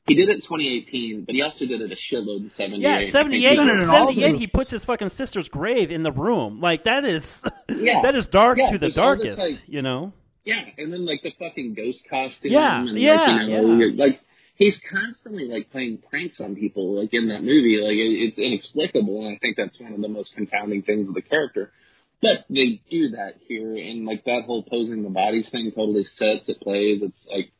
he 0.06 0.14
did 0.14 0.28
it 0.28 0.36
in 0.36 0.40
2018, 0.42 1.24
but 1.24 1.34
he 1.34 1.42
also 1.42 1.64
did 1.66 1.80
it 1.80 1.90
a 1.90 1.96
shitload 2.14 2.40
in 2.40 2.50
78. 2.56 2.80
Yeah, 2.82 3.00
78. 3.02 3.48
he 3.50 3.56
done 3.56 3.68
it 3.68 3.72
did- 3.72 3.82
in 3.82 3.88
78 3.88 4.34
he 4.36 4.46
puts 4.46 4.70
his 4.70 4.84
fucking 4.84 5.08
sister's 5.08 5.48
grave 5.48 5.90
in 5.90 6.02
the 6.02 6.12
room. 6.12 6.60
Like 6.60 6.82
that 6.84 7.04
is 7.04 7.44
Yeah. 7.68 8.00
that 8.02 8.14
is 8.14 8.26
dark 8.26 8.58
Yeah, 8.58 8.66
to 8.66 8.78
the 8.78 8.86
all 8.86 9.16
this, 9.16 9.36
darkest, 9.36 9.42
like- 9.60 9.68
you 9.68 9.82
know. 9.82 10.12
Yeah, 10.44 10.62
and 10.76 10.92
then 10.92 11.06
like 11.06 11.22
the 11.22 11.32
fucking 11.38 11.72
ghost 11.74 12.00
costume. 12.10 12.52
Yeah, 12.52 12.80
and, 12.80 12.98
yeah, 12.98 13.14
like, 13.22 13.40
you 13.48 13.62
know, 13.62 13.76
yeah. 13.78 14.04
Like 14.04 14.20
he's 14.56 14.74
constantly 14.92 15.46
like 15.48 15.70
playing 15.70 15.98
pranks 16.10 16.38
on 16.38 16.54
people 16.54 17.00
like 17.00 17.08
in 17.14 17.28
that 17.28 17.40
movie. 17.42 17.80
Like 17.82 17.94
it, 17.96 18.28
it's 18.28 18.38
inexplicable, 18.38 19.24
and 19.26 19.36
I 19.36 19.38
think 19.38 19.56
that's 19.56 19.80
one 19.80 19.94
of 19.94 20.02
the 20.02 20.08
most 20.08 20.34
confounding 20.36 20.82
things 20.82 21.08
of 21.08 21.14
the 21.14 21.22
character. 21.22 21.72
But 22.20 22.44
they 22.50 22.80
do 22.90 23.10
that 23.16 23.36
here, 23.48 23.74
and 23.74 24.04
like 24.04 24.24
that 24.24 24.42
whole 24.44 24.62
posing 24.64 25.02
the 25.02 25.08
bodies 25.08 25.46
thing 25.50 25.72
totally 25.74 26.04
sets. 26.18 26.46
It 26.46 26.60
plays. 26.60 27.00
It's 27.02 27.24
like 27.26 27.50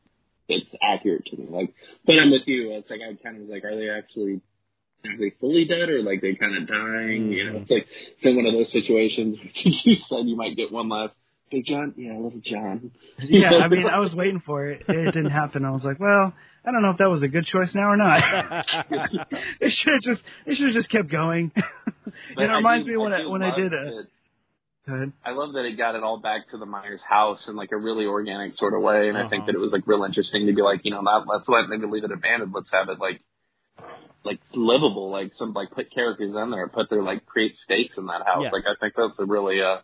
it's 0.49 0.71
accurate 0.83 1.27
to 1.27 1.37
me. 1.37 1.47
Like, 1.49 1.75
but 2.07 2.17
I'm 2.19 2.31
with 2.31 2.47
you. 2.47 2.73
It's 2.73 2.91
like 2.91 3.01
I 3.01 3.15
kind 3.23 3.37
of 3.37 3.43
was 3.43 3.51
like, 3.51 3.65
are 3.65 3.77
they 3.77 3.91
actually? 3.91 4.41
Are 5.05 5.19
they 5.19 5.35
fully 5.39 5.67
dead 5.67 5.91
or 5.91 6.03
like 6.03 6.23
they 6.23 6.35
kind 6.35 6.57
of 6.57 6.67
dying? 6.67 7.31
You 7.31 7.45
know, 7.45 7.51
mm-hmm. 7.53 7.63
it's 7.63 7.71
like 7.71 7.87
it's 8.17 8.25
in 8.25 8.37
one 8.37 8.47
of 8.47 8.55
those 8.55 8.73
situations. 8.73 9.37
you 9.65 9.97
said 10.09 10.25
you 10.25 10.37
might 10.37 10.57
get 10.57 10.73
one 10.73 10.89
last 10.89 11.15
Big 11.51 11.67
John, 11.67 11.95
yeah, 11.97 12.15
little 12.15 12.41
John. 12.45 12.91
Yeah, 13.19 13.51
I 13.63 13.69
mean, 13.69 13.87
I 13.93 14.01
was 14.01 14.15
waiting 14.15 14.43
for 14.45 14.67
it. 14.67 14.83
It 14.89 15.05
didn't 15.13 15.31
happen. 15.31 15.65
I 15.65 15.71
was 15.71 15.83
like, 15.85 16.01
well, 16.01 16.33
I 16.65 16.73
don't 16.73 16.83
know 16.83 16.91
if 16.91 16.99
that 16.99 17.11
was 17.11 17.23
a 17.23 17.29
good 17.29 17.47
choice 17.47 17.69
now 17.75 17.91
or 17.91 17.97
not. 17.97 18.19
it 19.61 19.73
should 19.73 19.93
have 19.93 20.03
just, 20.03 20.23
it 20.47 20.57
should 20.57 20.67
have 20.67 20.75
just 20.75 20.91
kept 20.91 21.11
going. 21.11 21.53
It 22.37 22.41
reminds 22.41 22.87
do- 22.87 22.93
me 22.93 22.97
when 22.97 23.13
I 23.13 23.23
do 23.23 23.31
when 23.31 23.43
I 23.43 23.55
did 23.55 23.67
a. 23.67 23.71
that- 23.71 23.85
Go 23.85 23.99
ahead. 23.99 24.07
I 24.87 25.31
love 25.33 25.55
that 25.55 25.65
it 25.65 25.79
got 25.79 25.95
it 25.95 26.03
all 26.03 26.21
back 26.21 26.51
to 26.51 26.59
the 26.59 26.67
Myers 26.67 27.01
house 27.09 27.41
in 27.49 27.57
like 27.57 27.71
a 27.73 27.77
really 27.77 28.05
organic 28.07 28.55
sort 28.57 28.75
of 28.75 28.83
way, 28.83 29.09
and 29.09 29.17
I 29.17 29.23
think 29.29 29.43
Uh-huh. 29.43 29.47
that 29.47 29.55
it 29.55 29.61
was 29.61 29.73
like 29.73 29.87
real 29.87 30.05
interesting 30.05 30.47
to 30.47 30.53
be 30.53 30.61
like, 30.63 30.81
you 30.85 30.91
know, 30.91 31.01
not 31.01 31.27
let's 31.27 31.49
let 31.49 31.69
maybe 31.69 31.87
leave 31.87 32.05
it 32.05 32.13
abandoned. 32.13 32.53
Let's 32.55 32.71
have 32.73 32.89
it 32.91 32.99
like 32.99 33.21
like 34.25 34.41
livable, 34.55 35.11
like 35.11 35.33
some 35.35 35.53
like 35.53 35.71
put 35.71 35.91
characters 35.93 36.35
in 36.35 36.51
there, 36.51 36.69
put 36.69 36.89
their 36.91 37.03
like 37.03 37.25
create 37.27 37.55
stakes 37.65 37.97
in 37.99 38.07
that 38.07 38.23
house. 38.27 38.45
Yeah. 38.45 38.51
Like 38.53 38.65
I 38.67 38.75
think 38.81 38.95
that's 38.97 39.19
a 39.19 39.25
really 39.27 39.61
uh 39.63 39.79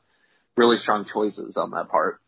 really 0.57 0.79
strong 0.83 1.07
choices 1.13 1.55
on 1.57 1.71
that 1.71 1.89
part. 1.89 2.21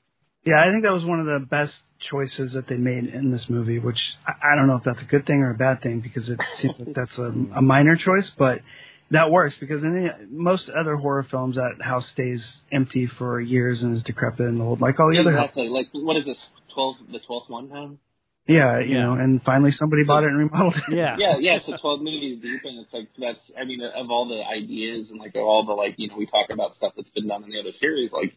Yeah, 0.44 0.60
I 0.60 0.70
think 0.72 0.82
that 0.82 0.92
was 0.92 1.04
one 1.04 1.20
of 1.20 1.26
the 1.26 1.46
best 1.46 1.72
choices 2.10 2.54
that 2.54 2.66
they 2.68 2.76
made 2.76 3.04
in 3.04 3.30
this 3.30 3.44
movie, 3.48 3.78
which 3.78 3.98
I, 4.26 4.32
I 4.52 4.56
don't 4.56 4.66
know 4.66 4.76
if 4.76 4.82
that's 4.84 5.00
a 5.00 5.04
good 5.10 5.24
thing 5.24 5.36
or 5.40 5.52
a 5.52 5.56
bad 5.56 5.82
thing 5.82 6.00
because 6.00 6.28
it 6.28 6.40
seems 6.60 6.74
like 6.78 6.94
that's 6.96 7.16
a, 7.18 7.32
a 7.58 7.62
minor 7.62 7.96
choice, 7.96 8.28
but 8.36 8.58
that 9.12 9.30
works 9.30 9.54
because 9.60 9.82
in 9.82 9.92
the, 9.94 10.26
most 10.30 10.68
other 10.68 10.96
horror 10.96 11.26
films, 11.30 11.56
that 11.56 11.80
house 11.80 12.04
stays 12.12 12.42
empty 12.72 13.06
for 13.18 13.40
years 13.40 13.82
and 13.82 13.96
is 13.96 14.02
decrepit 14.02 14.46
and 14.46 14.60
old, 14.60 14.80
like 14.80 14.98
all 15.00 15.10
the 15.10 15.20
other. 15.20 15.30
exactly. 15.30 15.68
Like 15.68 15.86
what 15.92 16.16
is 16.16 16.24
this? 16.24 16.38
Twelve, 16.74 16.96
the 17.10 17.20
twelfth 17.26 17.48
one 17.48 17.68
now. 17.68 17.92
Yeah, 18.48 18.80
you 18.80 18.94
Yeah. 18.96 19.02
know, 19.04 19.12
and 19.12 19.40
finally 19.44 19.70
somebody 19.70 20.02
bought 20.04 20.24
it 20.24 20.30
and 20.34 20.38
remodeled 20.38 20.74
it. 20.76 20.96
Yeah. 20.96 21.16
Yeah, 21.18 21.36
yeah. 21.38 21.58
So 21.64 21.76
twelve 21.80 22.00
movies 22.02 22.42
deep, 22.42 22.60
and 22.64 22.80
it's 22.80 22.92
like 22.92 23.08
that's. 23.18 23.38
I 23.60 23.64
mean, 23.64 23.80
of 23.82 24.10
all 24.10 24.26
the 24.28 24.42
ideas 24.42 25.10
and 25.10 25.20
like 25.20 25.34
of 25.36 25.42
all 25.44 25.64
the 25.64 25.72
like 25.74 25.94
you 25.98 26.08
know 26.08 26.16
we 26.16 26.26
talk 26.26 26.50
about 26.50 26.74
stuff 26.74 26.92
that's 26.96 27.10
been 27.10 27.28
done 27.28 27.44
in 27.44 27.50
the 27.50 27.60
other 27.60 27.72
series, 27.78 28.10
like 28.10 28.34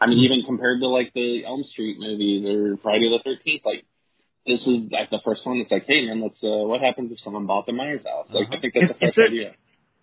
I 0.00 0.06
mean, 0.08 0.18
even 0.26 0.42
compared 0.44 0.80
to 0.80 0.88
like 0.88 1.12
the 1.14 1.44
Elm 1.46 1.62
Street 1.64 1.98
movies 2.00 2.48
or 2.48 2.78
Friday 2.82 3.08
the 3.10 3.20
Thirteenth, 3.22 3.62
like 3.64 3.84
this 4.44 4.58
is 4.66 4.90
like 4.90 5.10
the 5.10 5.20
first 5.24 5.46
one. 5.46 5.58
It's 5.58 5.70
like, 5.70 5.84
hey 5.86 6.06
man, 6.06 6.20
let's. 6.22 6.42
Uh, 6.42 6.66
what 6.66 6.80
happens 6.80 7.12
if 7.12 7.20
someone 7.20 7.46
bought 7.46 7.66
the 7.66 7.72
Myers 7.72 8.02
house? 8.04 8.26
Like, 8.32 8.48
I 8.50 8.58
think 8.60 8.74
that's 8.74 8.90
If- 8.90 8.96
a 8.96 9.12
fresh 9.12 9.28
idea. 9.28 9.52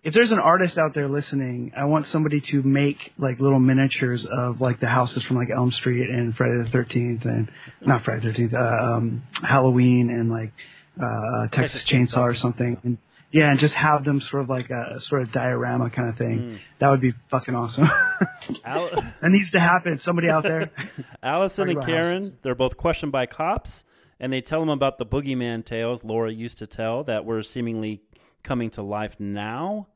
If 0.02 0.14
there's 0.14 0.32
an 0.32 0.38
artist 0.38 0.78
out 0.78 0.94
there 0.94 1.08
listening, 1.08 1.72
I 1.76 1.84
want 1.84 2.06
somebody 2.10 2.40
to 2.52 2.62
make 2.62 2.96
like 3.18 3.38
little 3.38 3.58
miniatures 3.58 4.26
of 4.30 4.60
like 4.60 4.80
the 4.80 4.86
houses 4.86 5.22
from 5.24 5.36
like 5.36 5.50
Elm 5.54 5.72
Street 5.72 6.08
and 6.08 6.34
Friday 6.34 6.62
the 6.62 6.70
Thirteenth 6.70 7.24
and 7.26 7.50
not 7.82 8.04
Friday 8.04 8.20
the 8.20 8.32
Thirteenth, 8.32 8.54
uh, 8.54 8.58
um, 8.58 9.22
Halloween 9.42 10.08
and 10.08 10.30
like 10.30 10.52
uh, 11.00 11.48
Texas, 11.48 11.84
Texas 11.84 11.88
Chainsaw, 11.88 12.18
Chainsaw. 12.18 12.22
or 12.22 12.34
something. 12.36 12.78
And 12.82 12.98
yeah, 13.32 13.50
and 13.50 13.60
just 13.60 13.74
have 13.74 14.04
them 14.04 14.20
sort 14.30 14.42
of 14.42 14.48
like 14.48 14.70
a 14.70 15.00
sort 15.02 15.22
of 15.22 15.32
diorama 15.32 15.90
kind 15.90 16.08
of 16.08 16.16
thing. 16.16 16.38
Mm. 16.38 16.58
That 16.80 16.88
would 16.88 17.00
be 17.00 17.12
fucking 17.30 17.54
awesome. 17.54 17.88
Al- 18.64 18.90
that 18.90 19.30
needs 19.30 19.50
to 19.52 19.60
happen. 19.60 20.00
Somebody 20.02 20.30
out 20.30 20.42
there. 20.42 20.70
Allyson 21.22 21.68
and 21.68 21.84
Karen, 21.84 22.38
they're 22.42 22.56
both 22.56 22.76
questioned 22.76 23.12
by 23.12 23.26
cops, 23.26 23.84
and 24.18 24.32
they 24.32 24.40
tell 24.40 24.60
them 24.60 24.70
about 24.70 24.98
the 24.98 25.06
boogeyman 25.06 25.64
tales 25.64 26.02
Laurie 26.04 26.34
used 26.34 26.58
to 26.58 26.66
tell 26.66 27.04
that 27.04 27.24
were 27.24 27.42
seemingly 27.42 28.02
coming 28.42 28.70
to 28.70 28.82
life 28.82 29.18
now. 29.20 29.86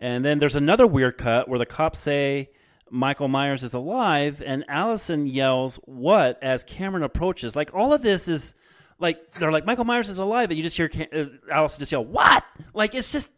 And 0.00 0.24
then 0.24 0.38
there's 0.38 0.54
another 0.54 0.86
weird 0.86 1.18
cut 1.18 1.48
where 1.48 1.58
the 1.58 1.66
cops 1.66 1.98
say 1.98 2.50
Michael 2.90 3.28
Myers 3.28 3.62
is 3.64 3.74
alive, 3.74 4.42
and 4.44 4.64
Allyson 4.68 5.26
yells, 5.26 5.76
What? 5.84 6.38
as 6.42 6.64
Cameron 6.64 7.02
approaches. 7.02 7.54
Like, 7.56 7.70
all 7.74 7.92
of 7.92 8.02
this 8.02 8.28
is 8.28 8.54
like, 8.98 9.18
they're 9.38 9.52
like, 9.52 9.66
Michael 9.66 9.84
Myers 9.84 10.08
is 10.08 10.18
alive, 10.18 10.50
and 10.50 10.56
you 10.56 10.62
just 10.62 10.76
hear 10.76 10.88
Cam- 10.88 11.08
uh, 11.12 11.26
Allyson 11.52 11.80
just 11.80 11.92
yell, 11.92 12.04
What? 12.04 12.44
Like, 12.74 12.94
it's 12.94 13.12
just, 13.12 13.30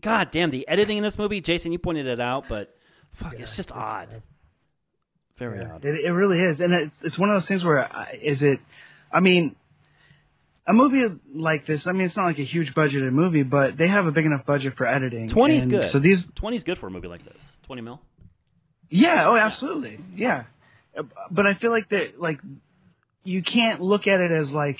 God 0.00 0.30
damn, 0.30 0.50
the 0.50 0.66
editing 0.68 0.96
in 0.98 1.02
this 1.02 1.18
movie, 1.18 1.40
Jason, 1.40 1.72
you 1.72 1.78
pointed 1.78 2.06
it 2.06 2.20
out, 2.20 2.44
but 2.48 2.74
fuck, 3.12 3.34
it's 3.38 3.54
just 3.56 3.72
odd. 3.72 4.22
Very 5.36 5.64
odd. 5.64 5.84
It, 5.84 6.04
it 6.04 6.10
really 6.10 6.38
is, 6.40 6.58
and 6.60 6.72
it's 6.72 6.96
it's 7.02 7.18
one 7.18 7.30
of 7.30 7.40
those 7.40 7.46
things 7.48 7.62
where 7.62 7.84
I- 7.84 8.18
is 8.20 8.38
it? 8.42 8.58
I 9.12 9.20
mean, 9.20 9.54
a 10.68 10.72
movie 10.72 11.06
like 11.34 11.66
this. 11.66 11.82
I 11.86 11.92
mean, 11.92 12.06
it's 12.06 12.16
not 12.16 12.26
like 12.26 12.38
a 12.38 12.44
huge 12.44 12.74
budgeted 12.74 13.10
movie, 13.12 13.42
but 13.42 13.78
they 13.78 13.88
have 13.88 14.06
a 14.06 14.12
big 14.12 14.26
enough 14.26 14.44
budget 14.44 14.74
for 14.76 14.86
editing. 14.86 15.28
20's 15.28 15.64
and 15.64 15.72
good. 15.72 15.92
So 15.92 15.98
these, 15.98 16.18
20's 16.34 16.64
good 16.64 16.78
for 16.78 16.88
a 16.88 16.90
movie 16.90 17.08
like 17.08 17.24
this. 17.24 17.56
20 17.64 17.82
mil. 17.82 18.00
yeah, 18.90 19.26
oh, 19.28 19.36
absolutely, 19.36 19.98
yeah. 20.14 20.44
But 21.30 21.46
I 21.46 21.54
feel 21.54 21.70
like 21.70 21.88
that, 21.90 22.20
like, 22.20 22.40
you 23.24 23.42
can't 23.42 23.80
look 23.80 24.06
at 24.06 24.20
it 24.20 24.30
as 24.32 24.48
like 24.50 24.78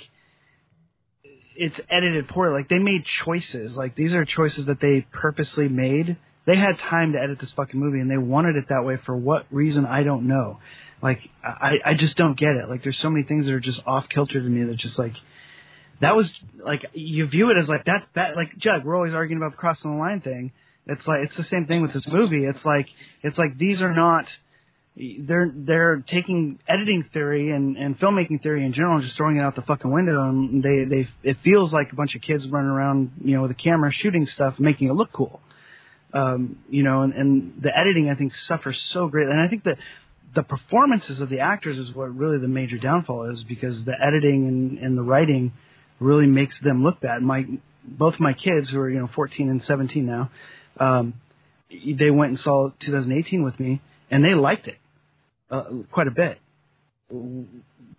it's 1.58 1.78
edited 1.90 2.28
poorly. 2.28 2.54
Like 2.54 2.68
they 2.68 2.78
made 2.78 3.04
choices. 3.24 3.72
Like 3.76 3.94
these 3.94 4.12
are 4.14 4.24
choices 4.24 4.66
that 4.66 4.80
they 4.80 5.06
purposely 5.12 5.68
made. 5.68 6.16
They 6.46 6.56
had 6.56 6.78
time 6.88 7.12
to 7.12 7.18
edit 7.18 7.38
this 7.40 7.50
fucking 7.54 7.78
movie, 7.78 8.00
and 8.00 8.10
they 8.10 8.16
wanted 8.16 8.56
it 8.56 8.66
that 8.70 8.84
way 8.84 8.96
for 9.04 9.14
what 9.14 9.44
reason 9.50 9.84
I 9.84 10.02
don't 10.02 10.26
know. 10.26 10.60
Like 11.02 11.20
I, 11.44 11.74
I 11.84 11.94
just 11.94 12.16
don't 12.16 12.38
get 12.38 12.50
it. 12.50 12.70
Like 12.70 12.82
there's 12.82 12.98
so 13.02 13.10
many 13.10 13.24
things 13.24 13.46
that 13.46 13.52
are 13.52 13.60
just 13.60 13.80
off 13.86 14.06
kilter 14.08 14.40
to 14.40 14.48
me 14.48 14.64
that 14.64 14.78
just 14.78 14.98
like 14.98 15.14
that 16.00 16.14
was 16.14 16.30
like 16.64 16.82
you 16.92 17.26
view 17.26 17.50
it 17.50 17.60
as 17.60 17.68
like 17.68 17.84
that's 17.84 18.04
bad. 18.14 18.36
Like 18.36 18.56
Jug, 18.58 18.84
we're 18.84 18.96
always 18.96 19.14
arguing 19.14 19.42
about 19.42 19.52
the 19.52 19.58
crossing 19.58 19.92
the 19.92 19.98
line 19.98 20.20
thing. 20.20 20.52
It's 20.86 21.06
like 21.06 21.20
it's 21.24 21.36
the 21.36 21.44
same 21.44 21.66
thing 21.66 21.82
with 21.82 21.92
this 21.92 22.06
movie. 22.08 22.44
It's 22.44 22.64
like 22.64 22.86
it's 23.22 23.36
like 23.36 23.58
these 23.58 23.80
are 23.80 23.94
not 23.94 24.24
they're 24.96 25.50
they're 25.54 26.04
taking 26.08 26.58
editing 26.68 27.04
theory 27.12 27.50
and, 27.50 27.76
and 27.76 27.98
filmmaking 27.98 28.42
theory 28.42 28.64
in 28.64 28.72
general 28.72 28.96
and 28.96 29.04
just 29.04 29.16
throwing 29.16 29.36
it 29.36 29.40
out 29.40 29.54
the 29.54 29.62
fucking 29.62 29.90
window 29.92 30.28
and 30.28 30.62
they 30.62 30.84
they 30.84 31.08
it 31.22 31.36
feels 31.44 31.72
like 31.72 31.92
a 31.92 31.94
bunch 31.94 32.16
of 32.16 32.22
kids 32.22 32.44
running 32.48 32.70
around 32.70 33.12
you 33.22 33.36
know 33.36 33.42
with 33.42 33.50
a 33.50 33.54
camera 33.54 33.92
shooting 33.92 34.26
stuff 34.34 34.54
making 34.58 34.88
it 34.88 34.94
look 34.94 35.12
cool 35.12 35.40
um 36.14 36.58
you 36.68 36.82
know 36.82 37.02
and, 37.02 37.12
and 37.12 37.62
the 37.62 37.70
editing 37.76 38.10
I 38.10 38.16
think 38.16 38.32
suffers 38.48 38.80
so 38.92 39.06
greatly 39.06 39.32
and 39.32 39.40
I 39.40 39.46
think 39.46 39.64
that 39.64 39.76
the 40.34 40.42
performances 40.42 41.20
of 41.20 41.28
the 41.28 41.40
actors 41.40 41.78
is 41.78 41.94
what 41.94 42.14
really 42.14 42.38
the 42.38 42.48
major 42.48 42.76
downfall 42.76 43.30
is 43.30 43.44
because 43.48 43.84
the 43.84 43.94
editing 44.04 44.48
and, 44.48 44.78
and 44.78 44.98
the 44.98 45.02
writing 45.02 45.52
really 46.00 46.26
makes 46.26 46.54
them 46.62 46.82
look 46.82 47.00
bad 47.00 47.22
my 47.22 47.44
both 47.84 48.14
my 48.18 48.32
kids 48.32 48.70
who 48.70 48.78
are 48.78 48.90
you 48.90 48.98
know 48.98 49.08
14 49.14 49.48
and 49.48 49.62
17 49.62 50.06
now 50.06 50.30
um 50.78 51.14
they 51.70 52.10
went 52.10 52.30
and 52.30 52.40
saw 52.40 52.70
2018 52.80 53.42
with 53.42 53.58
me 53.58 53.80
and 54.10 54.24
they 54.24 54.34
liked 54.34 54.68
it 54.68 54.78
uh, 55.50 55.64
quite 55.92 56.06
a 56.06 56.10
bit. 56.10 56.38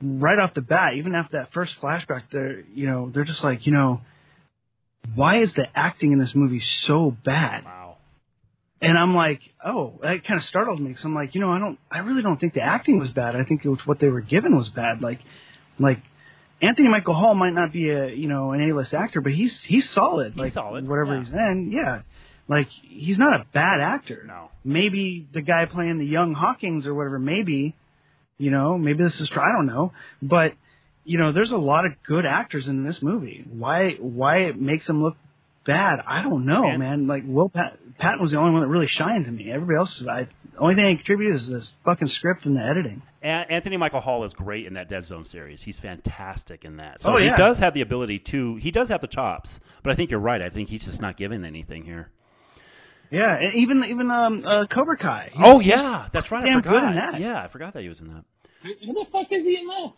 Right 0.01 0.39
off 0.39 0.53
the 0.53 0.61
bat, 0.61 0.93
even 0.97 1.15
after 1.15 1.39
that 1.39 1.51
first 1.53 1.73
flashback, 1.81 2.23
they're 2.31 2.61
you 2.73 2.87
know 2.87 3.11
they're 3.13 3.25
just 3.25 3.43
like 3.43 3.65
you 3.65 3.73
know, 3.73 4.01
why 5.15 5.41
is 5.41 5.49
the 5.55 5.65
acting 5.75 6.11
in 6.11 6.19
this 6.19 6.31
movie 6.33 6.61
so 6.87 7.15
bad? 7.25 7.65
Wow. 7.65 7.97
And 8.81 8.97
I'm 8.97 9.13
like, 9.13 9.41
oh, 9.65 9.99
that 10.01 10.25
kind 10.25 10.39
of 10.39 10.45
startled 10.45 10.79
me 10.79 10.87
because 10.89 11.03
I'm 11.03 11.13
like, 11.13 11.35
you 11.35 11.41
know, 11.41 11.51
I 11.51 11.59
don't, 11.59 11.77
I 11.91 11.97
really 11.97 12.21
don't 12.21 12.39
think 12.39 12.53
the 12.53 12.61
acting 12.61 12.97
was 12.97 13.09
bad. 13.09 13.35
I 13.35 13.43
think 13.43 13.65
it 13.65 13.67
was 13.67 13.79
what 13.83 13.99
they 13.99 14.07
were 14.07 14.21
given 14.21 14.55
was 14.55 14.69
bad. 14.69 15.01
Like, 15.01 15.19
like 15.77 16.01
Anthony 16.61 16.89
Michael 16.89 17.13
Hall 17.13 17.35
might 17.35 17.53
not 17.53 17.71
be 17.71 17.89
a 17.89 18.07
you 18.09 18.27
know 18.27 18.51
an 18.51 18.61
A-list 18.69 18.93
actor, 18.93 19.21
but 19.21 19.31
he's 19.31 19.57
he's 19.65 19.89
solid. 19.91 20.33
He's 20.33 20.39
like, 20.45 20.53
solid, 20.53 20.87
Whatever 20.87 21.15
yeah. 21.15 21.23
he's 21.23 21.33
in, 21.33 21.71
yeah. 21.73 22.01
Like 22.47 22.67
he's 22.69 23.17
not 23.17 23.39
a 23.39 23.45
bad 23.53 23.79
actor. 23.81 24.23
No. 24.27 24.49
Maybe 24.63 25.27
the 25.33 25.41
guy 25.41 25.65
playing 25.71 25.99
the 25.99 26.05
young 26.05 26.33
Hawkins 26.33 26.85
or 26.87 26.93
whatever. 26.95 27.19
Maybe, 27.19 27.75
you 28.37 28.51
know, 28.51 28.77
maybe 28.77 29.03
this 29.03 29.13
is 29.19 29.29
I 29.33 29.51
don't 29.55 29.67
know, 29.67 29.93
but 30.21 30.53
you 31.05 31.17
know, 31.17 31.31
there's 31.31 31.51
a 31.51 31.57
lot 31.57 31.85
of 31.85 31.91
good 32.05 32.25
actors 32.25 32.67
in 32.67 32.83
this 32.83 32.97
movie. 33.01 33.45
Why 33.49 33.91
why 33.99 34.37
it 34.43 34.59
makes 34.59 34.85
them 34.87 35.01
look 35.03 35.15
bad? 35.65 35.99
I 36.05 36.21
don't 36.23 36.45
know, 36.45 36.65
And- 36.67 36.79
man. 36.79 37.07
Like 37.07 37.23
Will 37.25 37.49
Pat, 37.49 37.77
Patton 37.99 38.21
was 38.21 38.31
the 38.31 38.37
only 38.37 38.51
one 38.51 38.61
that 38.61 38.67
really 38.67 38.87
shined 38.87 39.25
to 39.25 39.31
me. 39.31 39.51
Everybody 39.51 39.77
else, 39.77 40.01
is 40.01 40.07
I 40.07 40.27
only 40.57 40.75
thing 40.75 40.85
I 40.85 40.95
contributed 40.95 41.41
is 41.41 41.47
this 41.49 41.69
fucking 41.85 42.07
script 42.07 42.45
and 42.45 42.55
the 42.55 42.61
editing. 42.61 43.01
A- 43.21 43.27
Anthony 43.51 43.77
Michael 43.77 43.99
Hall 44.01 44.23
is 44.23 44.33
great 44.33 44.65
in 44.65 44.73
that 44.75 44.87
Dead 44.89 45.05
Zone 45.05 45.25
series. 45.25 45.61
He's 45.63 45.79
fantastic 45.79 46.63
in 46.65 46.77
that. 46.77 47.01
So 47.01 47.13
Oh, 47.13 47.17
he 47.17 47.29
does 47.31 47.59
have 47.59 47.73
the 47.73 47.81
ability 47.81 48.19
to. 48.19 48.55
He 48.55 48.71
does 48.71 48.89
have 48.89 49.01
the 49.01 49.07
chops, 49.07 49.59
but 49.83 49.91
I 49.91 49.95
think 49.95 50.09
you're 50.11 50.19
right. 50.19 50.41
I 50.41 50.49
think 50.49 50.69
he's 50.69 50.85
just 50.85 51.01
not 51.01 51.17
given 51.17 51.43
anything 51.45 51.83
here. 51.83 52.09
Yeah, 53.11 53.35
and 53.35 53.55
even 53.55 53.83
even 53.85 54.11
um 54.11 54.43
uh, 54.45 54.65
Cobra 54.67 54.97
Kai. 54.97 55.31
He- 55.33 55.39
Oh 55.43 55.59
yeah, 55.59 56.07
that's 56.11 56.31
right. 56.31 56.43
I 56.43 56.47
damn 56.47 56.61
forgot. 56.61 56.71
good 56.71 56.83
in 56.89 56.95
that. 56.95 57.19
Yeah, 57.19 57.41
I 57.43 57.47
forgot 57.47 57.73
that 57.73 57.81
he 57.81 57.89
was 57.89 57.99
in 57.99 58.07
that. 58.07 58.23
Who 58.63 58.69
who 58.85 58.93
the 58.93 59.05
fuck 59.11 59.27
is 59.31 59.43
he 59.43 59.57
in 59.59 59.67
that? 59.67 59.91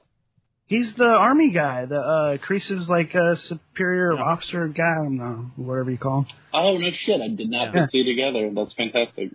He's 0.72 0.96
the 0.96 1.04
army 1.04 1.52
guy, 1.52 1.84
the 1.86 2.00
uh 2.00 2.38
Kreese's 2.38 2.88
like 2.88 3.14
uh, 3.14 3.36
superior 3.50 4.14
Yeah. 4.14 4.22
officer 4.24 4.70
guy, 4.70 4.84
I 4.84 5.04
don't 5.04 5.18
know, 5.18 5.52
whatever 5.58 5.92
you 5.92 5.98
call 5.98 6.22
him. 6.22 6.28
Oh 6.54 6.78
no 6.78 6.88
shit! 7.06 7.20
I 7.20 7.28
did 7.28 7.50
not 7.50 7.74
Yeah. 7.74 7.82
put 7.88 7.92
two 7.92 8.06
together. 8.06 8.50
That's 8.56 8.74
fantastic. 8.74 9.32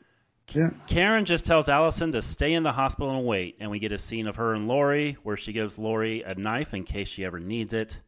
Yeah. 0.55 0.71
Karen 0.87 1.27
just 1.27 1.45
tells 1.45 1.69
Allyson 1.69 2.11
to 2.13 2.23
stay 2.23 2.55
in 2.55 2.63
the 2.63 2.73
hospital 2.73 3.15
and 3.19 3.27
wait, 3.27 3.57
and 3.61 3.71
we 3.71 3.79
get 3.81 3.93
a 3.93 3.99
scene 3.99 4.27
of 4.27 4.37
her 4.37 4.55
and 4.55 4.67
Laurie 4.67 5.19
where 5.25 5.37
she 5.37 5.53
gives 5.53 5.79
Laurie 5.79 6.23
a 6.23 6.35
knife 6.37 6.73
in 6.73 6.85
case 6.85 7.09
she 7.09 7.23
ever 7.27 7.39
needs 7.39 7.75
it. 7.75 7.99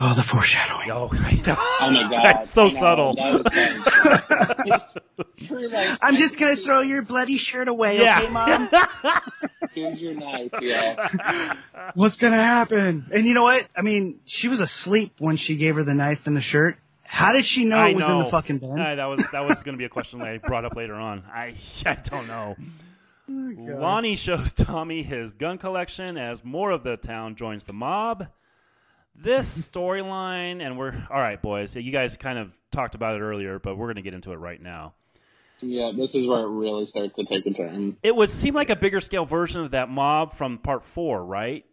Oh, 0.00 0.14
the 0.14 0.24
foreshadowing. 0.30 0.90
Oh, 0.90 1.08
I 1.12 1.34
know. 1.46 1.56
Oh 1.58 1.90
my 1.90 2.02
god! 2.10 2.24
That's 2.24 2.50
so 2.50 2.66
I 2.66 2.70
subtle. 2.70 3.14
that 3.14 3.44
was 3.44 4.80
fun. 4.80 4.80
You're 5.36 5.70
like, 5.70 5.98
I'm 6.02 6.16
just 6.16 6.38
gonna 6.38 6.56
throw 6.64 6.80
your 6.82 7.02
bloody 7.02 7.38
shirt 7.38 7.68
away, 7.68 8.00
Yeah. 8.00 8.20
okay, 8.22 8.30
mom? 8.30 8.68
Here's 9.74 10.00
your 10.00 10.14
knife. 10.14 10.50
Yeah. 10.60 11.54
What's 11.94 12.16
gonna 12.16 12.42
happen? 12.42 13.06
And 13.12 13.24
you 13.26 13.34
know 13.34 13.42
what? 13.44 13.62
I 13.76 13.82
mean, 13.82 14.20
she 14.26 14.48
was 14.48 14.58
asleep 14.60 15.14
when 15.18 15.36
she 15.36 15.56
gave 15.56 15.76
her 15.76 15.84
the 15.84 15.94
knife 15.94 16.18
and 16.26 16.36
the 16.36 16.42
shirt. 16.42 16.76
How 17.04 17.32
did 17.32 17.44
she 17.54 17.64
know 17.64 17.76
I 17.76 17.90
it 17.90 17.94
was 17.96 18.04
know. 18.04 18.18
in 18.18 18.24
the 18.24 18.30
fucking 18.30 18.58
bin? 18.58 18.78
Uh, 18.80 18.94
that 18.96 19.04
was 19.06 19.22
that 19.32 19.46
was 19.46 19.62
going 19.62 19.74
to 19.74 19.78
be 19.78 19.84
a 19.84 19.88
question 19.88 20.20
I 20.22 20.38
brought 20.38 20.64
up 20.64 20.74
later 20.74 20.94
on. 20.94 21.22
I 21.32 21.54
I 21.86 21.94
don't 21.94 22.26
know. 22.26 22.56
Oh, 23.30 23.54
Lonnie 23.80 24.16
shows 24.16 24.52
Tommy 24.52 25.02
his 25.02 25.32
gun 25.34 25.58
collection 25.58 26.18
as 26.18 26.44
more 26.44 26.70
of 26.72 26.82
the 26.82 26.96
town 26.96 27.36
joins 27.36 27.64
the 27.64 27.72
mob. 27.72 28.26
This 29.16 29.66
storyline, 29.68 30.60
and 30.60 30.76
we're 30.76 30.94
all 31.10 31.20
right, 31.20 31.40
boys. 31.40 31.76
You 31.76 31.92
guys 31.92 32.16
kind 32.16 32.38
of 32.38 32.58
talked 32.70 32.94
about 32.94 33.16
it 33.16 33.20
earlier, 33.20 33.58
but 33.58 33.76
we're 33.76 33.86
going 33.86 33.96
to 33.96 34.02
get 34.02 34.12
into 34.14 34.32
it 34.32 34.36
right 34.36 34.60
now. 34.60 34.94
Yeah. 35.60 35.92
This 35.96 36.14
is 36.14 36.26
where 36.26 36.40
it 36.40 36.48
really 36.48 36.86
starts 36.86 37.14
to 37.16 37.24
take 37.24 37.46
a 37.46 37.52
turn. 37.52 37.96
It 38.02 38.14
would 38.14 38.28
seem 38.28 38.54
like 38.54 38.70
a 38.70 38.76
bigger 38.76 39.00
scale 39.00 39.24
version 39.24 39.60
of 39.60 39.70
that 39.70 39.88
mob 39.88 40.34
from 40.34 40.58
part 40.58 40.84
four, 40.84 41.24
right? 41.24 41.64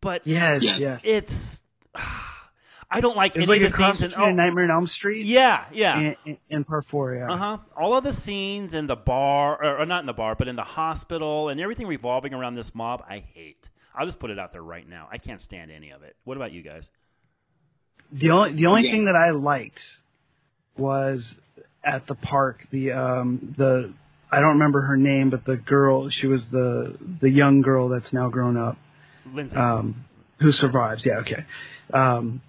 But 0.00 0.26
Yes, 0.26 0.62
Yes. 0.62 0.78
yes. 0.80 1.00
it's 1.04 1.62
I 2.92 3.00
don't 3.00 3.16
like 3.16 3.36
It's 3.36 3.44
any 3.44 3.46
like 3.46 3.62
of 3.62 3.70
the 3.70 3.76
scenes. 3.76 4.02
In, 4.02 4.12
oh, 4.16 4.32
Nightmare 4.32 4.64
on 4.64 4.70
Elm 4.72 4.86
Street 4.88 5.24
yeah, 5.24 5.66
yeah. 5.72 5.96
In, 5.98 6.16
and, 6.26 6.36
and 6.50 6.66
Part 6.66 6.86
Four. 6.90 7.14
Yeah. 7.14 7.32
Uh 7.32 7.36
huh. 7.36 7.58
All 7.76 7.96
of 7.96 8.02
the 8.02 8.12
scenes 8.12 8.74
in 8.74 8.88
the 8.88 8.96
bar, 8.96 9.64
or, 9.64 9.78
or 9.78 9.86
not 9.86 10.00
in 10.00 10.06
the 10.06 10.12
bar, 10.12 10.34
but 10.34 10.48
in 10.48 10.56
the 10.56 10.64
hospital, 10.64 11.50
and 11.50 11.60
everything 11.60 11.86
revolving 11.86 12.34
around 12.34 12.56
this 12.56 12.74
mob, 12.74 13.04
I 13.08 13.20
hate. 13.20 13.70
I'll 13.94 14.06
just 14.06 14.20
put 14.20 14.30
it 14.30 14.38
out 14.38 14.52
there 14.52 14.62
right 14.62 14.88
now. 14.88 15.08
I 15.10 15.18
can't 15.18 15.40
stand 15.40 15.70
any 15.70 15.90
of 15.90 16.02
it. 16.02 16.16
What 16.24 16.36
about 16.36 16.52
you 16.52 16.62
guys? 16.62 16.90
The 18.12 18.30
only 18.30 18.54
the 18.54 18.66
only 18.66 18.82
Yeah. 18.86 18.92
thing 18.92 19.04
that 19.06 19.16
I 19.16 19.30
liked 19.30 19.78
was 20.76 21.22
at 21.84 22.06
the 22.06 22.14
park 22.14 22.66
the 22.70 22.92
um 22.92 23.54
the 23.56 23.92
I 24.32 24.40
don't 24.40 24.50
remember 24.54 24.82
her 24.82 24.96
name, 24.96 25.30
but 25.30 25.44
the 25.44 25.56
girl 25.56 26.08
she 26.10 26.26
was 26.26 26.42
the 26.50 26.96
the 27.20 27.30
young 27.30 27.60
girl 27.62 27.88
that's 27.88 28.12
now 28.12 28.28
grown 28.28 28.56
up 28.56 28.76
Lindsey. 29.32 29.56
um 29.56 30.04
who 30.40 30.52
survives. 30.52 31.04
Yeah, 31.04 31.18
okay. 31.18 31.44
Um 31.92 32.42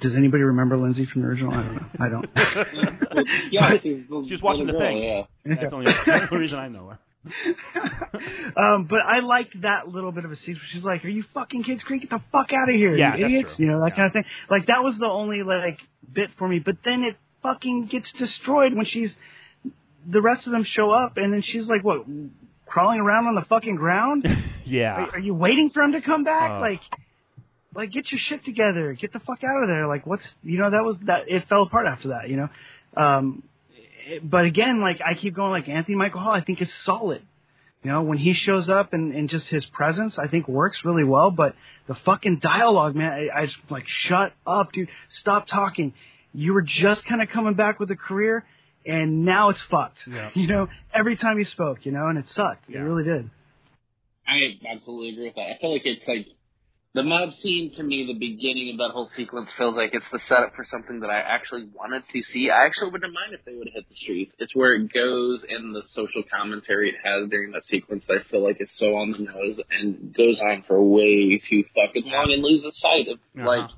does 0.00 0.14
anybody 0.14 0.44
remember 0.44 0.78
Lindsey 0.78 1.04
from 1.04 1.22
the 1.22 1.28
original? 1.28 1.52
I 1.52 1.62
don't 1.62 1.74
know. 1.74 1.86
I 2.00 2.08
don't. 2.08 3.26
yeah, 3.50 3.70
she's, 3.82 4.04
the, 4.08 4.24
She 4.26 4.32
was 4.32 4.42
watching 4.42 4.66
little 4.66 4.80
the 4.80 4.86
girl, 4.86 4.94
thing. 4.94 5.02
Yeah. 5.02 5.54
that's, 5.56 5.70
the 5.70 5.76
only, 5.76 5.92
that's 5.92 6.06
the 6.06 6.28
only 6.32 6.38
reason 6.38 6.58
I 6.58 6.68
know 6.68 6.86
her. 6.86 6.98
um, 8.56 8.86
but 8.88 9.00
I 9.06 9.20
liked 9.20 9.60
that 9.62 9.88
little 9.88 10.12
bit 10.12 10.24
of 10.24 10.32
a 10.32 10.36
scene 10.36 10.54
where 10.54 10.62
She's 10.72 10.82
like, 10.84 11.04
"Are 11.04 11.08
you 11.08 11.24
fucking 11.34 11.64
kids 11.64 11.82
Creek? 11.82 12.02
Get 12.02 12.10
the 12.10 12.22
fuck 12.32 12.50
out 12.52 12.68
of 12.68 12.74
here, 12.74 12.94
Yeah, 12.96 13.16
you 13.16 13.24
idiots!" 13.26 13.50
You 13.58 13.66
know 13.66 13.80
that 13.80 13.90
Yeah. 13.90 13.96
kind 13.96 14.06
of 14.06 14.12
thing. 14.12 14.24
Like 14.50 14.66
that 14.66 14.82
was 14.82 14.96
the 14.98 15.06
only 15.06 15.42
like 15.42 15.78
bit 16.12 16.30
for 16.38 16.48
me. 16.48 16.58
But 16.58 16.76
then 16.84 17.04
it 17.04 17.16
fucking 17.42 17.86
gets 17.86 18.10
destroyed 18.18 18.74
when 18.74 18.86
she's. 18.86 19.10
The 20.10 20.22
rest 20.22 20.46
of 20.46 20.52
them 20.52 20.64
show 20.64 20.90
up, 20.92 21.18
and 21.18 21.30
then 21.32 21.42
she's 21.42 21.66
like, 21.66 21.84
"What? 21.84 22.06
Crawling 22.66 23.00
around 23.00 23.26
on 23.26 23.34
the 23.34 23.44
fucking 23.48 23.76
ground? 23.76 24.26
Yeah. 24.64 24.94
are, 24.94 25.10
are 25.14 25.18
you 25.18 25.34
waiting 25.34 25.70
for 25.74 25.82
him 25.82 25.92
to 25.92 26.00
come 26.00 26.22
back? 26.22 26.48
Ugh. 26.52 26.60
like, 26.60 26.80
like 27.74 27.90
get 27.90 28.12
your 28.12 28.20
shit 28.28 28.44
together. 28.44 28.92
Get 28.92 29.12
the 29.12 29.18
fuck 29.18 29.42
out 29.42 29.62
of 29.64 29.68
there. 29.68 29.88
Like, 29.88 30.06
what's 30.06 30.22
you 30.44 30.58
know 30.58 30.70
that 30.70 30.84
was 30.84 30.96
that 31.06 31.22
it 31.26 31.48
fell 31.48 31.64
apart 31.64 31.86
after 31.86 32.08
that. 32.08 32.28
You 32.30 32.36
know." 32.36 32.48
Um, 32.96 33.42
but 34.22 34.44
again, 34.44 34.80
like 34.80 35.00
I 35.04 35.14
keep 35.20 35.34
going, 35.34 35.50
like 35.50 35.68
Anthony 35.68 35.96
Michael 35.96 36.20
Hall, 36.20 36.32
I 36.32 36.42
think 36.42 36.60
is 36.60 36.68
solid. 36.84 37.22
You 37.82 37.90
know, 37.90 38.02
when 38.02 38.18
he 38.18 38.34
shows 38.34 38.68
up 38.68 38.92
and, 38.92 39.14
and 39.14 39.30
just 39.30 39.46
his 39.46 39.64
presence, 39.72 40.14
I 40.18 40.28
think 40.28 40.46
works 40.46 40.78
really 40.84 41.04
well. 41.04 41.30
But 41.30 41.54
the 41.88 41.96
fucking 42.04 42.40
dialogue, 42.42 42.94
man, 42.94 43.10
I, 43.10 43.40
I 43.40 43.46
just 43.46 43.56
like, 43.70 43.84
shut 44.06 44.32
up, 44.46 44.72
dude. 44.72 44.88
Stop 45.20 45.46
talking. 45.46 45.94
You 46.34 46.52
were 46.52 46.62
just 46.62 47.04
kind 47.06 47.22
of 47.22 47.28
coming 47.30 47.54
back 47.54 47.80
with 47.80 47.90
a 47.90 47.96
career, 47.96 48.44
and 48.84 49.24
now 49.24 49.48
it's 49.48 49.60
fucked. 49.70 49.98
Yeah. 50.06 50.30
You 50.34 50.46
know, 50.46 50.68
every 50.92 51.16
time 51.16 51.38
you 51.38 51.46
spoke, 51.46 51.86
you 51.86 51.92
know, 51.92 52.06
and 52.08 52.18
it 52.18 52.26
sucked. 52.34 52.64
Yeah. 52.68 52.80
It 52.80 52.82
really 52.82 53.04
did. 53.04 53.30
I 54.28 54.74
absolutely 54.74 55.10
agree 55.10 55.24
with 55.24 55.34
that. 55.36 55.48
I 55.56 55.58
feel 55.60 55.72
like 55.72 55.82
it's 55.84 56.06
like 56.06 56.26
the 56.94 57.02
mob 57.04 57.30
scene 57.40 57.72
to 57.76 57.82
me, 57.84 58.06
the 58.06 58.18
beginning 58.18 58.70
of 58.72 58.78
that 58.78 58.90
whole 58.92 59.08
sequence 59.16 59.48
feels 59.56 59.76
like 59.76 59.90
it's 59.92 60.04
the 60.10 60.18
setup 60.28 60.54
for 60.56 60.64
something 60.70 61.00
that 61.00 61.10
I 61.10 61.18
actually 61.20 61.68
wanted 61.72 62.02
to 62.12 62.22
see. 62.32 62.50
I 62.50 62.66
actually 62.66 62.90
wouldn't 62.90 63.12
mind 63.14 63.32
if 63.32 63.44
they 63.44 63.54
would 63.54 63.68
have 63.68 63.74
hit 63.74 63.88
the 63.88 63.94
streets. 63.94 64.32
It's 64.38 64.54
where 64.56 64.74
it 64.74 64.92
goes 64.92 65.44
and 65.48 65.74
the 65.74 65.82
social 65.94 66.22
commentary 66.26 66.88
it 66.90 66.96
has 67.04 67.30
during 67.30 67.52
that 67.52 67.62
sequence 67.70 68.02
that 68.08 68.22
I 68.26 68.30
feel 68.30 68.42
like 68.42 68.56
is 68.60 68.70
so 68.76 68.96
on 68.96 69.12
the 69.12 69.18
nose 69.18 69.60
and 69.70 70.12
goes 70.14 70.40
on 70.40 70.64
for 70.66 70.82
way 70.82 71.40
too 71.48 71.62
fucking 71.76 72.04
long 72.06 72.30
and 72.34 72.42
loses 72.42 72.74
sight 72.80 73.06
of 73.06 73.18
Uh-huh. 73.38 73.46
like 73.46 73.70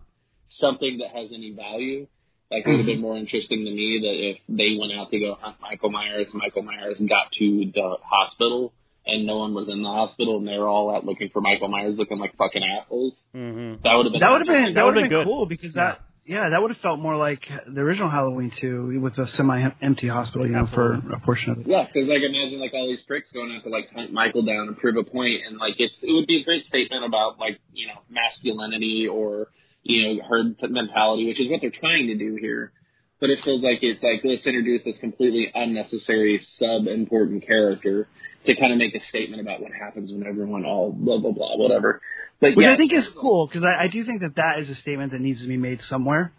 something 0.60 0.98
that 0.98 1.10
has 1.14 1.30
any 1.34 1.52
value. 1.52 2.06
Like 2.51 2.64
it 2.66 2.68
would 2.70 2.78
have 2.80 2.86
been 2.86 3.01
more 3.01 3.16
interesting 3.16 3.64
to 3.64 3.70
me 3.70 4.01
that 4.05 4.16
if 4.28 4.36
they 4.48 4.76
went 4.78 4.93
out 4.93 5.10
to 5.10 5.18
go 5.18 5.36
hunt 5.40 5.56
Michael 5.60 5.90
Myers, 5.90 6.28
Michael 6.34 6.62
Myers 6.62 7.01
got 7.01 7.32
to 7.39 7.70
the 7.74 7.97
hospital 8.05 8.72
and 9.06 9.26
no 9.26 9.38
one 9.38 9.54
was 9.54 9.68
in 9.68 9.82
the 9.82 9.88
hospital 9.88 10.38
and 10.38 10.46
they 10.46 10.56
were 10.56 10.68
all 10.68 10.94
out 10.94 11.04
looking 11.04 11.30
for 11.32 11.40
Michael 11.40 11.68
Myers 11.68 11.96
looking 11.98 12.18
like 12.18 12.36
fucking 12.36 12.62
assholes. 12.62 13.14
Mm-hmm. 13.34 13.82
That 13.82 13.94
would 13.94 14.06
have 14.06 14.12
been 14.12 14.20
That 14.20 14.30
would 14.30 14.46
have 14.46 14.54
been 14.54 14.74
that 14.74 14.84
would 14.84 14.94
would've 14.94 15.10
been 15.10 15.18
been, 15.18 15.26
cool 15.26 15.46
because 15.46 15.74
that 15.74 16.00
yeah 16.24 16.50
that 16.50 16.62
would 16.62 16.70
have 16.70 16.80
felt 16.80 17.00
more 17.00 17.16
like 17.16 17.42
the 17.66 17.80
original 17.80 18.08
Halloween 18.08 18.52
two 18.60 19.00
with 19.00 19.18
a 19.18 19.26
semi-empty 19.36 20.08
hospital, 20.08 20.46
you 20.46 20.52
know, 20.52 20.62
Absolutely. 20.62 21.10
for 21.10 21.14
a 21.16 21.20
portion 21.20 21.50
of 21.50 21.58
it. 21.60 21.66
Yeah, 21.66 21.84
because 21.86 22.08
like 22.08 22.22
imagine 22.22 22.60
like 22.60 22.72
all 22.74 22.86
these 22.86 23.02
pricks 23.06 23.28
going 23.32 23.50
out 23.50 23.64
to 23.64 23.70
like 23.70 23.90
hunt 23.90 24.12
Michael 24.12 24.44
down 24.44 24.68
and 24.68 24.76
prove 24.78 24.96
a 24.96 25.04
point, 25.04 25.42
and 25.48 25.58
like 25.58 25.74
it's 25.78 25.94
it 26.02 26.12
would 26.12 26.26
be 26.26 26.40
a 26.40 26.44
great 26.44 26.64
statement 26.66 27.04
about 27.04 27.38
like 27.38 27.58
you 27.72 27.88
know 27.88 27.98
masculinity 28.08 29.08
or 29.10 29.48
you 29.82 30.02
know 30.02 30.22
herd 30.22 30.56
mentality, 30.70 31.26
which 31.26 31.40
is 31.40 31.50
what 31.50 31.60
they're 31.60 31.74
trying 31.74 32.06
to 32.06 32.14
do 32.14 32.38
here. 32.40 32.72
But 33.18 33.30
it 33.30 33.38
feels 33.44 33.62
like 33.62 33.78
it's 33.82 34.02
like 34.02 34.22
let's 34.22 34.46
introduce 34.46 34.82
this 34.84 34.98
completely 34.98 35.50
unnecessary 35.54 36.44
sub 36.58 36.86
important 36.86 37.46
character 37.46 38.08
to 38.47 38.56
kind 38.56 38.73
of 38.73 38.78
make 38.78 38.94
a 38.94 39.01
statement 39.09 39.40
about 39.40 39.60
what 39.60 39.73
happens 39.73 40.10
when 40.12 40.27
everyone 40.27 40.64
all 40.64 40.93
blah 40.93 41.19
blah 41.19 41.32
blah 41.32 41.56
whatever. 41.56 42.01
But 42.40 42.56
Which 42.56 42.64
yeah, 42.64 42.74
I 42.74 42.77
think 42.77 42.93
is 42.93 43.09
cool 43.20 43.47
because 43.47 43.64
I, 43.64 43.85
I 43.85 43.89
do 43.89 44.05
think 44.05 44.20
that 44.23 44.35
that 44.36 44.59
is 44.60 44.69
a 44.69 44.74
statement 44.77 45.12
that 45.12 45.20
needs 45.20 45.40
to 45.43 45.47
be 45.48 45.56
made 45.56 45.81
somewhere. 45.89 46.32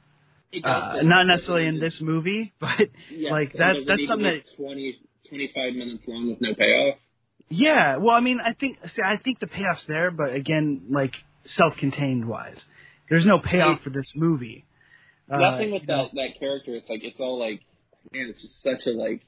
it 0.51 0.63
does 0.63 0.99
Uh, 0.99 1.01
not 1.03 1.23
necessarily 1.27 1.67
in 1.67 1.79
this 1.79 1.95
movie, 2.01 2.51
but 2.59 2.69
Yes, 3.09 3.31
like 3.31 3.53
that 3.53 3.75
that's 3.87 4.01
something 4.07 4.23
that 4.23 4.43
20, 4.57 4.99
25 5.29 5.73
minutes 5.73 6.03
long 6.07 6.29
with 6.29 6.41
no 6.41 6.53
payoff. 6.53 6.97
yeah. 7.49 7.97
Well, 7.97 8.15
I 8.15 8.19
mean, 8.19 8.39
I 8.45 8.53
think 8.53 8.77
see, 8.95 9.01
I 9.01 9.17
think 9.17 9.39
the 9.39 9.47
payoff's 9.47 9.85
there, 9.87 10.11
but 10.11 10.33
again, 10.33 10.83
like 10.89 11.13
self-contained 11.57 12.25
wise, 12.27 12.57
there's 13.09 13.25
no 13.25 13.39
payoff 13.39 13.81
for 13.81 13.89
this 13.89 14.11
movie. 14.15 14.65
Uh, 15.31 15.37
Nothing 15.37 15.71
with 15.71 15.83
you 15.83 15.87
know, 15.87 16.03
that 16.03 16.15
that 16.15 16.39
character. 16.39 16.75
It's 16.75 16.89
like 16.89 16.99
it's 17.03 17.19
all 17.19 17.39
like, 17.39 17.61
man, 18.11 18.27
it's 18.29 18.41
just 18.41 18.61
such 18.61 18.85
a 18.87 18.91
like. 18.91 19.21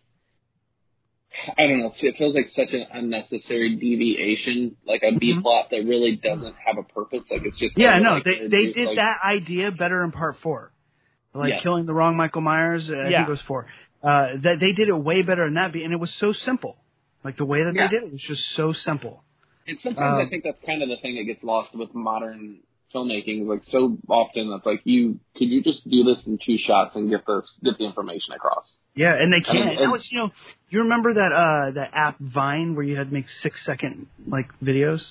I 1.57 1.67
don't 1.67 1.79
know. 1.79 1.93
It 1.99 2.15
feels 2.17 2.33
like 2.35 2.47
such 2.55 2.73
an 2.73 2.85
unnecessary 2.93 3.75
deviation, 3.75 4.75
like 4.87 5.01
a 5.03 5.17
B 5.17 5.37
plot 5.41 5.67
that 5.71 5.77
really 5.85 6.15
doesn't 6.15 6.55
have 6.65 6.77
a 6.77 6.83
purpose. 6.83 7.25
Like 7.29 7.41
it's 7.45 7.57
just 7.59 7.75
Mm-hmm. 7.75 7.81
Yeah, 7.81 7.99
no, 7.99 8.13
like 8.15 8.23
they 8.23 8.47
they 8.47 8.71
did 8.73 8.87
like- 8.87 8.95
that 8.97 9.17
idea 9.25 9.71
better 9.71 10.03
in 10.03 10.11
part 10.11 10.37
four, 10.41 10.71
like 11.33 11.49
Yes. 11.49 11.63
killing 11.63 11.85
the 11.85 11.93
wrong 11.93 12.15
Michael 12.15 12.41
Myers. 12.41 12.89
uh, 12.89 12.93
I 12.95 13.09
Yeah. 13.09 13.17
think 13.19 13.27
it 13.27 13.31
was 13.31 13.41
four. 13.41 13.67
Uh, 14.03 14.37
that 14.43 14.59
they 14.59 14.71
did 14.71 14.87
it 14.87 14.93
way 14.97 15.21
better 15.23 15.45
in 15.45 15.55
that, 15.55 15.73
be- 15.73 15.83
and 15.83 15.91
it 15.93 15.99
was 15.99 16.13
so 16.19 16.31
simple. 16.31 16.77
Like 17.23 17.37
the 17.37 17.45
way 17.45 17.63
that 17.63 17.73
Yeah. 17.73 17.87
they 17.87 17.95
did 17.99 18.03
it 18.03 18.11
was 18.11 18.21
just 18.21 18.43
so 18.55 18.71
simple. 18.71 19.23
And 19.67 19.79
sometimes 19.79 20.19
I 20.19 20.23
Um, 20.23 20.29
think 20.29 20.43
that's 20.43 20.59
kind 20.65 20.83
of 20.83 20.89
the 20.89 20.97
thing 20.97 21.15
that 21.15 21.23
gets 21.23 21.43
lost 21.43 21.73
with 21.75 21.93
modern 21.95 22.59
filmmaking. 22.95 23.47
Like 23.47 23.61
so 23.69 23.97
often, 24.07 24.51
it's 24.55 24.65
like 24.65 24.81
you 24.85 25.19
could 25.35 25.49
you 25.49 25.61
just 25.63 25.83
do 25.89 26.03
this 26.03 26.19
in 26.25 26.39
two 26.45 26.57
shots 26.57 26.95
and 26.95 27.09
get 27.09 27.25
the 27.25 27.41
get 27.63 27.77
the 27.77 27.85
information 27.85 28.33
across. 28.33 28.63
Yeah, 28.95 29.13
and 29.19 29.31
they 29.33 29.47
I 29.49 29.53
mean, 29.53 29.63
can't. 29.63 29.77
That 29.77 29.83
and- 29.83 29.91
was, 29.91 30.07
you 30.09 30.19
know, 30.19 30.29
you 30.69 30.79
remember 30.79 31.13
that 31.15 31.31
uh 31.33 31.71
that 31.75 31.91
app 31.93 32.17
Vine 32.19 32.75
where 32.75 32.85
you 32.85 32.95
had 32.97 33.09
to 33.09 33.13
make 33.13 33.25
six 33.43 33.57
second 33.65 34.07
like 34.27 34.47
videos? 34.63 35.01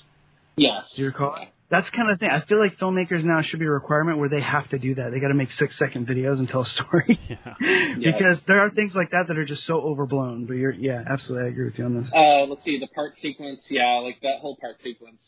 Yes. 0.57 0.85
Do 0.97 1.03
you 1.03 1.09
recall? 1.09 1.37
That's 1.71 1.89
kind 1.91 2.09
of 2.11 2.21
thing. 2.21 2.29
I 2.31 2.47
feel 2.47 2.61
like 2.61 2.79
filmmakers 2.79 3.25
now 3.25 3.41
should 3.43 3.59
be 3.59 3.65
a 3.67 3.71
requirement 3.71 4.19
where 4.19 4.29
they 4.29 4.41
have 4.41 4.69
to 4.69 4.79
do 4.79 4.95
that. 4.95 5.11
They 5.11 5.19
got 5.19 5.29
to 5.29 5.35
make 5.35 5.49
six 5.59 5.77
second 5.79 6.07
videos 6.07 6.39
and 6.39 6.47
tell 6.49 6.63
a 6.63 6.67
story. 6.67 7.19
Yeah. 7.29 7.55
because 8.13 8.39
there 8.47 8.61
are 8.61 8.71
things 8.71 8.93
like 8.95 9.11
that 9.11 9.25
that 9.29 9.37
are 9.39 9.45
just 9.47 9.67
so 9.67 9.81
overblown. 9.81 10.45
But 10.47 10.55
you're, 10.55 10.73
yeah, 10.73 11.03
absolutely, 11.11 11.47
I 11.47 11.51
agree 11.51 11.65
with 11.65 11.79
you 11.79 11.85
on 11.87 12.01
this. 12.01 12.11
Uh, 12.15 12.45
let's 12.45 12.63
see 12.65 12.79
the 12.79 12.87
part 12.95 13.15
sequence. 13.21 13.61
Yeah, 13.71 13.99
like 14.05 14.21
that 14.23 14.39
whole 14.41 14.57
part 14.61 14.77
sequence. 14.85 15.19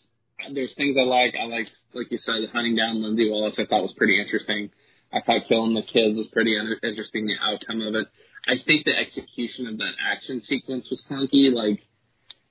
There's 0.52 0.74
things 0.74 0.96
I 0.98 1.02
like. 1.02 1.34
I 1.34 1.46
like, 1.46 1.66
like 1.94 2.10
you 2.10 2.18
said, 2.18 2.34
hunting 2.52 2.76
down 2.76 3.02
Lindsey 3.02 3.30
Wallace. 3.30 3.56
I 3.58 3.66
thought 3.66 3.82
was 3.82 3.94
pretty 3.96 4.20
interesting. 4.20 4.70
I 5.12 5.20
thought 5.20 5.48
killing 5.48 5.74
the 5.74 5.82
kids 5.82 6.16
was 6.16 6.28
pretty 6.32 6.56
interesting. 6.82 7.26
The 7.26 7.36
outcome 7.42 7.80
of 7.82 7.94
it. 7.94 8.06
I 8.46 8.54
think 8.64 8.84
the 8.84 8.96
execution 8.96 9.66
of 9.66 9.78
that 9.78 9.94
action 10.04 10.42
sequence 10.46 10.88
was 10.90 11.02
clunky. 11.10 11.52
Like, 11.52 11.80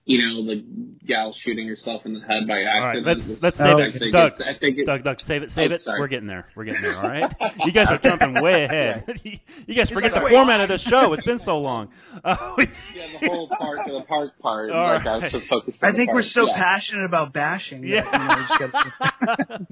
you 0.07 0.22
know, 0.22 0.45
the 0.45 0.64
gal 1.07 1.34
shooting 1.44 1.68
herself 1.68 2.06
in 2.06 2.14
the 2.14 2.19
head 2.19 2.48
by 2.48 2.60
accident. 2.61 2.76
All 2.76 2.88
right, 2.90 3.03
let's 3.03 3.41
let's 3.41 3.57
save 3.57 3.77
I 3.77 3.82
it, 3.88 3.99
think 3.99 4.11
Doug. 4.11 4.34
it's- 4.34 4.56
I 4.56 4.60
think 4.60 4.77
it, 4.77 4.86
Doug, 4.86 5.03
Doug, 5.03 5.19
save 5.19 5.41
it, 5.41 5.52
save 5.52 5.72
Oh, 5.72 5.76
it. 5.76 5.82
sorry. 5.84 5.99
We're 5.99 6.07
getting 6.07 6.27
there. 6.27 6.48
We're 6.56 6.65
getting 6.65 6.84
there. 6.84 6.95
All 6.98 7.03
right. 7.10 7.34
You 7.65 7.72
guys 7.72 7.90
are 7.90 7.98
jumping 7.98 8.40
way 8.41 8.65
ahead. 8.65 9.19
you 9.23 9.73
guys 9.73 9.90
forget 9.90 10.14
the 10.14 10.19
like, 10.22 10.32
format 10.32 10.61
of 10.61 10.69
the 10.69 10.77
show. 10.77 11.14
It's 11.14 11.23
been 11.23 11.40
so 11.40 11.60
long. 11.60 11.90
Uh, 12.23 12.53
we- 12.57 12.68
Yeah, 12.94 13.07
the 13.19 13.27
whole 13.30 13.48
part, 13.49 13.80
the 13.86 14.02
park 14.07 14.38
part. 14.40 14.69
All 14.72 14.84
like 14.94 15.06
I 15.07 15.14
was 15.15 15.23
right. 15.23 15.32
just 15.32 15.48
focused. 15.48 15.77
On 15.82 15.90
I 15.90 15.91
the 15.91 15.98
think 15.98 16.14
we're 16.14 16.22
so 16.23 16.45
yeah. 16.48 16.56
passionate 16.56 17.06
about 17.06 17.34
bashing. 17.34 17.82
that, 17.82 17.88
Yeah. 17.88 18.03
you 18.11 18.27
know, 18.27 18.36
we 18.36 18.68
just 18.68 18.98
gotta- 19.40 19.68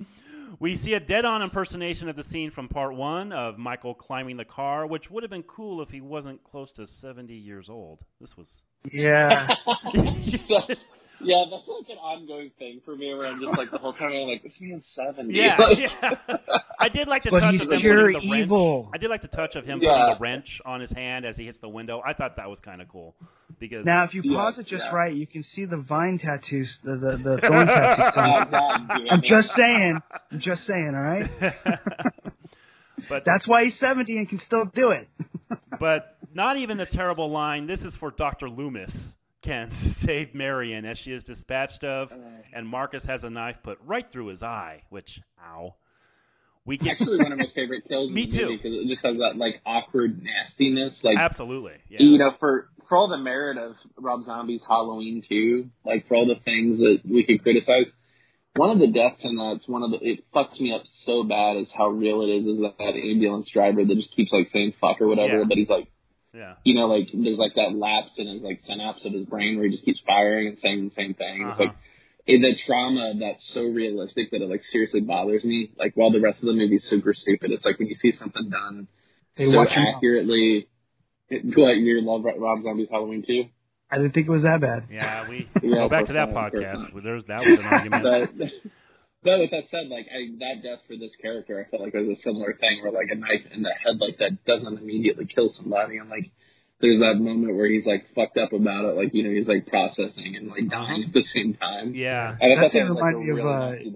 we 0.59 0.75
see 0.75 0.93
a 0.95 0.99
dead-on 0.99 1.41
impersonation 1.43 2.09
of 2.09 2.15
the 2.15 2.23
scene 2.23 2.49
from 2.49 2.67
part 2.69 2.95
one 2.95 3.31
of 3.31 3.57
Michael 3.59 3.93
climbing 3.93 4.37
the 4.37 4.45
car, 4.45 4.87
which 4.87 5.11
would 5.11 5.23
have 5.23 5.29
been 5.29 5.43
cool 5.43 5.81
if 5.81 5.89
he 5.89 6.01
wasn't 6.01 6.43
close 6.43 6.71
to 6.73 6.87
seventy 6.87 7.35
years 7.35 7.69
old. 7.69 7.99
This 8.19 8.35
was. 8.37 8.63
Yeah. 8.91 9.47
That's- 9.47 10.77
yeah, 11.21 11.45
that's 11.49 11.67
like 11.67 11.87
an 11.89 11.97
ongoing 11.97 12.51
thing 12.59 12.81
for 12.83 12.95
me 12.95 13.13
where 13.13 13.27
I'm 13.27 13.39
just 13.41 13.57
like 13.57 13.71
the 13.71 13.77
whole 13.77 13.93
time 13.93 14.11
I'm 14.11 14.27
like, 14.27 14.43
this 14.43 14.53
man's 14.59 14.83
seventy. 14.93 15.35
Yeah, 15.37 15.57
yeah. 15.69 16.15
I 16.79 16.89
did 16.89 17.07
like 17.07 17.23
the 17.23 17.31
But 17.31 17.39
touch 17.39 17.59
of 17.61 17.69
them 17.69 17.81
putting 17.81 18.13
the 18.13 18.19
evil. 18.35 18.83
wrench. 18.83 18.89
I 18.93 18.97
did 18.97 19.09
like 19.09 19.21
the 19.21 19.27
touch 19.29 19.55
of 19.55 19.63
him 19.65 19.79
Yeah. 19.81 19.89
putting 19.91 20.13
the 20.15 20.19
wrench 20.19 20.61
on 20.65 20.81
his 20.81 20.91
hand 20.91 21.25
as 21.25 21.37
he 21.37 21.45
hits 21.45 21.59
the 21.59 21.69
window. 21.69 22.01
I 22.05 22.11
thought 22.13 22.35
that 22.35 22.49
was 22.49 22.59
kind 22.59 22.81
of 22.81 22.89
cool 22.89 23.15
because 23.57 23.85
Now, 23.85 24.03
if 24.03 24.13
you 24.13 24.21
Yeah, 24.25 24.35
pause 24.37 24.55
it 24.57 24.67
just 24.67 24.83
yeah. 24.83 24.91
right, 24.93 25.13
you 25.15 25.25
can 25.27 25.43
see 25.55 25.63
the 25.63 25.77
vine 25.77 26.17
tattoos, 26.19 26.77
the 26.83 26.95
the, 26.97 27.11
the 27.17 27.37
thorn 27.47 27.67
tattoos. 27.67 28.11
God, 28.15 28.47
damn 28.51 29.07
I'm 29.11 29.21
just 29.21 29.49
saying. 29.55 29.97
I'm 30.31 30.39
just 30.41 30.65
saying. 30.67 30.91
All 30.93 31.03
right. 31.03 31.29
But 33.13 33.25
That's 33.25 33.47
why 33.47 33.65
he's 33.65 33.77
70 33.79 34.17
and 34.17 34.27
can 34.27 34.41
still 34.45 34.65
do 34.73 34.89
it. 34.89 35.07
but 35.79 36.17
not 36.33 36.57
even 36.57 36.77
the 36.77 36.85
terrible 36.85 37.29
line. 37.29 37.67
This 37.67 37.85
is 37.85 37.95
for 37.95 38.09
Doctor 38.09 38.49
Loomis. 38.49 39.17
Can 39.43 39.69
save 39.71 40.33
Marion 40.33 40.85
as 40.85 40.97
she 40.97 41.11
is 41.11 41.23
dispatched 41.23 41.83
of, 41.83 42.11
uh. 42.11 42.15
and 42.53 42.67
Marcus 42.67 43.05
has 43.05 43.23
a 43.23 43.29
knife 43.29 43.57
put 43.61 43.77
right 43.85 44.09
through 44.09 44.27
his 44.27 44.41
eye. 44.41 44.81
Which, 44.89 45.19
ow. 45.45 45.75
We 46.65 46.77
get 46.77 46.93
Actually, 46.93 47.21
one 47.21 47.33
of 47.33 47.37
my 47.37 47.51
favorite 47.53 47.83
kills 47.87 48.09
Me 48.13 48.23
in 48.23 48.29
too. 48.29 48.47
because 48.57 48.71
it 48.73 48.87
just 48.87 49.05
has 49.05 49.17
that 49.17 49.33
like 49.35 49.61
awkward 49.65 50.23
nastiness. 50.23 50.97
Like 51.03 51.17
absolutely. 51.19 51.73
Yeah. 51.89 51.97
you 52.01 52.17
know, 52.17 52.31
for 52.39 52.69
for 52.87 52.97
all 52.97 53.09
the 53.09 53.17
merit 53.17 53.57
of 53.57 53.75
Rob 53.99 54.23
Zombie's 54.23 54.61
Halloween 54.67 55.21
too, 55.27 55.69
like 55.85 56.07
for 56.07 56.15
all 56.15 56.25
the 56.25 56.39
things 56.45 56.77
that 56.79 56.99
we 57.03 57.25
could 57.25 57.43
criticize, 57.43 57.91
one 58.55 58.69
of 58.69 58.79
the 58.79 58.87
deaths 58.91 59.19
in 59.23 59.35
that's 59.35 59.67
one 59.67 59.83
of 59.83 59.91
the 59.91 59.97
it 60.01 60.25
fucks 60.33 60.59
me 60.59 60.73
up 60.73 60.83
so 61.05 61.23
bad 61.23 61.57
is 61.57 61.67
how 61.75 61.87
real 61.89 62.21
it 62.21 62.29
is 62.29 62.45
is 62.47 62.59
that, 62.61 62.77
that 62.77 62.93
ambulance 62.95 63.49
driver 63.51 63.83
that 63.83 63.95
just 63.95 64.15
keeps 64.15 64.31
like 64.31 64.47
saying 64.53 64.73
fuck 64.79 65.01
or 65.01 65.07
whatever, 65.07 65.39
Yeah. 65.39 65.45
but 65.47 65.57
he's 65.57 65.69
like 65.69 65.87
Yeah. 66.33 66.55
you 66.63 66.75
know, 66.75 66.87
like 66.87 67.07
there's 67.13 67.37
like 67.39 67.55
that 67.55 67.73
lapse 67.75 68.13
in 68.17 68.27
his 68.27 68.41
like 68.43 68.61
synapse 68.65 69.03
of 69.05 69.13
his 69.13 69.25
brain 69.25 69.55
where 69.57 69.65
he 69.65 69.71
just 69.71 69.85
keeps 69.85 69.99
firing 70.05 70.47
and 70.49 70.59
saying 70.59 70.85
the 70.85 70.91
same 70.95 71.13
thing. 71.15 71.41
It's 71.49 71.59
Uh-huh. 71.59 71.63
like 71.65 71.75
it, 72.25 72.39
the 72.41 72.55
trauma 72.65 73.13
that's 73.19 73.43
so 73.53 73.63
realistic 73.67 74.31
that 74.31 74.41
it 74.41 74.49
like 74.49 74.63
seriously 74.71 75.01
bothers 75.01 75.43
me. 75.43 75.71
Like 75.75 75.93
while 75.95 76.11
the 76.11 76.21
rest 76.21 76.39
of 76.39 76.45
the 76.47 76.53
movie's 76.53 76.85
super 76.89 77.13
stupid, 77.13 77.51
it's 77.51 77.65
like 77.65 77.79
when 77.79 77.87
you 77.87 77.95
see 77.95 78.11
something 78.13 78.49
done 78.49 78.87
Hey, 79.35 79.51
so 79.51 79.57
watch 79.57 79.69
him 79.69 79.81
out. 79.83 79.95
accurately. 79.95 80.67
It, 81.29 81.57
what 81.57 81.75
you 81.77 82.01
love 82.01 82.23
Rob 82.23 82.61
Zombie's 82.63 82.89
Halloween 82.91 83.23
too? 83.25 83.45
I 83.93 83.97
didn't 83.97 84.13
think 84.13 84.27
it 84.27 84.31
was 84.31 84.43
that 84.43 84.59
bad. 84.61 84.85
Yeah, 84.91 85.29
we 85.29 85.47
Yeah, 85.61 85.75
go 85.75 85.89
back 85.89 86.05
to 86.05 86.13
that 86.13 86.33
not, 86.33 86.51
podcast. 86.53 86.79
not. 86.81 86.93
where 86.93 87.03
There's 87.03 87.25
that 87.25 87.45
was 87.45 87.57
an 87.59 87.65
argument. 87.65 88.03
but 88.03 88.49
but 89.23 89.39
with 89.39 89.51
that 89.51 89.63
said, 89.71 89.87
like 89.89 90.07
I, 90.11 90.31
that 90.39 90.63
death 90.63 90.79
for 90.87 90.97
this 90.97 91.15
character, 91.21 91.63
I 91.65 91.69
felt 91.69 91.83
like 91.83 91.93
it 91.93 91.99
was 92.07 92.17
a 92.17 92.21
similar 92.23 92.53
thing 92.59 92.81
where 92.83 92.91
like 92.91 93.07
a 93.11 93.15
knife 93.15 93.45
in 93.53 93.63
the 93.63 93.73
head 93.83 93.97
like 93.99 94.17
that 94.19 94.43
doesn't 94.45 94.77
immediately 94.79 95.25
kill 95.25 95.49
somebody, 95.55 95.97
and 95.97 96.09
like 96.09 96.31
there's 96.81 96.99
that 96.99 97.15
moment 97.15 97.55
where 97.55 97.69
he's 97.69 97.85
like 97.85 98.05
fucked 98.15 98.37
up 98.37 98.51
about 98.51 98.85
it, 98.85 98.95
like 98.97 99.13
you 99.13 99.23
know 99.23 99.29
he's 99.29 99.47
like 99.47 99.67
processing 99.67 100.35
and 100.35 100.49
like 100.49 100.67
dying 100.69 101.03
at 101.07 101.13
the 101.13 101.23
same 101.33 101.53
time. 101.53 101.93
yeah. 101.95 102.35
And 102.41 102.51
I 102.51 102.55
That 102.55 102.61
thought 102.61 102.73
that 102.73 102.79
did 102.79 102.89
was 102.89 102.97
like 102.99 103.15
me 103.17 103.29
of, 103.29 103.37
really 103.37 103.95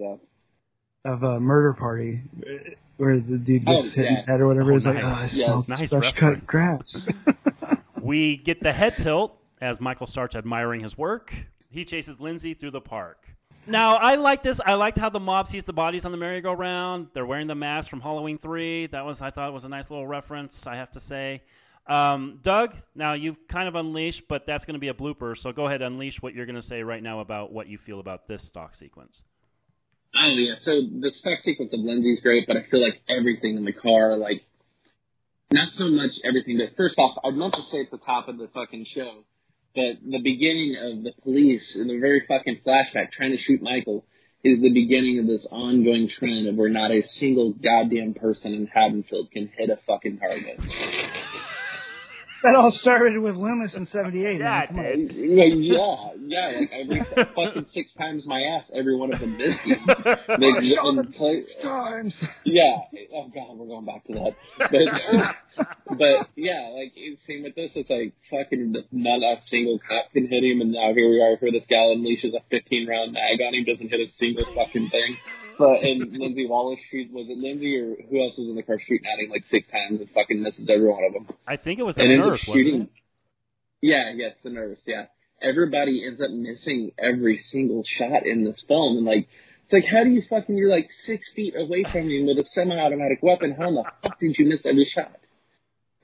uh. 1.04 1.12
Of 1.12 1.22
a 1.22 1.38
murder 1.40 1.74
party 1.74 2.22
uh, 2.42 2.70
where 2.96 3.20
the 3.20 3.36
dude 3.38 3.62
Oh, 3.66 3.82
gets 3.82 3.94
hit 3.94 4.04
in 4.06 4.12
yeah. 4.14 4.20
the 4.26 4.32
head 4.32 4.40
or 4.40 4.48
whatever. 4.48 4.72
Oh, 4.72 4.74
He's 4.76 4.84
like, 4.84 4.96
oh, 4.96 5.00
nice. 5.08 5.34
I 5.34 5.38
Yeah. 5.40 5.46
smell 5.46 5.64
Nice 5.68 5.90
fresh 5.90 6.02
reference. 6.14 6.38
cut 6.40 6.46
grass. 6.46 7.06
We 8.02 8.36
get 8.36 8.60
the 8.62 8.72
head 8.72 8.96
tilt 8.98 9.37
as 9.60 9.80
Michael 9.80 10.06
starts 10.06 10.36
admiring 10.36 10.80
his 10.80 10.96
work. 10.96 11.34
He 11.70 11.84
chases 11.84 12.20
Lindsey 12.20 12.54
through 12.54 12.70
the 12.72 12.80
park. 12.80 13.36
Now, 13.66 13.96
I 13.96 14.14
like 14.14 14.42
this. 14.42 14.60
I 14.64 14.74
liked 14.74 14.96
how 14.96 15.10
the 15.10 15.20
mob 15.20 15.46
sees 15.46 15.64
the 15.64 15.74
bodies 15.74 16.06
on 16.06 16.12
the 16.12 16.16
merry-go-round. 16.16 17.08
They're 17.12 17.26
wearing 17.26 17.48
the 17.48 17.54
mask 17.54 17.90
from 17.90 18.00
Halloween 18.00 18.38
3. 18.38 18.86
That 18.86 19.04
was, 19.04 19.20
I 19.20 19.30
thought, 19.30 19.52
was 19.52 19.64
a 19.64 19.68
nice 19.68 19.90
little 19.90 20.06
reference, 20.06 20.66
I 20.66 20.76
have 20.76 20.90
to 20.92 21.00
say. 21.00 21.42
Um, 21.86 22.38
Doug, 22.42 22.74
now 22.94 23.12
you've 23.12 23.46
kind 23.46 23.68
of 23.68 23.74
unleashed, 23.74 24.28
but 24.28 24.46
that's 24.46 24.64
going 24.64 24.74
to 24.74 24.80
be 24.80 24.88
a 24.88 24.94
blooper. 24.94 25.36
So 25.36 25.52
go 25.52 25.66
ahead, 25.66 25.82
unleash 25.82 26.22
what 26.22 26.34
you're 26.34 26.46
going 26.46 26.56
to 26.56 26.62
say 26.62 26.82
right 26.82 27.02
now 27.02 27.20
about 27.20 27.52
what 27.52 27.66
you 27.66 27.76
feel 27.78 28.00
about 28.00 28.26
this 28.26 28.44
stock 28.44 28.74
sequence. 28.74 29.22
Oh 30.14 30.34
yeah, 30.36 30.54
so 30.62 30.72
the 30.72 31.12
stock 31.14 31.40
sequence 31.42 31.72
of 31.74 31.80
Lindsey's 31.80 32.20
great, 32.22 32.46
but 32.46 32.56
I 32.56 32.64
feel 32.70 32.82
like 32.82 33.00
everything 33.08 33.56
in 33.56 33.64
the 33.64 33.72
car, 33.72 34.16
like 34.16 34.42
not 35.50 35.68
so 35.74 35.88
much 35.88 36.12
everything. 36.24 36.58
But 36.58 36.76
first 36.76 36.98
off, 36.98 37.18
I'd 37.24 37.34
love 37.34 37.52
to 37.52 37.62
say 37.70 37.80
at 37.82 37.90
the 37.90 37.98
top 37.98 38.28
of 38.28 38.38
the 38.38 38.48
fucking 38.48 38.86
show 38.94 39.24
that 39.74 39.98
the 40.02 40.18
beginning 40.18 40.76
of 40.80 41.04
the 41.04 41.12
police 41.22 41.76
in 41.76 41.88
the 41.88 41.98
very 41.98 42.24
fucking 42.26 42.60
flashback 42.66 43.12
trying 43.12 43.32
to 43.32 43.38
shoot 43.38 43.62
Michael 43.62 44.04
is 44.44 44.60
the 44.60 44.72
beginning 44.72 45.18
of 45.18 45.26
this 45.26 45.46
ongoing 45.50 46.08
trend 46.08 46.48
of 46.48 46.54
where 46.54 46.68
not 46.68 46.90
a 46.90 47.02
single 47.18 47.52
goddamn 47.52 48.14
person 48.14 48.54
in 48.54 48.66
Haddonfield 48.66 49.30
can 49.30 49.50
hit 49.56 49.70
a 49.70 49.78
fucking 49.86 50.18
target. 50.18 50.60
That 52.42 52.54
all 52.54 52.70
started 52.70 53.18
with 53.18 53.34
Loomis 53.34 53.74
in 53.74 53.86
'78. 53.88 54.38
Yeah, 54.38 54.62
it 54.62 54.74
did. 54.74 55.12
yeah, 55.12 55.44
yeah, 55.44 56.06
yeah. 56.20 56.58
Like 56.60 56.72
I 56.72 56.88
reached 56.88 57.34
fucking 57.34 57.66
six 57.74 57.92
times 57.94 58.26
my 58.26 58.40
ass, 58.40 58.70
every 58.72 58.96
one 58.96 59.12
of 59.12 59.18
them 59.18 59.36
missing. 59.36 59.76
They, 60.38 60.76
and 60.78 61.14
play, 61.14 61.44
Times. 61.62 62.14
Yeah. 62.44 62.76
Oh 63.12 63.28
god, 63.34 63.56
we're 63.56 63.66
going 63.66 63.86
back 63.86 64.04
to 64.06 64.12
that. 64.12 64.34
But, 64.58 65.66
but 65.98 66.28
yeah, 66.36 66.70
like 66.74 66.92
same 67.26 67.42
with 67.42 67.54
this. 67.56 67.72
It's 67.74 67.90
like 67.90 68.12
fucking 68.30 68.74
not 68.92 69.22
a 69.22 69.40
single 69.46 69.80
cop 69.80 70.12
can 70.12 70.28
hit 70.28 70.44
him, 70.44 70.60
and 70.60 70.72
now 70.72 70.92
here 70.94 71.08
we 71.10 71.20
are. 71.20 71.36
Here 71.36 71.50
this 71.50 71.66
gal 71.68 71.94
unleashes 71.96 72.34
a 72.36 72.42
15 72.50 72.86
round 72.88 73.12
mag 73.12 73.40
on 73.46 73.54
him, 73.54 73.64
doesn't 73.64 73.88
hit 73.88 74.00
a 74.00 74.12
single 74.18 74.44
fucking 74.54 74.90
thing. 74.90 75.16
But 75.58 75.82
and 75.82 76.12
Lindsey 76.12 76.46
Wallace 76.46 76.78
shoot 76.88 77.10
was 77.12 77.26
it 77.28 77.36
Lindsey 77.36 77.76
or 77.76 77.96
who 78.08 78.22
else 78.22 78.38
was 78.38 78.48
in 78.48 78.54
the 78.54 78.62
car 78.62 78.78
shooting 78.78 79.06
at 79.12 79.18
him 79.18 79.30
like 79.30 79.42
six 79.50 79.66
times 79.66 80.00
and 80.00 80.08
fucking 80.10 80.40
misses 80.40 80.68
every 80.70 80.86
one 80.88 81.02
of 81.02 81.12
them. 81.12 81.26
I 81.48 81.56
think 81.56 81.80
it 81.80 81.82
was 81.82 81.96
the 81.96 82.02
And 82.02 82.12
ends 82.12 82.26
up 82.26 82.27
nurse, 82.30 82.40
shooting. 82.42 82.82
it? 82.82 82.88
Yeah, 83.80 84.12
yes, 84.14 84.34
the 84.42 84.50
nurse. 84.50 84.80
Yeah, 84.86 85.06
everybody 85.40 86.04
ends 86.06 86.20
up 86.20 86.30
missing 86.30 86.92
every 86.98 87.40
single 87.50 87.84
shot 87.98 88.26
in 88.26 88.44
this 88.44 88.62
film, 88.66 88.98
and 88.98 89.06
like 89.06 89.28
it's 89.64 89.72
like 89.72 89.84
how 89.90 90.04
do 90.04 90.10
you 90.10 90.22
fucking 90.28 90.56
you're 90.56 90.70
like 90.70 90.88
six 91.06 91.26
feet 91.34 91.54
away 91.56 91.84
from 91.84 92.08
him 92.08 92.26
with 92.26 92.38
a 92.38 92.44
semi-automatic 92.54 93.18
weapon? 93.22 93.54
How 93.58 93.68
in 93.68 93.74
the 93.74 93.84
fuck 94.02 94.18
did 94.18 94.36
you 94.38 94.48
miss 94.48 94.60
every 94.64 94.90
shot? 94.94 95.16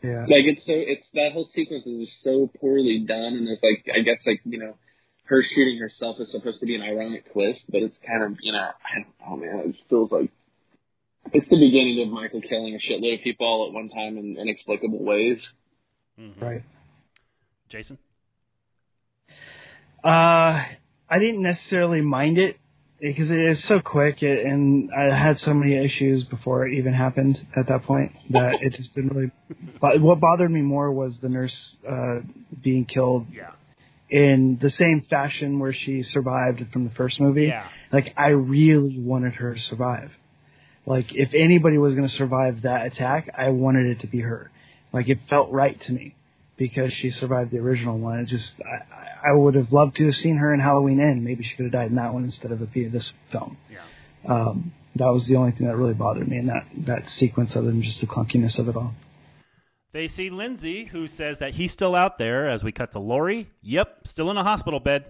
Yeah. 0.02 0.28
Like 0.28 0.44
it's 0.44 0.66
so 0.66 0.72
it's 0.76 1.06
that 1.14 1.32
whole 1.32 1.48
sequence 1.54 1.86
is 1.86 2.08
just 2.08 2.22
so 2.22 2.50
poorly 2.60 3.04
done, 3.08 3.40
and 3.40 3.48
it's 3.48 3.62
like 3.62 3.88
I 3.94 4.00
guess 4.00 4.20
like 4.26 4.40
you 4.44 4.58
know 4.58 4.76
her 5.24 5.42
shooting 5.42 5.78
herself 5.78 6.16
is 6.20 6.30
supposed 6.30 6.60
to 6.60 6.66
be 6.66 6.76
an 6.76 6.82
ironic 6.82 7.32
twist, 7.32 7.62
but 7.70 7.82
it's 7.82 7.96
kind 8.06 8.22
of 8.22 8.36
you 8.40 8.52
know 8.52 8.58
I 8.60 9.00
don't 9.00 9.16
know 9.18 9.36
man, 9.36 9.70
it 9.70 9.76
feels 9.88 10.12
like 10.12 10.30
it's 11.32 11.48
the 11.48 11.56
beginning 11.56 12.04
of 12.04 12.12
Michael 12.12 12.42
killing 12.42 12.76
a 12.76 12.82
shitload 12.84 13.18
of 13.18 13.24
people 13.24 13.46
all 13.46 13.66
at 13.66 13.72
one 13.72 13.88
time 13.88 14.18
in 14.18 14.36
inexplicable 14.36 15.02
ways. 15.02 15.40
Mhm. 16.20 16.40
Right. 16.40 16.62
Jason? 17.68 17.98
Uh, 20.02 20.62
I 21.08 21.18
didn't 21.18 21.42
necessarily 21.42 22.00
mind 22.00 22.38
it 22.38 22.56
because 23.00 23.30
it 23.30 23.38
is 23.38 23.62
so 23.64 23.80
quick, 23.80 24.22
and 24.22 24.90
I 24.92 25.14
had 25.16 25.38
so 25.40 25.52
many 25.52 25.76
issues 25.76 26.24
before 26.24 26.66
it 26.66 26.74
even 26.74 26.92
happened 26.92 27.38
at 27.56 27.66
that 27.68 27.82
point 27.84 28.12
that 28.30 28.62
it 28.62 28.74
just 28.74 28.94
didn't 28.94 29.14
really. 29.14 29.30
But 29.80 30.00
what 30.00 30.20
bothered 30.20 30.50
me 30.50 30.60
more 30.62 30.90
was 30.92 31.12
the 31.20 31.28
nurse 31.28 31.54
uh, 31.88 32.20
being 32.62 32.84
killed 32.86 33.26
Yeah. 33.32 33.50
in 34.10 34.58
the 34.62 34.70
same 34.70 35.02
fashion 35.10 35.58
where 35.58 35.72
she 35.72 36.02
survived 36.02 36.64
from 36.72 36.84
the 36.84 36.90
first 36.94 37.20
movie. 37.20 37.46
Yeah. 37.46 37.66
Like 37.92 38.14
I 38.16 38.28
really 38.28 38.98
wanted 38.98 39.34
her 39.34 39.54
to 39.54 39.60
survive. 39.60 40.10
Like 40.86 41.14
if 41.14 41.30
anybody 41.34 41.76
was 41.78 41.94
going 41.94 42.08
to 42.08 42.14
survive 42.14 42.62
that 42.62 42.86
attack, 42.86 43.30
I 43.36 43.48
wanted 43.50 43.86
it 43.86 44.00
to 44.00 44.06
be 44.06 44.20
her. 44.20 44.50
Like 44.94 45.08
it 45.08 45.18
felt 45.28 45.50
right 45.50 45.78
to 45.86 45.92
me 45.92 46.14
because 46.56 46.92
she 46.92 47.10
survived 47.10 47.50
the 47.50 47.58
original 47.58 47.98
one. 47.98 48.20
It 48.20 48.28
just 48.28 48.44
I, 48.60 49.30
I- 49.30 49.34
would 49.34 49.54
have 49.56 49.72
loved 49.72 49.96
to 49.96 50.04
have 50.04 50.14
seen 50.14 50.36
her 50.36 50.54
in 50.54 50.60
Halloween 50.60 51.00
End. 51.00 51.24
Maybe 51.24 51.42
she 51.42 51.56
could 51.56 51.64
have 51.64 51.72
died 51.72 51.90
in 51.90 51.96
that 51.96 52.14
one 52.14 52.24
instead 52.24 52.52
of 52.52 52.72
being 52.72 52.92
this 52.92 53.10
film. 53.32 53.56
Yeah. 53.70 53.80
Um, 54.32 54.72
that 54.94 55.06
was 55.06 55.26
the 55.26 55.34
only 55.34 55.50
thing 55.50 55.66
that 55.66 55.76
really 55.76 55.94
bothered 55.94 56.28
me 56.28 56.38
in 56.38 56.46
that 56.46 56.64
that 56.86 57.02
sequence, 57.18 57.50
other 57.56 57.66
than 57.66 57.82
just 57.82 58.00
the 58.00 58.06
clunkiness 58.06 58.58
of 58.58 58.68
it 58.68 58.76
all. 58.76 58.94
They 59.92 60.06
see 60.08 60.30
Lindsey, 60.30 60.84
who 60.86 61.08
says 61.08 61.38
that 61.38 61.54
he's 61.54 61.72
still 61.72 61.94
out 61.94 62.18
there 62.18 62.48
as 62.48 62.62
we 62.64 62.72
cut 62.72 62.92
to 62.92 62.98
Laurie. 62.98 63.48
Yep, 63.62 64.06
still 64.06 64.30
in 64.30 64.36
a 64.36 64.42
hospital 64.42 64.80
bed. 64.80 65.06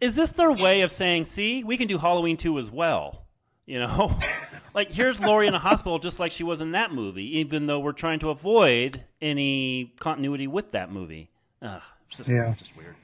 Is 0.00 0.14
this 0.14 0.30
their 0.30 0.52
way 0.52 0.82
of 0.82 0.90
saying, 0.90 1.24
see, 1.24 1.64
we 1.64 1.76
can 1.76 1.86
do 1.88 1.98
Halloween 1.98 2.36
2 2.36 2.58
as 2.58 2.70
well? 2.70 3.25
You 3.66 3.80
know? 3.80 4.18
like, 4.74 4.92
here's 4.92 5.20
Laurie 5.20 5.48
in 5.48 5.54
a 5.54 5.58
hospital 5.58 5.98
just 5.98 6.18
like 6.20 6.32
she 6.32 6.44
was 6.44 6.60
in 6.60 6.72
that 6.72 6.92
movie, 6.92 7.38
even 7.38 7.66
though 7.66 7.80
we're 7.80 7.92
trying 7.92 8.20
to 8.20 8.30
avoid 8.30 9.02
any 9.20 9.92
continuity 9.98 10.46
with 10.46 10.72
that 10.72 10.90
movie. 10.92 11.28
Ugh, 11.62 11.82
it's 12.08 12.18
just, 12.18 12.30
Yeah. 12.30 12.54
just 12.56 12.76
weird. 12.76 12.94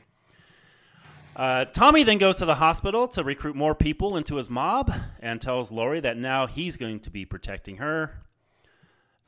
Uh, 1.35 1.65
Tommy 1.65 2.03
then 2.03 2.19
goes 2.19 2.37
to 2.37 2.45
the 2.45 2.57
hospital 2.57 3.09
to 3.09 3.25
recruit 3.25 3.57
more 3.57 3.75
people 3.75 4.17
into 4.19 4.37
his 4.37 4.51
mob 4.51 4.93
and 5.21 5.41
tells 5.41 5.73
Laurie 5.73 6.01
that 6.01 6.17
now 6.19 6.47
he's 6.47 6.77
going 6.77 7.01
to 7.01 7.11
be 7.11 7.25
protecting 7.25 7.79
her. 7.79 8.19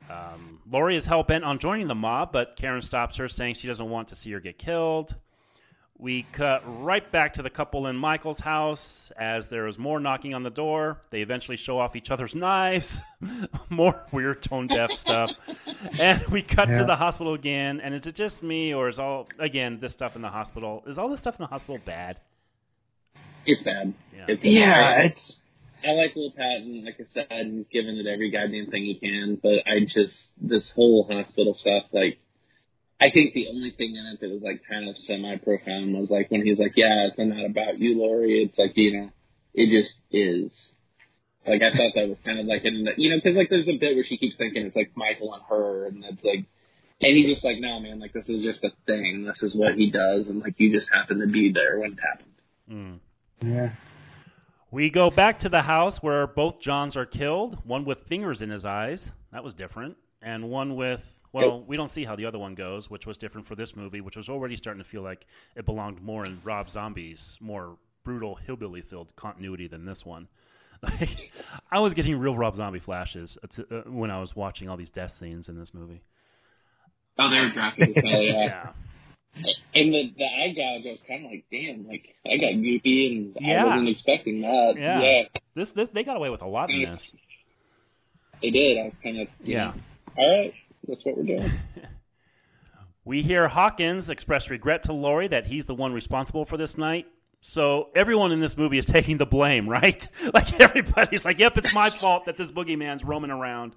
Um, 0.07 0.59
Laurie 0.69 0.95
is 0.97 1.07
hell 1.07 1.23
bent 1.23 1.43
on 1.43 1.57
joining 1.57 1.87
the 1.87 1.95
mob, 1.95 2.31
but 2.31 2.55
Karen 2.57 2.83
stops 2.83 3.17
her, 3.17 3.27
saying 3.27 3.55
she 3.55 3.67
doesn't 3.67 3.89
want 3.89 4.07
to 4.09 4.15
see 4.15 4.31
her 4.33 4.39
get 4.39 4.59
killed. 4.59 5.15
We 5.97 6.23
cut 6.33 6.61
right 6.83 7.09
back 7.09 7.33
to 7.33 7.41
the 7.41 7.49
couple 7.49 7.87
in 7.87 7.95
Michael's 7.95 8.41
house 8.41 9.11
as 9.17 9.47
there 9.47 9.65
is 9.65 9.77
more 9.77 9.99
knocking 9.99 10.33
on 10.33 10.43
the 10.43 10.49
door. 10.49 10.99
They 11.09 11.21
eventually 11.21 11.55
show 11.55 11.79
off 11.79 11.95
each 11.95 12.11
other's 12.11 12.35
knives, 12.35 13.01
more 13.69 14.05
weird 14.11 14.43
tone 14.43 14.67
deaf 14.67 14.91
stuff, 14.93 15.31
and 15.97 16.21
we 16.27 16.41
cut 16.41 16.65
to 16.73 16.83
the 16.83 16.97
hospital 16.97 17.33
again. 17.33 17.79
And 17.79 17.93
is 17.93 18.05
it 18.07 18.15
just 18.15 18.43
me, 18.43 18.73
or 18.73 18.89
is 18.89 18.99
all 18.99 19.29
again 19.39 19.79
this 19.79 19.93
stuff 19.93 20.17
in 20.17 20.21
the 20.21 20.29
hospital? 20.29 20.83
Is 20.85 20.97
all 20.97 21.07
this 21.07 21.19
stuff 21.19 21.39
in 21.39 21.43
the 21.43 21.49
hospital 21.49 21.79
bad? 21.85 22.19
It's 23.45 23.63
bad. 23.63 23.93
Yeah. 24.13 24.25
It's 24.27 24.43
Yeah, 24.43 24.73
I, 24.73 25.01
it's 25.05 25.39
I 25.85 25.91
like 25.91 26.15
Will 26.15 26.31
Patton. 26.31 26.83
Like 26.83 26.95
I 26.99 27.05
said, 27.13 27.47
he's 27.47 27.67
given 27.67 27.95
it 27.95 28.07
every 28.07 28.31
goddamn 28.31 28.67
thing 28.67 28.83
he 28.83 28.95
can. 28.95 29.39
But 29.41 29.59
I 29.67 29.81
just 29.81 30.15
this 30.41 30.71
whole 30.75 31.07
hospital 31.09 31.53
stuff. 31.53 31.83
Like, 31.91 32.17
I 32.99 33.11
think 33.11 33.33
the 33.33 33.47
only 33.49 33.71
thing 33.71 33.95
in 33.95 34.05
it 34.05 34.21
that 34.21 34.31
was 34.31 34.41
like 34.41 34.61
kind 34.69 34.87
of 34.89 34.95
semi 35.05 35.35
profound 35.37 35.93
was 35.99 36.09
like 36.09 36.31
when 36.31 36.45
he's 36.45 36.59
like, 36.59 36.73
"Yeah, 36.75 37.07
it's 37.07 37.17
not 37.17 37.45
about 37.45 37.79
you, 37.79 37.99
Laurie. 37.99 38.43
It's 38.43 38.57
like 38.57 38.73
you 38.75 38.99
know, 38.99 39.09
it 39.53 39.69
just 39.69 39.95
is." 40.11 40.51
Like 41.45 41.61
I 41.61 41.75
thought 41.75 41.93
that 41.95 42.09
was 42.09 42.17
kind 42.25 42.39
of 42.39 42.45
like 42.47 42.65
in 42.65 42.85
the, 42.85 42.91
you 42.97 43.09
know, 43.09 43.17
because 43.17 43.35
like 43.37 43.49
there's 43.49 43.67
a 43.67 43.77
bit 43.77 43.95
where 43.95 44.05
she 44.05 44.17
keeps 44.17 44.35
thinking 44.37 44.65
it's 44.65 44.75
like 44.75 44.91
Michael 44.95 45.33
and 45.33 45.43
her, 45.49 45.87
and 45.87 46.03
it's 46.05 46.23
like, 46.23 46.45
and 47.01 47.17
he's 47.17 47.27
just 47.27 47.45
like, 47.45 47.57
"No, 47.59 47.79
man, 47.79 47.99
like 47.99 48.13
this 48.13 48.29
is 48.29 48.43
just 48.43 48.63
a 48.63 48.71
thing. 48.87 49.25
This 49.25 49.43
is 49.43 49.55
what 49.55 49.75
he 49.75 49.91
does, 49.91 50.27
and 50.27 50.39
like 50.39 50.55
you 50.57 50.73
just 50.73 50.89
happen 50.91 51.19
to 51.19 51.27
be 51.27 51.51
there 51.51 51.79
when 51.79 51.93
it 51.93 51.99
happened." 51.99 52.31
Mm. 52.71 52.99
yeah. 53.43 53.69
We 54.71 54.89
go 54.89 55.09
back 55.09 55.39
to 55.39 55.49
the 55.49 55.61
house 55.61 56.03
where 56.03 56.27
both 56.27 56.59
Johns 56.59 56.97
are 56.97 57.05
killed, 57.05 57.59
one 57.63 57.85
with 57.85 57.99
fingers 58.07 58.41
in 58.41 58.49
his 58.49 58.65
eyes. 58.65 59.11
That 59.31 59.41
was 59.41 59.53
different. 59.53 59.95
And 60.21 60.49
one 60.49 60.75
with, 60.75 61.17
well, 61.35 61.61
we 61.61 61.77
don't 61.77 61.89
see 61.89 62.03
how 62.05 62.15
the 62.15 62.25
other 62.25 62.39
one 62.39 62.55
goes, 62.55 62.89
which 62.89 63.05
was 63.05 63.17
different 63.17 63.47
for 63.47 63.55
this 63.55 63.75
movie, 63.75 64.01
which 64.01 64.15
was 64.17 64.29
already 64.29 64.55
starting 64.55 64.81
to 64.83 64.87
feel 64.89 65.01
like 65.01 65.25
it 65.55 65.65
belonged 65.65 66.01
more 66.01 66.25
in 66.25 66.39
Rob 66.43 66.69
Zombie's 66.69 67.37
more 67.41 67.77
brutal 68.03 68.35
hillbilly 68.35 68.81
filled 68.81 69.15
continuity 69.15 69.67
than 69.67 69.85
this 69.85 70.05
one. 70.05 70.27
Like, 70.83 71.31
I 71.71 71.79
was 71.79 71.93
getting 71.93 72.17
real 72.19 72.37
Rob 72.37 72.55
Zombie 72.55 72.79
flashes 72.79 73.37
uh, 73.43 73.47
to- 73.47 73.79
uh, 73.79 73.81
when 73.89 74.11
I 74.11 74.19
was 74.19 74.35
watching 74.35 74.69
all 74.69 74.77
these 74.77 74.91
death 74.91 75.11
scenes 75.11 75.49
in 75.49 75.57
this 75.57 75.73
movie. 75.73 76.01
Oh, 77.17 77.29
they 77.29 77.39
were 77.39 77.49
graphic 77.49 77.97
as 77.97 78.03
hell, 78.03 78.21
yeah. 78.21 78.43
Yeah. 78.45 78.69
And 79.73 79.93
the 79.93 80.13
the 80.17 80.23
eye 80.25 80.53
gouge, 80.55 80.85
I 80.87 80.91
was 80.91 80.99
kind 81.07 81.25
of 81.25 81.31
like, 81.31 81.45
damn, 81.51 81.87
like 81.87 82.15
I 82.25 82.37
got 82.37 82.53
goopy, 82.53 83.11
and 83.11 83.37
Yeah. 83.41 83.63
I 83.63 83.67
wasn't 83.67 83.89
expecting 83.89 84.41
that. 84.41 84.75
Yeah. 84.77 85.01
yeah, 85.01 85.21
This 85.55 85.71
this 85.71 85.89
they 85.89 86.03
got 86.03 86.15
away 86.17 86.29
with 86.29 86.41
a 86.41 86.47
lot 86.47 86.69
in 86.69 86.83
this. 86.83 87.11
they 88.41 88.49
did. 88.49 88.77
I 88.77 88.83
was 88.85 88.93
kind 89.03 89.19
of, 89.21 89.27
Yeah. 89.43 89.65
know, 89.65 89.73
all 90.17 90.39
right, 90.39 90.53
that's 90.87 91.03
what 91.05 91.17
we're 91.17 91.23
doing. 91.23 91.51
We 93.07 93.21
hear 93.21 93.47
Hawkins 93.47 94.09
express 94.09 94.49
regret 94.49 94.81
to 94.83 94.93
Laurie 94.93 95.27
that 95.27 95.45
he's 95.45 95.65
the 95.65 95.75
one 95.75 95.93
responsible 95.93 96.43
for 96.43 96.57
this 96.57 96.75
night. 96.75 97.05
So 97.39 97.89
everyone 97.95 98.31
in 98.31 98.39
this 98.39 98.57
movie 98.57 98.79
is 98.79 98.85
taking 98.87 99.17
the 99.17 99.27
blame, 99.27 99.69
right? 99.69 100.07
Like 100.33 100.59
everybody's 100.59 101.23
like, 101.23 101.37
"Yep, 101.37 101.59
it's 101.59 101.71
my 101.71 101.91
fault 101.91 102.25
that 102.25 102.35
this 102.35 102.51
boogeyman's 102.51 103.03
roaming 103.03 103.29
around." 103.29 103.75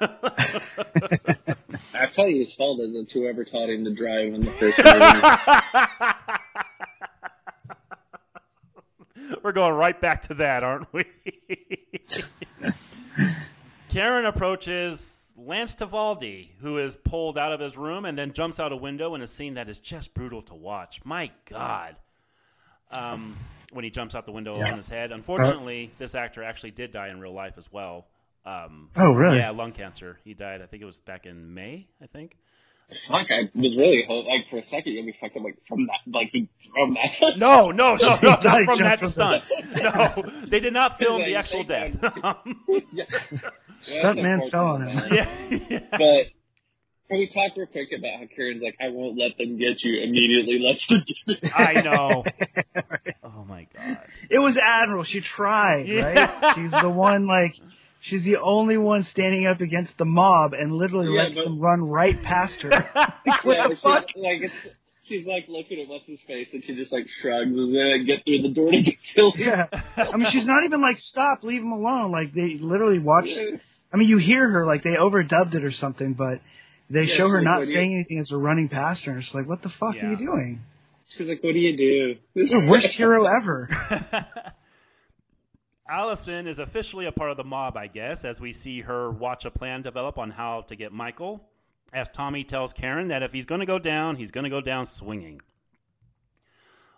I 0.00 0.60
tell 2.12 2.26
you, 2.26 2.44
his 2.44 2.52
fault 2.54 2.80
is 2.80 2.90
it's 2.96 3.12
whoever 3.12 3.44
taught 3.44 3.70
him 3.70 3.84
to 3.84 3.94
drive 3.94 4.34
in 4.34 4.40
the 4.40 4.50
first 4.50 4.78
movie. 4.84 4.98
We're 9.42 9.52
going 9.52 9.74
right 9.74 10.00
back 10.00 10.22
to 10.22 10.34
that, 10.34 10.64
aren't 10.64 10.92
we? 10.92 11.04
Karen 13.88 14.26
approaches 14.26 15.25
Lance 15.46 15.74
Tavaldi, 15.76 16.48
who 16.60 16.78
is 16.78 16.96
pulled 16.96 17.38
out 17.38 17.52
of 17.52 17.60
his 17.60 17.76
room 17.76 18.04
and 18.04 18.18
then 18.18 18.32
jumps 18.32 18.58
out 18.58 18.72
a 18.72 18.76
window 18.76 19.14
in 19.14 19.22
a 19.22 19.26
scene 19.26 19.54
that 19.54 19.68
is 19.68 19.78
just 19.78 20.12
brutal 20.12 20.42
to 20.42 20.54
watch. 20.54 21.00
My 21.04 21.30
God. 21.48 21.96
Um, 22.90 23.36
when 23.72 23.84
he 23.84 23.90
jumps 23.90 24.14
out 24.14 24.26
the 24.26 24.32
window 24.32 24.60
on 24.60 24.76
his 24.76 24.88
head. 24.88 25.12
Unfortunately, 25.12 25.92
this 25.98 26.14
actor 26.14 26.42
actually 26.42 26.70
did 26.72 26.92
die 26.92 27.08
in 27.08 27.20
real 27.20 27.32
life 27.32 27.54
as 27.56 27.70
well. 27.72 28.06
Um, 28.44 28.90
Oh, 28.96 29.12
really? 29.12 29.38
Yeah, 29.38 29.50
lung 29.50 29.72
cancer. 29.72 30.18
He 30.24 30.34
died, 30.34 30.62
I 30.62 30.66
think 30.66 30.82
it 30.82 30.86
was 30.86 31.00
back 31.00 31.26
in 31.26 31.52
May, 31.54 31.86
I 32.02 32.06
think. 32.06 32.36
Fuck, 33.08 33.26
I 33.30 33.50
was 33.54 33.76
really 33.76 34.04
ho- 34.06 34.20
like 34.20 34.48
for 34.48 34.58
a 34.58 34.62
second 34.70 34.92
you 34.92 35.04
be 35.04 35.14
fucking 35.20 35.42
like 35.42 35.56
from 35.68 35.86
that, 35.86 36.00
like 36.12 36.30
he 36.32 36.48
from 36.72 36.94
that. 36.94 37.10
No, 37.36 37.70
no, 37.72 37.96
no, 37.96 38.14
no, 38.14 38.16
not 38.22 38.44
Like 38.44 38.64
from 38.64 38.78
that 38.80 39.04
stunt. 39.06 39.42
No, 39.74 40.24
they 40.46 40.60
did 40.60 40.72
not 40.72 40.96
film 40.98 41.22
the 41.24 41.34
actual 41.34 41.64
death. 41.64 41.96
yeah. 42.92 43.04
Yeah, 43.88 44.02
That 44.02 44.16
man 44.16 44.48
fell 44.50 44.66
on 44.66 44.86
him. 44.88 44.98
yeah. 45.12 45.80
But 45.90 46.32
can 47.08 47.18
we 47.18 47.26
talk 47.32 47.56
real 47.56 47.66
quick 47.66 47.88
about 47.96 48.20
how 48.20 48.26
Karen's 48.34 48.62
like, 48.62 48.76
I 48.80 48.88
won't 48.88 49.18
let 49.18 49.36
them 49.38 49.58
get 49.58 49.82
you 49.82 50.02
immediately. 50.02 50.58
Let's 50.60 50.84
get 50.88 51.42
it. 51.42 51.52
I 51.54 51.80
know. 51.82 52.24
Oh 53.24 53.44
my 53.48 53.66
god. 53.76 53.98
It 54.30 54.38
was 54.38 54.56
Admiral. 54.56 55.04
She 55.04 55.20
tried, 55.20 55.88
Yeah. 55.88 56.04
right? 56.40 56.54
She's 56.56 56.70
the 56.82 56.88
one 56.90 57.26
like 57.26 57.54
she's 58.08 58.22
the 58.24 58.36
only 58.42 58.76
one 58.76 59.06
standing 59.10 59.46
up 59.46 59.60
against 59.60 59.92
the 59.98 60.04
mob 60.04 60.52
and 60.52 60.72
literally 60.72 61.14
Yeah, 61.14 61.22
lets 61.24 61.34
but- 61.36 61.44
them 61.44 61.60
run 61.60 61.82
right 61.82 62.20
past 62.22 62.60
her. 62.62 62.70
like, 63.26 63.44
what 63.44 63.56
Yeah, 63.56 63.68
the 63.68 63.74
she's, 63.74 63.82
fuck? 63.82 64.04
like 64.16 64.40
it's, 64.42 64.54
she's 65.08 65.26
like 65.26 65.44
looking 65.48 65.80
at 65.80 65.88
what's 65.88 66.06
his 66.06 66.18
face 66.26 66.48
and 66.52 66.62
she 66.64 66.74
just 66.74 66.92
like 66.92 67.06
shrugs 67.22 67.50
and 67.54 67.74
then 67.74 68.06
get 68.06 68.24
through 68.24 68.42
the 68.42 68.54
door 68.54 68.70
to 68.72 68.82
get 68.82 68.94
killed. 69.14 69.34
Yeah. 69.38 69.66
I 69.96 70.16
mean, 70.16 70.28
she's 70.32 70.46
not 70.46 70.64
even 70.64 70.80
like, 70.82 70.96
stop, 71.10 71.42
leave 71.42 71.62
him 71.62 71.72
alone. 71.72 72.10
Like, 72.12 72.32
they 72.34 72.56
literally 72.60 72.98
watch. 72.98 73.26
I 73.92 73.96
mean, 73.96 74.08
you 74.08 74.18
hear 74.18 74.48
her, 74.48 74.66
like, 74.66 74.82
they 74.82 74.96
overdubbed 75.00 75.54
it 75.54 75.62
or 75.64 75.72
something, 75.72 76.14
but 76.14 76.40
they 76.90 77.02
Yeah, 77.04 77.16
show 77.16 77.28
her 77.28 77.38
she's 77.40 77.44
not 77.44 77.60
like, 77.60 77.68
saying 77.68 77.94
anything 77.94 78.18
as 78.20 78.28
they're 78.28 78.38
running 78.38 78.68
past 78.68 79.02
her. 79.04 79.12
And 79.12 79.22
it's 79.22 79.32
like, 79.34 79.48
what 79.48 79.62
the 79.62 79.70
fuck 79.80 79.94
Yeah. 79.94 80.06
are 80.06 80.10
you 80.12 80.18
doing? 80.18 80.60
She's 81.16 81.26
like, 81.28 81.42
what 81.42 81.52
do 81.52 81.58
you 81.60 81.76
do? 81.76 82.16
You're 82.34 82.62
the 82.62 82.68
worst 82.68 82.88
hero 82.96 83.26
ever. 83.26 83.68
Allyson 85.88 86.48
is 86.48 86.58
officially 86.58 87.06
a 87.06 87.12
part 87.12 87.30
of 87.30 87.36
the 87.36 87.44
mob, 87.44 87.76
I 87.76 87.86
guess, 87.86 88.24
as 88.24 88.40
we 88.40 88.52
see 88.52 88.80
her 88.80 89.10
watch 89.10 89.44
a 89.44 89.50
plan 89.50 89.82
develop 89.82 90.18
on 90.18 90.32
how 90.32 90.62
to 90.62 90.74
get 90.74 90.92
Michael. 90.92 91.48
As 91.92 92.08
Tommy 92.08 92.42
tells 92.42 92.72
Karen 92.72 93.08
that 93.08 93.22
if 93.22 93.32
he's 93.32 93.46
going 93.46 93.60
to 93.60 93.66
go 93.66 93.78
down, 93.78 94.16
he's 94.16 94.32
going 94.32 94.44
to 94.44 94.50
go 94.50 94.60
down 94.60 94.86
swinging. 94.86 95.40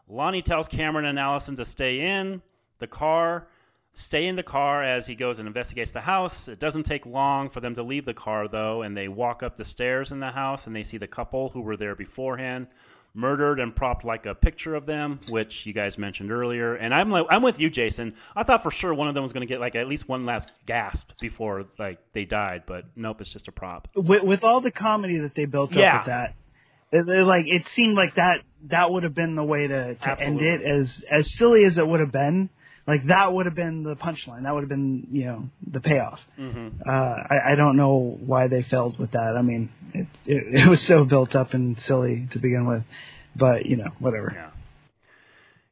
Lonnie 0.09 0.41
tells 0.41 0.69
Cameron 0.69 1.05
and 1.05 1.19
Allyson 1.19 1.55
to 1.57 1.67
stay 1.67 2.01
in 2.01 2.41
the 2.79 2.87
car, 2.87 3.49
stay 3.93 4.27
in 4.27 4.37
the 4.37 4.43
car 4.43 4.83
as 4.83 5.07
he 5.07 5.15
goes 5.15 5.39
and 5.39 5.47
investigates 5.47 5.91
the 5.91 6.01
house. 6.01 6.49
It 6.49 6.59
doesn't 6.59 6.85
take 6.85 7.05
long 7.05 7.51
for 7.51 7.61
them 7.61 7.75
to 7.75 7.83
leave 7.83 8.07
the 8.07 8.15
car, 8.15 8.49
though, 8.49 8.81
and 8.81 8.97
they 8.97 9.09
walk 9.09 9.43
up 9.43 9.57
the 9.57 9.67
stairs 9.67 10.13
in 10.13 10.21
the 10.21 10.31
house 10.31 10.67
and 10.67 10.75
they 10.75 10.83
see 10.83 10.97
the 10.97 11.07
couple 11.07 11.51
who 11.51 11.61
were 11.61 11.77
there 11.77 11.95
beforehand 11.95 12.69
murdered 13.15 13.59
and 13.61 13.75
propped 13.75 14.05
like 14.05 14.27
a 14.27 14.35
picture 14.35 14.75
of 14.75 14.87
them, 14.87 15.19
which 15.29 15.67
you 15.67 15.73
guys 15.73 15.99
mentioned 15.99 16.31
earlier. 16.31 16.75
And 16.75 16.95
I'm 16.95 17.11
like, 17.11 17.27
I'm 17.31 17.43
with 17.43 17.59
you, 17.59 17.69
Jason. 17.71 18.15
I 18.37 18.43
thought 18.45 18.63
for 18.63 18.71
sure 18.71 18.95
one 18.95 19.09
of 19.09 19.15
them 19.15 19.23
was 19.23 19.33
going 19.33 19.47
to 19.47 19.53
get 19.53 19.61
like 19.61 19.75
at 19.75 19.89
least 19.89 20.09
one 20.09 20.25
last 20.27 20.51
gasp 20.67 21.11
before 21.21 21.65
like 21.79 21.99
they 22.13 22.25
died, 22.25 22.63
but 22.67 22.85
nope, 22.95 23.21
it's 23.21 23.33
just 23.33 23.49
a 23.49 23.53
prop. 23.53 23.89
with, 23.97 24.23
with 24.23 24.45
all 24.45 24.61
the 24.61 24.71
comedy 24.71 25.19
that 25.19 25.35
they 25.35 25.47
built 25.47 25.73
Yeah. 25.73 25.97
up 25.97 26.01
with 26.03 26.07
that, 26.07 26.35
it, 26.91 27.09
it, 27.09 27.25
like 27.27 27.45
it 27.47 27.63
seemed 27.75 27.97
like 27.97 28.15
that 28.15 28.39
that 28.71 28.91
would 28.91 29.03
have 29.03 29.15
been 29.15 29.35
the 29.35 29.45
way 29.45 29.67
to, 29.67 29.95
to 29.95 30.21
end 30.21 30.41
it. 30.41 30.61
As 30.63 30.89
as 31.11 31.31
silly 31.39 31.65
as 31.65 31.77
it 31.77 31.87
would 31.87 32.01
have 32.01 32.13
been, 32.13 32.49
like 32.89 33.07
that 33.07 33.33
would 33.33 33.47
have 33.47 33.55
been 33.55 33.85
the 33.85 33.95
punchline. 33.95 34.43
That 34.43 34.55
would 34.55 34.63
have 34.63 34.69
been 34.69 35.07
you 35.13 35.25
know 35.27 35.49
the 35.71 35.81
payoff. 35.81 36.19
Mm-hmm. 36.39 36.81
Uh, 36.89 36.93
I, 36.93 37.53
I 37.53 37.55
don't 37.55 37.77
know 37.77 38.19
why 38.25 38.49
they 38.49 38.65
failed 38.69 38.99
with 38.99 39.13
that. 39.13 39.35
I 39.39 39.43
mean, 39.43 39.69
it, 39.95 40.07
it 40.27 40.63
it 40.65 40.69
was 40.69 40.81
so 40.89 41.05
built 41.05 41.37
up 41.37 41.55
and 41.55 41.77
silly 41.87 42.29
to 42.33 42.39
begin 42.41 42.67
with, 42.67 42.83
but 43.37 43.67
you 43.67 43.77
know 43.77 43.91
whatever. 44.01 44.33
Yeah. 44.35 44.51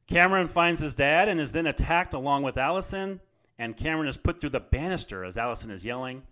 Cameron 0.08 0.46
finds 0.48 0.80
his 0.80 0.94
dad 0.94 1.28
and 1.28 1.40
is 1.40 1.50
then 1.52 1.66
attacked 1.66 2.14
along 2.14 2.44
with 2.44 2.56
Allyson, 2.56 3.20
and 3.58 3.76
Cameron 3.76 4.08
is 4.08 4.16
put 4.16 4.40
through 4.40 4.50
the 4.50 4.60
banister 4.60 5.24
as 5.24 5.36
Allyson 5.36 5.70
is 5.70 5.84
yelling. 5.84 6.22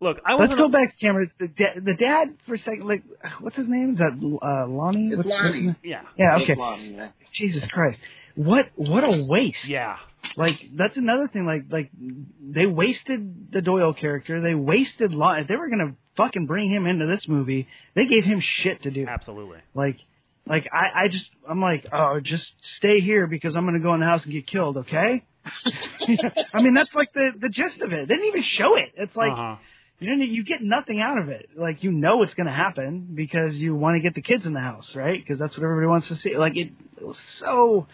Look, 0.00 0.20
I 0.24 0.34
was. 0.36 0.50
Let's 0.50 0.60
wasn't. 0.60 0.72
go 0.72 0.78
back 0.78 0.94
to 0.94 1.00
Cameron. 1.04 1.30
The, 1.40 1.48
da- 1.48 1.80
the 1.84 1.94
dad 1.94 2.36
for 2.46 2.54
a 2.54 2.58
second. 2.58 2.86
Like, 2.86 3.02
what's 3.40 3.56
his 3.56 3.66
name? 3.68 3.94
Is 3.94 3.98
that 3.98 4.12
uh, 4.12 4.68
Lonnie? 4.68 5.08
It's 5.08 5.16
What's- 5.16 5.28
what's 5.28 5.42
Lonnie. 5.42 5.74
Yeah. 5.82 6.02
Yeah. 6.16 6.38
Okay. 6.42 6.54
Lonnie, 6.56 6.94
yeah. 6.94 7.08
Jesus 7.34 7.64
Christ. 7.72 7.98
What 8.38 8.66
what 8.76 9.02
a 9.02 9.24
waste. 9.24 9.66
Yeah. 9.66 9.96
Like 10.36 10.54
that's 10.76 10.96
another 10.96 11.26
thing. 11.26 11.44
Like 11.44 11.64
like 11.72 11.90
they 12.40 12.66
wasted 12.66 13.50
the 13.52 13.60
Doyle 13.60 13.92
character. 13.92 14.40
They 14.40 14.54
wasted 14.54 15.12
Lon. 15.12 15.40
If 15.40 15.48
they 15.48 15.56
were 15.56 15.68
gonna 15.68 15.96
fucking 16.16 16.46
bring 16.46 16.70
him 16.70 16.86
into 16.86 17.06
this 17.06 17.26
movie, 17.26 17.66
they 17.96 18.06
gave 18.06 18.22
him 18.22 18.40
shit 18.62 18.84
to 18.84 18.92
do. 18.92 19.06
Absolutely. 19.08 19.58
Like 19.74 19.96
like 20.46 20.68
I 20.72 21.06
I 21.06 21.08
just 21.08 21.24
I'm 21.50 21.60
like 21.60 21.86
oh 21.92 22.20
just 22.22 22.44
stay 22.76 23.00
here 23.00 23.26
because 23.26 23.56
I'm 23.56 23.64
gonna 23.64 23.80
go 23.80 23.92
in 23.94 24.00
the 24.00 24.06
house 24.06 24.22
and 24.22 24.32
get 24.32 24.46
killed. 24.46 24.76
Okay. 24.76 25.24
I 26.54 26.62
mean 26.62 26.74
that's 26.74 26.94
like 26.94 27.12
the 27.12 27.30
the 27.40 27.48
gist 27.48 27.80
of 27.80 27.92
it. 27.92 28.06
They 28.06 28.14
didn't 28.14 28.28
even 28.28 28.44
show 28.56 28.76
it. 28.76 28.92
It's 28.96 29.16
like 29.16 29.32
uh-huh. 29.32 29.56
you 29.98 30.14
know 30.14 30.24
you 30.24 30.44
get 30.44 30.62
nothing 30.62 31.00
out 31.00 31.18
of 31.18 31.28
it. 31.28 31.48
Like 31.56 31.82
you 31.82 31.90
know 31.90 32.22
it's 32.22 32.34
gonna 32.34 32.54
happen 32.54 33.08
because 33.16 33.54
you 33.54 33.74
want 33.74 33.96
to 33.96 34.00
get 34.00 34.14
the 34.14 34.22
kids 34.22 34.46
in 34.46 34.52
the 34.52 34.60
house, 34.60 34.92
right? 34.94 35.18
Because 35.20 35.40
that's 35.40 35.56
what 35.56 35.64
everybody 35.64 35.88
wants 35.88 36.06
to 36.06 36.16
see. 36.18 36.36
Like 36.36 36.56
it, 36.56 36.70
it 36.98 37.04
was 37.04 37.16
so 37.40 37.88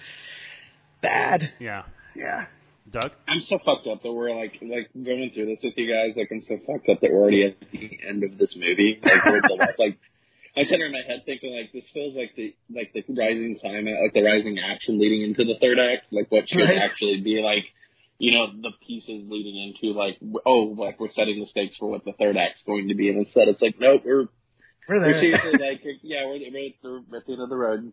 bad. 1.04 1.52
Yeah. 1.60 1.82
Yeah. 2.16 2.46
Doug? 2.90 3.12
I'm 3.28 3.40
so 3.48 3.58
fucked 3.64 3.86
up 3.86 4.02
that 4.02 4.12
we're 4.12 4.34
like 4.34 4.52
like 4.60 4.90
going 4.92 5.30
through 5.34 5.46
this 5.46 5.60
with 5.62 5.74
you 5.76 5.88
guys. 5.92 6.16
Like 6.16 6.28
I'm 6.32 6.42
so 6.42 6.58
fucked 6.66 6.88
up 6.88 7.00
that 7.00 7.10
we're 7.12 7.20
already 7.22 7.44
at 7.46 7.56
the 7.72 7.98
end 8.06 8.24
of 8.24 8.36
this 8.38 8.54
movie. 8.56 9.00
Like 9.02 9.24
we're 9.24 9.40
the 9.40 9.54
last, 9.58 9.78
like 9.78 9.96
I'm 10.56 10.64
sitting 10.66 10.86
in 10.86 10.92
my 10.92 11.02
head 11.06 11.22
thinking 11.24 11.56
like 11.56 11.72
this 11.72 11.84
feels 11.94 12.14
like 12.14 12.36
the 12.36 12.54
like 12.68 12.92
the 12.92 13.02
rising 13.12 13.58
climate, 13.60 13.96
like 14.02 14.12
the 14.12 14.22
rising 14.22 14.58
action 14.60 15.00
leading 15.00 15.22
into 15.22 15.44
the 15.44 15.56
third 15.60 15.78
act. 15.80 16.12
Like 16.12 16.30
what 16.30 16.48
should 16.48 16.60
Right. 16.60 16.78
actually 16.84 17.20
be 17.24 17.40
like, 17.42 17.64
you 18.18 18.30
know, 18.36 18.52
the 18.52 18.70
pieces 18.86 19.24
leading 19.32 19.56
into 19.56 19.96
like 19.96 20.18
oh 20.46 20.76
like 20.76 21.00
we're 21.00 21.10
setting 21.16 21.40
the 21.40 21.48
stakes 21.48 21.74
for 21.80 21.88
what 21.90 22.04
the 22.04 22.12
third 22.20 22.36
act's 22.36 22.62
going 22.66 22.88
to 22.88 22.94
be, 22.94 23.08
and 23.08 23.18
instead 23.24 23.48
it's 23.48 23.62
like 23.62 23.80
nope, 23.80 24.02
we're 24.04 24.28
We're 24.86 25.00
we're 25.00 25.12
there. 25.12 25.20
seriously 25.20 25.56
like 25.58 25.80
yeah 26.04 26.26
we're, 26.28 26.38
we're, 26.38 27.00
we're 27.10 27.18
at 27.18 27.26
the 27.26 27.32
end 27.32 27.42
of 27.42 27.48
the 27.48 27.56
road. 27.56 27.92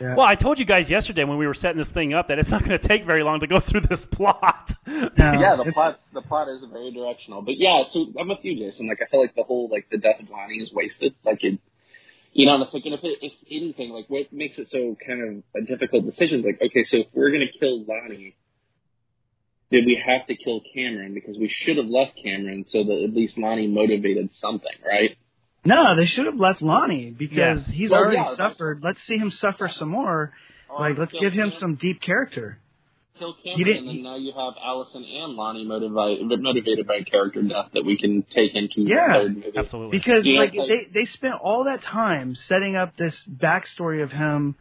Yeah. 0.00 0.14
Well, 0.14 0.26
I 0.26 0.34
told 0.34 0.58
you 0.58 0.64
guys 0.64 0.90
yesterday 0.90 1.24
when 1.24 1.38
we 1.38 1.46
were 1.46 1.54
setting 1.54 1.78
this 1.78 1.90
thing 1.90 2.12
up 2.12 2.26
that 2.26 2.38
it's 2.38 2.50
not 2.50 2.64
going 2.64 2.78
to 2.78 2.88
take 2.88 3.04
very 3.04 3.22
long 3.22 3.40
to 3.40 3.46
go 3.46 3.60
through 3.60 3.80
this 3.80 4.04
plot. 4.04 4.74
No, 4.86 5.10
yeah, 5.16 5.56
the 5.56 5.72
plot 5.72 6.00
the 6.12 6.22
plot 6.22 6.48
is 6.48 6.60
very 6.70 6.92
directional. 6.92 7.42
But 7.42 7.56
yeah, 7.56 7.84
so 7.92 8.06
I'm 8.18 8.28
with 8.28 8.38
you, 8.42 8.56
Jason. 8.56 8.88
Like 8.88 8.98
I 9.02 9.10
feel 9.10 9.20
like 9.20 9.34
the 9.34 9.42
whole 9.42 9.68
like 9.70 9.88
the 9.90 9.98
death 9.98 10.20
of 10.20 10.28
Lonnie 10.28 10.56
is 10.56 10.72
wasted. 10.72 11.14
Like 11.24 11.42
it 11.42 11.58
you 12.36 12.44
know, 12.44 12.54
and 12.54 12.64
I'm 12.64 12.70
thinking 12.70 12.92
if 12.92 13.00
it, 13.02 13.18
if 13.22 13.32
anything, 13.50 13.90
like 13.90 14.04
what 14.08 14.30
makes 14.30 14.58
it 14.58 14.68
so 14.70 14.94
kind 15.06 15.42
of 15.56 15.62
a 15.62 15.64
difficult 15.64 16.04
decision 16.04 16.40
is 16.40 16.44
like, 16.44 16.60
okay, 16.60 16.84
so 16.84 16.98
if 16.98 17.06
we're 17.14 17.30
gonna 17.30 17.50
kill 17.58 17.82
Lonnie, 17.84 18.36
did 19.70 19.86
we 19.86 20.00
have 20.06 20.26
to 20.26 20.36
kill 20.36 20.60
Cameron? 20.74 21.14
Because 21.14 21.38
we 21.38 21.48
should 21.48 21.78
have 21.78 21.86
left 21.86 22.12
Cameron 22.22 22.66
so 22.68 22.84
that 22.84 23.04
at 23.08 23.14
least 23.14 23.38
Lonnie 23.38 23.68
motivated 23.68 24.28
something, 24.38 24.76
right? 24.86 25.16
No, 25.66 25.96
they 25.96 26.06
should 26.06 26.26
have 26.26 26.38
left 26.38 26.62
Lonnie 26.62 27.10
because 27.10 27.36
Yes. 27.36 27.66
he's 27.68 27.90
Well, 27.90 28.00
already 28.00 28.16
yeah, 28.16 28.34
suffered. 28.36 28.80
Let's 28.82 28.98
see 29.06 29.16
him 29.18 29.30
suffer 29.30 29.68
some 29.68 29.88
more. 29.90 30.32
Like, 30.78 30.98
let's 30.98 31.12
give 31.12 31.32
him 31.32 31.50
Cam- 31.50 31.60
some 31.60 31.74
deep 31.76 32.00
character. 32.00 32.58
kill 33.18 33.28
You 33.28 33.34
Cameron, 33.44 33.64
didn't- 33.64 33.88
and 33.88 33.96
then 33.96 34.02
now 34.02 34.16
you 34.16 34.30
have 34.32 34.54
Allyson 34.62 35.02
and 35.02 35.32
Lonnie 35.36 35.64
motivated 35.64 36.42
motivated 36.42 36.86
by 36.86 37.00
character 37.02 37.40
death 37.40 37.70
that 37.72 37.82
we 37.84 37.96
can 37.96 38.22
take 38.24 38.54
into 38.54 38.82
Yeah. 38.82 39.06
the 39.06 39.12
third 39.24 39.34
movie. 39.36 39.52
Absolutely. 39.56 39.98
Because 39.98 40.26
Yeah, 40.26 40.38
like 40.40 40.54
like- 40.54 40.68
they 40.68 40.84
they 40.92 41.04
spent 41.06 41.34
all 41.40 41.64
that 41.64 41.80
time 41.82 42.34
setting 42.34 42.76
up 42.76 42.94
this 42.98 43.14
backstory 43.26 44.02
of 44.02 44.12
him 44.12 44.54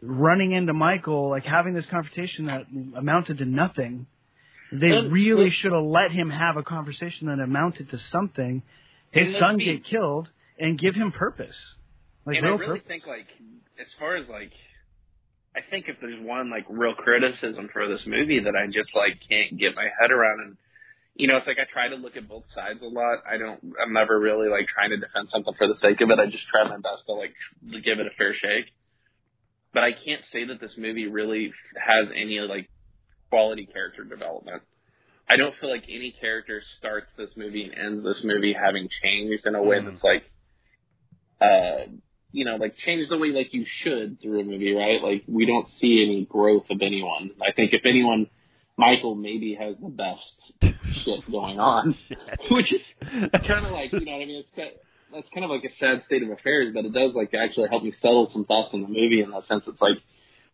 running 0.00 0.52
into 0.52 0.72
Michael, 0.72 1.28
like 1.28 1.44
having 1.44 1.74
this 1.74 1.84
confrontation 1.86 2.46
that 2.46 2.66
amounted 2.96 3.38
to 3.38 3.44
nothing. 3.44 4.06
They 4.72 4.90
And- 4.96 5.12
really 5.12 5.50
should 5.50 5.72
have 5.72 5.84
let 5.84 6.12
him 6.12 6.30
have 6.30 6.56
a 6.56 6.62
conversation 6.62 7.26
that 7.28 7.40
amounted 7.40 7.90
to 7.90 7.98
something. 7.98 8.62
His 9.12 9.28
And 9.28 9.36
son 9.38 9.56
be- 9.58 9.64
get 9.66 9.84
killed 9.86 10.28
and 10.58 10.78
give 10.78 10.94
him 10.94 11.12
purpose, 11.12 11.56
like 12.26 12.36
and 12.38 12.46
I 12.46 12.50
really 12.50 12.80
purpose. 12.80 12.84
think 12.88 13.06
like 13.06 13.26
as 13.80 13.86
far 13.98 14.16
as 14.16 14.28
like 14.28 14.50
I 15.54 15.60
think 15.70 15.86
if 15.88 15.96
there's 16.00 16.20
one 16.20 16.50
like 16.50 16.64
real 16.68 16.94
criticism 16.94 17.68
for 17.72 17.86
this 17.88 18.02
movie 18.06 18.40
that 18.40 18.54
I 18.56 18.66
just 18.66 18.88
like 18.94 19.18
can't 19.28 19.58
get 19.58 19.74
my 19.74 19.86
head 20.00 20.10
around 20.10 20.40
and 20.40 20.56
you 21.14 21.28
know, 21.28 21.36
it's 21.36 21.46
like 21.46 21.58
I 21.60 21.70
try 21.70 21.88
to 21.88 21.96
look 21.96 22.16
at 22.16 22.26
both 22.26 22.44
sides 22.54 22.80
a 22.80 22.86
lot. 22.86 23.18
I 23.30 23.36
don't 23.36 23.60
I'm 23.80 23.92
never 23.92 24.18
really 24.18 24.48
like 24.48 24.66
trying 24.66 24.90
to 24.90 24.96
defend 24.96 25.28
something 25.28 25.52
for 25.58 25.66
the 25.68 25.76
sake 25.76 26.00
of 26.00 26.08
it. 26.10 26.18
I 26.18 26.24
just 26.26 26.48
try 26.48 26.64
my 26.64 26.76
best 26.80 27.04
to 27.06 27.12
like 27.12 27.34
give 27.84 28.00
it 28.00 28.06
a 28.06 28.16
fair 28.16 28.32
shake. 28.34 28.72
But 29.74 29.82
I 29.84 29.92
can't 29.92 30.22
say 30.32 30.44
that 30.46 30.60
this 30.60 30.72
movie 30.78 31.06
really 31.06 31.52
has 31.76 32.08
any 32.16 32.40
like 32.40 32.68
quality 33.28 33.66
character 33.66 34.04
development. 34.04 34.62
I 35.32 35.36
don't 35.36 35.54
feel 35.60 35.70
like 35.70 35.84
any 35.88 36.14
character 36.20 36.60
starts 36.78 37.06
this 37.16 37.30
movie 37.36 37.64
and 37.64 37.74
ends 37.74 38.04
this 38.04 38.20
movie 38.24 38.52
having 38.52 38.88
changed 39.02 39.46
in 39.46 39.54
a 39.54 39.62
way 39.62 39.78
Mm. 39.78 39.90
that's 39.90 40.04
like 40.04 40.24
uh 41.40 41.90
you 42.34 42.46
know, 42.46 42.56
like 42.56 42.74
change 42.78 43.08
the 43.10 43.18
way 43.18 43.28
like 43.28 43.52
you 43.52 43.66
should 43.82 44.18
through 44.22 44.40
a 44.40 44.44
movie, 44.44 44.72
right? 44.74 45.02
Like 45.02 45.24
we 45.28 45.44
don't 45.44 45.68
see 45.80 46.02
any 46.06 46.24
growth 46.24 46.64
of 46.70 46.80
anyone. 46.80 47.32
I 47.46 47.52
think 47.52 47.74
if 47.74 47.82
anyone, 47.84 48.26
Michael 48.78 49.14
maybe 49.14 49.54
has 49.60 49.76
the 49.82 49.90
best 49.90 50.72
shit 50.94 51.20
going 51.30 51.60
on, 51.60 51.92
Shit. 51.92 52.18
which 52.50 52.72
is 52.72 52.80
kind 53.10 53.24
of 53.34 53.72
like 53.72 53.92
you 53.92 54.06
know 54.06 54.12
what 54.12 54.22
I 54.22 54.26
mean. 54.26 54.40
It's 54.40 54.48
kind 54.56 54.70
that's 55.12 55.28
kind 55.34 55.44
of 55.44 55.50
like 55.50 55.64
a 55.64 55.76
sad 55.78 56.04
state 56.06 56.22
of 56.22 56.30
affairs, 56.30 56.72
but 56.72 56.86
it 56.86 56.94
does 56.94 57.12
like 57.14 57.34
actually 57.34 57.68
help 57.68 57.82
me 57.82 57.92
settle 58.00 58.30
some 58.32 58.46
thoughts 58.46 58.72
in 58.72 58.80
the 58.80 58.88
movie 58.88 59.20
in 59.20 59.30
that 59.32 59.46
sense. 59.46 59.64
It's 59.66 59.80
like 59.80 59.98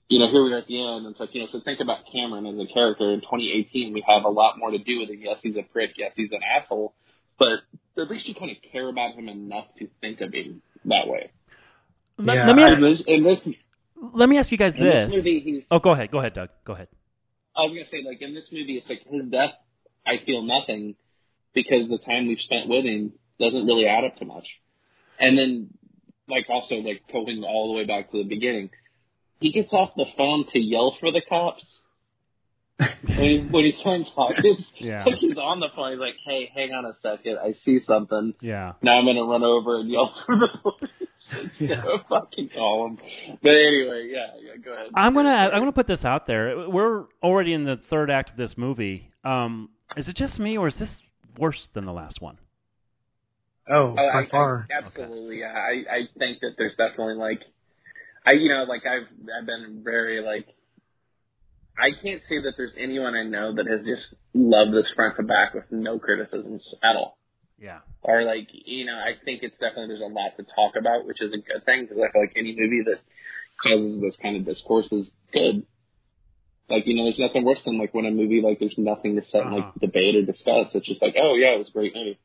you 0.09 0.19
know 0.19 0.31
here 0.31 0.43
we 0.43 0.53
are 0.53 0.59
at 0.59 0.67
the 0.67 0.81
end. 0.81 1.07
And 1.07 1.13
it's 1.13 1.21
like 1.21 1.35
you 1.35 1.43
know 1.43 1.49
so 1.51 1.61
think 1.61 1.81
about 1.81 1.99
Cameron 2.13 2.47
as 2.47 2.59
a 2.59 2.67
character 2.73 3.13
in 3.13 3.21
2018. 3.21 3.93
We 3.93 4.05
have 4.07 4.25
a 4.25 4.29
lot 4.29 4.59
more 4.59 4.71
to 4.71 4.79
do 4.79 5.01
with 5.01 5.11
him. 5.11 5.21
Yes, 5.21 5.39
he's 5.43 5.57
a 5.57 5.63
prick. 5.63 5.93
Yes, 5.97 6.13
he's 6.17 6.33
an 6.33 6.41
asshole. 6.43 6.95
But 7.39 7.61
at 7.97 8.11
least 8.11 8.27
you 8.29 8.35
kind 8.35 8.51
of 8.51 8.57
care 8.73 8.89
about 8.89 9.15
him 9.15 9.29
enough 9.29 9.67
to 9.79 9.89
think 10.01 10.21
of 10.21 10.33
him 10.33 10.63
that 10.87 11.07
way. 11.07 11.31
Let, 12.19 12.37
Yeah, 12.37 12.47
let 12.47 12.57
me 12.57 12.63
ask, 12.65 12.77
In 12.79 12.83
this, 12.83 13.03
in 13.07 13.23
this 13.23 13.49
let 14.13 14.29
me 14.29 14.39
ask 14.39 14.51
you 14.51 14.59
guys 14.59 14.75
this 14.75 15.13
this. 15.13 15.25
movie, 15.25 15.67
Oh, 15.71 15.79
go 15.79 15.93
ahead. 15.93 16.11
Go 16.11 16.19
ahead, 16.19 16.35
Doug. 16.35 16.51
Go 16.65 16.73
ahead. 16.73 16.89
I 17.57 17.63
was 17.63 17.73
gonna 17.73 17.89
say, 17.91 18.09
like 18.09 18.21
in 18.23 18.35
this 18.35 18.47
movie, 18.53 18.77
it's 18.79 18.89
like 18.89 19.03
his 19.09 19.31
death. 19.31 19.51
I 20.07 20.25
feel 20.25 20.43
nothing 20.43 20.95
because 21.55 21.89
the 21.89 21.99
time 21.99 22.29
we've 22.29 22.39
spent 22.41 22.69
with 22.69 22.85
him 22.85 23.13
doesn't 23.41 23.67
really 23.67 23.87
add 23.87 24.05
up 24.05 24.17
to 24.19 24.25
much. 24.25 24.47
And 25.19 25.37
then, 25.37 25.71
like 26.29 26.47
also 26.49 26.77
like 26.77 27.03
going 27.13 27.43
all 27.45 27.73
the 27.73 27.79
way 27.79 27.85
back 27.85 28.11
to 28.13 28.19
the 28.19 28.29
beginning, 28.29 28.71
he 29.41 29.53
gets 29.53 29.73
off 29.73 29.91
the 29.97 30.07
phone 30.17 30.47
to 30.53 30.59
yell 30.59 30.97
for 31.01 31.13
the 31.13 31.23
cops. 31.29 31.65
when 32.79 33.19
he 33.19 33.39
when 33.51 33.65
he 33.65 33.73
turns 33.83 34.09
talking, 34.15 34.57
Yeah. 34.79 35.05
like 35.05 35.17
he's 35.17 35.37
on 35.37 35.59
the 35.61 35.69
phone. 35.75 35.93
He's 35.93 36.01
like, 36.01 36.15
"Hey, 36.25 36.49
hang 36.55 36.73
on 36.73 36.85
a 36.85 36.93
second, 37.03 37.39
I 37.39 37.53
see 37.65 37.81
something. 37.81 38.35
Yeah. 38.41 38.75
Now 38.83 38.99
I'm 38.99 39.05
gonna 39.05 39.25
run 39.25 39.43
over 39.43 39.81
and 39.81 39.91
yell 39.91 40.15
for 40.27 40.37
the 40.37 40.49
police." 40.63 40.91
Yeah. 41.59 41.83
fucking 42.09 42.49
call 42.55 42.87
him. 42.87 42.99
But 43.43 43.51
anyway, 43.51 44.09
yeah, 44.11 44.29
yeah. 44.41 44.57
Go 44.65 44.73
ahead. 44.73 44.87
I'm 44.95 45.13
gonna 45.15 45.29
I'm 45.29 45.61
gonna 45.61 45.73
put 45.73 45.87
this 45.87 46.05
out 46.07 46.25
there. 46.25 46.71
We're 46.71 47.05
already 47.23 47.53
in 47.53 47.65
the 47.65 47.77
third 47.77 48.11
act 48.11 48.31
of 48.31 48.37
this 48.37 48.57
movie. 48.57 49.11
Um, 49.25 49.69
is 49.97 50.09
it 50.09 50.15
just 50.17 50.41
me, 50.41 50.57
or 50.57 50.69
is 50.69 50.79
this 50.79 51.03
worse 51.37 51.67
than 51.67 51.85
the 51.85 51.93
last 51.93 52.23
one? 52.23 52.39
Oh, 53.69 53.95
by 53.95 54.03
I, 54.03 54.27
far. 54.31 54.67
I, 54.71 54.79
absolutely. 54.87 55.41
Yeah, 55.41 55.53
I, 55.53 55.97
I 55.97 56.01
think 56.19 56.41
that 56.41 56.53
there's 56.57 56.77
definitely 56.77 57.17
like, 57.17 57.43
I 58.27 58.33
you 58.33 58.49
know 58.49 58.65
like 58.69 58.83
I've 58.87 59.09
I've 59.41 59.47
been 59.47 59.83
very 59.85 60.23
like, 60.25 60.47
I 61.79 61.91
can't 62.03 62.23
say 62.29 62.41
that 62.43 62.55
there's 62.57 62.73
anyone 62.79 63.15
I 63.15 63.25
know 63.25 63.55
that 63.55 63.67
has 63.67 63.85
just 63.87 64.15
loved 64.35 64.73
this 64.75 64.91
front 64.95 65.17
to 65.17 65.23
back 65.23 65.55
with 65.55 65.65
no 65.71 65.99
criticisms 65.99 66.63
at 66.83 66.97
all. 66.97 67.17
Yeah. 67.59 67.81
Or 68.03 68.23
like 68.25 68.49
you 68.53 68.85
know 68.87 68.95
I 68.97 69.19
think 69.25 69.43
it's 69.43 69.57
definitely 69.59 69.89
there's 69.89 70.01
a 70.01 70.13
lot 70.13 70.37
to 70.37 70.45
talk 70.55 70.77
about, 70.77 71.07
which 71.07 71.21
is 71.21 71.33
a 71.33 71.39
good 71.39 71.65
thing 71.65 71.83
because 71.83 71.99
I 71.99 72.13
feel 72.13 72.23
like 72.23 72.35
any 72.37 72.55
movie 72.57 72.83
that 72.87 73.01
causes 73.63 74.01
this 74.01 74.17
kind 74.23 74.37
of 74.37 74.45
discourse 74.47 74.91
is 74.93 75.09
good. 75.33 75.67
Like 76.69 76.87
you 76.87 76.95
know, 76.97 77.05
there's 77.05 77.19
nothing 77.19 77.45
worse 77.45 77.61
than 77.65 77.79
like 77.79 77.95
when 77.95 78.07
a 78.07 78.11
movie 78.11 78.43
like 78.45 78.59
there's 78.61 78.77
nothing 78.79 79.17
to 79.17 79.23
set 79.33 79.43
Uh-huh. 79.43 79.57
like 79.57 79.75
debate 79.81 80.15
or 80.17 80.23
discuss. 80.23 80.69
It's 80.75 80.87
just 80.87 81.03
like, 81.03 81.15
oh 81.21 81.35
yeah, 81.35 81.55
it 81.55 81.59
was 81.59 81.69
a 81.69 81.73
great 81.73 81.95
movie. 81.95 82.19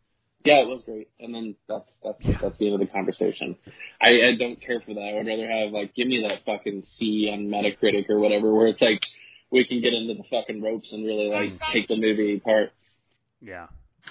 Yeah, 0.45 0.61
it 0.61 0.67
was 0.67 0.83
great, 0.83 1.09
and 1.19 1.33
then 1.33 1.55
that's 1.69 1.89
that's 2.03 2.41
that's 2.41 2.57
the 2.57 2.65
end 2.65 2.73
of 2.73 2.79
the 2.81 2.91
conversation. 2.91 3.55
I, 4.01 4.07
I 4.07 4.35
don't 4.37 4.59
care 4.59 4.81
for 4.85 4.93
that. 4.93 4.99
I 4.99 5.13
would 5.13 5.27
rather 5.27 5.49
have 5.49 5.71
like 5.71 5.95
give 5.95 6.07
me 6.07 6.25
that 6.27 6.43
fucking 6.45 6.83
C 6.97 7.29
on 7.31 7.47
Metacritic 7.47 8.09
or 8.09 8.19
whatever, 8.19 8.53
where 8.53 8.67
it's 8.67 8.81
like 8.81 8.99
we 9.51 9.65
can 9.65 9.81
get 9.81 9.93
into 9.93 10.15
the 10.15 10.27
fucking 10.29 10.61
ropes 10.61 10.91
and 10.91 11.05
really 11.05 11.29
like 11.29 11.51
take 11.71 11.87
the 11.87 11.95
movie 11.95 12.37
apart. 12.37 12.71
Yeah. 13.39 13.67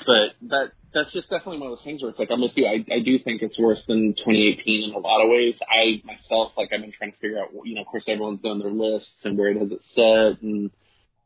But 0.07 0.49
that 0.49 0.73
that's 0.95 1.13
just 1.13 1.29
definitely 1.29 1.59
one 1.59 1.73
of 1.73 1.79
those 1.79 1.85
things 1.85 2.01
where 2.01 2.11
it's 2.11 2.19
like 2.19 2.31
I'm 2.31 2.41
with 2.41 2.53
you. 2.57 2.65
I 2.65 2.81
I 2.95 3.01
do 3.05 3.19
think 3.19 3.43
it's 3.43 3.59
worse 3.59 3.83
than 3.87 4.15
2018 4.17 4.89
in 4.89 4.95
a 4.95 4.99
lot 4.99 5.23
of 5.23 5.29
ways. 5.29 5.57
I 5.69 6.01
myself 6.05 6.53
like 6.57 6.71
I've 6.73 6.81
been 6.81 6.93
trying 6.97 7.13
to 7.13 7.19
figure 7.19 7.41
out. 7.41 7.51
You 7.65 7.75
know, 7.75 7.83
of 7.83 7.89
course, 7.89 8.05
everyone's 8.09 8.41
done 8.41 8.59
their 8.59 8.73
lists 8.73 9.21
and 9.25 9.37
where 9.37 9.53
does 9.53 9.71
it 9.71 9.85
set 9.95 10.43
and 10.43 10.71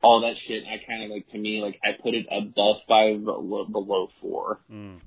all 0.06 0.20
that 0.20 0.36
shit. 0.38 0.62
I 0.64 0.78
kind 0.86 1.02
of 1.02 1.10
like 1.10 1.26
to 1.30 1.38
me 1.38 1.60
like 1.60 1.80
I 1.82 2.00
put 2.00 2.14
it 2.14 2.26
above 2.30 2.76
five, 2.88 3.24
below, 3.24 3.64
below 3.66 4.08
four. 4.20 4.60
Mm. 4.70 5.00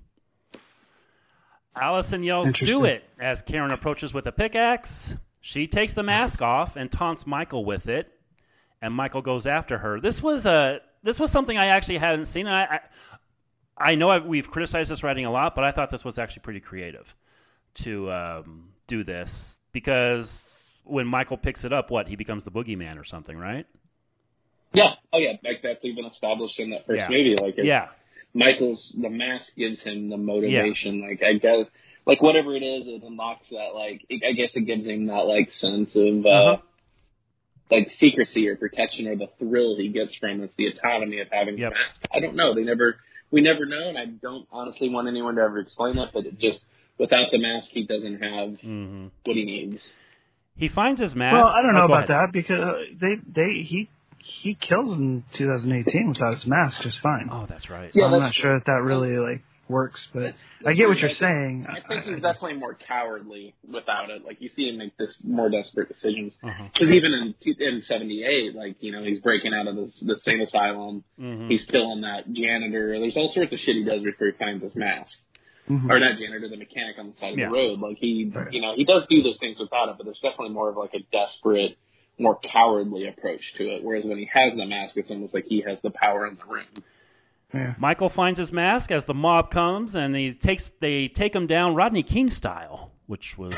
Allyson 1.74 2.22
yells, 2.24 2.52
"Do 2.62 2.84
it!" 2.84 3.04
as 3.18 3.42
Karen 3.42 3.72
approaches 3.72 4.14
with 4.14 4.28
a 4.28 4.34
pickaxe. 4.34 5.16
She 5.40 5.68
takes 5.68 5.94
the 5.94 6.04
mask 6.04 6.42
off 6.42 6.76
and 6.76 6.92
taunts 6.92 7.26
Michael 7.26 7.64
with 7.64 7.88
it, 7.88 8.12
and 8.82 8.94
Michael 8.94 9.22
goes 9.22 9.48
after 9.48 9.78
her. 9.78 10.02
This 10.02 10.22
was 10.22 10.46
a 10.46 10.82
this 11.02 11.18
was 11.18 11.32
something 11.32 11.58
I 11.58 11.68
actually 11.68 11.98
hadn't 11.98 12.26
seen. 12.26 12.46
And 12.46 12.56
I 12.56 12.80
I, 13.78 13.92
I 13.92 13.96
know 13.96 14.12
I've, 14.12 14.26
we've 14.26 14.52
criticized 14.52 14.92
this 14.92 15.02
writing 15.02 15.26
a 15.26 15.32
lot, 15.32 15.56
but 15.56 15.64
I 15.64 15.72
thought 15.72 15.92
this 15.92 16.04
was 16.04 16.20
actually 16.20 16.42
pretty 16.42 16.60
creative 16.60 17.16
to 17.76 18.12
um, 18.12 18.74
do 18.88 19.06
this 19.06 19.60
because 19.72 20.70
when 20.84 21.08
Michael 21.08 21.38
picks 21.38 21.64
it 21.64 21.72
up, 21.72 21.90
what 21.90 22.10
he 22.10 22.18
becomes 22.18 22.44
the 22.44 22.52
boogeyman 22.52 23.00
or 23.00 23.06
something, 23.06 23.38
right? 23.38 23.66
Yeah. 24.74 24.94
Oh 25.14 25.18
yeah. 25.18 25.34
Like 25.44 25.62
that's 25.64 25.84
even 25.84 26.06
established 26.06 26.60
in 26.60 26.72
that 26.72 26.86
first 26.86 26.98
Yeah. 27.00 27.10
movie. 27.10 27.36
Like 27.42 27.56
Yeah, 27.58 27.88
Michael's 28.34 28.94
the 29.00 29.10
mask 29.10 29.46
gives 29.58 29.80
him 29.82 30.10
the 30.10 30.18
motivation. 30.18 31.02
Like 31.02 31.22
I 31.24 31.34
guess, 31.40 31.66
like 32.06 32.22
whatever 32.22 32.56
it 32.56 32.62
is, 32.64 32.84
it 32.88 33.04
unlocks 33.04 33.48
that. 33.52 33.72
Like 33.74 34.06
it, 34.10 34.22
I 34.28 34.34
guess 34.34 34.52
it 34.54 34.62
gives 34.68 34.86
him 34.86 35.08
that 35.08 35.26
like 35.26 35.50
sense 35.60 35.90
of 35.96 36.26
uh, 36.26 36.30
Uh-huh. 36.30 36.58
like 37.72 37.90
secrecy 38.00 38.48
or 38.48 38.56
protection 38.58 39.08
or 39.08 39.16
the 39.16 39.28
thrill 39.40 39.76
he 39.78 39.90
gets 39.90 40.16
from 40.20 40.42
it's 40.42 40.54
the 40.58 40.68
autonomy 40.68 41.20
of 41.22 41.28
having 41.32 41.58
Yep. 41.58 41.72
the 41.72 41.76
mask. 41.76 42.08
I 42.14 42.20
don't 42.20 42.36
know. 42.36 42.54
They 42.56 42.64
never, 42.64 42.98
we 43.32 43.42
never 43.42 43.66
know, 43.66 43.90
and 43.90 43.98
I 43.98 44.06
don't 44.06 44.48
honestly 44.52 44.90
want 44.90 45.08
anyone 45.08 45.36
to 45.36 45.42
ever 45.42 45.60
explain 45.60 45.96
that. 45.98 46.10
But 46.14 46.26
it 46.26 46.40
just 46.40 46.60
without 47.00 47.28
the 47.32 47.40
mask, 47.40 47.68
he 47.72 47.86
doesn't 47.86 48.22
have 48.22 48.60
hmm 48.62 49.08
what 49.24 49.36
he 49.36 49.46
needs. 49.46 49.82
he 50.58 50.68
finds 50.68 51.00
his 51.02 51.16
mask. 51.16 51.34
Well, 51.36 51.56
I 51.56 51.62
don't 51.62 51.74
know 51.74 51.82
Oh, 51.82 51.86
about 51.86 52.10
ahead. 52.10 52.10
that 52.10 52.28
because 52.34 52.60
uh, 52.60 52.74
they 53.00 53.16
they 53.28 53.62
he 53.64 53.90
he 54.20 54.56
kills 54.56 54.98
in 54.98 55.24
2018 55.38 56.10
without 56.10 56.36
his 56.36 56.46
mask 56.46 56.82
just 56.84 56.98
fine. 57.02 57.30
Oh, 57.32 57.46
that's 57.48 57.70
right. 57.70 57.92
Yeah, 57.94 58.06
I'm 58.06 58.12
that's 58.12 58.22
not 58.22 58.34
true. 58.34 58.42
sure 58.44 58.58
if 58.58 58.64
that 58.66 58.82
really 58.84 59.18
like 59.18 59.42
works, 59.68 60.00
but 60.14 60.34
I 60.66 60.74
get 60.74 60.88
what 60.88 60.98
you're 60.98 61.12
saying. 61.20 61.68
I 61.70 61.88
think 61.88 62.04
he's 62.06 62.16
I- 62.18 62.34
definitely 62.34 62.56
more 62.58 62.74
cowardly 62.88 63.54
without 63.72 64.10
it. 64.10 64.26
Like 64.26 64.38
you 64.42 64.50
see 64.56 64.68
him 64.70 64.78
make 64.80 64.98
this 64.98 65.16
more 65.24 65.50
desperate 65.50 65.90
decisions. 65.90 66.34
Uh-huh. 66.44 66.64
Because 66.74 66.90
even 66.90 67.12
in 67.14 67.36
in 67.60 67.84
'78, 67.88 68.56
like 68.56 68.78
you 68.80 68.92
know, 68.92 69.04
he's 69.04 69.20
breaking 69.20 69.54
out 69.54 69.68
of 69.68 69.76
the 69.76 69.92
the 70.02 70.20
same 70.26 70.42
asylum. 70.42 71.04
Mhm. 71.20 71.50
He's 71.52 71.64
killing 71.66 72.02
that 72.02 72.32
janitor. 72.34 73.00
There's 73.00 73.16
all 73.16 73.32
sorts 73.34 73.54
of 73.54 73.60
shit 73.60 73.76
he 73.76 73.84
does 73.84 74.02
before 74.04 74.28
he 74.28 74.34
finds 74.38 74.64
his 74.64 74.76
mask. 74.76 75.14
Mhm. 75.70 75.88
Or 75.88 76.00
not 76.00 76.18
janitor, 76.18 76.50
the 76.50 76.58
mechanic 76.58 76.96
on 76.98 77.12
the 77.12 77.14
side 77.20 77.34
of 77.34 77.38
Yeah. 77.38 77.50
the 77.50 77.54
road. 77.54 77.80
Like 77.80 77.98
he, 78.00 78.32
Right. 78.34 78.52
you 78.52 78.60
know, 78.62 78.74
he 78.76 78.86
does 78.86 79.06
do 79.08 79.22
those 79.22 79.38
things 79.38 79.60
without 79.60 79.90
it, 79.90 79.96
but 79.98 80.06
there's 80.06 80.20
definitely 80.20 80.50
more 80.50 80.70
of 80.70 80.78
like 80.78 80.96
a 80.96 81.00
desperate, 81.12 81.78
more 82.20 82.38
cowardly 82.40 83.08
approach 83.08 83.42
to 83.58 83.64
it. 83.64 83.84
Whereas 83.84 84.04
when 84.06 84.18
he 84.18 84.30
has 84.34 84.54
the 84.56 84.66
mask, 84.66 84.98
it's 84.98 85.10
almost 85.10 85.34
like 85.34 85.46
he 85.46 85.62
has 85.62 85.80
the 85.82 85.92
power 85.92 86.28
in 86.28 86.36
the 86.36 86.46
room. 86.54 86.66
Yeah. 87.54 87.74
Michael 87.80 88.10
finds 88.10 88.38
his 88.38 88.54
mask 88.54 88.92
as 88.92 89.06
the 89.06 89.14
mob 89.16 89.50
comes, 89.50 89.96
and 89.96 90.16
he 90.16 90.32
takes 90.34 90.70
they 90.80 91.08
take 91.08 91.36
him 91.36 91.48
down 91.48 91.74
Rodney 91.76 92.04
King 92.04 92.30
style, 92.30 92.92
which 93.08 93.38
was 93.38 93.56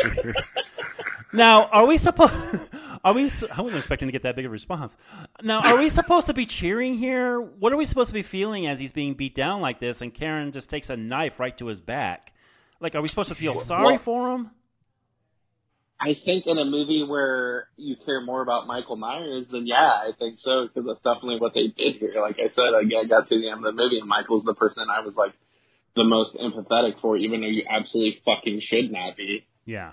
weird. 0.00 0.36
Now, 1.32 1.64
are 1.66 1.84
we 1.84 1.98
supposed? 1.98 2.70
Are 3.04 3.12
we? 3.12 3.24
s- 3.26 3.42
I 3.50 3.60
wasn't 3.60 3.78
expecting 3.78 4.06
to 4.06 4.12
get 4.12 4.22
that 4.22 4.36
big 4.36 4.44
of 4.46 4.50
a 4.50 4.52
response. 4.52 4.96
Now, 5.42 5.60
are 5.62 5.76
we 5.76 5.88
supposed 5.90 6.28
to 6.28 6.32
be 6.32 6.46
cheering 6.46 6.94
here? 6.94 7.40
What 7.40 7.72
are 7.72 7.76
we 7.76 7.84
supposed 7.84 8.08
to 8.10 8.14
be 8.14 8.22
feeling 8.22 8.66
as 8.68 8.78
he's 8.78 8.92
being 8.92 9.12
beat 9.14 9.34
down 9.34 9.60
like 9.60 9.80
this, 9.80 10.00
and 10.00 10.14
Karen 10.14 10.52
just 10.52 10.70
takes 10.70 10.88
a 10.90 10.96
knife 10.96 11.38
right 11.40 11.54
to 11.58 11.66
his 11.66 11.80
back? 11.82 12.32
Like, 12.80 12.94
are 12.94 13.02
we 13.02 13.08
supposed 13.08 13.28
to 13.30 13.34
feel 13.34 13.58
sorry 13.58 13.84
Well- 13.84 13.98
for 13.98 14.30
him? 14.30 14.50
I 16.00 16.16
think 16.24 16.46
in 16.46 16.58
a 16.58 16.64
movie 16.64 17.04
where 17.08 17.68
you 17.76 17.96
care 18.04 18.20
more 18.20 18.42
about 18.42 18.66
Michael 18.66 18.96
Myers, 18.96 19.46
then 19.50 19.66
yeah, 19.66 19.76
I 19.78 20.10
think 20.18 20.38
so 20.40 20.66
because 20.66 20.84
that's 20.86 21.00
definitely 21.00 21.38
what 21.40 21.54
they 21.54 21.68
did 21.68 21.96
here. 21.96 22.14
Like 22.20 22.36
I 22.38 22.48
said, 22.54 22.74
I 22.76 22.82
got- 22.84 23.08
got 23.08 23.28
to 23.28 23.38
the 23.40 23.48
end 23.48 23.64
of 23.64 23.74
the 23.74 23.80
movie 23.82 23.98
and 24.00 24.08
Michael's 24.08 24.44
the 24.44 24.54
person 24.54 24.84
I 24.90 25.00
was 25.00 25.14
like 25.16 25.32
the 25.96 26.04
most 26.04 26.34
empathetic 26.34 27.00
for, 27.00 27.16
even 27.16 27.40
though 27.40 27.46
you 27.46 27.64
absolutely 27.70 28.20
fucking 28.24 28.60
should 28.68 28.90
not 28.90 29.16
be. 29.16 29.46
Yeah. 29.64 29.92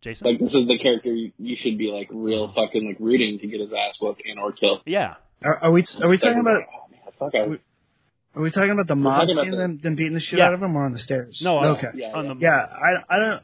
Jason. 0.00 0.26
Like 0.26 0.40
this 0.40 0.48
is 0.54 0.66
the 0.66 0.78
character 0.82 1.12
you, 1.14 1.32
you 1.38 1.56
should 1.62 1.76
be 1.76 1.90
like 1.92 2.08
real 2.10 2.44
uh-huh. 2.44 2.54
fucking 2.66 2.86
like 2.88 2.96
rooting 2.98 3.38
to 3.40 3.46
get 3.46 3.60
his 3.60 3.70
ass 3.70 3.96
whooped 4.00 4.22
and 4.24 4.40
or 4.40 4.52
killed. 4.52 4.80
yeah. 4.86 5.14
Are, 5.44 5.56
are 5.64 5.70
we 5.72 5.84
are 6.02 6.08
we 6.08 6.16
talking 6.18 6.40
about 6.40 6.62
Oh, 6.64 6.90
man, 6.90 7.00
fuck, 7.18 7.34
I- 7.34 8.38
are 8.38 8.42
we 8.42 8.50
talking 8.50 8.70
about 8.70 8.86
the 8.88 8.96
mob 8.96 9.20
talking 9.20 9.36
about 9.38 9.50
the- 9.50 9.56
them, 9.56 9.80
them 9.82 9.94
beating 9.96 10.14
the 10.14 10.20
shit 10.20 10.38
Yeah. 10.38 10.46
out 10.46 10.54
of 10.54 10.62
him 10.62 10.74
or 10.74 10.86
on 10.86 10.92
the 10.94 10.98
stairs? 11.00 11.38
No. 11.42 11.58
on- 11.58 11.76
okay. 11.76 11.88
Yeah, 11.94 12.12
on 12.12 12.24
yeah. 12.26 12.32
the 12.34 12.40
Yeah, 12.40 12.66
I 12.72 13.14
I 13.14 13.18
don't 13.18 13.42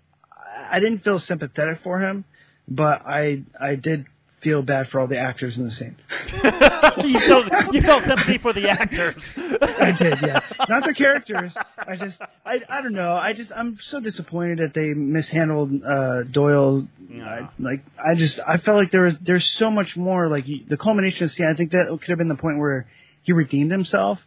I 0.71 0.81
didn't 0.81 1.01
feel 1.01 1.21
sympathetic 1.21 1.81
for 1.83 2.01
him, 2.01 2.25
but 2.69 3.07
I 3.07 3.43
I 3.61 3.75
did 3.75 4.07
feel 4.43 4.63
bad 4.63 4.89
for 4.91 5.01
all 5.01 5.07
the 5.07 5.19
actors 5.19 5.57
in 5.57 5.65
the 5.65 5.71
scene. 5.73 5.97
you, 7.11 7.19
felt, 7.21 7.75
you 7.75 7.83
felt 7.83 8.03
sympathy 8.03 8.39
for 8.39 8.53
the 8.53 8.69
actors. 8.69 9.35
I 9.37 9.91
did, 9.91 10.19
yeah. 10.23 10.41
Not 10.69 10.85
the 10.85 10.95
characters. 10.97 11.53
I 11.79 11.97
just 11.97 12.17
I 12.45 12.59
I 12.69 12.81
don't 12.81 12.93
know. 12.93 13.15
I 13.15 13.33
just 13.33 13.51
I'm 13.51 13.79
so 13.91 13.99
disappointed 13.99 14.59
that 14.59 14.73
they 14.75 14.95
mishandled 14.95 15.83
uh 15.83 16.23
Doyle. 16.25 16.87
I, 17.23 17.49
like 17.59 17.85
I 17.99 18.15
just 18.15 18.39
I 18.47 18.59
felt 18.59 18.77
like 18.77 18.93
there 18.93 19.03
was 19.03 19.15
there's 19.21 19.47
so 19.59 19.71
much 19.71 19.97
more 19.97 20.29
like 20.29 20.45
the 20.69 20.77
culmination 20.77 21.25
of 21.25 21.31
the 21.31 21.37
scene. 21.37 21.51
I 21.53 21.57
think 21.57 21.73
that 21.73 21.87
could 21.89 22.09
have 22.09 22.19
been 22.19 22.29
the 22.29 22.37
point 22.37 22.59
where 22.59 22.87
he 23.23 23.33
redeemed 23.33 23.73
himself. 23.73 24.19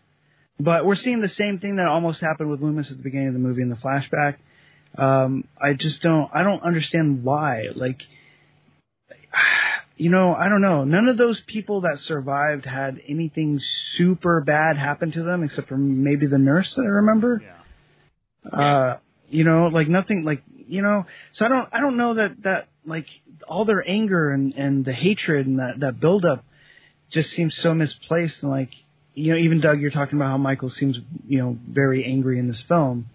But 0.60 0.86
we're 0.86 0.98
seeing 0.98 1.22
the 1.22 1.30
same 1.30 1.60
thing 1.60 1.78
that 1.78 1.88
almost 1.88 2.20
happened 2.20 2.50
with 2.50 2.62
Loomis 2.62 2.92
at 2.92 2.98
the 2.98 3.04
beginning 3.04 3.30
of 3.30 3.34
the 3.34 3.40
movie 3.40 3.62
in 3.62 3.70
the 3.70 3.78
flashback. 3.78 4.36
Um, 4.98 5.46
I 5.62 5.74
just 5.74 6.02
don't 6.02 6.30
I 6.34 6.44
don't 6.44 6.64
understand 6.64 7.24
why. 7.24 7.66
Like 7.76 8.00
you 9.98 10.10
know, 10.10 10.34
I 10.34 10.48
don't 10.48 10.62
know. 10.62 10.86
None 10.86 11.08
of 11.08 11.18
those 11.18 11.40
people 11.46 11.82
that 11.82 12.00
survived 12.06 12.66
had 12.66 13.00
anything 13.08 13.60
super 13.98 14.42
bad 14.42 14.78
happen 14.78 15.12
to 15.12 15.24
them 15.24 15.44
except 15.44 15.68
for 15.68 15.78
maybe 15.78 16.26
the 16.26 16.38
nurse 16.38 16.72
that 16.76 16.84
I 16.84 16.88
remember. 16.88 17.44
Yeah. 17.44 18.60
Uh, 18.60 18.98
you 19.30 19.44
know, 19.44 19.68
like 19.68 19.88
nothing 19.88 20.24
like, 20.24 20.42
you 20.68 20.82
know, 20.82 21.06
so 21.34 21.46
I 21.46 21.50
don't, 21.50 21.70
I 21.74 21.80
don't 21.82 21.98
know 21.98 22.16
that, 22.16 22.44
that 22.44 22.70
like 22.86 23.06
all 23.48 23.66
their 23.66 23.88
anger 23.88 24.32
and, 24.32 24.54
and 24.54 24.86
the 24.86 24.94
hatred 24.94 25.46
and 25.46 25.60
that, 25.60 25.82
that 25.82 26.00
buildup 26.00 26.46
just 27.12 27.30
seems 27.32 27.56
so 27.62 27.74
misplaced. 27.74 28.36
And 28.42 28.52
like, 28.52 28.70
you 29.14 29.34
know, 29.34 29.38
even 29.38 29.60
Doug, 29.60 29.82
you're 29.82 29.92
talking 29.92 30.18
about 30.18 30.30
how 30.30 30.38
Michael 30.38 30.70
seems, 30.70 30.98
you 31.28 31.40
know, 31.40 31.58
very 31.70 32.06
angry 32.06 32.40
in 32.40 32.48
this 32.48 32.64
film. 32.68 33.10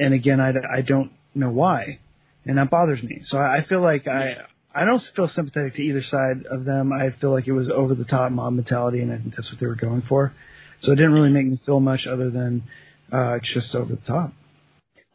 And 0.00 0.14
again, 0.14 0.40
I, 0.40 0.50
I 0.78 0.80
don't 0.80 1.10
know 1.34 1.50
why. 1.50 1.98
And 2.44 2.58
that 2.58 2.70
bothers 2.70 3.02
me. 3.02 3.22
So 3.26 3.38
I 3.38 3.58
I 3.58 3.64
feel 3.66 3.80
like 3.80 4.06
I, 4.06 4.34
I 4.74 4.84
don't 4.84 5.02
feel 5.16 5.28
sympathetic 5.28 5.74
to 5.76 5.82
either 5.82 6.02
side 6.02 6.44
of 6.50 6.64
them. 6.64 6.92
I 6.92 7.10
feel 7.20 7.30
like 7.32 7.46
it 7.48 7.52
was 7.52 7.70
over 7.70 7.94
the 7.94 8.04
top 8.04 8.30
mob 8.32 8.52
mentality, 8.54 9.00
and 9.00 9.12
I 9.12 9.16
think 9.18 9.34
that's 9.36 9.50
what 9.50 9.60
they 9.60 9.66
were 9.66 9.76
going 9.76 10.02
for. 10.08 10.32
So 10.82 10.92
it 10.92 10.96
didn't 10.96 11.12
really 11.12 11.30
make 11.30 11.46
me 11.46 11.60
feel 11.64 11.80
much 11.80 12.06
other 12.06 12.28
than 12.30 12.64
uh, 13.12 13.34
it's 13.36 13.52
just 13.54 13.74
over 13.74 13.94
the 13.94 14.00
top. 14.06 14.32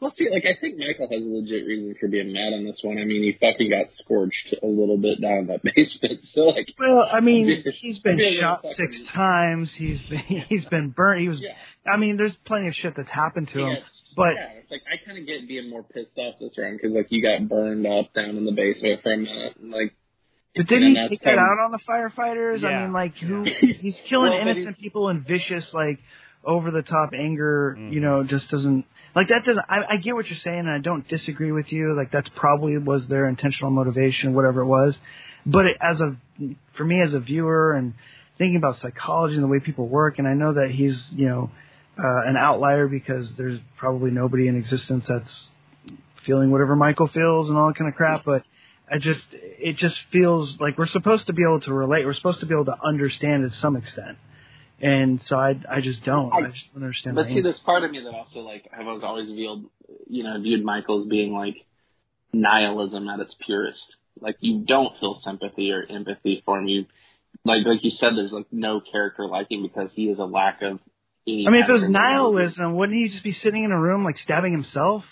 Well, 0.02 0.14
see, 0.18 0.30
like 0.32 0.46
I 0.46 0.58
think 0.60 0.80
Michael 0.80 1.10
has 1.12 1.22
a 1.22 1.28
legit 1.28 1.68
reason 1.68 1.94
for 2.00 2.08
being 2.08 2.32
mad 2.32 2.54
on 2.54 2.64
this 2.64 2.80
one. 2.84 2.98
I 3.00 3.04
mean, 3.04 3.22
he 3.22 3.34
fucking 3.40 3.70
got 3.70 3.88
scorched 3.98 4.56
a 4.64 4.66
little 4.66 4.98
bit 4.98 5.20
down 5.22 5.40
in 5.40 5.48
that 5.48 5.62
basement. 5.76 6.22
So 6.34 6.42
like, 6.44 6.74
Well, 6.80 7.06
I 7.12 7.20
mean, 7.20 7.64
he's 7.82 8.00
been 8.00 8.18
Yeah, 8.18 8.40
shot 8.40 8.62
fucking- 8.64 8.76
six 8.78 8.96
times. 9.14 9.70
He's 9.76 10.10
been, 10.10 10.20
he's 10.50 10.64
been 10.66 10.90
burnt. 10.92 11.22
He 11.22 11.28
was. 11.28 11.42
Yeah. 11.42 11.50
I 11.92 11.98
mean, 11.98 12.16
there's 12.16 12.34
plenty 12.46 12.70
of 12.70 12.76
shit 12.76 12.94
that's 12.96 13.10
happened 13.10 13.50
to 13.54 13.60
him. 13.60 13.78
Yeah, 14.10 14.16
But 14.16 14.34
yeah, 14.36 14.60
it's 14.60 14.72
like 14.72 14.82
I 14.92 15.04
kind 15.06 15.18
of 15.18 15.26
get 15.26 15.48
being 15.48 15.70
more 15.70 15.84
pissed 15.84 16.18
off 16.18 16.36
this 16.40 16.58
round 16.58 16.80
because 16.82 16.96
like 16.96 17.08
you 17.10 17.22
got 17.22 17.48
burned 17.48 17.86
up 17.86 18.14
down 18.14 18.38
in 18.38 18.46
the 18.46 18.52
basement 18.52 19.02
for 19.04 19.14
a 19.14 19.18
minute. 19.18 19.58
and, 19.62 19.72
Like, 19.72 19.94
but 20.56 20.68
didn't 20.68 20.90
he 20.90 20.96
that's 20.96 21.10
take 21.10 21.24
that 21.24 21.38
out 21.38 21.60
on 21.64 21.72
the 21.72 21.80
firefighters? 21.88 22.64
I 22.64 22.84
mean, 22.84 22.94
like 22.94 23.16
who? 23.16 23.46
He's 23.80 23.96
killing 24.10 24.32
Well, 24.32 24.44
but 24.44 24.58
innocent 24.58 24.80
people 24.80 25.10
in 25.10 25.24
vicious, 25.24 25.66
like 25.74 26.00
over 26.44 26.72
the 26.72 26.82
top 26.82 27.12
anger. 27.14 27.76
You 27.78 27.84
mm-hmm. 27.84 28.02
know, 28.02 28.24
just 28.24 28.50
doesn't 28.50 28.86
like 29.16 29.28
that. 29.30 29.46
Doesn't. 29.46 29.64
I, 29.70 29.82
I 29.92 29.98
get 29.98 30.16
what 30.16 30.28
you're 30.28 30.40
saying, 30.44 30.60
and 30.60 30.70
I 30.70 30.80
don't 30.80 31.08
disagree 31.08 31.52
with 31.52 31.72
you. 31.72 31.96
Like 31.96 32.12
that's 32.12 32.30
probably 32.36 32.78
was 32.78 33.04
their 33.08 33.28
intentional 33.28 33.72
motivation, 33.72 34.34
whatever 34.34 34.62
it 34.62 34.68
was. 34.68 34.96
But 35.46 35.66
it, 35.66 35.78
as 35.82 36.00
a 36.00 36.18
for 36.76 36.84
me 36.84 37.02
as 37.02 37.14
a 37.14 37.20
viewer 37.20 37.74
and 37.74 37.94
thinking 38.38 38.58
about 38.58 38.80
psychology 38.82 39.36
and 39.36 39.44
the 39.44 39.48
way 39.48 39.60
people 39.60 39.88
work, 39.88 40.20
and 40.20 40.28
I 40.28 40.34
know 40.34 40.54
that 40.54 40.72
he's 40.72 41.00
you 41.12 41.28
know 41.28 41.52
uh, 42.04 42.30
an 42.30 42.38
outlier 42.38 42.88
because 42.88 43.30
there's 43.38 43.60
probably 43.78 44.12
nobody 44.12 44.48
in 44.48 44.56
existence 44.56 45.04
that's 45.08 45.50
feeling 46.26 46.52
whatever 46.52 46.76
Michael 46.76 47.08
feels 47.08 47.50
and 47.50 47.58
all 47.58 47.68
that 47.68 47.78
kind 47.78 47.90
of 47.90 47.96
crap. 47.96 48.24
But 48.26 48.44
I 48.92 48.98
just 48.98 49.22
it 49.32 49.78
just 49.78 49.96
feels 50.12 50.56
like 50.60 50.78
we're 50.78 50.88
supposed 50.88 51.28
to 51.28 51.34
be 51.34 51.44
able 51.44 51.62
to 51.62 51.74
relate. 51.74 52.06
We're 52.06 52.14
supposed 52.14 52.40
to 52.40 52.46
be 52.46 52.54
able 52.54 52.66
to 52.66 52.78
understand 52.84 53.50
to 53.50 53.56
some 53.58 53.76
extent. 53.76 54.18
And 54.82 55.22
so 55.28 55.36
I, 55.36 55.60
I 55.70 55.82
just 55.82 56.04
don't. 56.06 56.32
I, 56.32 56.38
I- 56.38 56.52
just 56.52 56.74
don't 56.74 56.84
understand. 56.84 57.16
but 57.16 57.26
see, 57.26 57.32
anger. 57.32 57.44
there's 57.44 57.60
part 57.60 57.84
of 57.84 57.92
me 57.92 58.02
that 58.04 58.12
also 58.12 58.40
like 58.40 58.70
I 58.76 58.84
was 58.84 59.04
always 59.04 59.30
viewed, 59.30 59.66
you 60.08 60.24
know, 60.24 60.40
viewed 60.42 60.64
Michael 60.64 61.02
as 61.02 61.08
being 61.08 61.34
like 61.34 61.56
nihilism 62.32 63.10
at 63.10 63.20
its 63.20 63.36
purest. 63.46 63.84
Like 64.22 64.38
you 64.40 64.66
don't 64.66 64.98
feel 65.00 65.20
sympathy 65.24 65.72
or 65.72 65.84
empathy 65.90 66.42
for 66.46 66.60
him. 66.60 66.68
You 66.68 66.86
like 67.46 67.66
like 67.66 67.84
you 67.84 67.92
said, 67.92 68.12
there's 68.16 68.32
like 68.32 68.48
no 68.52 68.82
character 68.82 69.28
liking 69.28 69.64
because 69.64 69.90
he 69.94 70.06
is 70.06 70.20
a 70.20 70.24
lack 70.24 70.62
of. 70.62 70.80
Any 71.34 71.48
I 71.48 71.52
mean, 71.52 71.64
if 71.64 71.70
it 71.70 71.72
was 71.74 71.84
adequate 71.84 71.92
knowledge. 72.00 72.34
nihilism, 72.58 72.76
wouldn't 72.76 72.98
he 72.98 73.10
just 73.10 73.24
be 73.24 73.34
sitting 73.34 73.64
in 73.64 73.72
a 73.72 73.80
room 73.80 74.04
like 74.04 74.18
stabbing 74.18 74.52
himself? 74.52 75.04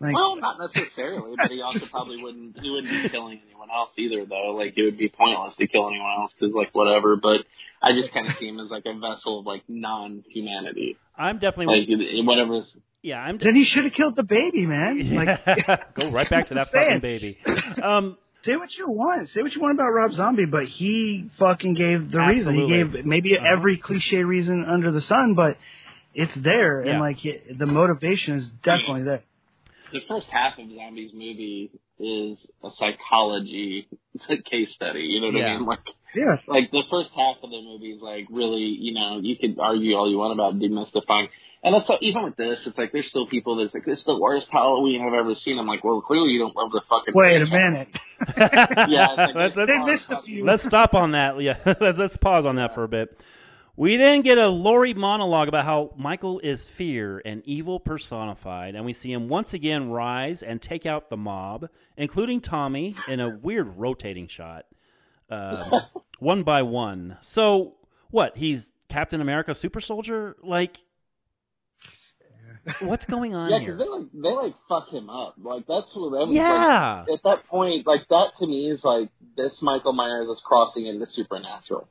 Like, 0.00 0.14
Well, 0.14 0.36
not 0.36 0.58
necessarily, 0.58 1.34
but 1.36 1.50
he 1.50 1.62
also 1.64 1.86
probably 1.90 2.22
wouldn't. 2.22 2.58
He 2.60 2.68
wouldn't 2.70 3.02
be 3.04 3.08
killing 3.10 3.40
anyone 3.46 3.68
else 3.70 3.90
either, 3.96 4.24
though. 4.26 4.50
Like 4.56 4.74
it 4.76 4.82
would 4.82 4.98
be 4.98 5.08
pointless 5.08 5.54
to 5.56 5.66
kill 5.66 5.88
anyone 5.88 6.10
else 6.18 6.32
because, 6.38 6.54
like, 6.54 6.74
whatever. 6.74 7.16
But 7.16 7.44
I 7.82 7.92
just 7.98 8.12
kind 8.12 8.26
of 8.28 8.34
see 8.40 8.48
him 8.48 8.58
as 8.60 8.70
like 8.70 8.84
a 8.86 8.92
vessel 8.98 9.40
of 9.40 9.46
like 9.46 9.62
non-humanity, 9.68 10.96
I'm 11.16 11.38
definitely. 11.38 11.80
like 11.80 11.88
it- 11.88 12.24
whatever's. 12.26 12.66
yeah, 13.02 13.20
I'm. 13.20 13.38
then 13.38 13.54
he 13.54 13.64
should 13.64 13.84
have 13.84 13.92
killed 13.92 14.16
the 14.16 14.22
baby, 14.22 14.66
man. 14.66 15.00
Like, 15.14 15.94
Go 15.94 16.10
right 16.10 16.28
back 16.28 16.46
to 16.46 16.54
that 16.54 16.70
fucking 16.72 17.00
baby. 17.00 17.38
Um, 17.82 18.16
say 18.44 18.56
what 18.56 18.68
you 18.76 18.88
want. 18.88 19.28
Say 19.30 19.42
what 19.42 19.52
you 19.54 19.60
want 19.60 19.74
about 19.74 19.90
Rob 19.90 20.12
Zombie, 20.12 20.46
but 20.46 20.64
he 20.66 21.30
fucking 21.38 21.74
gave 21.74 22.10
the 22.10 22.18
reason. 22.18 22.54
He 22.54 22.66
gave 22.68 23.04
maybe 23.04 23.36
Uh-huh. 23.36 23.46
every 23.56 23.76
cliche 23.78 24.22
reason 24.24 24.64
under 24.64 24.90
the 24.92 25.00
sun, 25.02 25.34
but 25.34 25.56
it's 26.14 26.32
there, 26.36 26.84
Yeah. 26.84 26.92
and 26.92 27.00
like 27.00 27.24
it, 27.24 27.58
the 27.58 27.66
motivation 27.66 28.34
is 28.36 28.48
definitely 28.62 29.02
there. 29.02 29.22
The 29.92 30.00
first 30.08 30.26
half 30.30 30.58
of 30.58 30.66
Zombies 30.74 31.12
movie 31.12 31.70
is 32.00 32.38
a 32.62 32.70
psychology 32.78 33.86
case 34.50 34.72
study. 34.74 35.00
You 35.00 35.20
know 35.20 35.26
what 35.28 35.36
Yeah. 35.36 35.46
I 35.54 35.56
mean? 35.58 35.66
Like, 35.66 35.80
Yeah, 36.14 36.36
like 36.46 36.70
the 36.70 36.82
first 36.90 37.10
half 37.14 37.36
of 37.42 37.50
the 37.50 37.60
movie 37.60 37.90
is 37.92 38.00
like 38.02 38.26
really, 38.30 38.62
you 38.62 38.94
know, 38.94 39.18
you 39.20 39.36
could 39.36 39.58
argue 39.58 39.94
all 39.96 40.08
you 40.10 40.18
want 40.18 40.32
about 40.32 40.58
demystifying. 40.58 41.28
And 41.64 41.74
it's 41.74 41.88
like, 41.88 42.02
even 42.02 42.22
with 42.24 42.36
this, 42.36 42.58
it's 42.66 42.76
like 42.76 42.92
there's 42.92 43.08
still 43.08 43.26
people 43.26 43.56
that's 43.56 43.72
like, 43.72 43.86
this 43.86 43.98
is 44.00 44.04
the 44.04 44.18
worst 44.18 44.48
Halloween 44.52 45.00
I've 45.00 45.14
ever 45.14 45.34
seen. 45.34 45.58
I'm 45.58 45.66
like, 45.66 45.82
well, 45.82 46.02
clearly 46.02 46.28
you 46.30 46.38
don't 46.38 46.54
love 46.54 46.70
the 46.72 46.82
fucking. 46.90 47.14
wait 47.14 47.40
a 47.42 47.46
minute. 47.46 47.88
Yeah, 48.88 49.08
like, 49.16 49.34
Let's- 49.34 49.54
this 49.56 49.66
They 49.66 49.72
is 49.74 49.86
missed 49.86 50.04
a 50.04 50.14
fucking- 50.16 50.24
few. 50.34 50.44
let's 50.44 50.62
stop 50.62 50.94
on 50.94 51.12
that. 51.12 51.40
Yeah, 51.40 51.56
let's, 51.80 51.98
let's 51.98 52.16
pause 52.18 52.44
on 52.46 52.56
that 52.56 52.74
for 52.74 52.84
a 52.84 52.88
bit. 52.88 53.18
We 53.76 53.96
then 53.96 54.20
get 54.22 54.38
a 54.38 54.46
Laurie 54.48 54.94
monologue 54.94 55.48
about 55.48 55.64
how 55.64 55.94
Michael 55.96 56.38
is 56.40 56.64
fear 56.64 57.20
and 57.24 57.42
evil 57.44 57.80
personified, 57.80 58.76
and 58.76 58.84
we 58.84 58.92
see 58.92 59.10
him 59.12 59.28
once 59.28 59.52
again 59.52 59.90
rise 59.90 60.42
and 60.44 60.62
take 60.62 60.86
out 60.86 61.10
the 61.10 61.16
mob, 61.16 61.68
including 61.96 62.40
Tommy, 62.40 62.94
in 63.08 63.18
a 63.18 63.30
weird 63.30 63.76
rotating 63.76 64.28
shot, 64.28 64.66
uh, 65.28 65.80
one 66.20 66.44
by 66.44 66.62
one. 66.62 67.16
So, 67.20 67.74
what? 68.10 68.36
He's 68.36 68.70
Captain 68.88 69.20
America, 69.20 69.54
super 69.56 69.80
soldier? 69.80 70.36
Like, 70.42 70.76
what's 72.80 73.06
going 73.06 73.34
on 73.34 73.50
Yeah, 73.50 73.58
here? 73.60 73.76
because 73.76 73.86
they 73.86 73.90
like 73.90 74.06
they 74.12 74.30
like 74.48 74.54
fuck 74.68 74.88
him 74.88 75.10
up. 75.10 75.34
Like 75.42 75.66
that's 75.66 75.88
what 75.94 76.10
that 76.10 76.20
was. 76.26 76.32
Yeah. 76.32 77.04
Like, 77.08 77.18
at 77.18 77.22
that 77.24 77.46
point, 77.48 77.86
like 77.86 78.08
that 78.08 78.32
to 78.38 78.46
me 78.46 78.70
is 78.70 78.80
like 78.84 79.08
this 79.36 79.52
Michael 79.62 79.92
Myers 79.92 80.28
is 80.28 80.42
crossing 80.44 80.86
into 80.86 81.06
supernatural. 81.06 81.88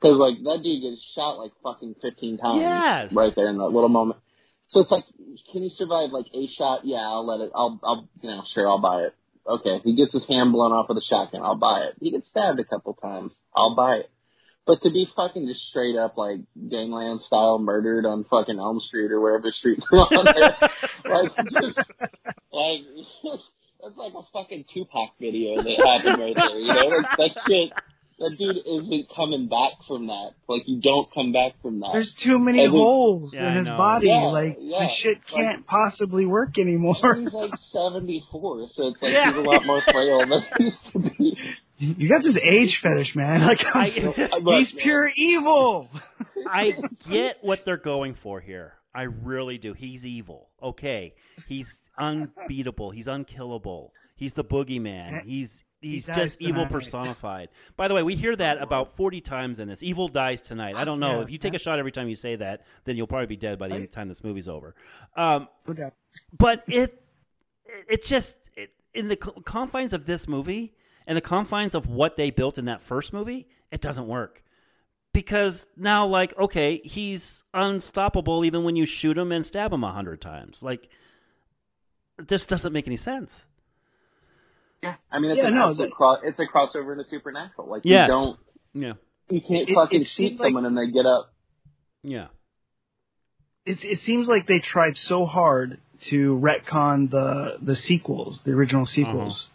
Because 0.00 0.18
like 0.18 0.36
that 0.42 0.60
dude 0.62 0.82
gets 0.82 1.02
shot 1.14 1.38
like 1.38 1.52
fucking 1.62 1.94
fifteen 2.02 2.38
times. 2.38 2.60
Yes. 2.60 3.14
Right 3.14 3.32
there 3.36 3.48
in 3.48 3.58
that 3.58 3.68
little 3.68 3.88
moment. 3.88 4.20
So 4.68 4.80
it's 4.80 4.90
like, 4.90 5.04
can 5.52 5.62
you 5.62 5.70
survive 5.76 6.10
like 6.12 6.26
a 6.34 6.46
shot? 6.56 6.80
Yeah, 6.84 6.96
I'll 7.04 7.26
let 7.26 7.40
it. 7.44 7.52
I'll, 7.54 7.78
I'll, 7.84 8.08
you 8.22 8.30
know, 8.30 8.42
sure, 8.54 8.66
I'll 8.66 8.80
buy 8.80 9.02
it. 9.02 9.14
Okay, 9.46 9.80
he 9.84 9.96
gets 9.96 10.12
his 10.14 10.24
hand 10.26 10.52
blown 10.52 10.72
off 10.72 10.88
with 10.88 10.96
a 10.98 11.04
shotgun. 11.06 11.42
I'll 11.42 11.56
buy 11.56 11.80
it. 11.80 11.94
He 12.00 12.10
gets 12.10 12.30
stabbed 12.30 12.58
a 12.60 12.64
couple 12.64 12.94
times. 12.94 13.32
I'll 13.54 13.74
buy 13.76 13.96
it. 13.96 14.10
But 14.64 14.80
to 14.82 14.90
be 14.90 15.08
fucking 15.16 15.46
just 15.48 15.68
straight 15.70 15.96
up 15.96 16.16
like 16.16 16.38
gangland 16.70 17.20
style 17.26 17.58
murdered 17.58 18.06
on 18.06 18.24
fucking 18.30 18.58
Elm 18.58 18.80
Street 18.80 19.10
or 19.10 19.20
wherever 19.20 19.50
streets 19.50 19.82
are 19.92 19.98
on 19.98 20.24
there, 20.24 20.70
like 21.12 21.32
just 21.36 21.76
like 22.52 22.80
that's 23.82 23.96
like 23.96 24.12
a 24.14 24.22
fucking 24.32 24.64
Tupac 24.72 25.10
video 25.20 25.60
that 25.62 25.76
happened 25.84 26.22
right 26.22 26.36
there. 26.36 26.58
You 26.58 26.68
know, 26.68 26.96
like, 26.96 27.16
that 27.18 27.30
shit. 27.48 27.72
That 28.18 28.36
dude 28.38 28.56
isn't 28.58 29.06
coming 29.16 29.48
back 29.48 29.72
from 29.88 30.06
that. 30.06 30.32
Like 30.46 30.62
you 30.66 30.80
don't 30.80 31.12
come 31.12 31.32
back 31.32 31.60
from 31.60 31.80
that. 31.80 31.90
There's 31.92 32.14
too 32.22 32.38
many 32.38 32.60
Every- 32.60 32.70
holes 32.78 33.32
Yeah, 33.34 33.50
in 33.50 33.66
his 33.66 33.66
body. 33.66 34.06
Yeah, 34.06 34.26
like 34.26 34.58
yeah. 34.60 34.78
the 34.78 34.88
shit 35.02 35.18
can't 35.26 35.66
possibly 35.66 36.24
work 36.24 36.56
anymore. 36.56 36.94
He's 37.16 37.32
like 37.32 37.50
74, 37.72 38.68
so 38.74 38.88
it's 38.88 39.02
like 39.02 39.12
Yeah. 39.12 39.24
he's 39.32 39.34
a 39.34 39.40
lot 39.40 39.66
more 39.66 39.80
frail 39.80 40.20
than 40.20 40.44
he 40.56 40.64
used 40.64 40.76
to 40.92 40.98
be. 41.00 41.36
You 41.82 42.08
got 42.08 42.22
this 42.22 42.36
age 42.36 42.78
fetish, 42.82 43.14
man. 43.14 43.40
Like 43.46 43.60
I- 43.74 43.88
he's 43.90 44.72
pure 44.82 45.08
evil. 45.16 45.88
I 46.46 46.74
get 47.08 47.38
what 47.42 47.64
they're 47.64 47.76
going 47.76 48.14
for 48.14 48.40
here. 48.40 48.74
I 48.94 49.02
really 49.02 49.58
do. 49.58 49.72
He's 49.72 50.04
evil. 50.06 50.48
Okay. 50.62 51.14
He's 51.48 51.82
unbeatable. 51.98 52.90
He's 52.90 53.08
unkillable. 53.08 53.92
He's 54.16 54.34
the 54.34 54.44
boogeyman. 54.44 55.24
He's 55.24 55.64
he's 55.80 56.06
dies 56.06 56.14
just 56.16 56.40
evil 56.40 56.62
tonight. 56.64 56.70
personified. 56.72 57.48
By 57.76 57.88
the 57.88 57.94
way, 57.94 58.02
we 58.02 58.14
hear 58.16 58.36
that 58.36 58.60
about 58.62 58.92
forty 58.92 59.20
times 59.20 59.58
in 59.60 59.68
this. 59.68 59.82
Evil 59.82 60.08
dies 60.08 60.42
tonight. 60.42 60.76
I 60.76 60.84
don't 60.84 61.00
know 61.00 61.16
Yeah, 61.18 61.22
if 61.22 61.30
you 61.30 61.38
take 61.38 61.54
a 61.54 61.58
shot 61.58 61.78
every 61.78 61.90
time 61.92 62.08
you 62.08 62.16
say 62.16 62.36
that, 62.36 62.64
then 62.84 62.96
you'll 62.96 63.06
probably 63.06 63.26
be 63.26 63.36
dead 63.36 63.58
by 63.58 63.68
the 63.68 63.86
time 63.86 64.08
this 64.08 64.22
movie's 64.22 64.48
over. 64.48 64.74
Um, 65.16 65.48
but 66.38 66.62
it 66.68 67.02
it 67.88 68.04
just 68.04 68.36
it, 68.56 68.70
in 68.94 69.08
the 69.08 69.16
confines 69.16 69.92
of 69.92 70.06
this 70.06 70.28
movie 70.28 70.74
and 71.06 71.16
the 71.16 71.20
confines 71.20 71.74
of 71.74 71.86
what 71.86 72.16
they 72.16 72.30
built 72.30 72.58
in 72.58 72.64
that 72.66 72.80
first 72.80 73.12
movie 73.12 73.48
it 73.70 73.80
doesn't 73.80 74.06
work 74.06 74.42
because 75.12 75.66
now 75.76 76.06
like 76.06 76.36
okay 76.38 76.80
he's 76.84 77.42
unstoppable 77.54 78.44
even 78.44 78.64
when 78.64 78.76
you 78.76 78.86
shoot 78.86 79.16
him 79.18 79.32
and 79.32 79.44
stab 79.46 79.72
him 79.72 79.84
a 79.84 79.92
hundred 79.92 80.20
times 80.20 80.62
like 80.62 80.88
this 82.18 82.46
doesn't 82.46 82.72
make 82.72 82.86
any 82.86 82.96
sense 82.96 83.44
Yeah, 84.82 84.94
I 85.10 85.18
mean, 85.20 85.30
it's, 85.30 85.38
Yeah, 85.38 85.48
an 85.48 85.54
no, 85.54 85.68
absolute 85.70 85.90
but- 85.90 85.96
cro- 85.96 86.20
it's 86.28 86.38
a 86.40 86.46
crossover 86.46 86.92
into 86.92 87.08
Supernatural. 87.08 87.68
Like, 87.68 87.82
Yes. 87.84 88.08
you 88.08 88.12
don't, 88.12 88.40
yeah 88.74 88.92
you 89.30 89.40
can't 89.40 89.68
It- 89.68 89.74
fucking 89.74 90.02
it 90.02 90.08
shoot 90.08 90.28
seems 90.30 90.40
like- 90.40 90.46
someone 90.48 90.66
and 90.66 90.76
they 90.76 90.88
get 90.90 91.06
up. 91.06 91.32
yeah 92.02 92.26
It, 93.64 93.78
it 93.84 94.00
seems 94.04 94.26
like 94.26 94.46
they 94.46 94.58
tried 94.58 94.96
so 94.96 95.24
hard 95.24 95.78
to 96.10 96.36
retcon 96.42 97.10
the 97.10 97.58
the 97.62 97.76
sequels, 97.76 98.40
the 98.44 98.50
original 98.50 98.86
sequels, 98.86 99.34
Uh-huh. 99.46 99.48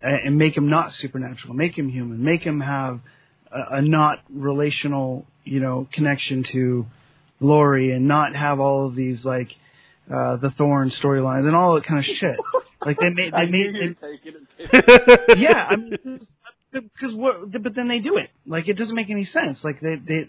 And, 0.00 0.26
and 0.26 0.38
make 0.38 0.56
him 0.56 0.68
not 0.68 0.92
supernatural, 0.92 1.54
make 1.54 1.76
him 1.76 1.88
human, 1.88 2.22
make 2.22 2.42
him 2.42 2.60
have 2.60 3.00
a, 3.52 3.76
a 3.76 3.82
not 3.82 4.18
relational, 4.30 5.26
you 5.44 5.60
know, 5.60 5.88
connection 5.92 6.44
to 6.52 6.86
Laurie, 7.40 7.92
and 7.92 8.08
not 8.08 8.34
have 8.34 8.60
all 8.60 8.86
of 8.86 8.94
these 8.94 9.24
like 9.24 9.48
uh, 10.10 10.36
the 10.36 10.52
Thorn 10.56 10.90
storylines 11.02 11.46
and 11.46 11.54
all 11.54 11.74
that 11.74 11.84
kind 11.84 11.98
of 12.00 12.04
shit. 12.04 12.36
Like 12.80 12.96
they 13.00 13.10
made 13.10 13.32
they 13.32 13.46
knew 13.46 13.72
made 13.72 14.20
you 14.22 14.34
it. 14.58 15.38
yeah, 15.38 15.66
I 15.68 15.74
mean, 15.74 16.20
because 16.72 17.12
what? 17.12 17.50
But 17.60 17.74
then 17.74 17.88
they 17.88 17.98
do 17.98 18.18
it. 18.18 18.30
Like 18.46 18.68
it 18.68 18.74
doesn't 18.74 18.94
make 18.94 19.10
any 19.10 19.24
sense. 19.24 19.58
Like 19.64 19.80
they 19.80 19.96
they 19.96 20.28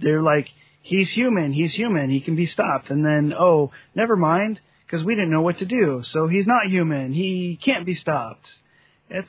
they're 0.00 0.22
like 0.22 0.46
he's 0.82 1.10
human, 1.10 1.52
he's 1.52 1.74
human, 1.74 2.10
he 2.10 2.20
can 2.20 2.36
be 2.36 2.46
stopped, 2.46 2.90
and 2.90 3.04
then 3.04 3.32
oh, 3.38 3.70
never 3.94 4.16
mind, 4.16 4.60
because 4.86 5.04
we 5.04 5.14
didn't 5.14 5.30
know 5.30 5.42
what 5.42 5.58
to 5.58 5.66
do. 5.66 6.02
So 6.10 6.26
he's 6.26 6.46
not 6.46 6.70
human, 6.70 7.12
he 7.12 7.58
can't 7.62 7.84
be 7.84 7.94
stopped. 7.94 8.46
It's 9.10 9.28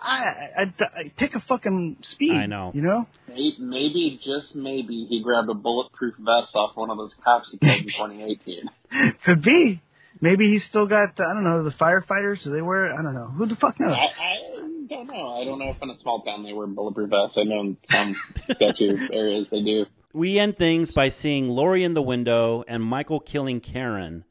I, 0.00 0.24
I, 0.56 0.62
I 0.62 1.12
pick 1.18 1.34
a 1.34 1.40
fucking 1.48 1.96
speed. 2.12 2.32
I 2.32 2.46
know. 2.46 2.70
You 2.74 2.82
know. 2.82 3.06
Maybe, 3.28 4.20
just 4.24 4.54
maybe, 4.54 5.06
he 5.08 5.20
grabbed 5.22 5.48
a 5.50 5.54
bulletproof 5.54 6.14
vest 6.16 6.54
off 6.54 6.76
one 6.76 6.90
of 6.90 6.96
those 6.96 7.12
cops 7.24 7.48
he 7.50 7.58
killed 7.58 7.80
in 7.80 7.86
2018. 7.86 8.70
Could 9.24 9.42
be. 9.42 9.82
Maybe 10.20 10.50
he's 10.52 10.62
still 10.70 10.86
got 10.86 11.20
I 11.20 11.34
don't 11.34 11.44
know 11.44 11.64
the 11.64 11.70
firefighters. 11.70 12.42
Do 12.44 12.50
they 12.50 12.62
wear? 12.62 12.92
I 12.92 13.02
don't 13.02 13.14
know. 13.14 13.26
Who 13.26 13.46
the 13.46 13.56
fuck 13.56 13.74
I, 13.80 13.84
knows? 13.84 13.96
I 13.96 14.86
don't 14.88 15.06
know. 15.08 15.40
I 15.40 15.44
don't 15.44 15.58
know 15.58 15.70
if 15.70 15.82
in 15.82 15.90
a 15.90 15.98
small 16.00 16.22
town 16.22 16.44
they 16.44 16.52
wear 16.52 16.66
bulletproof 16.66 17.10
vests. 17.10 17.36
I 17.36 17.42
know 17.42 17.60
in 17.60 17.76
some 17.90 18.16
sketchy 18.52 18.90
areas 19.12 19.48
they 19.50 19.62
do. 19.62 19.86
we 20.14 20.38
end 20.38 20.56
things 20.56 20.92
by 20.92 21.08
seeing 21.08 21.48
Laurie 21.48 21.84
in 21.84 21.94
the 21.94 22.00
window 22.00 22.64
and 22.66 22.82
Michael 22.82 23.20
killing 23.20 23.60
Karen 23.60 24.24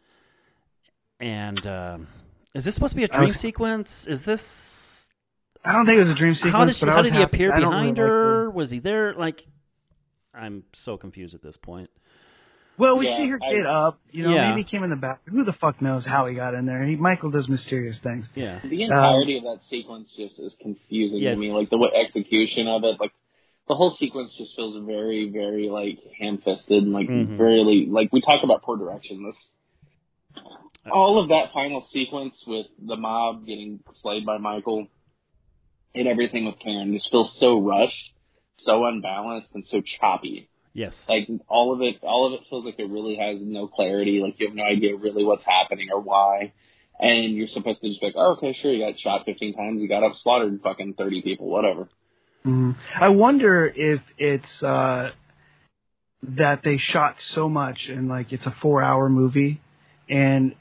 and 1.19 1.67
um, 1.67 2.07
is 2.55 2.65
this 2.65 2.73
supposed 2.75 2.91
to 2.91 2.97
be 2.97 3.03
a 3.03 3.07
dream 3.07 3.29
was- 3.29 3.39
sequence 3.39 4.07
is 4.07 4.25
this 4.25 5.11
I 5.63 5.71
don't 5.71 5.85
think 5.85 5.99
it 5.99 6.03
was 6.03 6.11
a 6.13 6.15
dream 6.15 6.35
sequence. 6.35 6.53
how 6.55 6.65
did 6.65 6.75
she, 6.75 6.85
but 6.85 6.91
how 6.93 7.01
did 7.01 7.11
he 7.13 7.19
happy. 7.19 7.35
appear 7.37 7.49
behind 7.55 7.97
really 7.97 8.09
like 8.09 8.15
her? 8.15 8.49
Was 8.51 8.69
he 8.69 8.77
there? 8.79 9.13
Like, 9.15 9.43
I'm 10.33 10.63
so 10.73 10.95
confused 10.95 11.33
at 11.33 11.41
this 11.41 11.57
point. 11.57 11.89
Well, 12.77 12.97
we 12.97 13.07
Yeah, 13.07 13.17
see 13.17 13.29
her 13.29 13.39
I- 13.41 13.53
get 13.55 13.65
up. 13.65 13.99
You 14.11 14.23
know, 14.25 14.33
Yeah. 14.35 14.49
maybe 14.49 14.61
he 14.61 14.69
came 14.69 14.83
in 14.83 14.89
the 14.91 14.95
back. 14.95 15.21
Who 15.27 15.43
the 15.43 15.53
fuck 15.53 15.81
knows 15.81 16.05
how 16.05 16.27
he 16.27 16.35
got 16.35 16.53
in 16.53 16.65
there? 16.65 16.83
He 16.83 16.95
Michael 16.97 17.31
does 17.31 17.47
mysterious 17.49 17.97
things. 18.03 18.27
Yeah, 18.35 18.59
The 18.63 18.83
entirety 18.83 19.37
of 19.37 19.43
that 19.45 19.61
sequence 19.69 20.13
just 20.15 20.37
is 20.39 20.53
confusing 20.61 21.19
Yes. 21.19 21.35
to 21.35 21.41
me. 21.41 21.51
Like 21.51 21.69
the 21.69 21.77
way 21.79 21.89
execution 21.95 22.67
of 22.67 22.83
it, 22.83 22.99
like 22.99 23.13
the 23.67 23.73
whole 23.75 23.91
sequence 23.97 24.35
just 24.37 24.55
feels 24.55 24.77
very, 24.85 25.29
very 25.31 25.67
like 25.69 25.97
ham-fisted 26.19 26.83
and 26.83 26.93
like 26.93 27.07
Mhm. 27.07 27.37
very 27.37 27.87
like 27.89 28.13
we 28.13 28.21
talk 28.21 28.43
about 28.43 28.61
poor 28.61 28.77
direction. 28.77 29.23
This 29.23 29.35
all 30.91 31.21
of 31.21 31.29
that 31.29 31.51
final 31.53 31.85
sequence 31.91 32.35
with 32.45 32.67
the 32.85 32.95
mob 32.95 33.45
getting 33.45 33.79
slayed 34.01 34.25
by 34.25 34.37
Michael 34.37 34.87
and 35.93 36.07
everything 36.07 36.45
with 36.45 36.59
Karen 36.59 36.93
just 36.93 37.09
feels 37.09 37.35
so 37.39 37.59
rushed, 37.59 38.13
so 38.59 38.85
unbalanced, 38.85 39.49
and 39.53 39.65
so 39.67 39.81
choppy. 39.99 40.49
yes, 40.73 41.05
Like 41.07 41.27
all 41.47 41.73
of 41.73 41.81
it, 41.81 41.95
all 42.03 42.27
of 42.27 42.33
it 42.33 42.41
feels 42.49 42.65
like 42.65 42.79
it 42.79 42.89
really 42.89 43.15
has 43.15 43.37
no 43.41 43.67
clarity. 43.67 44.19
Like 44.21 44.35
you 44.39 44.47
have 44.47 44.55
no 44.55 44.63
idea 44.63 44.95
really 44.95 45.23
what's 45.23 45.45
happening 45.45 45.87
or 45.91 46.01
why. 46.01 46.53
And 46.99 47.35
you're 47.35 47.47
supposed 47.47 47.81
to 47.81 47.89
just 47.89 47.99
be 47.99 48.07
like, 48.07 48.15
oh, 48.17 48.33
okay, 48.37 48.57
sure, 48.61 48.71
you 48.71 48.85
got 48.85 48.99
shot 48.99 49.25
15 49.25 49.53
times, 49.55 49.81
you 49.81 49.89
got 49.89 50.03
up, 50.03 50.13
slaughtered 50.21 50.59
fucking 50.63 50.93
30 50.97 51.21
people, 51.23 51.47
whatever. 51.49 51.89
Mhm. 52.45 52.75
I 52.99 53.09
wonder 53.09 53.65
if 53.67 54.01
it's 54.17 54.63
uh 54.63 55.11
that 56.23 56.61
they 56.63 56.77
shot 56.77 57.15
so 57.33 57.49
much 57.49 57.87
and 57.89 58.07
like 58.07 58.31
it's 58.31 58.45
a 58.45 58.55
four-hour 58.61 59.09
movie, 59.09 59.61
and 60.09 60.55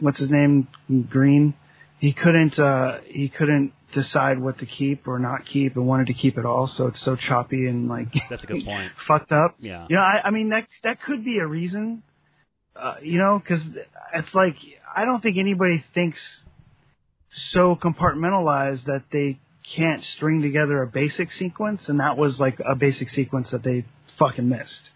what's 0.00 0.18
his 0.18 0.30
name, 0.30 0.68
Green, 1.08 1.54
he 1.98 2.12
couldn't 2.12 2.58
uh 2.58 2.98
he 3.06 3.28
couldn't 3.28 3.72
decide 3.94 4.38
what 4.40 4.58
to 4.58 4.66
keep 4.66 5.06
or 5.06 5.18
not 5.18 5.46
keep 5.46 5.76
and 5.76 5.86
wanted 5.86 6.08
to 6.08 6.14
keep 6.14 6.36
it 6.36 6.44
all, 6.44 6.66
so 6.66 6.88
it's 6.88 7.02
so 7.04 7.16
choppy 7.16 7.66
and 7.66 7.88
like 7.88 8.08
that's 8.30 8.44
a 8.44 8.46
good 8.46 8.64
point. 8.64 8.92
fucked 9.08 9.32
up. 9.32 9.56
Yeah, 9.58 9.86
You 9.88 9.96
know, 9.96 10.02
I, 10.02 10.28
I 10.28 10.30
mean 10.30 10.50
that 10.50 10.66
that 10.82 11.02
could 11.02 11.24
be 11.24 11.38
a 11.38 11.46
reason. 11.46 12.02
Uh, 12.76 12.96
you 13.02 13.18
know, 13.18 13.40
because 13.42 13.62
it's 14.14 14.34
like 14.34 14.56
I 14.94 15.04
don't 15.04 15.22
think 15.22 15.38
anybody 15.38 15.84
thinks 15.94 16.18
so 17.52 17.76
compartmentalized 17.76 18.84
that 18.84 19.04
they 19.12 19.38
can't 19.76 20.02
string 20.16 20.42
together 20.42 20.82
a 20.82 20.86
basic 20.86 21.32
sequence, 21.38 21.82
and 21.86 22.00
that 22.00 22.16
was 22.16 22.38
like 22.38 22.58
a 22.60 22.74
basic 22.74 23.08
sequence 23.10 23.48
that 23.52 23.62
they 23.62 23.84
fucking 24.18 24.48
missed. 24.48 24.90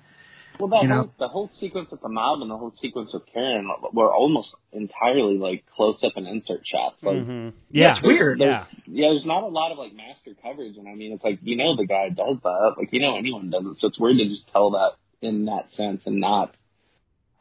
Well, 0.58 0.68
that 0.68 0.82
You 0.82 0.88
whole, 0.88 1.10
the 1.18 1.28
whole 1.28 1.50
sequence 1.60 1.90
with 1.90 2.00
the 2.00 2.08
mob 2.08 2.42
and 2.42 2.50
the 2.50 2.56
whole 2.56 2.72
sequence 2.80 3.12
with 3.12 3.22
Karen 3.32 3.70
were 3.92 4.12
almost 4.12 4.48
entirely 4.72 5.38
like 5.38 5.64
close-up 5.74 6.12
and 6.16 6.26
insert 6.26 6.66
shots. 6.66 6.96
Like, 7.02 7.18
Mhm. 7.18 7.52
yeah, 7.70 7.94
It's 7.94 8.02
weird. 8.02 8.40
Yeah, 8.40 8.66
yeah, 8.86 9.08
there's 9.10 9.24
not 9.24 9.44
a 9.44 9.48
lot 9.48 9.70
of 9.72 9.78
like 9.78 9.94
master 9.94 10.34
coverage, 10.42 10.76
and 10.76 10.88
I 10.88 10.94
mean, 10.94 11.12
it's 11.12 11.22
like 11.24 11.38
you 11.42 11.56
know 11.56 11.76
the 11.76 11.86
guy 11.86 12.08
does 12.08 12.38
that, 12.42 12.74
like 12.76 12.92
you 12.92 13.00
know 13.00 13.16
anyone 13.16 13.50
does 13.50 13.66
it, 13.66 13.78
so 13.78 13.88
it's 13.88 13.98
weird 13.98 14.18
to 14.18 14.28
just 14.28 14.48
tell 14.48 14.70
that 14.72 14.92
in 15.22 15.46
that 15.46 15.70
sense 15.72 16.02
and 16.06 16.20
not 16.20 16.54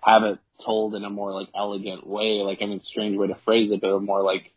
have 0.02 0.23
it 0.23 0.39
told 0.65 0.95
in 0.95 1.03
a 1.03 1.10
more 1.10 1.31
like 1.34 1.49
elegant 1.56 2.06
way. 2.06 2.41
Like 2.41 2.60
I 2.61 2.65
mean, 2.65 2.81
strange 2.81 3.18
way 3.18 3.27
to 3.27 3.35
phrase 3.45 3.72
it, 3.72 3.81
but 3.81 3.89
a 3.89 3.99
more 3.99 4.22
like 4.22 4.52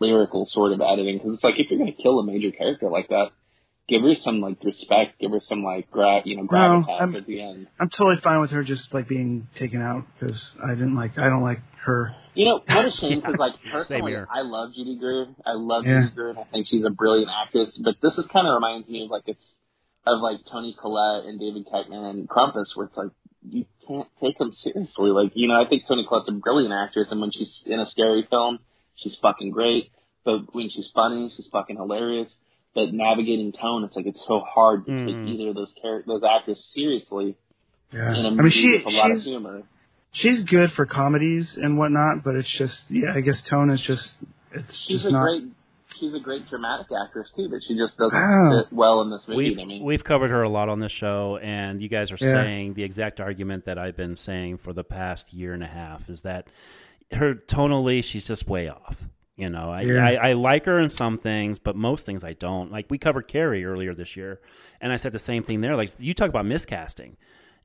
lyrical 0.00 0.46
sort 0.50 0.72
of 0.72 0.80
editing. 0.80 1.18
Because 1.18 1.34
it's 1.34 1.44
like 1.44 1.58
if 1.58 1.70
you're 1.70 1.78
gonna 1.78 1.92
kill 1.92 2.18
a 2.18 2.24
major 2.24 2.50
character 2.50 2.88
like 2.88 3.08
that, 3.08 3.30
give 3.88 4.02
her 4.02 4.14
some 4.22 4.40
like 4.40 4.62
respect, 4.64 5.18
give 5.20 5.30
her 5.32 5.40
some 5.40 5.62
like 5.64 5.90
gra- 5.90 6.22
you 6.24 6.36
know 6.36 6.44
gravitas 6.44 7.00
I'm- 7.00 7.16
at 7.16 7.26
the 7.26 7.40
end. 7.42 7.66
I'm 7.78 7.90
totally 7.90 8.20
fine 8.22 8.40
with 8.40 8.50
her 8.50 8.62
just 8.62 8.92
like 8.92 9.08
being 9.08 9.48
taken 9.58 9.80
out 9.82 10.04
because 10.18 10.40
I 10.64 10.70
didn't 10.74 10.96
like 10.96 11.18
I 11.18 11.28
don't 11.28 11.42
like 11.42 11.60
her. 11.84 12.14
You 12.34 12.44
know, 12.44 12.60
what 12.66 12.86
a 12.86 12.90
shame 12.92 13.20
because, 13.24 13.34
like, 13.38 13.54
personally. 13.72 14.14
I 14.16 14.42
love 14.42 14.72
Judy 14.74 14.96
Greer. 14.98 15.26
I 15.44 15.54
love 15.54 15.84
Yeah. 15.84 16.02
Judy 16.02 16.14
Greer, 16.14 16.28
and 16.30 16.38
I 16.38 16.44
think 16.44 16.66
she's 16.68 16.84
a 16.84 16.90
brilliant 16.90 17.30
actress. 17.30 17.70
But 17.82 17.96
this 18.02 18.16
is 18.18 18.26
kind 18.32 18.46
of 18.46 18.54
reminds 18.54 18.88
me 18.88 19.04
of 19.04 19.10
like 19.10 19.24
it's 19.26 19.42
of 20.06 20.20
like 20.20 20.38
Toni 20.50 20.74
Collette 20.80 21.26
and 21.26 21.38
David 21.40 21.66
Koechner 21.66 22.08
and 22.10 22.28
Krampus, 22.28 22.66
where 22.76 22.86
it's 22.86 22.96
like 22.96 23.10
you 23.42 23.64
can't 23.88 24.06
take 24.22 24.38
them 24.38 24.50
seriously. 24.62 25.10
Like, 25.10 25.32
you 25.34 25.48
know, 25.48 25.54
I 25.60 25.68
think 25.68 25.82
Toni 25.88 26.06
Collette's 26.08 26.28
a 26.28 26.32
brilliant 26.32 26.72
actress, 26.72 27.08
and 27.10 27.20
when 27.20 27.32
she's 27.32 27.62
in 27.66 27.80
a 27.80 27.90
scary 27.90 28.26
film, 28.30 28.58
she's 28.96 29.16
fucking 29.20 29.50
great. 29.50 29.90
But 30.24 30.54
when 30.54 30.68
she's 30.70 30.88
funny, 30.94 31.32
she's 31.34 31.48
fucking 31.50 31.76
hilarious. 31.76 32.32
But 32.74 32.92
navigating 32.92 33.52
tone, 33.52 33.84
it's 33.84 33.96
like 33.96 34.06
it's 34.06 34.24
so 34.28 34.40
hard 34.40 34.86
to 34.86 34.92
Mhm. 34.92 35.06
take 35.06 35.34
either 35.34 35.48
of 35.50 35.54
those 35.56 35.74
char- 35.82 36.04
those 36.06 36.22
actors 36.22 36.62
seriously 36.72 37.34
Yeah, 37.92 38.14
in 38.16 38.24
a 38.24 38.28
I 38.28 38.30
movie 38.30 38.42
mean 38.42 38.52
she 38.52 38.70
with 38.72 38.86
a 38.86 38.96
lot 38.96 39.10
of 39.10 39.16
she's 39.18 39.24
humor. 39.26 39.62
she's 40.12 40.44
good 40.44 40.70
for 40.72 40.86
comedies 40.86 41.56
and 41.56 41.76
whatnot, 41.78 42.22
but 42.22 42.36
it's 42.36 42.48
just 42.58 42.76
yeah, 42.88 43.12
I 43.14 43.20
guess 43.22 43.42
tone 43.48 43.70
is 43.70 43.80
just 43.80 44.08
it's 44.52 44.72
She's 44.86 44.98
just 44.98 45.06
a 45.06 45.10
not. 45.10 45.22
great 45.24 45.42
she's 45.98 46.14
a 46.14 46.20
great 46.20 46.46
dramatic 46.48 46.86
actress 47.04 47.30
too, 47.36 47.48
but 47.50 47.58
she 47.66 47.76
just 47.76 47.96
doesn't 47.98 48.16
Wow. 48.16 48.62
fit 48.62 48.72
well 48.72 49.02
in 49.02 49.10
this 49.10 49.26
movie 49.26 49.36
we've 49.48 49.58
to 49.58 49.66
me. 49.66 49.80
we've 49.82 50.04
covered 50.04 50.30
her 50.30 50.42
a 50.42 50.48
lot 50.48 50.68
on 50.68 50.78
this 50.78 50.92
show, 50.92 51.38
and 51.42 51.82
you 51.82 51.88
guys 51.88 52.12
are 52.12 52.16
Yeah. 52.20 52.30
saying 52.44 52.74
the 52.74 52.84
exact 52.84 53.20
argument 53.20 53.64
that 53.64 53.78
I've 53.78 53.96
been 53.96 54.14
saying 54.16 54.58
for 54.58 54.72
the 54.72 54.84
past 54.84 55.34
year 55.34 55.52
and 55.52 55.62
a 55.64 55.66
half 55.66 56.08
is 56.08 56.22
that 56.22 56.46
her 57.12 57.34
tonally 57.34 58.02
she's 58.04 58.28
just 58.28 58.48
way 58.48 58.68
off. 58.68 59.08
You 59.40 59.48
know, 59.50 59.70
I, 59.70 59.80
Yeah. 59.82 60.04
I, 60.04 60.30
I 60.30 60.32
like 60.34 60.66
her 60.66 60.78
in 60.78 60.90
some 60.90 61.16
things, 61.18 61.58
but 61.58 61.74
most 61.76 62.04
things 62.04 62.22
I 62.22 62.34
don't. 62.34 62.70
Like 62.70 62.86
we 62.90 62.98
covered 62.98 63.26
Carrie 63.26 63.64
earlier 63.64 63.94
this 63.94 64.16
year, 64.16 64.40
and 64.80 64.92
I 64.92 64.96
said 64.96 65.12
the 65.12 65.18
same 65.18 65.42
thing 65.42 65.60
there. 65.62 65.76
Like 65.76 65.90
you 65.98 66.12
talk 66.14 66.28
about 66.28 66.44
miscasting. 66.44 67.16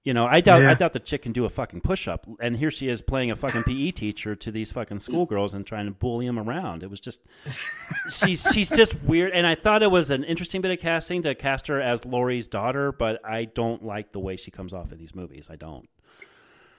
You 0.03 0.13
know, 0.13 0.27
I 0.27 0.39
doubt 0.39 0.61
Yeah. 0.61 0.69
I 0.69 0.75
doubt 0.75 0.93
the 0.93 0.99
chick 0.99 1.23
can 1.23 1.31
do 1.31 1.45
a 1.45 1.49
fucking 1.49 1.81
push 1.81 2.07
up, 2.07 2.27
and 2.39 2.55
here 2.57 2.69
she 2.69 2.89
is 2.89 3.01
playing 3.01 3.31
a 3.31 3.35
fucking 3.35 3.63
PE 3.63 3.89
teacher 3.89 4.35
to 4.35 4.51
these 4.51 4.71
fucking 4.71 4.99
schoolgirls 4.99 5.55
and 5.55 5.65
trying 5.65 5.87
to 5.87 5.91
bully 5.91 6.27
them 6.27 6.37
around. 6.37 6.83
It 6.83 6.91
was 6.91 6.99
just 6.99 7.21
she's 8.09 8.47
she's 8.53 8.69
just 8.69 9.01
weird, 9.01 9.31
and 9.33 9.47
I 9.47 9.55
thought 9.55 9.81
it 9.81 9.89
was 9.89 10.11
an 10.11 10.23
interesting 10.23 10.61
bit 10.61 10.69
of 10.71 10.79
casting 10.79 11.23
to 11.23 11.33
cast 11.33 11.65
her 11.67 11.81
as 11.81 12.05
Laurie's 12.05 12.45
daughter, 12.47 12.91
but 12.91 13.19
I 13.25 13.45
don't 13.45 13.83
like 13.83 14.11
the 14.11 14.19
way 14.19 14.35
she 14.37 14.51
comes 14.51 14.73
off 14.73 14.91
in 14.91 14.99
these 14.99 15.15
movies. 15.15 15.49
I 15.49 15.55
don't. 15.55 15.89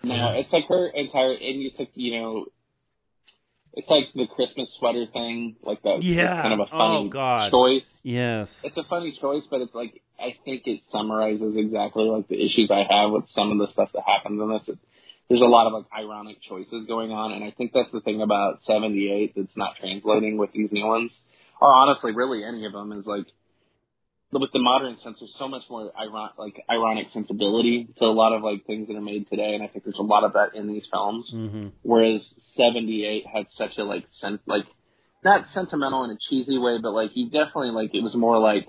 no, 0.05 0.28
it's 0.28 0.52
like 0.52 0.66
her 0.68 0.86
entire 0.94 1.32
and 1.32 1.60
you 1.60 1.70
took 1.77 1.89
you 1.94 2.20
know 2.20 2.47
It's 3.77 3.89
like 3.90 4.05
the 4.15 4.27
Christmas 4.35 4.74
sweater 4.78 5.05
thing, 5.12 5.57
like 5.62 5.82
that. 5.82 6.03
Yeah. 6.03 6.40
kind 6.43 6.55
of 6.55 6.61
a 6.61 6.69
Oh, 6.73 6.78
funny 6.98 7.09
God. 7.11 7.51
choice. 7.51 7.85
Yes. 8.03 8.62
It's 8.65 8.77
a 8.77 8.85
funny 8.85 9.16
choice, 9.20 9.43
but 9.51 9.61
it's 9.61 9.74
like 9.74 10.01
I 10.19 10.35
think 10.47 10.62
it 10.66 10.81
summarizes 10.90 11.57
exactly 11.59 12.05
like 12.05 12.27
the 12.28 12.43
issues 12.43 12.70
I 12.70 12.85
have 12.89 13.11
with 13.12 13.24
some 13.31 13.53
of 13.53 13.59
the 13.59 13.70
stuff 13.73 13.90
that 13.93 14.03
happens 14.07 14.40
in 14.40 14.48
this. 14.48 14.62
It, 14.69 14.78
there's 15.28 15.43
a 15.43 15.44
lot 15.44 15.66
of 15.66 15.74
like 15.74 15.85
ironic 15.93 16.39
choices 16.40 16.86
going 16.86 17.11
on, 17.11 17.32
and 17.32 17.44
I 17.44 17.51
think 17.51 17.73
that's 17.74 17.93
the 17.93 18.01
thing 18.01 18.23
about 18.23 18.61
'78 18.65 19.35
that's 19.36 19.57
not 19.57 19.77
translating 19.78 20.39
with 20.39 20.53
these 20.53 20.73
new 20.73 20.86
ones, 20.86 21.12
or 21.61 21.69
honestly, 21.70 22.12
really 22.12 22.44
any 22.44 22.65
of 22.65 22.73
them 22.73 22.93
is 22.93 23.05
like 23.05 23.27
with 24.32 24.51
the 24.53 24.59
modern 24.59 24.97
sense. 25.03 25.16
There's 25.20 25.35
so 25.39 25.48
much 25.48 25.62
more 25.70 25.90
iron 25.98 26.31
like 26.39 26.62
ironic 26.70 27.07
sensibility 27.12 27.89
to 27.98 28.05
a 28.05 28.12
lot 28.12 28.32
of 28.35 28.43
like 28.43 28.66
things 28.66 28.89
that 28.89 28.97
are 28.97 29.01
made 29.01 29.28
today, 29.31 29.55
and 29.55 29.62
I 29.62 29.69
think 29.69 29.85
there's 29.85 29.98
a 29.98 30.03
lot 30.03 30.24
of 30.24 30.32
that 30.35 30.55
in 30.55 30.66
these 30.69 30.86
films. 30.93 31.31
hmm 31.31 31.69
Whereas 31.82 32.20
'78 32.57 33.24
had 33.27 33.47
such 33.57 33.78
a 33.78 33.85
like 33.85 34.05
sen- 34.20 34.40
like 34.47 34.65
not 35.24 35.47
sentimental 35.55 36.05
in 36.05 36.11
a 36.11 36.19
cheesy 36.28 36.59
way, 36.59 36.78
but 36.82 36.90
like 36.93 37.11
you 37.15 37.31
definitely 37.31 37.70
like 37.70 37.94
it 37.94 38.03
was 38.03 38.15
more 38.15 38.39
like 38.39 38.66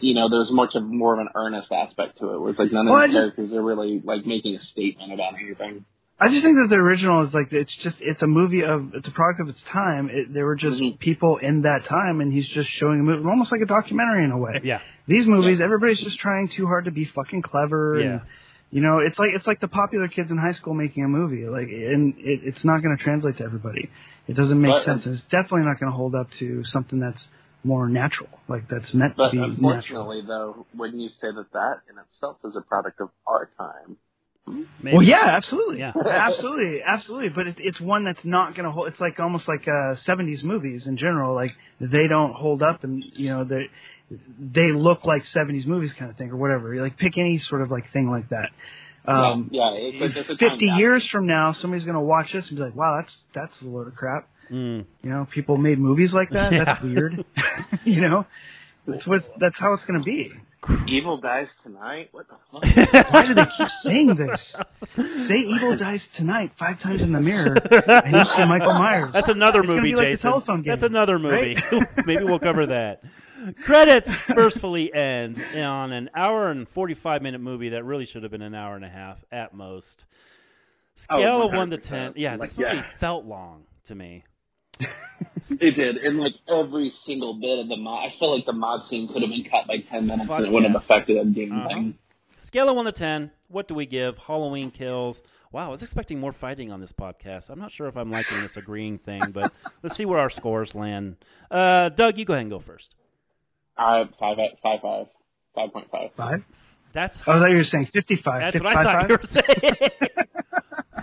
you 0.00 0.14
know 0.14 0.28
there 0.28 0.40
was 0.40 0.50
much 0.52 0.74
of 0.74 0.82
more 0.82 1.14
of 1.14 1.20
an 1.20 1.28
earnest 1.34 1.70
aspect 1.72 2.18
to 2.18 2.30
it. 2.34 2.40
Where 2.40 2.50
it's 2.50 2.58
like 2.58 2.72
none 2.72 2.86
of 2.88 2.92
Well, 2.92 3.02
the 3.02 3.06
just- 3.06 3.16
characters 3.36 3.52
are 3.52 3.62
really 3.62 4.00
like 4.04 4.26
making 4.26 4.56
a 4.56 4.60
statement 4.72 5.12
about 5.12 5.34
anything. 5.40 5.84
I 6.20 6.28
just 6.28 6.42
think 6.44 6.56
that 6.56 6.68
the 6.70 6.76
original 6.76 7.26
is 7.26 7.34
like 7.34 7.52
it's 7.52 7.74
just 7.82 7.96
it's 8.00 8.22
a 8.22 8.26
movie 8.26 8.62
of 8.62 8.92
it's 8.94 9.06
a 9.08 9.10
product 9.10 9.40
of 9.40 9.48
its 9.48 9.58
time. 9.72 10.08
It, 10.10 10.32
there 10.32 10.46
were 10.46 10.54
just 10.56 10.80
Mhm. 10.80 10.98
people 11.00 11.38
in 11.38 11.62
that 11.62 11.86
time, 11.88 12.20
and 12.20 12.32
he's 12.32 12.48
just 12.48 12.68
showing 12.78 13.00
a 13.00 13.02
movie, 13.02 13.28
almost 13.28 13.50
like 13.50 13.60
a 13.62 13.66
documentary 13.66 14.24
in 14.24 14.30
a 14.30 14.38
way. 14.38 14.60
Yeah. 14.62 14.78
These 15.08 15.26
movies, 15.26 15.60
everybody's 15.60 16.00
just 16.00 16.18
trying 16.20 16.48
too 16.56 16.66
hard 16.66 16.84
to 16.84 16.92
be 16.92 17.04
fucking 17.04 17.42
clever. 17.42 17.98
Yeah. 17.98 18.06
And, 18.06 18.20
you 18.70 18.80
know, 18.80 18.98
it's 19.00 19.18
like 19.18 19.30
it's 19.34 19.46
like 19.46 19.60
the 19.60 19.68
popular 19.68 20.06
kids 20.08 20.30
in 20.30 20.38
high 20.38 20.52
school 20.52 20.72
making 20.74 21.04
a 21.04 21.08
movie. 21.08 21.46
Like, 21.48 21.68
and 21.68 22.14
it, 22.18 22.40
it's 22.44 22.64
not 22.64 22.80
going 22.82 22.96
to 22.96 23.02
translate 23.02 23.38
to 23.38 23.44
everybody. 23.44 23.90
It 24.28 24.34
doesn't 24.36 24.60
make 24.60 24.70
But- 24.70 24.84
sense. 24.84 25.04
And 25.06 25.16
it's 25.16 25.24
definitely 25.24 25.66
not 25.66 25.80
going 25.80 25.90
to 25.90 25.96
hold 25.96 26.14
up 26.14 26.28
to 26.38 26.62
something 26.64 27.00
that's 27.00 27.26
more 27.64 27.88
natural, 27.88 28.28
like 28.46 28.68
that's 28.68 28.92
meant 28.94 29.16
But 29.16 29.30
to 29.30 29.32
be 29.32 29.38
natural. 29.38 29.70
unfortunately, 29.70 30.22
though, 30.28 30.66
wouldn't 30.76 31.00
you 31.00 31.08
say 31.08 31.28
that 31.34 31.50
that 31.52 31.80
in 31.90 31.96
itself 31.98 32.36
is 32.44 32.56
a 32.56 32.60
product 32.60 33.00
of 33.00 33.08
our 33.26 33.48
time? 33.58 33.96
Maybe. 34.46 34.96
Well, 34.96 35.02
yeah, 35.02 35.24
absolutely, 35.36 35.78
Yeah. 35.78 35.92
absolutely, 36.06 36.80
absolutely. 36.86 37.30
But 37.30 37.46
it, 37.46 37.56
it's 37.58 37.80
one 37.80 38.04
that's 38.04 38.24
not 38.24 38.54
going 38.54 38.66
to 38.66 38.70
hold. 38.70 38.88
It's 38.88 39.00
like 39.00 39.18
almost 39.18 39.48
like 39.48 39.66
uh, 39.66 39.96
'70s 40.06 40.44
movies 40.44 40.86
in 40.86 40.98
general. 40.98 41.34
Like 41.34 41.52
they 41.80 42.06
don't 42.08 42.34
hold 42.34 42.62
up, 42.62 42.84
and 42.84 43.02
you 43.14 43.30
know 43.30 43.44
they 43.44 43.70
they 44.38 44.72
look 44.72 45.04
like 45.04 45.22
'70s 45.34 45.66
movies 45.66 45.92
kind 45.98 46.10
of 46.10 46.18
thing, 46.18 46.30
or 46.30 46.36
whatever. 46.36 46.74
Like 46.76 46.98
pick 46.98 47.16
any 47.16 47.38
sort 47.38 47.62
of 47.62 47.70
like 47.70 47.90
thing 47.92 48.10
like 48.10 48.28
that. 48.28 48.50
Um, 49.06 49.50
yeah, 49.52 49.72
yeah, 49.74 50.06
it's, 50.06 50.30
it's 50.30 50.40
50 50.40 50.66
gap. 50.66 50.78
years 50.78 51.06
from 51.10 51.26
now, 51.26 51.54
somebody's 51.60 51.84
going 51.84 51.94
to 51.94 52.00
watch 52.00 52.32
this 52.32 52.46
and 52.48 52.56
be 52.56 52.62
like, 52.62 52.74
"Wow, 52.74 53.00
that's 53.00 53.14
that's 53.34 53.62
a 53.62 53.64
load 53.64 53.88
of 53.88 53.94
crap." 53.94 54.28
Mm. 54.50 54.84
You 55.02 55.10
know, 55.10 55.26
people 55.34 55.56
made 55.56 55.78
movies 55.78 56.12
like 56.12 56.30
that. 56.30 56.52
Yeah. 56.52 56.64
That's 56.64 56.82
weird. 56.82 57.24
you 57.84 58.00
know, 58.00 58.26
that's 58.86 59.06
what 59.06 59.22
that's 59.40 59.56
how 59.58 59.72
it's 59.74 59.84
going 59.84 60.00
to 60.00 60.04
be. 60.04 60.32
Evil 60.86 61.16
dies 61.18 61.48
tonight. 61.62 62.08
What 62.12 62.26
the 62.28 62.36
fuck? 62.84 63.12
Why 63.12 63.26
do 63.26 63.34
they 63.34 63.46
keep 63.56 63.68
saying 63.82 64.14
this? 64.14 64.40
Say 64.96 65.36
"Evil 65.38 65.76
Dies 65.76 66.00
Tonight" 66.16 66.52
five 66.58 66.80
times 66.80 67.02
in 67.02 67.12
the 67.12 67.20
mirror, 67.20 67.54
and 67.54 68.14
you 68.14 68.22
see 68.36 68.44
Michael 68.46 68.74
Myers. 68.78 69.10
That's 69.12 69.28
another 69.28 69.60
It's 69.60 69.68
movie, 69.68 69.80
be 69.82 69.88
like 69.96 70.04
the 70.04 70.10
Jason. 70.12 70.30
telephone 70.30 70.62
game, 70.62 70.70
That's 70.70 70.82
another 70.84 71.18
movie. 71.18 71.56
right? 71.72 71.88
Maybe 72.06 72.24
we'll 72.24 72.38
cover 72.38 72.66
that. 72.66 73.02
Credits 73.64 74.22
mercifully 74.28 74.92
end 74.94 75.42
on 75.54 75.92
an 75.92 76.08
hour 76.14 76.50
and 76.50 76.66
45 76.68 77.20
minute 77.22 77.40
movie 77.40 77.70
that 77.70 77.84
really 77.84 78.06
should 78.06 78.22
have 78.22 78.32
been 78.32 78.40
an 78.42 78.54
hour 78.54 78.74
and 78.76 78.84
a 78.84 78.88
half 78.88 79.22
at 79.30 79.52
most. 79.54 80.06
Oh, 81.10 81.18
Scale 81.18 81.42
Oh, 81.42 81.48
of 81.48 81.52
1 81.54 81.70
to 81.70 81.76
10. 81.78 82.12
Yeah, 82.16 82.36
this 82.36 82.56
Like, 82.56 82.66
movie 82.68 82.76
yeah. 82.78 82.96
felt 82.96 83.26
long 83.26 83.64
to 83.84 83.94
me. 83.94 84.24
It 85.60 85.72
did, 85.76 85.96
and 85.98 86.18
like 86.18 86.32
every 86.48 86.90
single 87.04 87.34
bit 87.34 87.58
of 87.58 87.68
the 87.68 87.76
mod, 87.76 88.08
I 88.10 88.18
feel 88.18 88.34
like 88.34 88.46
the 88.46 88.52
mod 88.54 88.88
scene 88.88 89.08
could 89.12 89.20
have 89.20 89.30
been 89.30 89.44
cut 89.44 89.66
by 89.66 89.78
ten 89.78 90.06
minutes, 90.06 90.26
Fuck 90.26 90.38
and 90.38 90.46
it 90.46 90.52
wouldn't 90.52 90.72
yes. 90.72 90.88
have 90.88 90.96
affected 90.98 91.18
a 91.18 91.24
game 91.26 91.52
Uh-huh. 91.52 91.68
thing. 91.68 91.98
Scale 92.38 92.68
of 92.70 92.76
1 92.76 92.86
to 92.86 92.92
10. 92.92 93.30
What 93.48 93.68
do 93.68 93.74
we 93.74 93.84
give? 93.86 94.16
Halloween 94.18 94.70
kills. 94.70 95.22
Wow, 95.52 95.66
I 95.66 95.70
was 95.70 95.82
expecting 95.82 96.18
more 96.18 96.32
fighting 96.32 96.72
on 96.72 96.80
this 96.80 96.92
podcast. 96.92 97.48
I'm 97.50 97.58
not 97.60 97.70
sure 97.72 97.86
if 97.88 97.96
I'm 97.96 98.10
liking 98.10 98.40
this 98.40 98.56
agreeing 98.56 98.98
thing, 98.98 99.30
but 99.32 99.52
let's 99.82 99.94
see 99.96 100.04
where 100.04 100.18
our 100.18 100.30
scores 100.30 100.74
land. 100.74 101.16
Uh, 101.50 101.90
Doug, 101.90 102.16
you 102.18 102.24
go 102.24 102.32
ahead 102.32 102.42
and 102.42 102.50
go 102.50 102.58
first. 102.58 102.94
I 103.76 104.04
five 104.18 104.36
five 104.62 104.80
five 104.82 105.06
five 105.54 105.72
point 105.72 105.90
five. 105.90 106.10
Five. 106.16 106.44
That's 106.92 107.22
Oh, 107.28 107.32
I 107.32 107.38
thought 107.38 107.50
you 107.50 107.56
were 107.58 107.64
saying 107.64 107.88
fifty-five. 107.92 108.40
That's 108.40 108.60
what 108.60 108.74
I 108.76 108.82
thought 108.82 109.00
five? 109.02 109.10
you 109.10 109.16
were 109.16 109.24
saying. 109.24 109.90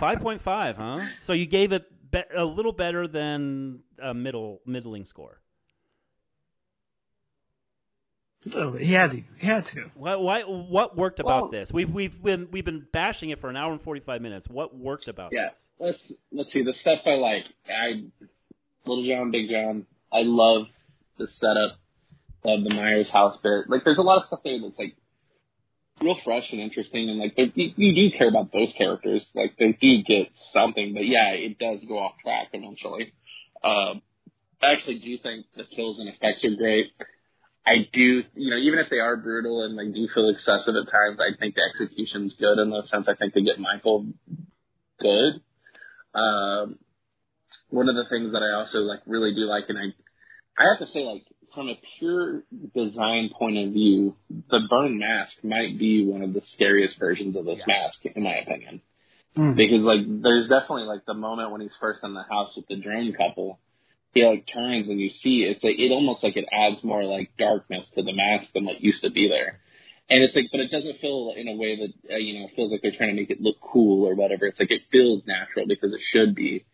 Five 0.00 0.20
point 0.20 0.40
five, 0.40 0.76
huh? 0.78 1.06
So 1.20 1.32
you 1.32 1.46
gave 1.46 1.70
it 1.70 1.84
be- 2.12 2.22
a 2.34 2.44
little 2.44 2.72
better 2.72 3.08
than 3.08 3.80
a 4.00 4.14
middle 4.14 4.60
middling 4.64 5.04
score. 5.04 5.40
A. 8.54 8.78
He 8.78 8.92
had 8.92 9.12
to. 9.12 9.22
He 9.38 9.46
had 9.46 9.66
to. 9.68 9.90
What 9.94 10.20
why, 10.20 10.42
what 10.42 10.96
worked 10.96 11.20
about 11.20 11.42
Well- 11.42 11.50
this? 11.52 11.72
We've 11.72 11.90
we've 11.90 12.20
been 12.22 12.48
we've 12.50 12.64
been 12.64 12.86
bashing 12.92 13.30
it 13.30 13.40
for 13.40 13.48
an 13.48 13.56
hour 13.56 13.70
and 13.72 13.80
forty 13.80 14.00
five 14.00 14.20
minutes. 14.20 14.48
What 14.48 14.74
worked 14.76 15.06
about 15.06 15.30
Yeah, 15.32 15.50
this? 15.50 15.70
let's 15.78 16.12
let's 16.32 16.52
see 16.52 16.62
the 16.62 16.74
stuff 16.80 17.00
I 17.06 17.10
like. 17.14 17.44
I 17.68 18.04
Little 18.84 19.06
John, 19.06 19.30
Big 19.30 19.48
John. 19.48 19.86
I 20.12 20.22
love 20.22 20.66
the 21.18 21.28
setup 21.38 21.78
of 22.44 22.64
the 22.64 22.70
Myers 22.74 23.08
house 23.10 23.38
bit. 23.44 23.68
Like, 23.68 23.84
there's 23.84 23.98
a 23.98 24.02
lot 24.02 24.18
of 24.18 24.26
stuff 24.26 24.40
there 24.42 24.58
that's 24.60 24.76
like 24.76 24.96
real 26.00 26.16
fresh 26.24 26.44
and 26.50 26.60
interesting, 26.60 27.08
and 27.08 27.18
like 27.18 27.34
you, 27.36 27.72
you 27.76 28.10
do 28.10 28.16
care 28.16 28.28
about 28.28 28.52
those 28.52 28.72
characters. 28.76 29.24
Like, 29.34 29.56
they 29.58 29.76
do 29.80 30.02
get 30.02 30.28
something, 30.52 30.94
but 30.94 31.06
yeah, 31.06 31.30
it 31.30 31.58
does 31.58 31.84
go 31.86 31.98
off 31.98 32.14
track 32.22 32.48
eventually. 32.52 33.12
Um, 33.62 34.02
I 34.62 34.72
actually 34.72 34.98
do 34.98 35.18
think 35.22 35.46
the 35.56 35.64
kills 35.74 35.98
and 35.98 36.08
effects 36.08 36.44
are 36.44 36.56
great. 36.56 36.86
I 37.66 37.86
do, 37.92 38.22
you 38.34 38.50
know, 38.50 38.56
even 38.56 38.80
if 38.80 38.90
they 38.90 38.98
are 38.98 39.16
brutal 39.16 39.64
and 39.64 39.76
like 39.76 39.94
do 39.94 40.08
feel 40.12 40.28
excessive 40.30 40.74
at 40.74 40.90
times, 40.90 41.20
I 41.20 41.38
think 41.38 41.54
the 41.54 41.62
execution's 41.62 42.34
good 42.38 42.58
in 42.58 42.70
the 42.70 42.82
sense 42.90 43.06
I 43.08 43.14
think 43.14 43.34
they 43.34 43.42
get 43.42 43.60
Michael 43.60 44.06
good. 44.98 45.40
Um, 46.14 46.78
one 47.70 47.88
of 47.88 47.94
the 47.94 48.06
things 48.10 48.32
that 48.32 48.42
I 48.42 48.52
also 48.58 48.78
like 48.78 49.00
really 49.06 49.34
do 49.34 49.42
like, 49.42 49.64
and 49.68 49.78
I, 49.78 49.94
I 50.58 50.74
have 50.74 50.86
to 50.86 50.92
say, 50.92 51.00
like 51.00 51.24
from 51.54 51.68
a 51.68 51.74
pure 51.98 52.42
design 52.74 53.30
point 53.38 53.58
of 53.58 53.72
view, 53.72 54.16
the 54.30 54.60
burn 54.68 54.98
mask 54.98 55.32
might 55.42 55.78
be 55.78 56.06
one 56.06 56.22
of 56.22 56.32
the 56.32 56.42
scariest 56.54 56.98
versions 56.98 57.36
of 57.36 57.44
this 57.44 57.62
mask, 57.66 58.04
in 58.04 58.22
my 58.22 58.36
opinion. 58.36 58.82
Mm. 59.36 59.56
Because 59.56 59.82
like, 59.82 60.00
there's 60.22 60.48
definitely 60.48 60.84
like 60.84 61.04
the 61.06 61.14
moment 61.14 61.50
when 61.50 61.60
he's 61.60 61.76
first 61.80 62.00
in 62.02 62.14
the 62.14 62.24
house 62.28 62.52
with 62.56 62.66
the 62.68 62.76
drone 62.76 63.12
couple, 63.12 63.58
he 64.12 64.24
like 64.24 64.46
turns 64.52 64.90
and 64.90 65.00
you 65.00 65.08
see 65.08 65.48
it's 65.48 65.64
like 65.64 65.78
it 65.78 65.90
almost 65.90 66.22
like 66.22 66.36
it 66.36 66.44
adds 66.52 66.84
more 66.84 67.04
like 67.04 67.30
darkness 67.38 67.86
to 67.94 68.02
the 68.02 68.12
mask 68.12 68.52
than 68.52 68.66
what 68.66 68.80
used 68.82 69.02
to 69.02 69.10
be 69.10 69.28
there. 69.28 69.60
And 70.10 70.22
it's 70.22 70.36
like, 70.36 70.46
but 70.52 70.60
it 70.60 70.70
doesn't 70.70 71.00
feel 71.00 71.32
in 71.34 71.48
a 71.48 71.56
way 71.56 71.78
that 71.80 72.14
uh, 72.14 72.18
you 72.18 72.40
know 72.40 72.48
feels 72.54 72.72
like 72.72 72.82
they're 72.82 72.96
trying 72.96 73.16
to 73.16 73.20
make 73.20 73.30
it 73.30 73.40
look 73.40 73.56
cool 73.60 74.06
or 74.06 74.14
whatever. 74.14 74.46
It's 74.46 74.60
like 74.60 74.70
it 74.70 74.82
feels 74.90 75.22
natural 75.26 75.66
because 75.66 75.92
it 75.94 76.00
should 76.12 76.34
be. 76.34 76.66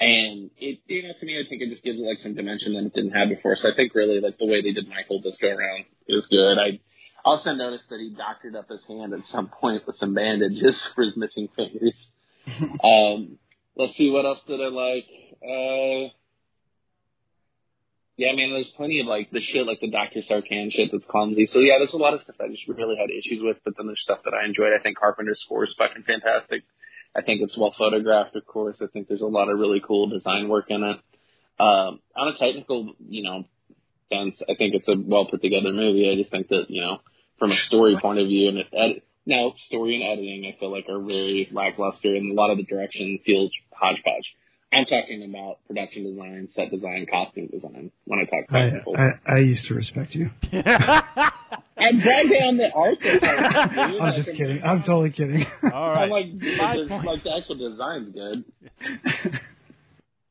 And 0.00 0.50
it, 0.58 0.80
you 0.86 1.02
know, 1.04 1.14
to 1.18 1.26
me, 1.26 1.38
I 1.38 1.48
think 1.48 1.62
it 1.62 1.70
just 1.70 1.84
gives 1.84 2.00
it 2.00 2.02
like 2.02 2.18
some 2.22 2.34
dimension 2.34 2.74
that 2.74 2.84
it 2.84 2.94
didn't 2.94 3.12
have 3.12 3.28
before. 3.28 3.56
So 3.60 3.70
I 3.70 3.76
think 3.76 3.94
really 3.94 4.20
like 4.20 4.38
the 4.38 4.46
way 4.46 4.60
they 4.60 4.72
did 4.72 4.88
Michael 4.88 5.22
this 5.22 5.38
go 5.40 5.48
around 5.48 5.84
is 6.08 6.26
good. 6.26 6.58
I 6.58 6.80
also 7.24 7.52
noticed 7.52 7.84
that 7.90 8.00
he 8.00 8.14
doctored 8.16 8.56
up 8.56 8.68
his 8.68 8.82
hand 8.88 9.14
at 9.14 9.20
some 9.30 9.48
point 9.48 9.86
with 9.86 9.96
some 9.96 10.14
bandages 10.14 10.76
for 10.94 11.04
his 11.04 11.16
missing 11.16 11.48
fingers. 11.54 11.96
um, 12.84 13.38
let's 13.76 13.96
see, 13.96 14.10
what 14.10 14.26
else 14.26 14.40
did 14.46 14.60
I 14.60 14.68
like? 14.68 15.06
Uh, 15.40 16.10
yeah, 18.16 18.30
man, 18.34 18.50
there's 18.50 18.70
plenty 18.76 19.00
of 19.00 19.06
like 19.06 19.30
the 19.30 19.40
shit, 19.40 19.66
like 19.66 19.80
the 19.80 19.90
Dr. 19.90 20.22
Sartain 20.26 20.70
shit 20.70 20.90
that's 20.92 21.06
clumsy. 21.10 21.48
So 21.50 21.58
yeah, 21.58 21.78
there's 21.78 21.94
a 21.94 22.02
lot 22.02 22.14
of 22.14 22.20
stuff 22.22 22.36
I 22.38 22.46
just 22.46 22.62
really 22.68 22.94
had 22.94 23.10
issues 23.10 23.42
with, 23.42 23.58
but 23.64 23.74
then 23.76 23.86
there's 23.86 24.02
stuff 24.02 24.22
that 24.24 24.34
I 24.34 24.46
enjoyed. 24.46 24.70
I 24.70 24.82
think 24.82 24.98
Carpenter's 24.98 25.40
score 25.44 25.64
is 25.64 25.74
fucking 25.78 26.04
fantastic. 26.06 26.62
I 27.16 27.22
think 27.22 27.42
it's 27.42 27.56
well 27.56 27.74
photographed, 27.76 28.36
of 28.36 28.46
course. 28.46 28.76
I 28.80 28.86
think 28.86 29.08
there's 29.08 29.20
a 29.20 29.26
lot 29.26 29.48
of 29.48 29.58
really 29.58 29.80
cool 29.86 30.08
design 30.08 30.48
work 30.48 30.66
in 30.68 30.82
it. 30.82 30.96
Um, 31.60 32.00
on 32.16 32.34
a 32.34 32.38
technical, 32.38 32.94
you 33.08 33.22
know, 33.22 33.44
sense, 34.12 34.36
I 34.42 34.54
think 34.56 34.74
it's 34.74 34.88
a 34.88 34.94
well 34.96 35.26
put 35.26 35.42
together 35.42 35.72
movie. 35.72 36.10
I 36.10 36.16
just 36.16 36.30
think 36.30 36.48
that, 36.48 36.66
you 36.68 36.80
know, 36.80 36.98
from 37.38 37.52
a 37.52 37.56
story 37.68 37.96
point 38.00 38.18
of 38.18 38.26
view 38.26 38.48
and 38.48 38.58
it, 38.58 38.66
edit, 38.72 39.04
no, 39.26 39.54
story 39.68 39.94
and 39.94 40.04
editing, 40.04 40.52
I 40.52 40.58
feel 40.58 40.70
like 40.70 40.88
are 40.88 41.00
very 41.00 41.48
lackluster 41.52 42.14
and 42.14 42.30
a 42.30 42.34
lot 42.34 42.50
of 42.50 42.58
the 42.58 42.64
direction 42.64 43.18
feels 43.24 43.52
hodgepodge. 43.72 44.34
I'm 44.74 44.84
talking 44.86 45.22
about 45.28 45.58
production 45.66 46.04
design, 46.04 46.48
set 46.54 46.70
design, 46.70 47.06
costume 47.10 47.46
design 47.48 47.90
when 48.04 48.18
I 48.20 48.24
talk 48.24 48.44
I, 48.50 48.60
technical. 48.64 48.96
I 48.96 49.10
I 49.26 49.38
used 49.38 49.66
to 49.68 49.74
respect 49.74 50.14
you. 50.14 50.30
I'm 51.76 52.00
drag 52.00 52.30
down 52.30 52.56
the 52.56 52.70
art. 52.74 53.00
department. 53.00 53.76
I'm 54.02 54.14
just 54.22 54.36
kidding. 54.36 54.62
I'm 54.64 54.80
totally 54.80 55.10
kidding. 55.10 55.46
All 55.72 55.90
right. 55.90 56.04
I'm 56.04 56.10
like, 56.10 56.38
dude, 56.38 56.58
Five 56.58 56.76
the- 56.78 56.86
point- 56.88 57.04
like 57.06 57.22
the 57.22 57.36
actual 57.36 57.54
design's 57.56 58.10
good. 58.10 58.44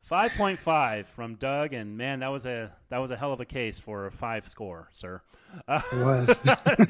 Five 0.01 0.31
point 0.33 0.59
five 0.59 1.07
from 1.07 1.35
Doug, 1.35 1.73
and 1.73 1.97
man, 1.97 2.19
that 2.19 2.27
was 2.27 2.45
a 2.45 2.71
that 2.89 2.97
was 2.99 3.09
a 3.11 3.15
hell 3.17 3.31
of 3.33 3.39
a 3.39 3.45
case 3.45 3.79
for 3.79 4.05
a 4.05 4.11
five 4.11 4.47
score, 4.47 4.89
sir. 4.91 5.21
Uh, 5.67 5.81
It 5.91 6.37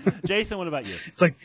was. 0.08 0.20
Jason, 0.26 0.58
what 0.58 0.68
about 0.68 0.86
you? 0.86 0.96
It's 1.08 1.22
like 1.22 1.36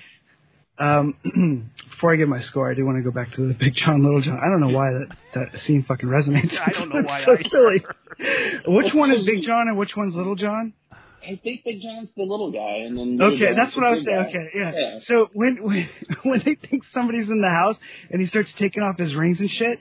Um, 0.80 1.14
before 1.90 2.12
I 2.12 2.16
give 2.16 2.28
my 2.28 2.42
score, 2.42 2.70
I 2.70 2.74
do 2.74 2.86
want 2.86 2.98
to 2.98 3.02
go 3.02 3.10
back 3.10 3.32
to 3.34 3.48
the 3.48 3.54
Big 3.54 3.74
John, 3.74 4.02
Little 4.04 4.20
John. 4.22 4.38
I 4.38 4.48
don't 4.48 4.60
know 4.60 4.76
why 4.76 4.90
that, 4.92 5.16
that 5.34 5.60
scene 5.66 5.84
fucking 5.86 6.08
resonates. 6.08 6.56
I 6.58 6.70
don't 6.72 6.88
know 6.88 7.02
why 7.02 7.24
It's 7.26 7.26
so 7.26 7.32
either. 7.32 7.48
silly. 7.50 8.64
Which 8.66 8.94
one 8.94 9.10
is 9.10 9.26
Big 9.26 9.42
John 9.44 9.68
and 9.68 9.76
which 9.76 9.90
one's 9.96 10.14
Little 10.14 10.36
John? 10.36 10.72
I 11.20 11.38
think 11.42 11.64
Big 11.64 11.80
John's 11.82 12.08
the 12.16 12.22
little 12.22 12.52
guy, 12.52 12.84
and 12.86 12.96
then 12.96 13.16
Little 13.18 13.34
Okay, 13.34 13.46
John's 13.46 13.56
that's 13.56 13.76
what 13.76 13.84
I 13.86 13.90
was 13.90 14.04
saying. 14.04 14.22
guy. 14.22 14.28
Okay, 14.28 14.48
yeah. 14.54 14.72
Yeah. 14.74 14.98
So 15.08 15.28
when 15.32 15.62
when 15.62 15.88
when 16.22 16.42
they 16.44 16.54
think 16.54 16.84
somebody's 16.94 17.28
in 17.28 17.40
the 17.42 17.48
house 17.50 17.76
and 18.10 18.20
he 18.20 18.28
starts 18.28 18.48
taking 18.58 18.82
off 18.84 18.96
his 18.98 19.14
rings 19.16 19.40
and 19.40 19.50
shit, 19.50 19.80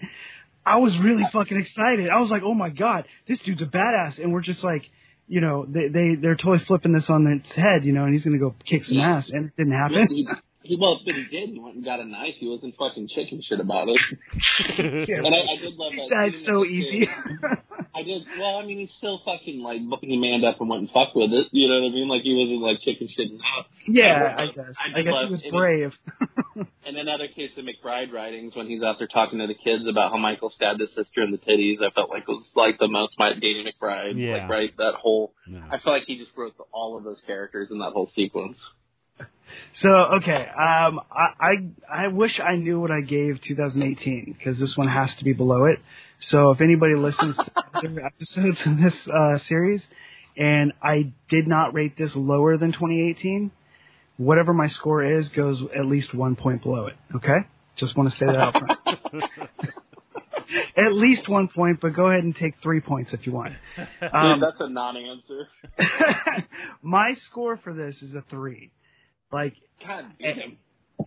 I 0.65 0.77
was 0.77 0.97
really 0.97 1.23
fucking 1.31 1.55
excited. 1.57 2.09
I 2.09 2.19
was 2.19 2.31
like, 2.31 2.41
oh 2.43 2.55
my 2.55 2.69
god, 2.69 3.05
this 3.27 3.37
dude's 3.45 3.61
a 3.61 3.65
badass, 3.65 4.17
and 4.21 4.33
we're 4.33 4.41
just 4.41 4.63
like, 4.63 4.81
you 5.27 5.39
know, 5.41 5.63
they 5.69 5.87
they 5.89 6.15
they're 6.19 6.35
totally 6.35 6.63
flipping 6.65 6.91
this 6.91 7.05
on 7.07 7.27
its 7.27 7.47
head, 7.55 7.85
you 7.85 7.93
know, 7.93 8.05
and 8.05 8.13
he's 8.15 8.23
gonna 8.23 8.39
go 8.39 8.55
kick 8.67 8.83
some 8.85 8.97
Yeah. 8.97 9.17
ass, 9.17 9.29
and 9.29 9.45
it 9.45 9.51
didn't 9.57 9.73
Yeah, 9.73 9.83
happen. 9.83 10.27
he, 10.67 10.75
he, 10.75 10.77
well, 10.79 10.99
but 11.05 11.15
he 11.15 11.23
did. 11.31 11.49
He 11.49 11.59
went 11.59 11.75
and 11.75 11.85
got 11.85 11.99
a 11.99 12.05
knife. 12.05 12.35
He 12.39 12.47
wasn't 12.49 12.75
fucking 12.77 13.07
chicken 13.09 13.41
shit 13.43 13.59
about 13.59 13.87
it. 13.89 13.99
Yeah. 15.07 15.17
And 15.17 15.27
I, 15.33 15.39
I 15.39 15.55
did 15.61 15.73
love 15.75 15.93
that. 15.95 16.31
That's 16.31 16.45
so 16.45 16.65
easy. 16.65 17.07
I 17.95 18.03
did. 18.03 18.23
Well, 18.39 18.57
I 18.57 18.65
mean, 18.65 18.79
he 18.79 18.89
still 18.97 19.21
fucking 19.25 19.59
like 19.61 19.81
he 20.01 20.17
manned 20.17 20.45
up 20.45 20.59
and 20.59 20.69
went 20.69 20.81
and 20.81 20.91
fucked 20.91 21.15
with 21.15 21.31
it. 21.31 21.47
You 21.51 21.67
know 21.67 21.81
what 21.81 21.89
I 21.89 21.93
mean? 21.93 22.07
Like 22.07 22.21
he 22.23 22.33
wasn't 22.35 22.61
like 22.61 22.79
chicken 22.81 23.07
shitting 23.07 23.39
out. 23.39 23.65
Ah. 23.65 23.87
yeah, 23.87 24.35
I 24.37 24.43
I 24.43 24.45
guess. 24.47 24.57
love- 24.57 24.75
I 24.95 25.01
guess 25.01 25.13
he 25.27 25.31
was 25.31 25.43
brave. 25.51 25.93
And 26.87 26.95
another 26.97 27.27
case 27.27 27.51
of 27.57 27.65
McBride 27.65 28.13
writings 28.13 28.55
when 28.55 28.65
he's 28.67 28.81
out 28.81 28.95
there 28.97 29.09
talking 29.09 29.39
to 29.39 29.45
the 29.47 29.53
kids 29.53 29.83
about 29.89 30.09
how 30.11 30.17
Michael 30.17 30.49
stabbed 30.49 30.79
his 30.79 30.89
sister 30.95 31.21
in 31.21 31.31
the 31.31 31.37
titties. 31.37 31.85
I 31.85 31.91
felt 31.93 32.09
like 32.09 32.23
it 32.23 32.29
was 32.31 32.45
like 32.55 32.79
the 32.79 32.87
most 32.87 33.19
my 33.19 33.31
Danny 33.33 33.65
McBride. 33.67 34.13
Yeah. 34.15 34.37
Like 34.43 34.49
right 34.49 34.77
that 34.77 34.93
whole. 34.95 35.33
Yeah. 35.47 35.67
I 35.69 35.79
feel 35.79 35.91
like 35.91 36.03
he 36.07 36.17
just 36.17 36.31
wrote 36.37 36.55
the, 36.57 36.63
all 36.71 36.97
of 36.97 37.03
those 37.03 37.21
characters 37.27 37.69
in 37.71 37.79
that 37.79 37.91
whole 37.91 38.09
sequence. 38.15 38.57
So 39.81 39.89
okay, 39.89 40.47
um, 40.47 40.99
I, 41.11 41.27
I 41.39 42.05
I 42.05 42.07
wish 42.07 42.39
I 42.39 42.55
knew 42.55 42.79
what 42.79 42.89
I 42.89 43.01
gave 43.01 43.39
2018 43.47 44.35
because 44.37 44.59
this 44.59 44.73
one 44.75 44.87
has 44.87 45.09
to 45.19 45.23
be 45.23 45.33
below 45.33 45.65
it. 45.65 45.79
So 46.29 46.51
if 46.51 46.61
anybody 46.61 46.95
listens 46.95 47.35
to 47.35 47.51
other 47.75 48.05
episodes 48.05 48.57
in 48.65 48.81
this 48.83 48.93
uh, 49.07 49.37
series, 49.47 49.81
and 50.35 50.73
I 50.81 51.13
did 51.29 51.47
not 51.47 51.73
rate 51.75 51.97
this 51.97 52.11
lower 52.15 52.57
than 52.57 52.71
2018, 52.71 53.51
whatever 54.17 54.51
my 54.53 54.67
score 54.67 55.19
is 55.19 55.27
goes 55.29 55.61
at 55.77 55.85
least 55.85 56.13
one 56.13 56.35
point 56.35 56.63
below 56.63 56.87
it. 56.87 56.95
Okay, 57.15 57.37
just 57.77 57.95
want 57.95 58.11
to 58.11 58.17
say 58.17 58.25
that 58.25 58.35
out 58.35 58.53
front. 58.53 58.79
at 60.77 60.93
least 60.93 61.29
one 61.29 61.49
point, 61.49 61.79
but 61.81 61.95
go 61.95 62.07
ahead 62.07 62.23
and 62.23 62.35
take 62.35 62.55
three 62.63 62.79
points 62.81 63.11
if 63.13 63.27
you 63.27 63.33
want. 63.33 63.53
Um, 63.77 64.39
Dude, 64.39 64.41
that's 64.41 64.59
a 64.59 64.69
non-answer. 64.69 65.47
my 66.81 67.13
score 67.29 67.57
for 67.57 67.73
this 67.73 67.95
is 68.01 68.15
a 68.15 68.23
three. 68.29 68.71
Like 69.31 69.53
God 69.85 70.05
damn. 70.19 70.57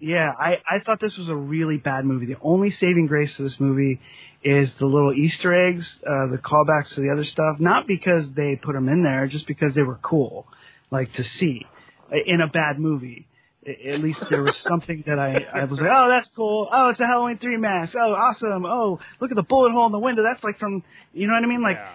Yeah, 0.01 0.31
I, 0.39 0.59
I 0.69 0.79
thought 0.79 1.01
this 1.01 1.17
was 1.19 1.29
a 1.29 1.35
really 1.35 1.77
bad 1.77 2.05
movie. 2.05 2.27
The 2.27 2.37
only 2.41 2.71
saving 2.71 3.07
grace 3.07 3.31
to 3.37 3.43
this 3.43 3.57
movie 3.59 4.01
is 4.43 4.71
the 4.79 4.87
little 4.87 5.13
Easter 5.13 5.69
eggs, 5.69 5.85
uh, 6.07 6.29
the 6.31 6.39
callbacks 6.39 6.95
to 6.95 7.01
the 7.01 7.11
other 7.11 7.25
stuff. 7.25 7.57
Not 7.59 7.87
because 7.87 8.25
they 8.35 8.59
put 8.63 8.75
them 8.75 8.89
in 8.89 9.03
there, 9.03 9.27
just 9.27 9.47
because 9.47 9.75
they 9.75 9.83
were 9.83 9.99
cool, 10.01 10.47
like 10.91 11.13
to 11.15 11.25
see 11.39 11.67
uh, 12.11 12.17
in 12.25 12.41
a 12.41 12.47
bad 12.47 12.79
movie. 12.79 13.27
At 13.67 14.01
least 14.01 14.21
there 14.31 14.43
was 14.43 14.55
something 14.67 15.05
that 15.07 15.19
I, 15.19 15.45
I 15.53 15.65
was 15.65 15.79
like, 15.79 15.91
oh, 15.93 16.09
that's 16.09 16.29
cool. 16.35 16.67
Oh, 16.73 16.89
it's 16.89 17.01
a 17.01 17.07
Halloween 17.07 17.37
3 17.39 17.59
mask. 17.59 17.93
Oh, 17.95 18.13
awesome. 18.13 18.65
Oh, 18.65 19.01
look 19.21 19.31
at 19.31 19.37
the 19.37 19.43
bullet 19.43 19.73
hole 19.73 19.85
in 19.85 19.93
the 19.93 19.99
window. 19.99 20.23
That's 20.23 20.43
like 20.43 20.59
from, 20.59 20.83
you 21.13 21.27
know 21.27 21.35
what 21.35 21.45
I 21.45 21.47
mean? 21.47 21.63
Like, 21.63 21.77
Yeah. 21.77 21.93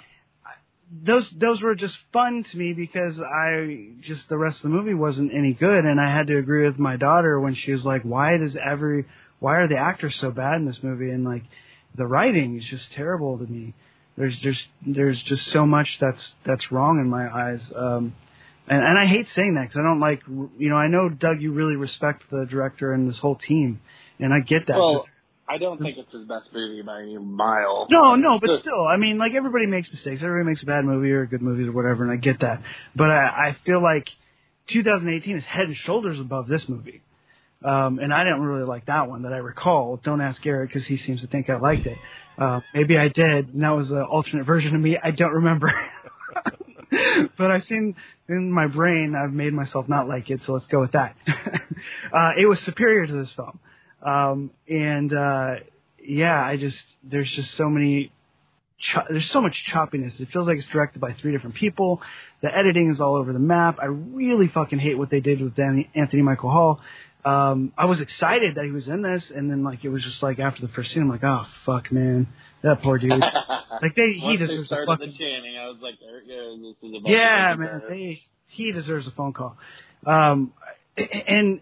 Those 0.91 1.27
those 1.39 1.61
were 1.61 1.75
just 1.75 1.95
fun 2.13 2.45
to 2.51 2.57
me 2.57 2.73
because 2.73 3.19
I 3.19 3.89
just 4.01 4.21
the 4.29 4.37
rest 4.37 4.57
of 4.57 4.63
the 4.63 4.69
movie 4.69 4.93
wasn't 4.93 5.31
any 5.33 5.53
good, 5.53 5.85
and 5.85 5.99
I 5.99 6.15
had 6.15 6.27
to 6.27 6.37
agree 6.37 6.65
with 6.65 6.77
my 6.77 6.95
daughter 6.97 7.39
when 7.39 7.55
she 7.55 7.71
was 7.71 7.83
like, 7.83 8.03
"Why 8.03 8.37
does 8.37 8.55
every 8.55 9.05
why 9.39 9.57
are 9.57 9.67
the 9.67 9.77
actors 9.77 10.15
so 10.21 10.31
bad 10.31 10.55
in 10.55 10.65
this 10.65 10.79
movie?" 10.83 11.09
And 11.09 11.25
like, 11.25 11.43
the 11.97 12.05
writing 12.05 12.57
is 12.57 12.63
just 12.69 12.91
terrible 12.95 13.37
to 13.37 13.45
me. 13.45 13.73
There's 14.17 14.37
just 14.39 14.61
there's 14.85 15.21
just 15.23 15.51
so 15.51 15.65
much 15.65 15.87
that's 15.99 16.21
that's 16.45 16.71
wrong 16.71 16.99
in 16.99 17.09
my 17.09 17.27
eyes. 17.27 17.61
Um, 17.75 18.13
and, 18.67 18.83
and 18.83 18.97
I 18.97 19.05
hate 19.05 19.27
saying 19.35 19.55
that 19.55 19.63
because 19.63 19.77
I 19.79 19.83
don't 19.83 19.99
like 19.99 20.21
you 20.27 20.69
know 20.69 20.77
I 20.77 20.87
know 20.87 21.09
Doug 21.09 21.41
you 21.41 21.51
really 21.51 21.75
respect 21.75 22.23
the 22.29 22.45
director 22.49 22.93
and 22.93 23.09
this 23.09 23.17
whole 23.19 23.35
team, 23.35 23.81
and 24.19 24.33
I 24.33 24.39
get 24.39 24.67
that. 24.67 24.77
Well, 24.77 25.05
I 25.47 25.59
don't 25.59 25.79
think 25.79 25.97
it's 25.97 26.11
his 26.11 26.25
best 26.25 26.49
movie 26.53 26.81
by 26.81 27.01
any 27.01 27.17
mile. 27.17 27.87
No, 27.91 28.15
no, 28.15 28.39
but 28.39 28.61
still, 28.61 28.87
I 28.87 28.97
mean, 28.97 29.19
like 29.19 29.33
everybody 29.35 29.67
makes 29.67 29.91
mistakes. 29.91 30.21
Everybody 30.23 30.49
makes 30.49 30.63
a 30.63 30.65
bad 30.65 30.85
movie 30.85 31.11
or 31.11 31.21
a 31.21 31.27
good 31.27 31.41
movie 31.41 31.67
or 31.67 31.71
whatever, 31.71 32.03
and 32.03 32.11
I 32.11 32.15
get 32.15 32.39
that. 32.41 32.61
But 32.95 33.11
I, 33.11 33.49
I 33.49 33.57
feel 33.65 33.81
like 33.81 34.07
2018 34.71 35.37
is 35.37 35.43
head 35.43 35.65
and 35.65 35.75
shoulders 35.75 36.19
above 36.19 36.47
this 36.47 36.63
movie. 36.67 37.01
Um, 37.63 37.99
and 37.99 38.13
I 38.13 38.23
didn't 38.23 38.41
really 38.41 38.67
like 38.67 38.87
that 38.87 39.07
one 39.07 39.23
that 39.23 39.33
I 39.33 39.37
recall. 39.37 39.99
Don't 40.03 40.21
ask 40.21 40.41
Garrett 40.41 40.69
because 40.69 40.85
he 40.87 40.97
seems 40.97 41.21
to 41.21 41.27
think 41.27 41.49
I 41.49 41.57
liked 41.57 41.85
it. 41.85 41.97
Uh, 42.37 42.61
maybe 42.73 42.97
I 42.97 43.07
did, 43.07 43.53
and 43.53 43.63
that 43.63 43.69
was 43.69 43.89
an 43.91 44.01
alternate 44.01 44.45
version 44.45 44.75
of 44.75 44.81
me. 44.81 44.97
I 45.01 45.11
don't 45.11 45.31
remember. 45.31 45.71
but 47.37 47.51
I've 47.51 47.63
seen 47.69 47.95
in 48.27 48.51
my 48.51 48.67
brain, 48.67 49.15
I've 49.15 49.33
made 49.33 49.53
myself 49.53 49.87
not 49.87 50.07
like 50.07 50.29
it, 50.29 50.41
so 50.45 50.53
let's 50.53 50.67
go 50.67 50.81
with 50.81 50.91
that. 50.93 51.15
uh, 51.27 52.31
it 52.37 52.47
was 52.47 52.59
superior 52.65 53.07
to 53.07 53.13
this 53.13 53.31
film. 53.35 53.59
Um, 54.05 54.51
and, 54.69 55.11
uh, 55.13 55.55
yeah, 56.03 56.41
I 56.41 56.57
just, 56.57 56.77
there's 57.03 57.31
just 57.35 57.57
so 57.57 57.69
many, 57.69 58.11
cho- 58.93 59.05
there's 59.09 59.29
so 59.33 59.41
much 59.41 59.55
choppiness. 59.73 60.19
It 60.19 60.29
feels 60.31 60.47
like 60.47 60.57
it's 60.57 60.67
directed 60.67 60.99
by 60.99 61.15
three 61.21 61.31
different 61.31 61.55
people. 61.55 62.01
The 62.41 62.49
editing 62.55 62.91
is 62.91 63.01
all 63.01 63.15
over 63.15 63.33
the 63.33 63.39
map. 63.39 63.77
I 63.81 63.85
really 63.85 64.47
fucking 64.47 64.79
hate 64.79 64.97
what 64.97 65.09
they 65.09 65.19
did 65.19 65.41
with 65.41 65.55
Danny, 65.55 65.89
Anthony 65.95 66.21
Michael 66.21 66.51
Hall. 66.51 66.81
Um, 67.25 67.73
I 67.75 67.85
was 67.85 67.99
excited 67.99 68.55
that 68.55 68.65
he 68.65 68.71
was 68.71 68.87
in 68.87 69.01
this, 69.01 69.23
and 69.35 69.49
then 69.49 69.63
like 69.63 69.83
it 69.83 69.89
was 69.89 70.03
just 70.03 70.21
like 70.21 70.37
after 70.37 70.61
the 70.61 70.67
first 70.73 70.91
scene, 70.91 71.01
I'm 71.01 71.09
like, 71.09 71.23
oh 71.23 71.43
fuck, 71.65 71.91
man, 71.91 72.27
that 72.61 72.83
poor 72.83 72.99
dude. 72.99 73.09
like 73.81 73.95
they, 73.95 74.13
he 74.13 74.21
Once 74.21 74.39
they 74.39 74.45
deserves 74.45 74.71
a 74.71 74.85
fucking 74.85 75.09
the 75.09 75.17
chanting, 75.17 75.57
I 75.57 75.67
was 75.67 75.77
like, 75.81 75.95
there 75.99 76.19
it 76.19 76.27
goes. 76.27 76.59
This 76.61 76.89
is 76.89 76.95
about 76.99 77.09
yeah, 77.09 77.55
man, 77.57 77.81
they, 77.89 78.21
he 78.49 78.71
deserves 78.71 79.07
a 79.07 79.11
phone 79.11 79.33
call. 79.33 79.57
Um, 80.05 80.53
and 80.95 81.61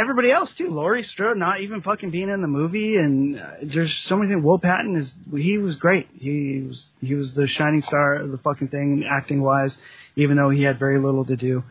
everybody 0.00 0.32
else 0.32 0.48
too. 0.56 0.68
Laurie 0.70 1.04
Strode 1.04 1.36
not 1.36 1.60
even 1.60 1.82
fucking 1.82 2.10
being 2.10 2.30
in 2.30 2.40
the 2.40 2.48
movie, 2.48 2.96
and 2.96 3.38
uh, 3.38 3.46
there's 3.62 3.94
so 4.08 4.16
many 4.16 4.32
things. 4.32 4.44
Will 4.44 4.58
Patton 4.58 4.96
is 4.96 5.10
he 5.32 5.58
was 5.58 5.76
great. 5.76 6.08
He 6.14 6.64
was 6.66 6.82
he 7.00 7.14
was 7.14 7.32
the 7.34 7.46
shining 7.58 7.82
star 7.86 8.14
of 8.14 8.30
the 8.30 8.38
fucking 8.38 8.68
thing, 8.68 9.04
acting 9.10 9.42
wise, 9.42 9.72
even 10.16 10.36
though 10.36 10.50
he 10.50 10.62
had 10.62 10.78
very 10.78 11.00
little 11.00 11.24
to 11.26 11.36
do. 11.36 11.62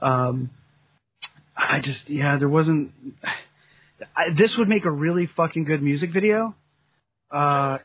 Um, 0.00 0.50
I 1.56 1.80
just 1.82 2.08
yeah, 2.08 2.36
there 2.38 2.48
wasn't. 2.48 2.92
I, 4.14 4.34
this 4.36 4.52
would 4.58 4.68
make 4.68 4.84
a 4.84 4.90
really 4.90 5.28
fucking 5.36 5.64
good 5.64 5.82
music 5.82 6.12
video, 6.12 6.54
uh, 7.30 7.78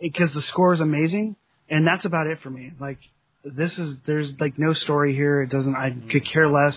because 0.00 0.32
the 0.34 0.42
score 0.48 0.74
is 0.74 0.80
amazing, 0.80 1.36
and 1.68 1.86
that's 1.86 2.04
about 2.04 2.26
it 2.26 2.38
for 2.42 2.50
me. 2.50 2.72
Like 2.80 2.98
this 3.44 3.72
is 3.78 3.96
there's 4.06 4.30
like 4.40 4.58
no 4.58 4.74
story 4.74 5.14
here. 5.14 5.42
It 5.42 5.50
doesn't. 5.50 5.74
I 5.74 5.90
could 6.10 6.22
care 6.32 6.48
less 6.48 6.74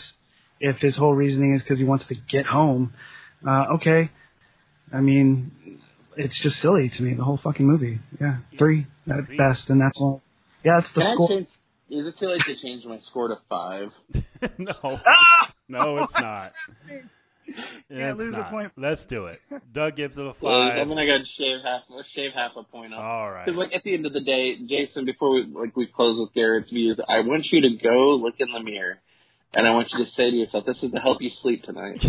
if 0.61 0.77
his 0.77 0.95
whole 0.95 1.13
reasoning 1.13 1.55
is 1.55 1.61
because 1.61 1.79
he 1.79 1.85
wants 1.85 2.05
to 2.07 2.15
get 2.31 2.45
home. 2.45 2.93
Uh, 3.45 3.65
okay, 3.75 4.09
I 4.93 5.01
mean, 5.01 5.51
it's 6.15 6.39
just 6.41 6.61
silly 6.61 6.91
to 6.95 7.03
me. 7.03 7.13
The 7.15 7.23
whole 7.23 7.39
fucking 7.43 7.67
movie. 7.67 7.99
Yeah, 8.19 8.38
three 8.57 8.88
at 9.09 9.25
Three. 9.25 9.38
best, 9.38 9.69
and 9.69 9.81
that's 9.81 9.99
all. 9.99 10.21
Yeah, 10.63 10.79
it's 10.79 10.88
the 10.95 11.01
Can 11.01 11.09
I 11.11 11.13
score. 11.15 11.27
change? 11.29 11.47
Is 11.89 12.07
it 12.07 12.15
too 12.19 12.27
late 12.27 12.41
to 12.47 12.55
change 12.61 12.85
my 12.85 12.99
score 12.99 13.27
to 13.27 13.35
five? 13.49 13.89
no, 14.57 14.73
Ah! 14.83 15.53
no, 15.67 15.97
it's 15.97 16.17
not. 16.17 16.53
Can't 17.89 18.11
It's 18.11 18.19
lose 18.19 18.29
a 18.29 18.31
not. 18.31 18.49
point. 18.51 18.71
Let's 18.77 19.05
do 19.05 19.25
it. 19.25 19.39
Doug 19.73 19.95
gives 19.97 20.17
it 20.17 20.21
a 20.21 20.33
Well, 20.41 20.61
five. 20.69 20.77
I'm 20.79 20.88
gonna 20.88 21.05
go 21.05 21.17
shave 21.38 21.57
half. 21.65 21.81
Let's 21.89 22.07
shave 22.15 22.31
half 22.33 22.51
a 22.55 22.63
point 22.63 22.93
off. 22.93 23.01
All 23.01 23.29
right. 23.31 23.45
Because 23.45 23.57
like 23.57 23.73
at 23.73 23.83
the 23.83 23.93
end 23.93 24.05
of 24.05 24.13
the 24.13 24.21
day, 24.21 24.55
Jason, 24.67 25.03
before 25.05 25.33
we 25.33 25.43
like 25.51 25.75
we 25.75 25.88
close 25.88 26.17
with 26.19 26.33
Garrett's 26.33 26.71
views, 26.71 26.99
I 27.09 27.21
want 27.21 27.45
you 27.51 27.61
to 27.61 27.69
go 27.83 28.15
look 28.15 28.35
in 28.39 28.47
the 28.53 28.61
mirror, 28.63 28.99
and 29.53 29.68
I 29.68 29.72
want 29.73 29.90
you 29.91 30.03
to 30.06 30.11
say 30.11 30.30
to 30.32 30.36
yourself, 30.36 30.65
"This 30.65 30.82
is 30.84 30.91
to 30.91 30.99
help 30.99 31.22
you 31.22 31.30
sleep 31.30 31.64
tonight." 31.64 32.03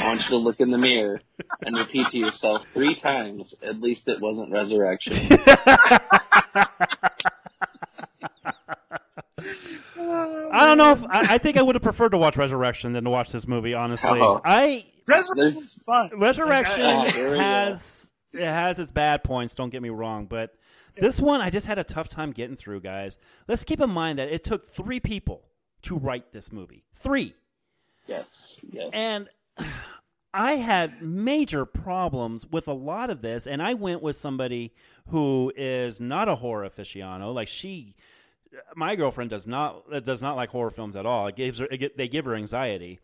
I 0.00 0.06
want 0.06 0.20
you 0.22 0.28
to 0.30 0.36
look 0.36 0.60
in 0.60 0.70
the 0.70 0.78
mirror 0.78 1.20
and 1.64 1.76
repeat 1.76 2.06
to 2.12 2.18
yourself 2.18 2.62
three 2.72 2.98
times. 3.00 3.42
At 3.62 3.80
least 3.80 4.02
it 4.06 4.20
wasn't 4.20 4.50
resurrection. 4.52 5.12
I 10.50 10.64
don't 10.66 10.78
know 10.78 10.92
if 10.92 11.04
I, 11.04 11.34
I 11.34 11.38
think 11.38 11.56
I 11.56 11.62
would 11.62 11.74
have 11.74 11.82
preferred 11.82 12.10
to 12.10 12.18
watch 12.18 12.36
Resurrection 12.36 12.92
than 12.92 13.04
to 13.04 13.10
watch 13.10 13.30
this 13.32 13.46
movie. 13.46 13.74
Honestly, 13.74 14.20
Oh. 14.20 14.40
I 14.44 14.86
Resurrection's 15.06 15.74
fun. 15.86 16.10
Resurrection 16.18 16.82
Oh, 16.82 17.10
here 17.10 17.28
go. 17.28 17.38
has 17.38 18.10
it 18.32 18.42
has 18.44 18.78
its 18.78 18.90
bad 18.90 19.24
points. 19.24 19.54
Don't 19.54 19.70
get 19.70 19.82
me 19.82 19.90
wrong, 19.90 20.26
but 20.26 20.54
this 20.96 21.20
one 21.20 21.40
I 21.40 21.50
just 21.50 21.66
had 21.66 21.78
a 21.78 21.84
tough 21.84 22.08
time 22.08 22.32
getting 22.32 22.56
through, 22.56 22.80
guys. 22.80 23.18
Let's 23.46 23.64
keep 23.64 23.80
in 23.80 23.90
mind 23.90 24.18
that 24.18 24.28
it 24.28 24.44
took 24.44 24.66
three 24.66 25.00
people 25.00 25.44
to 25.82 25.96
write 25.96 26.32
this 26.32 26.52
movie. 26.52 26.84
Three. 26.94 27.34
yes, 28.06 28.26
yes. 28.70 28.90
And 28.92 29.28
I 30.34 30.52
had 30.52 31.02
major 31.02 31.64
problems 31.64 32.46
with 32.46 32.68
a 32.68 32.72
lot 32.72 33.10
of 33.10 33.22
this, 33.22 33.46
and 33.46 33.62
I 33.62 33.74
went 33.74 34.02
with 34.02 34.16
somebody 34.16 34.74
who 35.08 35.52
is 35.56 36.00
not 36.00 36.28
a 36.28 36.34
horror 36.36 36.68
aficionado. 36.68 37.34
Like 37.34 37.48
she, 37.48 37.94
my 38.76 38.94
girlfriend 38.94 39.30
does 39.30 39.46
not 39.46 39.90
does 40.04 40.20
not 40.20 40.36
like 40.36 40.50
horror 40.50 40.70
films 40.70 40.96
at 40.96 41.06
all. 41.06 41.26
It 41.28 41.36
gives 41.36 41.58
her, 41.58 41.68
it, 41.70 41.96
they 41.96 42.08
give 42.08 42.26
her 42.26 42.34
anxiety. 42.34 43.00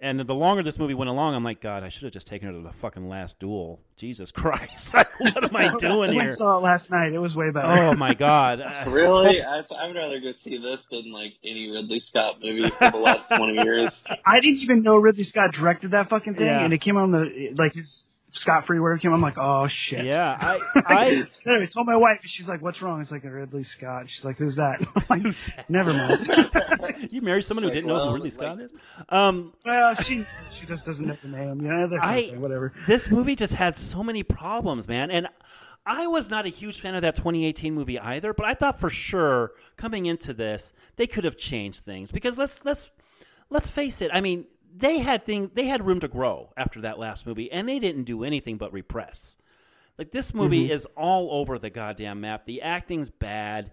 And 0.00 0.20
the 0.20 0.34
longer 0.34 0.62
this 0.62 0.78
movie 0.78 0.92
went 0.92 1.08
along, 1.08 1.34
I'm 1.34 1.44
like, 1.44 1.60
God, 1.60 1.82
I 1.82 1.88
should 1.88 2.02
have 2.02 2.12
just 2.12 2.26
taken 2.26 2.48
her 2.48 2.52
to 2.54 2.60
the 2.60 2.72
fucking 2.72 3.08
last 3.08 3.38
duel. 3.38 3.80
Jesus 3.96 4.30
Christ, 4.32 4.92
what 5.18 5.44
am 5.44 5.54
I 5.56 5.74
doing 5.78 6.10
I 6.10 6.24
here? 6.24 6.36
saw 6.36 6.58
it 6.58 6.62
last 6.62 6.90
night. 6.90 7.12
It 7.12 7.18
was 7.18 7.34
way 7.34 7.50
better. 7.50 7.68
Oh 7.68 7.94
my 7.94 8.12
God, 8.12 8.60
Uh, 8.60 8.90
Really, 8.90 9.40
I, 9.42 9.60
I 9.60 9.86
would 9.86 9.96
rather 9.96 10.20
go 10.20 10.32
see 10.42 10.58
this 10.58 10.80
than 10.90 11.12
like 11.12 11.32
any 11.44 11.70
Ridley 11.70 12.02
Scott 12.08 12.36
movie 12.42 12.68
for 12.70 12.90
the 12.90 12.98
last 12.98 13.28
twenty 13.36 13.62
years. 13.62 13.90
I 14.26 14.40
didn't 14.40 14.58
even 14.58 14.82
know 14.82 14.96
Ridley 14.96 15.24
Scott 15.24 15.52
directed 15.54 15.92
that 15.92 16.10
fucking 16.10 16.34
thing, 16.34 16.46
Yeah. 16.46 16.64
and 16.64 16.72
it 16.74 16.80
came 16.82 16.96
on 16.96 17.12
the 17.12 17.54
like 17.56 17.72
his 17.74 18.02
Scott 18.36 18.66
Free 18.66 18.80
where 18.80 18.94
it 18.94 19.00
came. 19.02 19.12
I'm 19.12 19.20
like, 19.20 19.38
oh 19.38 19.68
shit. 19.88 20.04
Yeah, 20.04 20.36
I, 20.74 20.82
I 20.86 21.04
Anyway, 21.46 21.68
told 21.72 21.86
my 21.86 21.96
wife, 21.96 22.18
and 22.22 22.30
she's 22.36 22.46
like, 22.48 22.60
"What's 22.62 22.80
wrong?" 22.82 23.00
It's 23.00 23.10
like 23.10 23.24
a 23.24 23.30
Ridley 23.30 23.64
Scott. 23.76 24.06
She's 24.14 24.24
like, 24.24 24.36
"Who's 24.38 24.56
that?" 24.56 24.80
I'm 25.10 25.22
like, 25.22 25.70
Never 25.70 25.92
mind. 25.92 27.08
you 27.12 27.20
married 27.22 27.44
someone 27.44 27.62
who 27.62 27.68
Like, 27.68 27.74
didn't 27.74 27.88
know 27.88 28.08
who 28.08 28.12
Ridley 28.14 28.26
like- 28.30 28.32
Scott 28.32 28.60
is. 28.60 28.72
Um, 29.08 29.52
well, 29.64 29.94
she 30.02 30.24
she 30.58 30.66
just 30.66 30.84
doesn't 30.84 31.04
know 31.06 31.16
the 31.22 31.28
name. 31.28 31.60
You 31.60 31.68
know, 31.68 31.98
I- 32.00 32.34
whatever. 32.36 32.72
this 32.86 33.10
movie 33.10 33.36
just 33.36 33.54
had 33.54 33.76
so 33.76 34.02
many 34.02 34.22
problems, 34.22 34.88
man. 34.88 35.10
And 35.10 35.28
I 35.86 36.06
was 36.06 36.30
not 36.30 36.46
a 36.46 36.48
huge 36.48 36.80
fan 36.80 36.94
of 36.94 37.02
that 37.02 37.14
2018 37.16 37.74
movie 37.74 37.98
either, 37.98 38.32
but 38.32 38.46
I 38.46 38.54
thought 38.54 38.80
for 38.80 38.88
sure 38.90 39.52
coming 39.76 40.06
into 40.06 40.32
this 40.32 40.72
they 40.96 41.06
could 41.06 41.24
have 41.24 41.36
changed 41.36 41.84
things 41.84 42.10
because 42.10 42.38
let's 42.38 42.64
let's 42.64 42.90
let's 43.50 43.68
face 43.68 44.00
it. 44.00 44.10
I 44.14 44.20
mean, 44.22 44.46
they 44.76 44.98
had 44.98 45.24
thing 45.24 45.50
they 45.54 45.66
had 45.66 45.86
room 45.86 46.00
to 46.00 46.08
grow 46.08 46.52
after 46.56 46.80
that 46.82 46.98
last 46.98 47.26
movie, 47.26 47.50
and 47.50 47.68
they 47.68 47.78
didn't 47.78 48.04
do 48.04 48.24
anything 48.24 48.56
but 48.56 48.72
repress. 48.72 49.36
Like 49.98 50.10
this 50.10 50.34
movie 50.34 50.64
mm-hmm. 50.64 50.72
is 50.72 50.86
all 50.96 51.28
over 51.30 51.58
the 51.58 51.70
goddamn 51.70 52.20
map. 52.20 52.46
The 52.46 52.62
acting's 52.62 53.10
bad. 53.10 53.70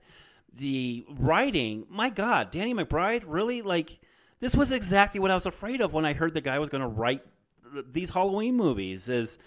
The 0.53 1.05
writing, 1.09 1.85
my 1.89 2.09
God, 2.09 2.51
Danny 2.51 2.73
McBride, 2.73 3.23
really 3.25 3.61
like 3.61 3.99
this 4.39 4.55
was 4.55 4.71
exactly 4.71 5.19
what 5.19 5.31
I 5.31 5.33
was 5.33 5.45
afraid 5.45 5.81
of 5.81 5.93
when 5.93 6.05
I 6.05 6.13
heard 6.13 6.33
the 6.33 6.41
guy 6.41 6.59
was 6.59 6.69
going 6.69 6.81
to 6.81 6.87
write 6.87 7.23
th- 7.73 7.85
these 7.91 8.11
Halloween 8.11 8.55
movies. 8.55 9.09
Is 9.09 9.39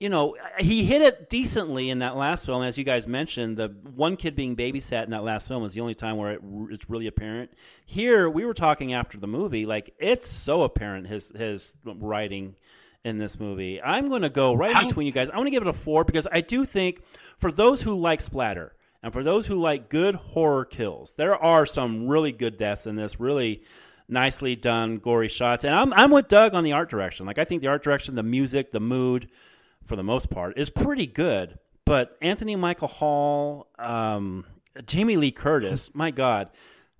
you 0.00 0.08
know 0.08 0.34
he 0.58 0.84
hit 0.84 1.02
it 1.02 1.30
decently 1.30 1.90
in 1.90 2.00
that 2.00 2.16
last 2.16 2.46
film, 2.46 2.62
as 2.62 2.76
you 2.76 2.84
guys 2.84 3.06
mentioned. 3.06 3.58
The 3.58 3.68
one 3.94 4.16
kid 4.16 4.34
being 4.34 4.56
babysat 4.56 5.04
in 5.04 5.10
that 5.10 5.22
last 5.22 5.46
film 5.46 5.62
was 5.62 5.74
the 5.74 5.82
only 5.82 5.94
time 5.94 6.16
where 6.16 6.32
it, 6.32 6.40
it's 6.70 6.90
really 6.90 7.06
apparent. 7.06 7.52
Here, 7.84 8.28
we 8.28 8.44
were 8.44 8.54
talking 8.54 8.94
after 8.94 9.18
the 9.18 9.28
movie, 9.28 9.66
like 9.66 9.94
it's 9.98 10.28
so 10.28 10.62
apparent 10.62 11.06
his 11.06 11.28
his 11.28 11.74
writing 11.84 12.56
in 13.04 13.18
this 13.18 13.38
movie. 13.38 13.80
I'm 13.80 14.08
going 14.08 14.22
to 14.22 14.30
go 14.30 14.54
right 14.54 14.86
between 14.86 15.06
you 15.06 15.12
guys. 15.12 15.30
I 15.30 15.36
want 15.36 15.46
to 15.46 15.52
give 15.52 15.62
it 15.62 15.68
a 15.68 15.74
four 15.74 16.04
because 16.04 16.26
I 16.32 16.40
do 16.40 16.64
think 16.64 17.02
for 17.38 17.52
those 17.52 17.82
who 17.82 17.94
like 17.94 18.20
splatter 18.20 18.74
and 19.02 19.12
for 19.12 19.22
those 19.22 19.46
who 19.46 19.60
like 19.60 19.90
good 19.90 20.14
horror 20.14 20.64
kills, 20.64 21.12
there 21.16 21.36
are 21.36 21.66
some 21.66 22.08
really 22.08 22.32
good 22.32 22.56
deaths 22.56 22.86
in 22.86 22.96
this. 22.96 23.20
Really 23.20 23.62
nicely 24.08 24.56
done, 24.56 24.96
gory 24.96 25.28
shots. 25.28 25.64
And 25.64 25.74
I'm 25.74 25.92
I'm 25.92 26.10
with 26.10 26.28
Doug 26.28 26.54
on 26.54 26.64
the 26.64 26.72
art 26.72 26.88
direction. 26.88 27.26
Like 27.26 27.38
I 27.38 27.44
think 27.44 27.60
the 27.60 27.68
art 27.68 27.82
direction, 27.82 28.14
the 28.14 28.22
music, 28.22 28.70
the 28.70 28.80
mood, 28.80 29.28
for 29.86 29.96
the 29.96 30.02
most 30.02 30.30
part, 30.30 30.58
is 30.58 30.70
pretty 30.70 31.06
good. 31.06 31.58
But 31.84 32.16
Anthony 32.22 32.54
Michael 32.56 32.88
Hall, 32.88 33.66
um, 33.78 34.44
Jamie 34.86 35.16
Lee 35.16 35.32
Curtis, 35.32 35.94
my 35.94 36.10
God, 36.10 36.48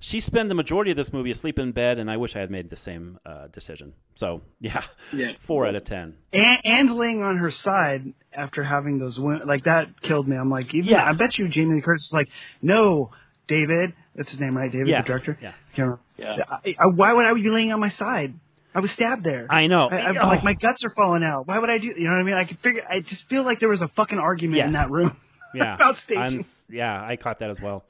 she 0.02 0.18
spent 0.18 0.48
the 0.48 0.54
majority 0.54 0.90
of 0.90 0.96
this 0.96 1.12
movie 1.12 1.30
asleep 1.30 1.58
in 1.58 1.72
bed, 1.72 1.98
and 1.98 2.10
I 2.10 2.16
wish 2.16 2.34
I 2.34 2.40
had 2.40 2.50
made 2.50 2.70
the 2.70 2.76
same 2.76 3.18
uh, 3.24 3.48
decision. 3.48 3.92
So 4.14 4.42
yeah, 4.60 4.82
Yeah. 5.12 5.32
four 5.38 5.66
out 5.66 5.74
of 5.74 5.84
ten. 5.84 6.16
And, 6.32 6.58
and 6.64 6.94
laying 6.96 7.22
on 7.22 7.36
her 7.36 7.52
side 7.62 8.12
after 8.32 8.64
having 8.64 8.98
those 8.98 9.18
women, 9.18 9.46
like 9.46 9.64
that 9.64 9.88
killed 10.02 10.26
me. 10.26 10.36
I'm 10.36 10.50
like, 10.50 10.74
even 10.74 10.88
Yeah. 10.90 11.04
I 11.04 11.12
bet 11.12 11.38
you 11.38 11.48
Jamie 11.48 11.76
Lee 11.76 11.82
Curtis 11.82 12.02
is 12.06 12.12
like, 12.12 12.28
no, 12.62 13.10
David, 13.46 13.92
that's 14.14 14.30
his 14.30 14.40
name, 14.40 14.56
right? 14.56 14.72
David, 14.72 14.88
Yeah. 14.88 15.02
the 15.02 15.06
director. 15.08 15.38
Yeah. 15.40 15.52
I. 15.76 15.82
Yeah. 16.18 16.36
I, 16.48 16.68
I, 16.78 16.86
why 16.86 17.12
would 17.12 17.26
I 17.26 17.34
be 17.34 17.48
laying 17.48 17.70
on 17.72 17.80
my 17.80 17.92
side? 17.98 18.34
I 18.74 18.80
was 18.80 18.90
stabbed 18.92 19.24
there. 19.24 19.46
I 19.50 19.66
know. 19.66 19.88
I, 19.88 19.96
I'm 19.96 20.16
Oh. 20.18 20.26
like 20.28 20.44
my 20.44 20.54
guts 20.54 20.84
are 20.84 20.90
falling 20.90 21.22
out. 21.24 21.46
Why 21.48 21.58
would 21.58 21.70
I 21.70 21.78
do? 21.78 21.86
You 21.88 22.04
know 22.04 22.10
what 22.12 22.20
I 22.20 22.22
mean? 22.22 22.34
I 22.34 22.44
could 22.44 22.58
figure. 22.60 22.82
I 22.88 23.00
just 23.00 23.22
feel 23.28 23.42
like 23.44 23.58
there 23.60 23.68
was 23.68 23.80
a 23.80 23.88
fucking 23.96 24.18
argument 24.18 24.62
in 24.62 24.72
that 24.72 24.90
room. 24.90 25.16
Yeah, 25.52 25.74
about 25.74 25.96
staging. 26.04 26.22
I'm- 26.22 26.44
yeah, 26.68 27.04
I 27.04 27.16
caught 27.16 27.40
that 27.40 27.50
as 27.50 27.60
well. 27.60 27.84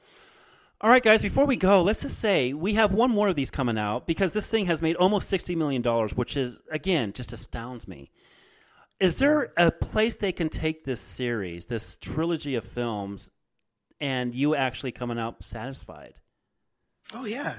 All 0.81 0.89
right, 0.89 1.03
guys, 1.03 1.21
before 1.21 1.45
we 1.45 1.55
go, 1.55 1.83
let's 1.83 2.01
just 2.01 2.17
say 2.17 2.53
we 2.53 2.73
have 2.73 2.91
one 2.91 3.11
more 3.11 3.27
of 3.27 3.35
these 3.35 3.51
coming 3.51 3.77
out 3.77 4.07
because 4.07 4.31
this 4.31 4.47
thing 4.47 4.65
has 4.65 4.81
made 4.81 4.95
almost 4.95 5.29
sixty 5.29 5.55
million 5.55 5.83
dollars, 5.83 6.15
which 6.17 6.35
is 6.35 6.57
again 6.71 7.13
just 7.13 7.31
astounds 7.33 7.87
me. 7.87 8.09
Is 8.99 9.13
there 9.17 9.53
a 9.57 9.69
place 9.69 10.15
they 10.15 10.31
can 10.31 10.49
take 10.49 10.85
this 10.85 10.99
series, 11.01 11.67
this 11.67 11.97
trilogy 11.97 12.55
of 12.55 12.63
films, 12.63 13.29
and 13.99 14.33
you 14.33 14.55
actually 14.55 14.91
coming 14.91 15.19
out 15.19 15.43
satisfied? 15.43 16.15
Oh 17.13 17.25
yeah, 17.25 17.57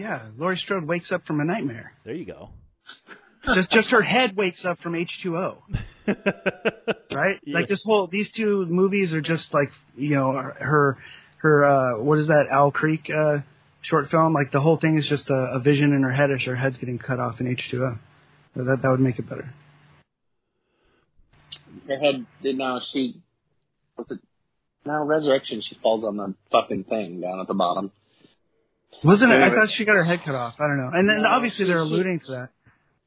yeah. 0.00 0.22
Laurie 0.38 0.60
Strode 0.64 0.84
wakes 0.84 1.12
up 1.12 1.26
from 1.26 1.40
a 1.40 1.44
nightmare. 1.44 1.92
There 2.04 2.14
you 2.14 2.24
go. 2.24 2.50
just 3.54 3.70
just 3.70 3.88
her 3.90 4.02
head 4.02 4.36
wakes 4.36 4.64
up 4.64 4.78
from 4.80 4.94
H2O. 4.94 5.56
right? 7.12 7.36
Yeah. 7.44 7.58
Like 7.58 7.68
this 7.68 7.82
whole 7.84 8.08
these 8.10 8.28
two 8.34 8.66
movies 8.66 9.12
are 9.12 9.20
just 9.20 9.44
like 9.52 9.70
you 9.96 10.14
know 10.14 10.32
her 10.32 10.98
her 11.38 11.64
uh 11.64 12.02
what 12.02 12.18
is 12.18 12.28
that 12.28 12.44
Owl 12.50 12.70
Creek 12.70 13.08
uh 13.10 13.38
short 13.82 14.10
film? 14.10 14.32
Like 14.32 14.52
the 14.52 14.60
whole 14.60 14.78
thing 14.78 14.98
is 14.98 15.06
just 15.08 15.28
a, 15.30 15.54
a 15.54 15.60
vision 15.60 15.92
in 15.92 16.02
her 16.02 16.12
head 16.12 16.30
as 16.30 16.44
her 16.46 16.56
head's 16.56 16.78
getting 16.78 16.98
cut 16.98 17.20
off 17.20 17.40
in 17.40 17.46
H2O. 17.46 17.98
So 18.56 18.64
that 18.64 18.78
that 18.82 18.90
would 18.90 19.00
make 19.00 19.18
it 19.18 19.28
better. 19.28 19.52
Her 21.86 21.98
head 21.98 22.26
did 22.42 22.58
now 22.58 22.80
she 22.92 23.20
was 23.96 24.10
it 24.10 24.18
now 24.84 25.04
resurrection 25.04 25.62
she 25.68 25.76
falls 25.82 26.04
on 26.04 26.16
the 26.16 26.34
fucking 26.50 26.84
thing 26.84 27.20
down 27.20 27.40
at 27.40 27.46
the 27.46 27.54
bottom. 27.54 27.92
Wasn't 29.04 29.30
it? 29.32 29.42
I 29.42 29.50
thought 29.50 29.68
she 29.76 29.84
got 29.84 29.94
her 29.94 30.04
head 30.04 30.20
cut 30.24 30.34
off. 30.34 30.54
I 30.58 30.64
don't 30.66 30.76
know. 30.76 30.90
And 30.92 31.08
then 31.08 31.22
No, 31.22 31.28
obviously 31.30 31.64
they're 31.66 31.82
she- 31.84 31.88
she- 31.88 31.94
alluding 31.94 32.20
to 32.26 32.32
that. 32.32 32.48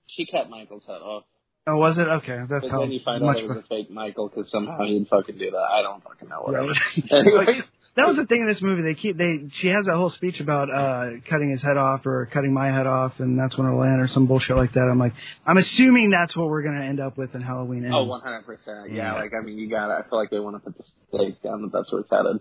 She 0.07 0.25
cut 0.25 0.49
Michael's 0.49 0.83
head 0.85 1.01
off. 1.01 1.23
Oh, 1.65 1.77
was 1.77 1.97
it? 1.97 2.01
Okay, 2.07 2.37
that's 2.49 2.63
But 2.65 2.71
how 2.71 2.79
then 2.81 2.91
you 2.91 2.99
find 3.05 3.23
much. 3.23 3.37
out 3.37 3.43
it 3.43 3.47
was 3.47 3.57
a 3.57 3.67
fake 3.67 3.89
Michael 3.89 4.27
because 4.29 4.51
somehow 4.51 4.79
he'd 4.83 5.07
fucking 5.07 5.37
do 5.37 5.51
that. 5.51 5.57
I 5.57 5.81
don't 5.81 6.03
fucking 6.03 6.27
know. 6.27 6.41
Whatever. 6.41 6.67
Right. 6.67 7.11
Anyway, 7.11 7.61
That 7.95 8.07
was 8.07 8.15
the 8.17 8.25
thing 8.25 8.41
in 8.41 8.47
this 8.47 8.61
movie. 8.61 8.81
They 8.81 8.99
keep 8.99 9.17
they 9.17 9.49
she 9.61 9.67
has 9.67 9.85
that 9.85 9.95
whole 9.95 10.09
speech 10.09 10.39
about 10.39 10.67
uh 10.73 11.21
cutting 11.29 11.51
his 11.51 11.61
head 11.61 11.77
off 11.77 12.07
or 12.07 12.27
cutting 12.33 12.51
my 12.51 12.67
head 12.67 12.87
off 12.87 13.13
and 13.19 13.37
that's 13.37 13.55
when 13.55 13.67
it'll 13.67 13.83
end 13.83 14.01
or 14.01 14.07
some 14.07 14.25
bullshit 14.25 14.57
like 14.57 14.73
that. 14.73 14.87
I'm 14.89 14.97
like 14.97 15.13
I'm 15.45 15.57
assuming 15.57 16.09
that's 16.09 16.35
what 16.35 16.47
we're 16.47 16.63
gonna 16.63 16.83
end 16.83 16.99
up 16.99 17.19
with 17.19 17.35
in 17.35 17.41
Halloween 17.41 17.83
Ends. 17.85 17.95
Oh, 17.95 18.05
one 18.05 18.21
hundred 18.21 18.47
percent. 18.47 18.91
Yeah, 18.91 19.13
like 19.13 19.31
I 19.39 19.45
mean, 19.45 19.59
you 19.59 19.69
got. 19.69 19.91
I 19.91 20.01
feel 20.09 20.17
like 20.17 20.31
they 20.31 20.39
want 20.39 20.55
to 20.55 20.59
put 20.59 20.75
the 20.75 20.83
stake 21.09 21.43
down 21.43 21.61
that 21.61 21.71
that's 21.71 21.91
where 21.91 22.01
it's 22.01 22.09
headed. 22.09 22.39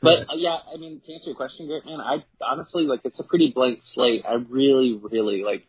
But 0.00 0.30
uh, 0.30 0.36
yeah, 0.36 0.56
I 0.72 0.78
mean, 0.78 1.00
to 1.04 1.12
answer 1.12 1.26
your 1.26 1.36
question, 1.36 1.66
Garrett, 1.66 1.84
man, 1.84 2.00
I 2.00 2.24
honestly 2.40 2.84
like 2.84 3.00
it's 3.04 3.20
a 3.20 3.24
pretty 3.24 3.52
blank 3.54 3.80
slate. 3.94 4.24
I 4.26 4.34
really, 4.48 4.98
really 5.02 5.42
like. 5.42 5.66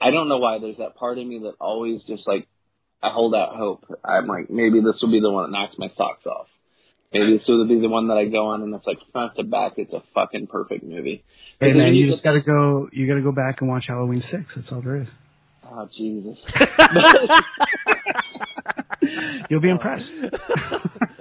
I 0.00 0.10
don't 0.10 0.28
know 0.28 0.38
why 0.38 0.58
there's 0.58 0.78
that 0.78 0.96
part 0.96 1.18
of 1.18 1.26
me 1.26 1.38
that 1.44 1.54
always 1.60 2.02
just 2.04 2.26
like 2.26 2.48
I 3.02 3.10
hold 3.10 3.34
out 3.36 3.54
hope. 3.54 3.84
I'm 4.04 4.26
like 4.26 4.50
maybe 4.50 4.80
this 4.80 4.98
will 5.00 5.12
be 5.12 5.20
the 5.20 5.30
one 5.30 5.50
that 5.50 5.56
knocks 5.56 5.76
my 5.78 5.88
socks 5.96 6.26
off. 6.26 6.46
Maybe 7.14 7.38
this 7.38 7.46
will 7.46 7.66
be 7.66 7.80
the 7.80 7.88
one 7.88 8.08
that 8.08 8.18
I 8.18 8.26
go 8.26 8.48
on 8.48 8.62
and 8.62 8.74
it's 8.74 8.86
like 8.86 8.98
front 9.12 9.36
to 9.36 9.44
back. 9.44 9.74
It's 9.76 9.92
a 9.92 10.02
fucking 10.14 10.48
perfect 10.48 10.82
movie. 10.82 11.22
Hey 11.60 11.68
man, 11.68 11.84
when 11.84 11.94
you 11.94 12.10
just 12.10 12.24
gotta 12.24 12.40
go 12.40 12.88
you 12.92 13.06
gotta 13.06 13.22
go 13.22 13.30
back 13.30 13.60
and 13.60 13.70
watch 13.70 13.84
Halloween 13.86 14.22
six, 14.30 14.44
that's 14.56 14.72
all 14.72 14.82
there 14.82 15.02
is. 15.02 15.08
Oh 15.64 15.88
Jesus. 15.96 16.38
You'll 19.50 19.60
be 19.60 19.70
impressed. 19.70 20.10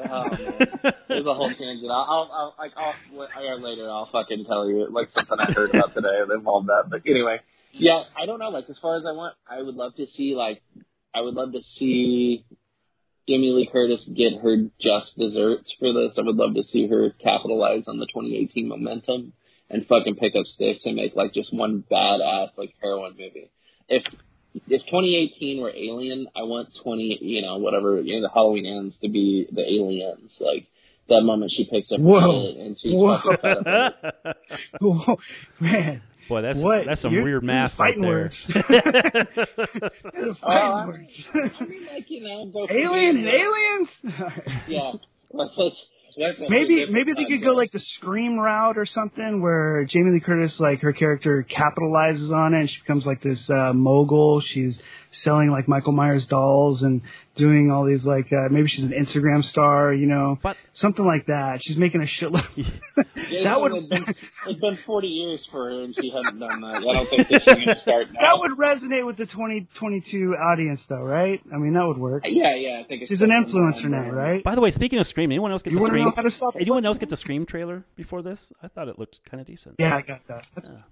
Oh, 0.10 0.30
man. 0.30 0.94
There's 1.08 1.26
a 1.26 1.34
whole 1.34 1.54
tangent. 1.58 1.92
I'll, 1.92 2.08
I'll, 2.10 2.32
I'll 2.34 2.56
like, 2.58 2.72
I'll, 2.78 2.94
I 3.36 3.54
later. 3.56 3.90
I'll 3.90 4.10
fucking 4.12 4.46
tell 4.46 4.68
you, 4.68 4.88
like 4.90 5.10
something 5.14 5.38
I 5.40 5.52
heard 5.52 5.72
about 5.72 5.94
today 5.94 6.20
that 6.28 6.34
involved 6.34 6.68
that. 6.68 6.84
But 6.90 7.02
anyway, 7.06 7.40
yeah, 7.72 8.04
I 8.20 8.26
don't 8.26 8.40
know. 8.40 8.50
Like, 8.50 8.70
as 8.70 8.78
far 8.82 8.98
as 8.98 9.04
I 9.06 9.12
want, 9.12 9.36
I 9.48 9.62
would 9.62 9.76
love 9.76 9.96
to 9.96 10.06
see, 10.16 10.36
like, 10.36 10.62
I 11.14 11.22
would 11.22 11.34
love 11.34 11.54
to 11.54 11.62
see 11.78 12.46
Jamie 13.28 13.52
Lee 13.52 13.70
Curtis 13.72 14.04
get 14.16 14.42
her 14.42 14.58
just 14.82 15.18
desserts 15.18 15.74
for 15.80 15.94
this. 15.94 16.14
I 16.18 16.22
would 16.22 16.36
love 16.36 16.56
to 16.56 16.64
see 16.64 16.88
her 16.88 17.12
capitalize 17.12 17.84
on 17.88 18.00
the 18.00 18.06
2018 18.06 18.68
momentum 18.68 19.34
and 19.70 19.88
fucking 19.88 20.16
pick 20.16 20.36
up 20.36 20.46
sticks 20.46 20.82
and 20.86 20.96
make 20.96 21.16
like 21.16 21.34
just 21.34 21.54
one 21.54 21.84
badass 21.90 22.50
like 22.58 22.74
heroine 22.82 23.16
movie. 23.18 23.50
If 23.88 24.04
if 24.68 24.82
2018 24.86 25.62
were 25.62 25.72
Alien, 25.72 26.28
I 26.36 26.44
want 26.44 26.70
20, 26.84 27.20
you 27.22 27.42
know, 27.42 27.58
whatever, 27.58 28.00
you 28.02 28.16
know, 28.16 28.28
the 28.28 28.34
Halloween 28.34 28.66
ends 28.66 28.96
to 29.02 29.10
be 29.10 29.48
the 29.52 29.62
aliens. 29.62 30.32
Like 30.40 30.68
that 31.10 31.22
moment 31.22 31.52
she 31.56 31.68
picks 31.70 31.92
up 31.92 32.00
Whoa. 32.00 32.54
and 32.60 32.78
she's 32.80 32.94
Whoa. 32.94 33.18
fucking 33.18 33.38
fed 33.42 33.58
up 33.58 33.96
with 34.04 34.26
it. 34.26 34.38
Whoa, 34.80 35.18
man. 35.60 36.02
Boy, 36.30 36.42
that's 36.42 36.64
what? 36.64 36.86
that's 36.86 37.02
some 37.02 37.12
You're- 37.14 37.24
weird 37.24 37.44
math 37.44 37.78
right 37.80 37.96
there. 38.00 38.10
words. 38.10 38.36
You're 38.48 38.64
fighting 40.42 41.08
I 41.34 41.64
mean, 41.66 41.88
like 41.94 42.06
you 42.10 42.24
know, 42.24 42.46
go 42.48 42.68
for 42.68 42.74
and 42.74 43.18
aliens. 43.28 43.90
Yeah. 44.68 44.92
Let's, 45.36 45.52
let's, 45.58 45.76
let's, 46.18 46.40
let's 46.40 46.50
maybe 46.50 46.86
maybe 46.92 47.14
they 47.14 47.26
could 47.26 47.44
go 47.44 47.52
like 47.54 47.72
the 47.72 47.82
scream 47.98 48.38
route 48.38 48.78
or 48.78 48.86
something 48.86 49.42
where 49.42 49.84
Jamie 49.86 50.12
Lee 50.12 50.20
Curtis 50.20 50.54
like 50.60 50.80
her 50.82 50.94
character 50.94 51.46
capitalizes 51.50 52.32
on 52.32 52.54
it 52.54 52.60
and 52.60 52.70
she 52.70 52.76
becomes 52.82 53.06
like 53.06 53.22
this 53.24 53.40
uh 53.50 53.74
mogul 53.74 54.42
she's 54.54 54.78
selling 55.24 55.50
like 55.52 55.68
Michael 55.68 55.94
Myers 55.94 56.26
dolls 56.26 56.82
and 56.82 57.02
doing 57.36 57.72
all 57.72 57.86
these 57.86 58.04
like 58.04 58.28
uh, 58.32 58.48
maybe 58.52 58.68
she's 58.68 58.84
an 58.86 58.92
Instagram 58.94 59.44
star, 59.50 59.94
you 59.94 60.06
know, 60.08 60.38
But- 60.42 60.58
something 60.76 61.06
like 61.06 61.26
that. 61.28 61.60
She's 61.64 61.78
making 61.78 62.02
a 62.02 62.06
shitload. 62.24 62.44
that 62.96 63.62
would 63.62 63.74
It's 63.74 63.90
been, 63.90 64.06
it's 64.48 64.60
been 64.60 64.78
40 64.86 65.08
years 65.08 65.48
for 65.52 65.66
her, 65.70 65.84
and 65.84 65.96
she 66.00 66.10
hasn't 66.12 66.40
done 66.40 66.62
that. 66.62 66.76
I 66.78 66.94
don't 66.94 67.10
think 67.10 67.28
this 67.28 67.42
is 67.42 67.46
going 67.54 67.68
to 67.68 67.80
start 67.82 68.08
now. 68.14 68.20
that 68.22 68.40
would 68.40 68.58
resonate 68.58 69.06
with 69.06 69.18
the 69.18 69.26
2022 69.26 70.36
audience, 70.36 70.82
though, 70.90 71.02
right? 71.02 71.42
I 71.54 71.58
mean, 71.58 71.74
that 71.74 71.86
would 71.86 71.98
work. 71.98 72.24
Yeah, 72.26 72.56
yeah. 72.56 72.82
I 72.84 72.88
think 72.88 73.02
it's 73.04 73.10
She's 73.10 73.22
an 73.22 73.30
influencer 73.30 73.86
on 73.86 73.92
now, 73.92 74.10
right? 74.12 74.44
By 74.44 74.56
the 74.56 74.62
way, 74.62 74.72
speaking 74.72 75.00
of 75.00 75.08
Scream, 75.08 75.32
anyone 75.32 75.52
else 75.52 75.64
get 75.64 75.74
You 75.74 75.80
the 75.80 75.86
Scream? 75.86 76.06
know 76.06 76.14
how 76.16 76.22
to 76.22 76.32
stop 76.32 76.56
it? 76.56 76.62
Anyone 76.62 76.86
else 76.86 76.98
get 76.98 77.10
the 77.10 77.18
Scream 77.18 77.46
trailer 77.46 77.84
before 77.96 78.22
this? 78.22 78.52
I 78.62 78.68
thought 78.68 78.88
it 78.88 79.00
looked 79.00 79.22
kind 79.30 79.42
of 79.42 79.48
decent. 79.48 79.76
Yeah, 79.80 79.96
I 79.96 80.02
got 80.02 80.22
that. 80.28 80.46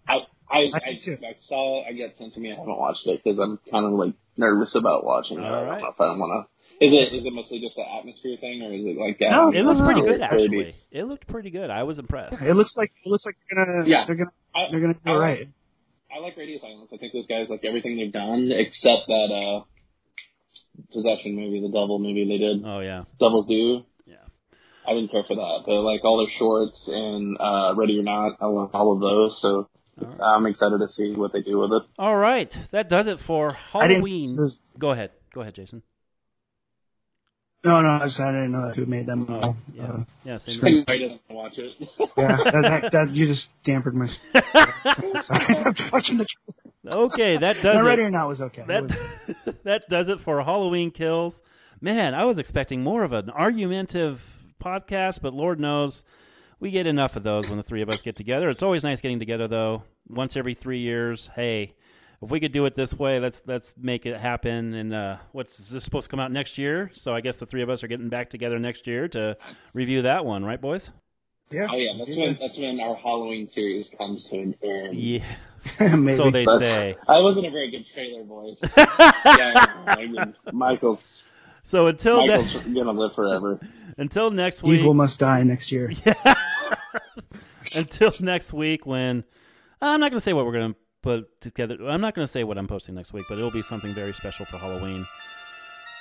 I, 0.08 0.14
I, 0.14 0.18
I 0.52 0.60
I, 0.76 1.00
do. 1.06 1.18
I 1.24 1.36
saw 1.48 1.86
I 1.88 1.94
got 1.94 2.18
sent 2.18 2.34
to 2.36 2.40
me. 2.40 2.52
I 2.52 2.56
haven't 2.56 2.78
watched 2.78 3.06
it 3.08 3.22
because 3.24 3.40
I'm 3.40 3.60
kind 3.72 3.86
of 3.86 3.94
like 3.94 4.14
nervous 4.38 4.76
about 4.76 5.06
watching 5.06 5.38
it. 5.40 5.44
I 5.44 5.50
don't 5.52 5.68
right. 5.68 5.82
know 5.82 5.88
if 5.90 6.00
I 6.02 6.06
want 6.06 6.48
to. 6.48 6.86
Is 6.86 6.92
it 6.92 7.14
is 7.16 7.26
it 7.26 7.34
mostly 7.34 7.60
just 7.62 7.78
an 7.78 7.86
atmosphere 8.00 8.38
thing, 8.42 8.62
or 8.64 8.74
is 8.74 8.84
it 8.84 8.98
like 8.98 9.20
that? 9.20 9.30
No, 9.32 9.48
um, 9.50 9.54
It 9.56 9.64
looks 9.64 9.82
pretty 9.82 10.02
good, 10.02 10.20
or- 10.20 10.24
or 10.24 10.34
actually. 10.34 10.64
these- 10.66 10.84
It 10.92 11.04
looked 11.04 11.28
pretty 11.28 11.52
good. 11.52 11.70
I 11.70 11.84
was 11.84 12.00
impressed. 12.00 12.42
It 12.42 12.56
looks 12.56 12.74
like 12.76 12.92
it 13.06 13.10
looks 13.10 13.24
like 13.26 13.36
they're 13.50 13.66
gonna 13.66 13.88
Yeah. 13.88 14.06
they're 14.06 14.16
gonna 14.16 14.32
I, 14.56 14.70
they're 14.72 14.80
gonna 14.82 14.94
do 14.96 15.00
I 15.06 15.12
like- 15.12 15.22
right. 15.22 15.48
I 16.14 16.20
like 16.20 16.36
Radio 16.38 16.60
Silence. 16.60 16.90
I 16.92 16.98
think 16.98 17.14
those 17.14 17.28
guys 17.28 17.48
like 17.50 17.64
everything 17.64 17.98
they've 17.98 18.12
done 18.12 18.52
except 18.52 19.08
that 19.08 19.30
uh 19.32 19.64
possession 20.94 21.36
movie, 21.36 21.62
the 21.62 21.68
Devil 21.68 22.00
movie 22.00 22.26
they 22.28 22.38
did. 22.38 22.66
Oh 22.66 22.80
yeah, 22.80 23.04
Devil's 23.20 23.48
Due. 23.48 23.86
yeah. 24.06 24.16
I 24.88 24.94
didn't 24.94 25.12
care 25.12 25.24
for 25.28 25.36
that, 25.36 25.64
but 25.66 25.82
like 25.82 26.04
all 26.04 26.18
their 26.18 26.34
shorts 26.38 26.82
and 26.88 27.38
uh 27.40 27.76
Ready 27.78 28.00
or 28.00 28.04
Not, 28.04 28.38
I 28.42 28.48
love 28.48 28.72
all 28.74 28.94
of 28.94 29.00
those. 29.00 29.38
So 29.42 29.70
I'm 30.24 30.46
excited 30.46 30.80
to 30.80 30.88
see 30.90 31.14
what 31.14 31.34
they 31.34 31.42
do 31.42 31.60
with 31.60 31.72
it. 31.72 31.84
All 32.00 32.18
right, 32.18 32.56
that 32.72 32.90
does 32.90 33.08
it 33.08 33.20
for 33.20 33.52
Halloween. 33.54 34.36
there's- 34.36 34.58
Go 34.78 34.92
ahead, 34.92 35.12
go 35.34 35.42
ahead, 35.42 35.56
Jason. 35.56 35.84
No, 37.64 37.80
no, 37.82 37.90
I, 38.02 38.06
just, 38.08 38.20
I 38.20 38.32
didn't 38.32 38.54
know 38.54 38.68
that 38.68 38.76
who 38.76 38.88
made 38.88 39.06
them. 39.06 39.28
Oh, 39.30 39.34
Uh, 39.50 39.54
yeah, 39.76 39.84
uh, 39.84 40.04
yeah. 40.26 40.38
Same. 40.38 40.60
Anybody 40.66 41.00
doesn't 41.00 41.22
watch 41.30 41.58
it. 41.60 41.74
yeah, 42.18 42.38
that, 42.46 42.52
that, 42.82 42.92
that 42.92 43.10
you 43.12 43.28
just 43.28 43.46
dampened 43.64 43.98
my. 44.00 44.10
I'm 45.30 45.76
watching 45.94 46.18
the. 46.18 46.26
Okay, 46.88 47.38
that 47.38 47.58
No, 47.58 47.62
does 47.62 47.84
Ready 47.86 48.02
it. 48.02 48.06
or 48.06 48.10
Not 48.12 48.28
was 48.28 48.42
okay. 48.42 48.64
That 48.68 48.84
was- 48.84 49.56
that 49.64 49.90
does 49.90 50.10
it 50.10 50.20
for 50.20 50.42
Halloween 50.44 50.90
kills. 50.90 51.44
Man, 51.80 52.16
I 52.16 52.26
was 52.26 52.40
expecting 52.40 52.82
more 52.84 53.04
of 53.04 53.12
an 53.14 53.30
argumentative 53.30 54.44
podcast, 54.64 55.22
but 55.22 55.34
Lord 55.36 55.60
knows 55.60 56.04
we 56.62 56.72
get 56.72 56.88
enough 56.88 57.18
of 57.18 57.24
those 57.24 57.50
when 57.50 57.58
the 57.58 57.64
three 57.64 57.82
of 57.82 57.90
us 57.90 58.02
get 58.02 58.16
together. 58.16 58.50
It's 58.50 58.64
always 58.64 58.84
nice 58.86 59.02
getting 59.02 59.20
together, 59.20 59.48
though. 59.50 59.84
Once 60.08 60.38
every 60.38 60.54
three 60.54 60.80
years, 60.80 61.30
hey, 61.36 61.74
if 62.22 62.30
we 62.30 62.40
could 62.40 62.52
do 62.54 62.66
it 62.66 62.76
this 62.76 62.94
way, 62.94 63.20
let's 63.20 63.42
let's 63.48 63.74
make 63.78 64.06
it 64.06 64.18
happen. 64.20 64.74
And 64.76 64.94
uh, 64.94 65.18
what's 65.32 65.60
is 65.60 65.72
this 65.72 65.84
supposed 65.84 66.06
to 66.06 66.12
come 66.12 66.20
out 66.20 66.32
next 66.32 66.58
year? 66.58 66.92
So 66.94 67.14
I 67.16 67.22
guess 67.22 67.38
the 67.38 67.46
three 67.48 67.64
of 67.64 67.70
us 67.70 67.84
are 67.84 67.88
getting 67.88 68.10
back 68.10 68.30
together 68.30 68.60
next 68.60 68.86
year 68.88 69.08
to 69.10 69.36
review 69.74 70.04
that 70.04 70.24
one, 70.24 70.46
right, 70.46 70.62
boys? 70.62 70.92
yeah. 71.50 71.68
Oh 71.70 71.76
yeah, 71.76 71.94
that's 71.98 72.16
when 72.18 72.38
that's 72.40 72.58
when 72.58 72.80
our 72.80 72.96
Halloween 72.96 73.50
series 73.52 73.90
comes 73.98 74.24
to 74.30 74.38
an 74.38 74.56
end. 74.64 74.98
Yeah. 74.98 75.26
Maybe. 75.96 76.16
so 76.16 76.30
they 76.32 76.46
But 76.46 76.58
say. 76.60 76.96
I 77.08 77.20
wasn't 77.20 77.46
a 77.48 77.52
very 77.52 77.70
good 77.72 77.86
trailer 77.94 78.24
voice. 78.24 78.58
yeah, 78.78 79.84
I 79.88 80.06
mean, 80.08 80.36
Michael's 80.52 81.24
So 81.64 81.88
until 81.88 82.26
Michael's 82.26 82.66
ne- 82.68 82.76
gonna 82.76 82.92
live 83.00 83.14
forever. 83.16 83.60
Until 83.98 84.32
next 84.32 84.64
week. 84.64 84.80
Evil 84.80 84.94
must 84.94 85.18
die 85.20 85.44
next 85.44 85.72
year. 85.72 85.92
Yeah. 86.06 86.36
until 87.74 88.14
next 88.20 88.52
week 88.54 88.86
when 88.86 89.24
I'm 89.82 90.00
not 90.00 90.12
going 90.12 90.18
to 90.18 90.24
say 90.24 90.34
what 90.34 90.46
we're 90.46 90.52
going 90.52 90.74
to 90.74 90.80
put 91.02 91.42
together. 91.42 91.78
I'm 91.88 92.02
not 92.02 92.14
going 92.14 92.24
to 92.24 92.32
say 92.32 92.44
what 92.44 92.58
I'm 92.58 92.68
posting 92.68 92.96
next 92.96 93.14
week, 93.14 93.26
but 93.30 93.38
it'll 93.38 93.52
be 93.52 93.62
something 93.62 93.94
very 93.94 94.14
special 94.14 94.46
for 94.46 94.58
Halloween. 94.58 95.06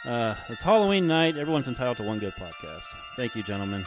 Uh, 0.05 0.35
it's 0.49 0.63
Halloween 0.63 1.07
night. 1.07 1.37
Everyone's 1.37 1.69
entitled 1.69 1.99
to 1.99 2.03
one 2.03 2.19
good 2.19 2.33
podcast. 2.35 2.85
Thank 3.17 3.37
you, 3.37 3.43
gentlemen. 3.43 3.85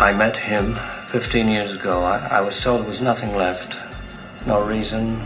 I 0.00 0.14
met 0.14 0.34
him 0.34 0.76
15 1.08 1.46
years 1.46 1.78
ago. 1.78 2.02
I, 2.02 2.38
I 2.38 2.40
was 2.40 2.58
told 2.58 2.80
there 2.80 2.88
was 2.88 3.02
nothing 3.02 3.36
left. 3.36 3.76
No 4.46 4.64
reason, 4.64 5.20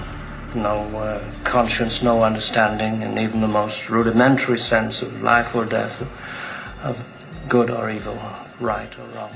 no 0.52 0.80
uh, 0.98 1.24
conscience, 1.44 2.02
no 2.02 2.24
understanding, 2.24 3.04
and 3.04 3.16
even 3.16 3.40
the 3.40 3.46
most 3.46 3.88
rudimentary 3.88 4.58
sense 4.58 5.00
of 5.00 5.22
life 5.22 5.54
or 5.54 5.64
death, 5.64 6.02
of 6.82 7.00
good 7.48 7.70
or 7.70 7.88
evil, 7.88 8.18
right 8.58 8.92
or 8.98 9.04
wrong. 9.16 9.30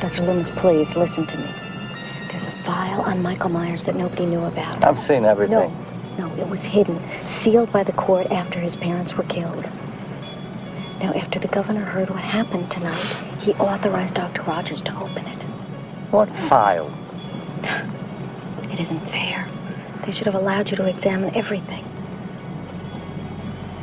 Dr. 0.00 0.22
Loomis, 0.22 0.52
please 0.52 0.94
listen 0.94 1.26
to 1.26 1.36
me. 1.38 1.50
There's 2.30 2.44
a 2.44 2.52
file 2.62 3.00
on 3.00 3.20
Michael 3.20 3.50
Myers 3.50 3.82
that 3.82 3.96
nobody 3.96 4.26
knew 4.26 4.44
about. 4.44 4.84
I've 4.84 5.02
seen 5.04 5.24
everything. 5.24 5.58
No, 5.58 5.89
no, 6.18 6.34
it 6.36 6.48
was 6.48 6.64
hidden, 6.64 7.00
sealed 7.32 7.72
by 7.72 7.82
the 7.82 7.92
court 7.92 8.26
after 8.30 8.58
his 8.60 8.76
parents 8.76 9.14
were 9.14 9.24
killed. 9.24 9.64
Now, 11.00 11.12
after 11.14 11.38
the 11.38 11.48
governor 11.48 11.84
heard 11.84 12.10
what 12.10 12.20
happened 12.20 12.70
tonight, 12.70 13.04
he 13.38 13.52
authorized 13.54 14.14
Dr. 14.14 14.42
Rogers 14.42 14.82
to 14.82 14.98
open 15.00 15.24
it. 15.26 15.42
What 16.10 16.28
file? 16.30 16.92
It 18.70 18.80
isn't 18.80 19.06
fair. 19.08 19.48
They 20.04 20.12
should 20.12 20.26
have 20.26 20.34
allowed 20.34 20.70
you 20.70 20.76
to 20.76 20.86
examine 20.86 21.34
everything. 21.34 21.84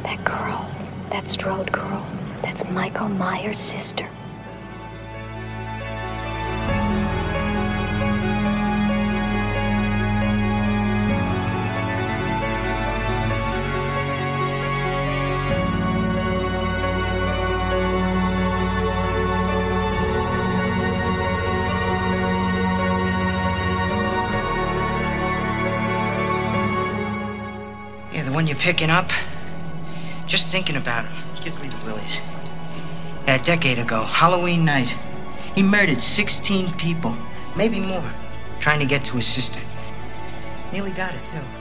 That 0.03 0.23
girl, 0.23 0.69
that 1.09 1.27
Strode 1.27 1.71
girl, 1.71 2.05
that's 2.41 2.63
Michael 2.69 3.09
Myers' 3.09 3.59
sister. 3.59 4.07
Picking 28.57 28.89
up. 28.89 29.09
Just 30.25 30.51
thinking 30.51 30.75
about 30.75 31.05
him 31.05 31.13
gives 31.41 31.61
me 31.61 31.69
the 31.69 31.85
willies. 31.85 32.19
A 33.27 33.39
decade 33.39 33.79
ago, 33.79 34.03
Halloween 34.03 34.65
night, 34.65 34.93
he 35.55 35.63
murdered 35.63 36.01
16 36.01 36.73
people, 36.73 37.15
maybe 37.55 37.79
more, 37.79 38.03
trying 38.59 38.79
to 38.79 38.85
get 38.85 39.03
to 39.05 39.15
his 39.15 39.25
sister. 39.25 39.59
Nearly 40.71 40.91
got 40.91 41.11
her, 41.13 41.25
too. 41.25 41.56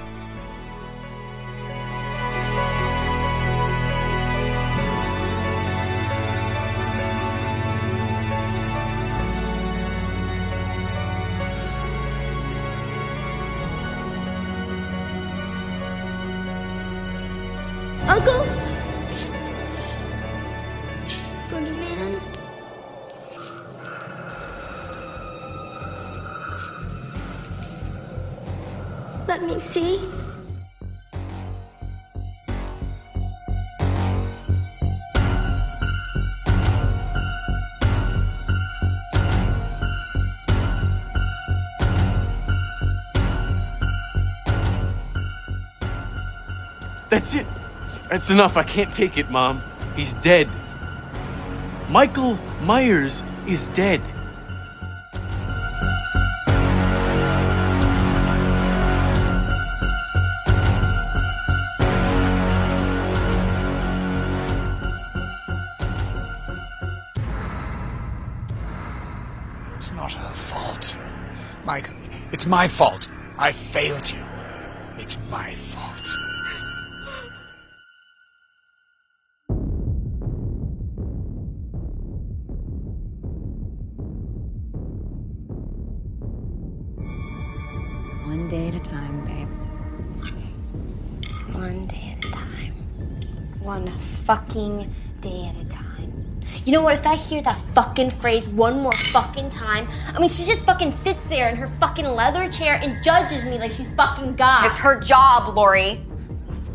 Uncle? 18.17 18.47
Boogeyman? 21.51 22.13
Let 29.29 29.43
me 29.43 29.59
see. 29.59 30.16
That's 48.09 48.31
enough. 48.31 48.57
I 48.57 48.63
can't 48.63 48.93
take 48.93 49.19
it, 49.19 49.31
Mom. 49.31 49.61
He's 49.95 50.15
dead. 50.15 50.49
Michael 51.89 52.39
Myers 52.63 53.23
is 53.47 53.67
dead. 53.69 54.01
It's 69.77 69.93
not 69.93 70.13
her 70.13 70.35
fault. 70.35 70.99
Michael, 71.65 71.95
it's 72.33 72.47
my 72.47 72.67
fault. 72.67 73.09
I 73.39 73.53
failed 73.53 74.11
you. 74.11 74.26
You 96.67 96.73
know 96.73 96.83
what? 96.83 96.95
If 96.95 97.07
I 97.07 97.15
hear 97.15 97.41
that 97.43 97.61
fucking 97.77 98.11
phrase 98.11 98.49
one 98.49 98.81
more 98.81 98.93
fucking 98.93 99.51
time, 99.51 99.87
I 100.13 100.19
mean, 100.19 100.29
she 100.29 100.45
just 100.45 100.67
fucking 100.67 100.91
sits 100.91 101.29
there 101.29 101.49
in 101.49 101.55
her 101.55 101.69
fucking 101.69 102.05
leather 102.05 102.51
chair 102.51 102.81
and 102.83 103.01
judges 103.05 103.45
me 103.45 103.57
like 103.57 103.71
she's 103.71 103.89
fucking 103.95 104.35
God. 104.35 104.67
It's 104.67 104.77
her 104.79 104.99
job, 104.99 105.57
Laurie. 105.57 106.05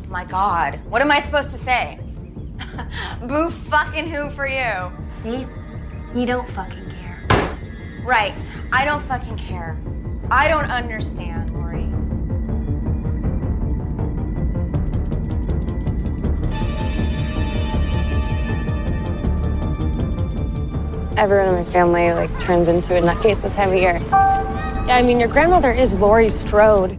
My 0.08 0.24
God. 0.24 0.80
What 0.86 1.02
am 1.02 1.12
I 1.12 1.20
supposed 1.20 1.52
to 1.52 1.58
say? 1.58 2.00
Boo 3.28 3.50
fucking 3.50 4.08
who 4.08 4.30
for 4.30 4.48
you? 4.48 4.94
See? 5.14 5.46
You 6.16 6.26
don't 6.26 6.48
fucking 6.48 6.90
care. 6.92 7.20
Right. 8.06 8.64
I 8.72 8.86
don't 8.86 9.02
fucking 9.02 9.36
care. 9.36 9.78
I 10.32 10.48
don't 10.48 10.72
understand, 10.72 11.51
everyone 21.18 21.48
in 21.50 21.56
my 21.56 21.64
family 21.64 22.14
like 22.14 22.40
turns 22.40 22.68
into 22.68 22.98
a 22.98 23.02
nutcase 23.02 23.42
this 23.42 23.56
time 23.56 23.70
of 23.70 23.76
year. 23.76 24.00
Yeah, 24.02 24.98
I 24.98 25.02
mean, 25.02 25.20
your 25.20 25.30
grandmother 25.30 25.72
is 25.72 25.94
Laurie 25.94 26.30
Strode. 26.30 26.98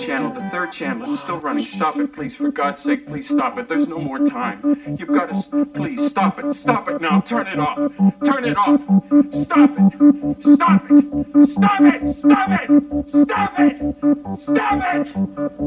Channel. 0.00 0.32
The 0.32 0.40
third 0.50 0.72
channel. 0.72 1.08
It's 1.10 1.20
still 1.20 1.38
running. 1.38 1.64
Stop 1.64 1.96
it, 1.96 2.12
please. 2.12 2.36
For 2.36 2.50
God's 2.50 2.82
sake, 2.82 3.06
please 3.06 3.28
stop 3.28 3.58
it. 3.58 3.68
There's 3.68 3.88
no 3.88 3.98
more 3.98 4.18
time. 4.18 4.80
You've 4.98 5.08
got 5.08 5.32
to. 5.34 5.66
Please 5.66 6.06
stop 6.06 6.38
it. 6.38 6.52
Stop 6.54 6.88
it 6.88 7.00
now. 7.00 7.20
Turn 7.20 7.46
it 7.46 7.58
off. 7.58 7.76
Turn 8.24 8.44
it 8.44 8.56
off. 8.56 8.80
Stop 9.32 9.70
it. 9.76 9.92
Stop 10.42 10.90
it. 10.90 11.46
Stop 11.46 11.80
it. 11.80 12.08
Stop 12.14 12.50
it. 12.50 12.70
Stop 13.10 13.60
it. 13.60 13.76
Stop 14.36 14.80
it. 14.94 15.06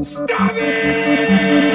Stop 0.04 0.52
it. 0.54 1.74